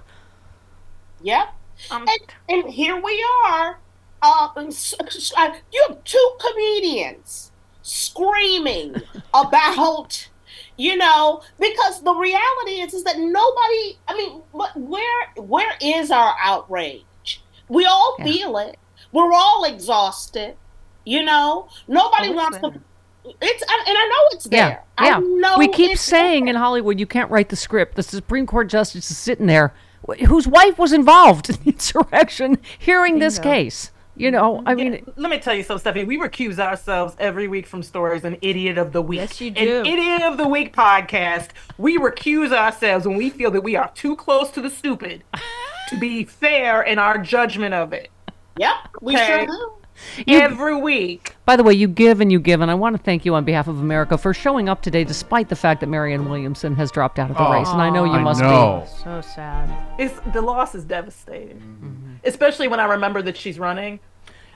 Yep. 1.21 1.53
and, 1.91 2.09
and 2.49 2.69
here 2.69 2.99
we 3.01 3.25
are. 3.45 3.79
Uh, 4.21 4.49
s- 4.57 4.93
s- 4.99 5.31
uh, 5.37 5.53
you 5.71 5.85
have 5.87 6.03
two 6.03 6.31
comedians 6.39 7.51
screaming 7.81 8.95
about, 9.33 10.28
you 10.79 10.95
know, 10.95 11.41
because 11.59 12.01
the 12.03 12.13
reality 12.13 12.79
is 12.79 12.93
is 12.93 13.03
that 13.03 13.19
nobody. 13.19 13.97
I 14.07 14.15
mean, 14.15 14.41
what, 14.53 14.75
where 14.77 15.27
where 15.35 15.73
is 15.81 16.09
our 16.09 16.33
outrage? 16.41 17.03
We 17.67 17.85
all 17.85 18.15
feel 18.23 18.57
it. 18.57 18.77
We're 19.11 19.33
all 19.33 19.65
exhausted. 19.65 20.55
You 21.03 21.23
know, 21.23 21.67
nobody 21.89 22.29
Oh, 22.29 22.31
it's 22.31 22.35
wants 22.35 22.57
to. 22.59 22.67
It's 23.41 23.61
and 23.61 23.87
and 23.87 23.97
I 23.97 24.07
know 24.07 24.27
it's 24.37 24.45
there. 24.45 24.85
Yeah, 24.99 25.05
yeah. 25.05 25.17
I 25.17 25.19
know 25.19 25.55
we 25.57 25.67
keep 25.67 25.91
it's 25.91 26.01
saying 26.01 26.47
in 26.47 26.55
Hollywood, 26.55 26.97
you 26.97 27.05
can't 27.05 27.29
write 27.29 27.49
the 27.49 27.57
script. 27.57 27.95
The 27.95 28.03
Supreme 28.03 28.47
Court 28.47 28.69
justice 28.69 29.11
is 29.11 29.17
sitting 29.17 29.47
there, 29.47 29.73
wh- 30.07 30.23
whose 30.25 30.47
wife 30.47 30.79
was 30.79 30.93
involved 30.93 31.49
in 31.49 31.57
the 31.57 31.71
insurrection, 31.73 32.57
hearing 32.79 33.19
this 33.19 33.37
Bingo. 33.37 33.49
case. 33.51 33.91
You 34.19 34.31
know, 34.31 34.61
I 34.65 34.75
mean, 34.75 35.05
Let 35.15 35.31
me 35.31 35.39
tell 35.39 35.53
you 35.55 35.63
something, 35.63 35.79
Stephanie. 35.79 36.03
We 36.03 36.17
recuse 36.19 36.59
ourselves 36.59 37.15
every 37.19 37.47
week 37.47 37.65
from 37.65 37.81
stories 37.83 38.25
an 38.25 38.37
idiot 38.41 38.77
of 38.77 38.91
the 38.91 39.01
week. 39.01 39.19
Yes, 39.21 39.39
you 39.39 39.49
do. 39.49 39.79
An 39.79 39.85
idiot 39.85 40.21
of 40.23 40.37
the 40.37 40.47
week 40.47 40.75
podcast. 40.75 41.51
We 41.77 41.97
recuse 41.97 42.51
ourselves 42.51 43.07
when 43.07 43.15
we 43.15 43.29
feel 43.29 43.49
that 43.51 43.61
we 43.61 43.77
are 43.77 43.89
too 43.95 44.17
close 44.17 44.51
to 44.51 44.61
the 44.61 44.69
stupid 44.69 45.23
to 45.87 45.97
be 45.97 46.25
fair 46.25 46.81
in 46.81 46.99
our 46.99 47.17
judgment 47.17 47.73
of 47.73 47.93
it. 47.93 48.09
Yep, 48.57 48.75
we 49.01 49.15
Okay. 49.15 49.45
sure 49.45 49.45
do. 50.25 50.33
every 50.33 50.75
week. 50.75 51.35
By 51.45 51.55
the 51.55 51.63
way, 51.63 51.73
you 51.73 51.87
give 51.87 52.19
and 52.19 52.29
you 52.29 52.39
give, 52.41 52.59
and 52.61 52.69
I 52.69 52.75
want 52.75 52.97
to 52.97 53.01
thank 53.01 53.23
you 53.25 53.35
on 53.35 53.45
behalf 53.45 53.67
of 53.69 53.79
America 53.79 54.17
for 54.17 54.33
showing 54.33 54.67
up 54.67 54.81
today, 54.81 55.03
despite 55.05 55.47
the 55.49 55.55
fact 55.55 55.79
that 55.79 55.87
Marianne 55.87 56.29
Williamson 56.29 56.75
has 56.75 56.91
dropped 56.91 57.19
out 57.19 57.31
of 57.31 57.37
the 57.37 57.47
Oh, 57.47 57.53
race. 57.53 57.69
And 57.69 57.81
I 57.81 57.89
know 57.89 58.03
you 58.03 58.11
oh, 58.11 58.15
I 58.15 58.21
must 58.21 58.41
know. 58.41 58.85
So 59.01 59.21
sad. 59.21 59.69
It's 59.97 60.19
the 60.33 60.41
loss 60.41 60.75
is 60.75 60.83
devastating, 60.83 61.57
mm-hmm. 61.57 62.13
especially 62.25 62.67
when 62.67 62.79
I 62.81 62.85
remember 62.85 63.21
that 63.21 63.37
she's 63.37 63.57
running. 63.59 63.99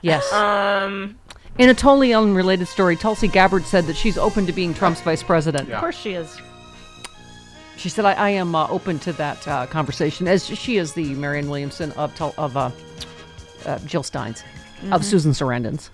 Be. 0.04 0.08
Yes. 0.08 0.32
Um, 0.32 1.16
In 1.58 1.68
a 1.70 1.74
totally 1.74 2.12
unrelated 2.14 2.68
story, 2.68 2.96
Tulsi 2.96 3.28
Gabbard 3.28 3.64
said 3.64 3.84
that 3.86 3.96
she's 3.96 4.18
open 4.18 4.46
to 4.46 4.52
being 4.52 4.74
Trump's 4.74 5.00
vice 5.00 5.22
president. 5.22 5.70
Of 5.70 5.80
course 5.80 5.96
she 5.98 6.12
is. 6.14 6.40
She 7.76 7.88
said, 7.88 8.04
"I, 8.04 8.12
I 8.14 8.28
am 8.30 8.54
uh, 8.54 8.66
open 8.68 8.98
to 9.00 9.12
that 9.14 9.46
uh, 9.48 9.66
conversation." 9.66 10.26
As 10.28 10.46
she 10.46 10.76
is 10.78 10.92
the 10.94 11.14
Marianne 11.14 11.48
Williamson 11.50 11.92
of 11.92 12.14
tel- 12.14 12.34
of 12.38 12.56
uh, 12.56 12.70
uh, 13.66 13.78
Jill 13.80 14.02
Steins, 14.02 14.42
of 14.92 15.00
Mhm. 15.00 15.04
Susan 15.04 15.32
Sarandon's. 15.32 15.90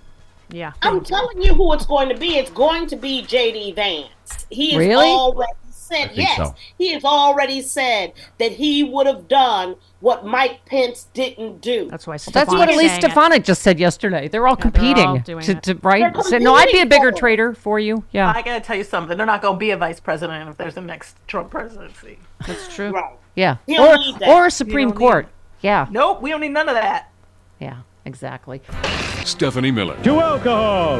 Yeah. 0.50 0.72
I'm 0.82 1.02
telling 1.04 1.40
you 1.42 1.54
who 1.54 1.72
it's 1.74 1.86
going 1.86 2.08
to 2.08 2.16
be. 2.16 2.36
It's 2.36 2.50
going 2.50 2.86
to 2.88 2.96
be 2.96 3.22
JD 3.22 3.74
Vance. 3.76 4.46
He 4.50 4.70
has 4.72 4.78
Really? 4.78 5.06
already 5.06 5.52
said 5.90 6.10
yes. 6.14 6.36
so. 6.36 6.54
He 6.78 6.92
has 6.92 7.04
already 7.04 7.62
said 7.62 8.12
that 8.38 8.52
he 8.52 8.84
would 8.84 9.06
have 9.06 9.28
done 9.28 9.76
what 10.00 10.24
Mike 10.24 10.64
Pence 10.64 11.08
didn't 11.12 11.60
do. 11.60 11.88
That's 11.90 12.06
why 12.06 12.16
That's 12.16 12.50
what 12.50 12.68
Elise 12.68 12.94
Stefanik 12.94 13.44
just 13.44 13.62
said 13.62 13.78
yesterday. 13.78 14.28
They're 14.28 14.46
all 14.46 14.56
competing 14.56 15.06
all 15.06 15.18
doing 15.18 15.44
to, 15.44 15.54
to 15.54 15.74
right. 15.82 16.12
They're 16.12 16.22
Say, 16.22 16.38
no, 16.38 16.54
I'd 16.54 16.72
be 16.72 16.80
a 16.80 16.86
bigger 16.86 17.12
for 17.12 17.18
traitor 17.18 17.54
for 17.54 17.78
you. 17.78 18.04
Yeah, 18.12 18.32
I 18.34 18.42
gotta 18.42 18.60
tell 18.60 18.76
you 18.76 18.84
something. 18.84 19.16
They're 19.16 19.26
not 19.26 19.42
gonna 19.42 19.58
be 19.58 19.70
a 19.70 19.76
vice 19.76 20.00
president 20.00 20.48
if 20.48 20.56
there's 20.56 20.76
a 20.76 20.80
next 20.80 21.16
Trump 21.26 21.50
presidency. 21.50 22.18
That's 22.46 22.74
true. 22.74 22.90
Right. 22.90 23.14
yeah, 23.34 23.56
or 23.68 23.96
or 24.26 24.46
a 24.46 24.50
Supreme 24.50 24.92
Court. 24.92 25.28
Yeah, 25.60 25.86
Nope, 25.90 26.22
we 26.22 26.30
don't 26.30 26.40
need 26.40 26.52
none 26.52 26.68
of 26.70 26.74
that. 26.74 27.10
yeah, 27.58 27.80
exactly. 28.10 28.60
Stephanie 29.24 29.70
Miller. 29.70 29.96
To 30.02 30.12
alcohol, 30.20 30.98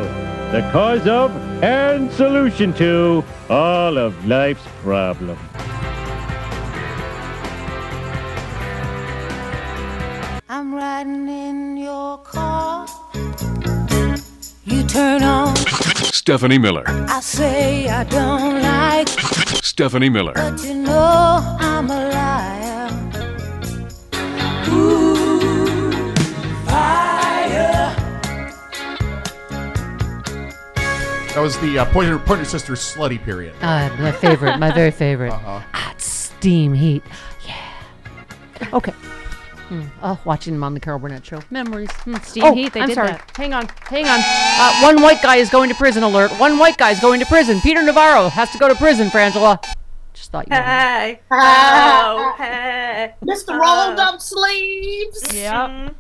the 0.53 0.63
cause 0.73 1.07
of 1.09 1.29
and 1.63 2.11
solution 2.13 2.73
to 2.75 3.25
all 3.49 3.99
of 3.99 4.13
life's 4.27 4.67
problems. 4.83 5.41
I'm 10.49 10.69
riding 10.75 11.29
in 11.29 11.77
your 11.77 12.19
car. 12.19 12.87
You 14.65 14.81
turn 14.85 15.23
on. 15.23 15.57
Stephanie 16.23 16.59
Miller. 16.59 16.85
I 16.87 17.21
say 17.21 17.89
I 17.89 18.05
don't 18.05 18.63
like, 18.63 19.09
Stephanie 19.73 20.11
Miller. 20.11 20.35
but 20.35 20.63
you 20.63 20.75
know 20.75 21.57
I'm 21.59 21.91
a 21.91 22.03
That 31.41 31.45
was 31.45 31.59
the 31.61 31.79
uh, 31.79 31.85
Pointer, 31.87 32.19
Pointer 32.19 32.45
Sisters 32.45 32.81
slutty 32.81 33.19
period. 33.25 33.55
Uh, 33.63 33.89
my 33.99 34.13
favorite, 34.13 34.59
my 34.59 34.71
very 34.71 34.91
favorite. 34.91 35.33
Uh-huh. 35.33 35.61
Hot 35.73 35.99
steam 35.99 36.75
heat. 36.75 37.03
Yeah. 37.47 38.69
Okay. 38.75 38.93
Hmm. 38.93 39.87
Oh, 40.03 40.21
watching 40.27 40.53
them 40.53 40.63
on 40.63 40.75
the 40.75 40.81
Carol 40.81 40.99
Burnett 40.99 41.25
show. 41.25 41.41
Memories. 41.49 41.91
Hmm. 41.93 42.17
Steam 42.17 42.45
oh, 42.45 42.55
Heat, 42.55 42.75
they 42.75 42.83
I'm 42.83 42.89
did 42.89 42.95
sorry. 42.95 43.13
that. 43.13 43.33
Hang 43.39 43.55
on. 43.55 43.69
Hang 43.89 44.05
on. 44.05 44.21
Uh, 44.23 44.83
one 44.83 45.01
white 45.01 45.23
guy 45.23 45.37
is 45.37 45.49
going 45.49 45.71
to 45.71 45.75
prison. 45.75 46.03
Alert. 46.03 46.31
One 46.33 46.59
white 46.59 46.77
guy 46.77 46.91
is 46.91 47.01
going 47.01 47.21
to 47.21 47.27
prison. 47.27 47.59
Peter 47.63 47.83
Navarro 47.83 48.29
has 48.29 48.51
to 48.51 48.59
go 48.59 48.69
to 48.69 48.75
prison. 48.75 49.09
Frangela. 49.09 49.65
Just 50.13 50.33
thought 50.33 50.47
you. 50.47 50.55
knew. 50.55 50.63
Hey, 50.63 51.21
oh, 51.31 52.35
hey, 52.37 53.15
Mr. 53.25 53.55
oh. 53.55 53.59
Rolled 53.59 53.99
up 53.99 54.21
sleeves. 54.21 55.35
Yep. 55.35 55.95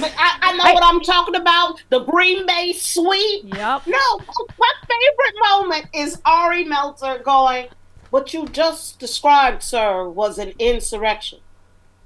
But 0.00 0.14
I, 0.18 0.38
I 0.42 0.56
know 0.56 0.74
what 0.74 0.82
I'm 0.84 1.00
talking 1.00 1.34
about. 1.36 1.82
The 1.90 2.00
Green 2.00 2.46
Bay 2.46 2.72
sweep. 2.72 3.44
Yep. 3.44 3.86
No, 3.86 4.18
my 4.58 4.72
favorite 4.88 5.34
moment 5.50 5.86
is 5.94 6.20
Ari 6.24 6.64
Melber 6.64 7.22
going, 7.22 7.68
What 8.10 8.32
you 8.34 8.46
just 8.48 8.98
described, 8.98 9.62
sir, 9.62 10.08
was 10.08 10.38
an 10.38 10.52
insurrection. 10.58 11.40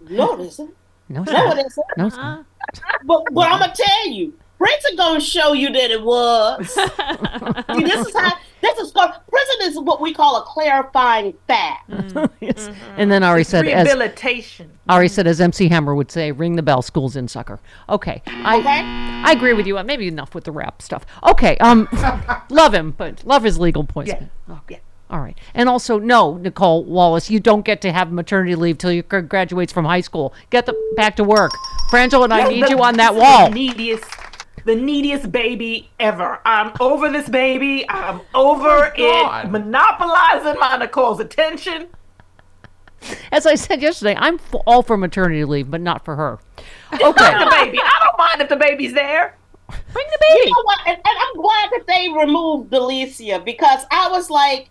No, 0.01 0.35
it 0.35 0.41
isn't. 0.47 0.75
No, 1.09 1.23
it's 1.23 1.33
No, 1.33 1.45
not. 1.45 1.59
it 1.59 1.67
isn't. 1.67 1.87
No, 1.97 2.07
it's 2.07 2.17
uh-huh. 2.17 2.37
not. 2.37 2.47
But, 3.05 3.25
but 3.33 3.51
I'm 3.51 3.61
gonna 3.61 3.75
tell 3.75 4.09
you, 4.09 4.35
Prince 4.59 4.85
is 4.87 4.97
gonna 4.97 5.21
show 5.21 5.53
you 5.53 5.73
that 5.73 5.91
it 5.91 6.03
was. 6.03 6.69
See, 7.77 7.85
this 7.85 8.07
is 8.09 8.15
how 8.17 8.33
this 8.61 8.77
is 8.79 8.91
called 8.93 9.13
prison 9.31 9.57
is 9.63 9.79
what 9.79 10.01
we 10.01 10.13
call 10.13 10.37
a 10.39 10.43
clarifying 10.43 11.35
fact. 11.47 11.89
Yes. 12.41 12.71
And 12.97 13.11
then 13.11 13.23
Ari 13.25 13.45
said, 13.45 13.67
as 13.67 13.87
Rehabilitation. 13.87 14.71
Ari 14.89 15.09
said, 15.09 15.27
as 15.27 15.41
MC 15.41 15.69
Hammer 15.69 15.95
would 15.95 16.11
say, 16.11 16.31
"Ring 16.33 16.57
the 16.57 16.63
bell, 16.63 16.83
school's 16.83 17.15
in, 17.17 17.27
sucker." 17.29 17.59
Okay, 17.89 18.23
I 18.27 19.23
I 19.25 19.33
agree 19.33 19.53
with 19.55 19.67
you. 19.67 19.77
Uh, 19.79 19.85
Maybe 19.85 20.07
enough 20.09 20.35
with 20.35 20.45
the 20.45 20.53
rap 20.53 20.81
stuff. 20.83 21.05
Okay, 21.25 21.57
um, 21.59 21.89
love 22.51 22.73
him, 22.75 22.93
but 22.93 23.25
love 23.25 23.43
his 23.43 23.59
legal 23.59 23.85
points. 23.85 24.11
Yeah. 24.13 24.25
Okay. 24.51 24.81
All 25.11 25.21
right, 25.21 25.37
and 25.55 25.69
also 25.69 25.99
no, 25.99 26.35
Nicolle 26.39 26.85
Wallace, 26.85 27.29
you 27.31 27.41
don't 27.41 27.65
get 27.65 27.81
to 27.83 27.93
have 27.93 28.13
maternity 28.13 28.55
leave 28.55 28.79
till 28.79 28.93
you 28.93 29.03
graduates 29.03 29.73
from 29.73 29.85
high 29.85 30.01
school. 30.03 30.33
Get 30.51 30.67
the 30.67 30.75
back 30.97 31.17
to 31.17 31.25
work. 31.25 31.51
Frangela 31.91 32.25
and 32.25 32.35
I 32.35 32.43
No, 32.45 32.51
need 32.51 32.65
the- 32.65 32.71
you 32.71 32.83
on 32.83 32.97
that 32.99 33.13
this 33.15 33.23
is 33.23 33.23
wall. 33.23 33.51
The 34.65 34.75
neediest, 34.75 35.31
baby 35.33 35.91
ever. 35.99 36.41
I'm 36.45 36.73
over 36.81 37.09
this 37.09 37.29
baby. 37.29 37.89
I'm 37.89 38.21
over 38.35 38.69
oh 38.69 38.91
God. 38.97 39.47
it 39.47 39.51
monopolizing 39.51 40.59
my 40.61 40.77
Nicole's 40.79 41.21
attention. 41.21 41.89
As 43.31 43.47
I 43.47 43.55
said 43.55 43.81
yesterday, 43.81 44.17
I'm 44.19 44.35
f- 44.35 44.61
all 44.67 44.83
for 44.83 44.97
maternity 44.97 45.45
leave, 45.45 45.71
but 45.71 45.81
not 45.81 46.05
for 46.05 46.17
her. 46.17 46.39
Okay. 46.93 47.01
the 47.03 47.49
baby. 47.51 47.79
I 47.81 48.01
don't 48.05 48.19
mind 48.19 48.41
if 48.41 48.49
the 48.49 48.57
baby's 48.57 48.93
there. 48.95 49.37
Bring 49.69 50.07
the 50.11 50.19
baby. 50.21 50.47
You 50.49 50.51
know 50.51 50.63
what? 50.65 50.81
And, 50.87 50.97
and 50.97 51.05
I'm 51.07 51.41
glad 51.41 51.71
that 51.73 51.85
they 51.87 52.09
removed 52.09 52.73
Alicia 52.73 53.43
because 53.45 53.85
I 53.91 54.09
was 54.11 54.31
like, 54.31 54.71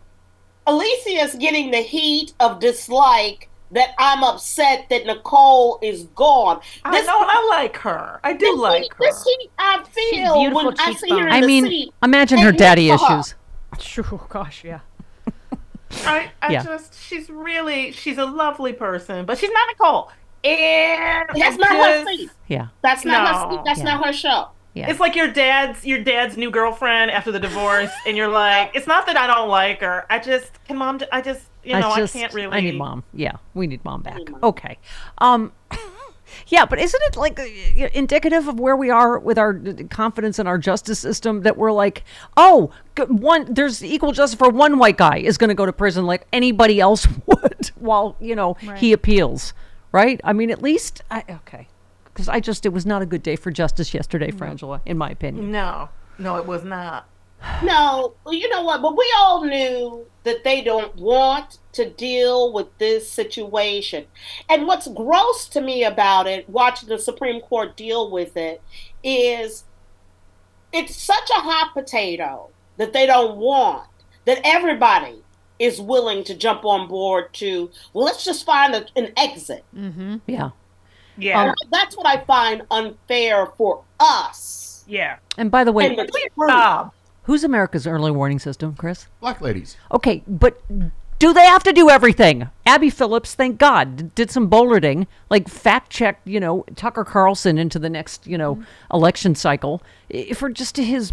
Alicia's 0.65 1.35
getting 1.35 1.72
the 1.72 1.77
heat 1.77 2.34
of 2.39 2.59
dislike 2.59 3.49
that 3.72 3.89
I'm 3.99 4.23
upset 4.23 4.88
that 4.89 5.06
Nicole 5.06 5.80
is 5.81 6.03
gone. 6.15 6.61
I 6.85 7.02
know, 7.02 7.15
I 7.18 7.48
like 7.49 7.77
her. 7.77 8.19
I 8.23 8.34
do 8.34 8.45
this 8.45 8.57
like 8.60 8.81
heat, 8.84 8.91
This 8.99 9.23
heat 9.23 9.49
I 9.60 9.84
feel 9.84 10.34
beautiful 10.35 10.65
when 10.68 10.80
I 10.80 10.94
see 10.94 11.10
her 11.10 11.27
in 11.27 11.34
I 11.34 11.41
the 11.41 11.48
mean, 11.48 11.65
seat. 11.65 11.94
imagine 12.03 12.39
her 12.39 12.52
daddy 12.52 12.89
look 12.91 13.02
her. 13.02 13.19
issues. 13.19 13.35
Sure, 13.80 14.06
oh 14.11 14.26
gosh, 14.30 14.64
yeah. 14.64 14.80
I, 16.06 16.31
I 16.41 16.52
Yeah. 16.53 16.64
just, 16.64 16.99
she's 17.02 17.30
really, 17.30 17.91
she's 17.91 18.18
a 18.18 18.26
lovely 18.26 18.73
person, 18.73 19.26
but 19.26 19.38
she's 19.38 19.52
not 19.52 19.68
Nicole. 19.69 20.11
And 20.44 21.27
That's 21.35 21.56
I 21.56 21.57
not 21.57 21.69
her 21.69 22.03
just- 22.03 22.07
seat. 22.07 22.30
Yeah. 22.48 22.68
That's 22.84 23.03
not 23.06 23.27
her 23.27 23.45
No. 23.49 23.56
seat. 23.57 23.61
That's 23.65 23.80
Yeah. 23.80 23.85
not 23.85 24.06
her 24.06 24.14
show. 24.14 24.48
Yeah. 24.73 24.89
It's 24.91 24.99
like 24.99 25.15
your 25.15 25.27
dad's 25.27 25.84
your 25.85 26.03
dad's 26.03 26.38
new 26.38 26.52
girlfriend 26.52 27.10
after 27.10 27.31
the 27.31 27.39
divorce, 27.39 27.89
and 28.06 28.15
you're 28.15 28.27
like, 28.27 28.69
it's 28.76 28.85
not 28.85 29.07
that 29.07 29.18
I 29.18 29.26
don't 29.26 29.49
like 29.49 29.81
her. 29.81 30.06
I 30.07 30.19
just 30.19 30.52
can 30.65 30.77
mom. 30.77 30.99
I 31.11 31.19
just 31.19 31.48
you 31.68 31.80
know 31.80 31.89
I, 31.89 31.98
just, 31.99 32.14
can't 32.14 32.34
really. 32.34 32.56
I 32.56 32.61
need 32.61 32.77
mom. 32.77 33.03
Yeah, 33.14 33.38
we 33.53 33.68
need 33.68 33.84
mom 33.84 34.02
back. 34.02 34.19
Okay. 34.44 34.77
Um. 35.18 35.52
Yeah, 36.48 36.65
but 36.65 36.80
isn't 36.80 37.02
it 37.07 37.15
like 37.15 37.39
uh, 37.39 37.45
indicative 37.94 38.48
of 38.48 38.60
where 38.60 38.76
we 38.76 38.89
are 38.89 39.18
with 39.18 39.38
our 39.38 39.57
uh, 39.57 39.84
confidence 39.89 40.39
in 40.39 40.48
our 40.48 40.57
justice 40.57 40.99
system 40.99 41.41
that 41.41 41.57
we're 41.57 41.72
like, 41.72 42.03
oh, 42.35 42.72
one 43.07 43.53
there's 43.53 43.84
equal 43.84 44.11
justice 44.11 44.38
for 44.38 44.49
one 44.49 44.77
white 44.77 44.98
guy 44.98 45.18
is 45.18 45.38
going 45.38 45.49
to 45.49 45.56
go 45.56 45.65
to 45.65 45.73
prison 45.73 46.06
like 46.06 46.27
anybody 46.34 46.80
else 46.80 47.07
would, 47.26 47.72
while 47.76 48.15
you 48.19 48.35
know 48.35 48.56
he 48.76 48.94
appeals, 48.94 49.53
right? 49.91 50.19
I 50.23 50.34
mean, 50.34 50.52
at 50.52 50.61
least 50.61 51.02
I, 51.10 51.23
okay, 51.30 51.68
because 52.06 52.27
I 52.27 52.39
just 52.39 52.65
it 52.65 52.69
was 52.69 52.85
not 52.85 53.02
a 53.02 53.06
good 53.06 53.23
day 53.23 53.35
for 53.35 53.52
justice 53.52 53.94
yesterday, 53.94 54.31
Frangela, 54.31 54.81
in 54.85 54.98
my 54.98 55.10
opinion. 55.10 55.52
No, 55.52 55.89
no, 56.18 56.38
it 56.38 56.45
was 56.45 56.64
not. 56.64 57.07
No, 57.64 58.14
well, 58.23 58.34
you 58.34 58.49
know 58.49 58.64
what? 58.64 58.81
But 58.81 58.97
we 58.97 59.14
all 59.18 59.43
knew 59.43 60.05
that 60.23 60.43
they 60.43 60.61
don't 60.61 60.95
want 60.95 61.59
to 61.73 61.89
deal 61.89 62.51
with 62.51 62.77
this 62.77 63.09
situation. 63.09 64.05
And 64.49 64.68
what's 64.68 64.88
gross 64.88 65.47
to 65.49 65.61
me 65.61 65.84
about 65.84 66.27
it, 66.27 66.49
watching 66.49 66.89
the 66.89 66.99
Supreme 66.99 67.41
Court 67.41 67.77
deal 67.77 68.11
with 68.11 68.35
it, 68.35 68.61
is 69.03 69.64
it's 70.73 70.95
such 70.95 71.30
a 71.30 71.41
hot 71.41 71.73
potato 71.73 72.49
that 72.77 72.93
they 72.93 73.05
don't 73.05 73.38
want 73.38 73.88
that 74.26 74.41
everybody 74.43 75.23
is 75.59 75.80
willing 75.80 76.23
to 76.26 76.35
jump 76.35 76.65
on 76.65 76.88
board 76.88 77.34
to, 77.34 77.72
well, 77.93 78.05
let's 78.05 78.23
just 78.23 78.45
find 78.45 78.76
a, 78.76 78.85
an 78.95 79.11
exit. 79.18 79.64
Mm-hmm. 79.76 80.18
Yeah. 80.27 80.49
Yeah. 81.18 81.45
And 81.45 81.55
that's 81.72 81.97
what 81.97 82.05
I 82.05 82.23
find 82.26 82.64
unfair 82.69 83.47
for 83.57 83.84
us. 83.99 84.84
Yeah. 84.88 85.18
And 85.38 85.49
by 85.49 85.64
the 85.64 85.72
way, 85.72 85.88
And 85.88 85.97
the 85.97 86.30
group. 86.35 86.91
Who's 87.28 87.44
America's 87.44 87.86
early 87.86 88.10
warning 88.10 88.40
system, 88.40 88.74
Chris? 88.74 89.08
Black 89.20 89.41
ladies. 89.41 89.78
Okay, 89.91 90.24
but 90.28 90.62
do 91.20 91.34
they 91.34 91.45
have 91.45 91.64
to 91.64 91.74
do 91.74 91.90
everything? 91.90 92.49
Abby 92.66 92.90
Phillips, 92.90 93.36
thank 93.36 93.58
God, 93.58 94.16
did 94.16 94.32
some 94.32 94.48
bulleting, 94.48 95.08
like 95.30 95.49
fact 95.49 95.91
check, 95.91 96.22
you 96.24 96.40
know, 96.40 96.64
Tucker 96.76 97.04
Carlson 97.04 97.58
into 97.58 97.80
the 97.80 97.90
next, 97.90 98.26
you 98.28 98.38
know, 98.38 98.64
election 98.94 99.36
cycle 99.36 99.84
for 100.36 100.49
just 100.49 100.78
his 100.78 101.12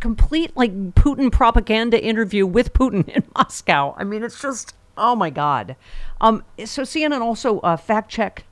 complete 0.00 0.56
like 0.56 0.94
Putin 0.94 1.30
propaganda 1.30 2.02
interview 2.02 2.46
with 2.46 2.72
Putin 2.72 3.06
in 3.08 3.22
Moscow. 3.36 3.94
I 3.98 4.04
mean, 4.04 4.22
it's 4.22 4.40
just 4.40 4.74
oh 4.96 5.14
my 5.14 5.30
God. 5.30 5.76
Um, 6.20 6.44
so 6.64 6.82
CNN 6.82 7.20
also 7.20 7.60
uh, 7.60 7.76
fact 7.76 8.10
check. 8.10 8.44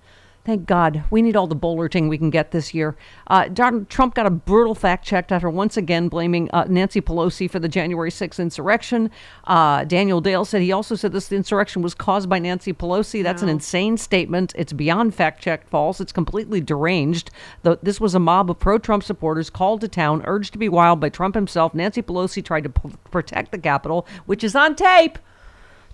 Thank 0.48 0.64
God. 0.64 1.04
We 1.10 1.20
need 1.20 1.36
all 1.36 1.46
the 1.46 1.54
bulleting 1.54 2.08
we 2.08 2.16
can 2.16 2.30
get 2.30 2.52
this 2.52 2.72
year. 2.72 2.96
Uh, 3.26 3.48
Donald 3.48 3.90
Trump 3.90 4.14
got 4.14 4.24
a 4.24 4.30
brutal 4.30 4.74
fact 4.74 5.04
checked 5.04 5.30
after 5.30 5.50
once 5.50 5.76
again 5.76 6.08
blaming 6.08 6.50
uh, 6.52 6.64
Nancy 6.70 7.02
Pelosi 7.02 7.50
for 7.50 7.58
the 7.58 7.68
January 7.68 8.10
6th 8.10 8.40
insurrection. 8.40 9.10
Uh, 9.44 9.84
Daniel 9.84 10.22
Dale 10.22 10.46
said 10.46 10.62
he 10.62 10.72
also 10.72 10.94
said 10.94 11.12
this 11.12 11.30
insurrection 11.30 11.82
was 11.82 11.94
caused 11.94 12.30
by 12.30 12.38
Nancy 12.38 12.72
Pelosi. 12.72 13.22
That's 13.22 13.42
an 13.42 13.50
insane 13.50 13.98
statement. 13.98 14.54
It's 14.56 14.72
beyond 14.72 15.14
fact 15.14 15.42
check 15.42 15.68
false. 15.68 16.00
It's 16.00 16.12
completely 16.12 16.62
deranged. 16.62 17.30
The, 17.62 17.78
this 17.82 18.00
was 18.00 18.14
a 18.14 18.18
mob 18.18 18.50
of 18.50 18.58
pro 18.58 18.78
Trump 18.78 19.02
supporters 19.04 19.50
called 19.50 19.82
to 19.82 19.88
town, 19.88 20.22
urged 20.24 20.54
to 20.54 20.58
be 20.58 20.70
wild 20.70 20.98
by 20.98 21.10
Trump 21.10 21.34
himself. 21.34 21.74
Nancy 21.74 22.00
Pelosi 22.00 22.42
tried 22.42 22.64
to 22.64 22.70
p- 22.70 22.96
protect 23.10 23.52
the 23.52 23.58
Capitol, 23.58 24.06
which 24.24 24.42
is 24.42 24.56
on 24.56 24.76
tape 24.76 25.18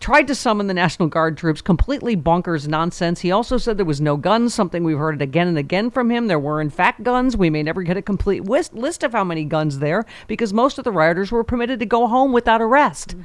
tried 0.04 0.26
to 0.26 0.34
summon 0.34 0.66
the 0.66 0.74
National 0.74 1.08
Guard 1.08 1.34
troops. 1.34 1.62
Completely 1.62 2.14
bonkers 2.14 2.68
nonsense. 2.68 3.20
He 3.20 3.30
also 3.30 3.56
said 3.56 3.78
there 3.78 3.86
was 3.86 4.02
no 4.02 4.18
guns, 4.18 4.52
something 4.52 4.84
we've 4.84 4.98
heard 4.98 5.14
it 5.14 5.22
again 5.22 5.48
and 5.48 5.56
again 5.56 5.88
from 5.90 6.10
him. 6.10 6.26
There 6.26 6.38
were, 6.38 6.60
in 6.60 6.68
fact, 6.68 7.02
guns. 7.02 7.38
We 7.38 7.48
may 7.48 7.62
never 7.62 7.82
get 7.82 7.96
a 7.96 8.02
complete 8.02 8.44
list, 8.44 8.74
list 8.74 9.02
of 9.02 9.12
how 9.12 9.24
many 9.24 9.44
guns 9.44 9.78
there 9.78 10.04
because 10.26 10.52
most 10.52 10.76
of 10.76 10.84
the 10.84 10.92
rioters 10.92 11.32
were 11.32 11.42
permitted 11.42 11.80
to 11.80 11.86
go 11.86 12.06
home 12.06 12.32
without 12.32 12.60
arrest. 12.60 13.16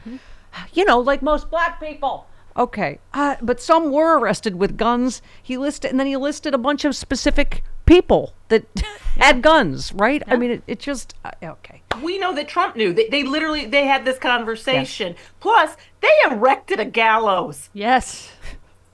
You 0.71 0.85
know, 0.85 1.01
like 1.01 1.21
most 1.21 1.51
black 1.51 1.81
people. 1.81 2.27
Okay, 2.55 2.99
uh, 3.13 3.35
but 3.41 3.61
some 3.61 3.91
were 3.91 4.17
arrested 4.17 4.55
with 4.55 4.77
guns. 4.77 5.21
He 5.43 5.57
listed, 5.57 5.91
and 5.91 5.99
then 5.99 6.07
he 6.07 6.15
listed 6.15 6.53
a 6.53 6.57
bunch 6.57 6.85
of 6.85 6.95
specific 6.95 7.61
people 7.89 8.33
that 8.47 8.65
had 9.17 9.41
guns. 9.41 9.91
Right? 9.93 10.23
I 10.27 10.37
mean, 10.37 10.51
it, 10.51 10.63
it 10.67 10.79
just 10.79 11.15
uh, 11.25 11.31
okay. 11.43 11.81
We 12.01 12.17
know 12.17 12.33
that 12.35 12.47
Trump 12.47 12.75
knew. 12.75 12.93
They, 12.93 13.09
they 13.09 13.23
literally 13.23 13.65
they 13.65 13.85
had 13.85 14.05
this 14.05 14.17
conversation. 14.17 15.15
Plus, 15.39 15.75
they 16.01 16.11
erected 16.29 16.79
a 16.79 16.85
gallows. 16.85 17.69
Yes. 17.73 18.31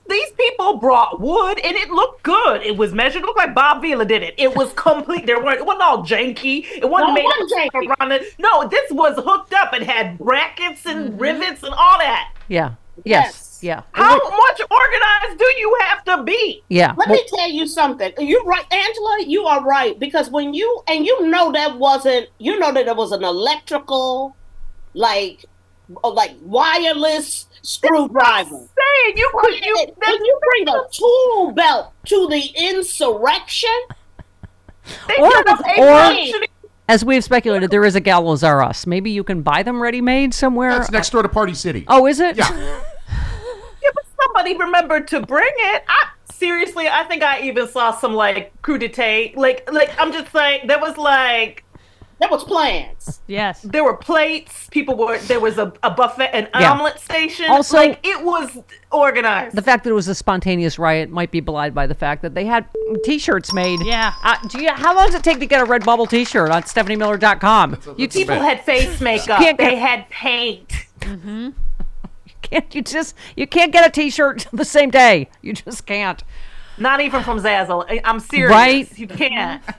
These 0.08 0.30
people 0.32 0.76
brought 0.76 1.20
wood 1.20 1.58
and 1.58 1.76
it 1.76 1.90
looked 1.90 2.22
good. 2.22 2.62
It 2.62 2.76
was 2.76 2.92
measured. 2.92 3.22
It 3.22 3.26
looked 3.26 3.38
like 3.38 3.56
Bob 3.56 3.82
Vila 3.82 4.04
did 4.04 4.22
it. 4.22 4.34
It 4.38 4.54
was 4.54 4.72
complete. 4.74 5.26
There 5.26 5.42
weren't. 5.42 5.58
It 5.58 5.66
wasn't 5.66 5.82
all 5.82 6.04
janky. 6.04 6.64
It 6.64 6.88
wasn't 6.88 7.08
No, 7.08 7.10
it 7.10 7.14
made 7.14 7.24
wasn't 7.24 7.74
up 7.74 8.00
around 8.00 8.12
it. 8.12 8.34
No, 8.38 8.68
this 8.68 8.90
was 8.92 9.16
hooked 9.16 9.52
up. 9.52 9.74
It 9.74 9.82
had 9.82 10.16
brackets 10.16 10.86
and 10.86 11.20
rivets 11.20 11.64
and 11.64 11.74
all 11.74 11.98
that. 11.98 12.32
Yeah. 12.46 12.74
Yes. 13.04 13.45
Yeah. 13.66 13.82
How 13.92 14.14
much 14.14 14.60
organized 14.70 15.38
do 15.38 15.44
you 15.58 15.76
have 15.80 16.04
to 16.04 16.22
be? 16.22 16.62
Yeah. 16.68 16.94
Let 16.96 17.08
me 17.08 17.20
tell 17.26 17.50
you 17.50 17.66
something. 17.66 18.12
You're 18.18 18.44
right, 18.44 18.64
Angela. 18.72 19.24
You 19.26 19.44
are 19.46 19.64
right 19.64 19.98
because 19.98 20.30
when 20.30 20.54
you 20.54 20.82
and 20.86 21.04
you 21.04 21.26
know 21.26 21.50
that 21.50 21.76
wasn't 21.76 22.28
you 22.38 22.58
know 22.60 22.72
that 22.72 22.86
it 22.86 22.96
was 22.96 23.10
an 23.10 23.24
electrical, 23.24 24.36
like, 24.94 25.46
uh, 26.04 26.10
like 26.10 26.36
wireless 26.42 27.46
screwdriver. 27.62 28.50
Saying 28.50 29.16
you 29.16 29.30
could 29.34 29.64
you 29.64 29.86
when 29.96 30.24
you 30.24 30.40
bring 30.48 30.68
a 30.68 30.80
tool 30.92 31.52
belt 31.52 31.92
to 32.06 32.28
the 32.28 32.52
insurrection. 32.70 33.80
Or, 35.18 35.32
or 35.78 36.16
as 36.88 37.04
we've 37.04 37.24
speculated, 37.24 37.72
there 37.72 37.84
is 37.84 37.96
a 37.96 38.00
Gallows 38.00 38.44
R 38.44 38.62
Us. 38.62 38.86
Maybe 38.86 39.10
you 39.10 39.24
can 39.24 39.42
buy 39.42 39.64
them 39.64 39.82
ready 39.82 40.00
made 40.00 40.32
somewhere. 40.32 40.70
That's 40.70 40.92
next 40.92 41.10
door 41.10 41.22
to 41.22 41.28
Party 41.28 41.54
City. 41.54 41.84
Oh, 41.88 42.06
is 42.06 42.20
it? 42.20 42.36
Yeah. 42.36 42.80
Yeah, 44.18 44.24
somebody 44.26 44.56
remembered 44.56 45.08
to 45.08 45.20
bring 45.20 45.52
it. 45.56 45.84
I 45.88 46.08
seriously, 46.32 46.88
I 46.88 47.04
think 47.04 47.22
I 47.22 47.40
even 47.42 47.68
saw 47.68 47.92
some 47.96 48.14
like 48.14 48.52
crudité. 48.62 49.34
Like, 49.36 49.70
like 49.72 49.90
I'm 49.98 50.12
just 50.12 50.30
saying, 50.32 50.66
there 50.66 50.78
was 50.80 50.96
like 50.96 51.62
that 52.18 52.30
was 52.30 52.44
plans. 52.44 53.20
Yes, 53.26 53.60
there 53.62 53.84
were 53.84 53.94
plates. 53.96 54.68
People 54.70 54.96
were 54.96 55.18
there 55.18 55.38
was 55.40 55.58
a, 55.58 55.70
a 55.82 55.90
buffet, 55.90 56.30
an 56.34 56.48
Yeah. 56.58 56.72
omelet 56.72 56.98
station. 56.98 57.50
Also- 57.50 57.76
like 57.76 58.00
it 58.02 58.22
was 58.24 58.56
organized. 58.90 59.54
The 59.54 59.60
fact 59.62 59.84
that 59.84 59.90
it 59.90 59.94
was 59.94 60.08
a 60.08 60.14
spontaneous 60.14 60.78
riot 60.78 61.10
might 61.10 61.30
be 61.30 61.40
belied 61.40 61.74
by 61.74 61.86
the 61.86 61.94
fact 61.94 62.22
that 62.22 62.34
they 62.34 62.46
had 62.46 62.66
T-shirts 63.04 63.52
made. 63.52 63.80
Yeah. 63.84 64.14
Uh, 64.22 64.36
do 64.48 64.62
you, 64.62 64.72
how 64.72 64.94
long 64.96 65.06
does 65.06 65.16
it 65.16 65.24
take 65.24 65.40
to 65.40 65.46
get 65.46 65.60
a 65.60 65.66
Redbubble 65.66 66.08
T-shirt 66.08 66.50
on 66.50 66.62
StephanieMiller.com? 66.62 67.76
You 67.98 68.08
People 68.08 68.36
had 68.36 68.64
face 68.64 68.98
makeup. 69.00 69.38
Can't 69.38 69.58
they 69.58 69.76
had 69.76 70.08
paint. 70.08 70.68
Mm-hmm. 71.00 71.50
Can't 72.48 72.74
you 72.74 72.82
just 72.82 73.14
you 73.36 73.46
can't 73.46 73.72
get 73.72 73.86
a 73.86 73.90
T-shirt 73.90 74.46
the 74.52 74.64
same 74.64 74.90
day. 74.90 75.28
You 75.42 75.52
just 75.52 75.86
can't. 75.86 76.22
Not 76.78 77.00
even 77.00 77.22
from 77.22 77.38
Zazzle. 77.40 77.84
I- 77.88 78.00
I'm 78.04 78.20
serious. 78.20 78.50
Right? 78.50 78.98
You 78.98 79.06
can't. 79.08 79.62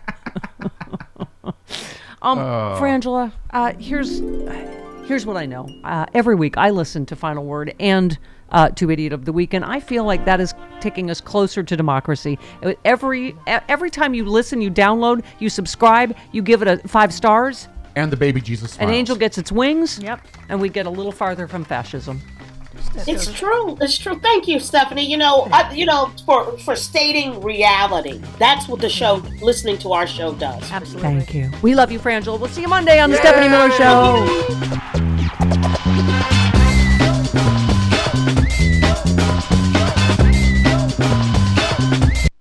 Um, 2.20 2.40
Oh. 2.40 2.78
Frangela, 2.82 3.32
uh, 3.52 3.74
here's 3.80 4.20
here's 5.08 5.26
what 5.26 5.38
I 5.38 5.46
know. 5.46 5.70
Uh, 5.84 6.08
every 6.16 6.34
week 6.36 6.58
I 6.58 6.72
listen 6.72 7.06
to 7.06 7.16
Final 7.16 7.46
Word 7.46 7.76
and 7.80 8.18
uh, 8.52 8.70
to 8.70 8.90
Idiot 8.90 9.14
of 9.14 9.24
the 9.26 9.32
Week, 9.32 9.54
and 9.54 9.64
I 9.64 9.80
feel 9.80 10.04
like 10.04 10.26
that 10.26 10.42
is 10.42 10.54
taking 10.82 11.12
us 11.12 11.22
closer 11.22 11.62
to 11.64 11.78
democracy. 11.78 12.40
Uh, 12.64 12.74
Every 12.84 13.30
e- 13.30 13.36
every 13.70 13.92
time 13.92 14.14
you 14.16 14.26
listen, 14.26 14.62
you 14.62 14.72
download, 14.72 15.24
you 15.40 15.48
subscribe, 15.50 16.16
you 16.32 16.42
give 16.42 16.62
it 16.64 16.68
a 16.68 16.78
five 16.88 17.14
stars, 17.14 17.68
And 17.96 18.12
the 18.12 18.18
baby 18.18 18.42
Jesus 18.42 18.78
an 18.80 18.90
angel 18.90 19.16
gets 19.16 19.38
its 19.38 19.52
wings. 19.52 20.00
Yep. 20.00 20.20
And 20.50 20.60
we 20.60 20.70
get 20.70 20.88
a 20.88 20.90
little 20.90 21.12
farther 21.12 21.48
from 21.48 21.64
fascism. 21.66 22.20
It's 23.08 23.32
true. 23.32 23.78
It's 23.82 23.98
true. 23.98 24.20
Thank 24.20 24.48
you, 24.48 24.60
Stephanie. 24.60 25.06
You 25.06 25.18
know, 25.18 25.48
I, 25.52 25.74
you 25.74 25.86
know, 25.86 26.12
for 26.26 26.58
for 26.60 26.76
stating 26.76 27.42
reality. 27.42 28.22
That's 28.40 28.68
what 28.68 28.82
the 28.82 28.90
show, 28.90 29.22
listening 29.42 29.78
to 29.80 29.94
our 29.94 30.08
show, 30.08 30.34
does. 30.36 30.72
Absolutely. 30.72 31.02
Thank 31.02 31.34
you. 31.34 31.52
We 31.62 31.76
love 31.76 31.92
you, 31.92 32.00
Frangela. 32.00 32.40
We'll 32.40 32.50
see 32.50 32.62
you 32.62 32.68
Monday 32.68 33.00
on 33.00 33.12
the 33.12 33.18
Stephanie 33.18 33.50
Miller 33.50 33.72
Show. 33.72 34.26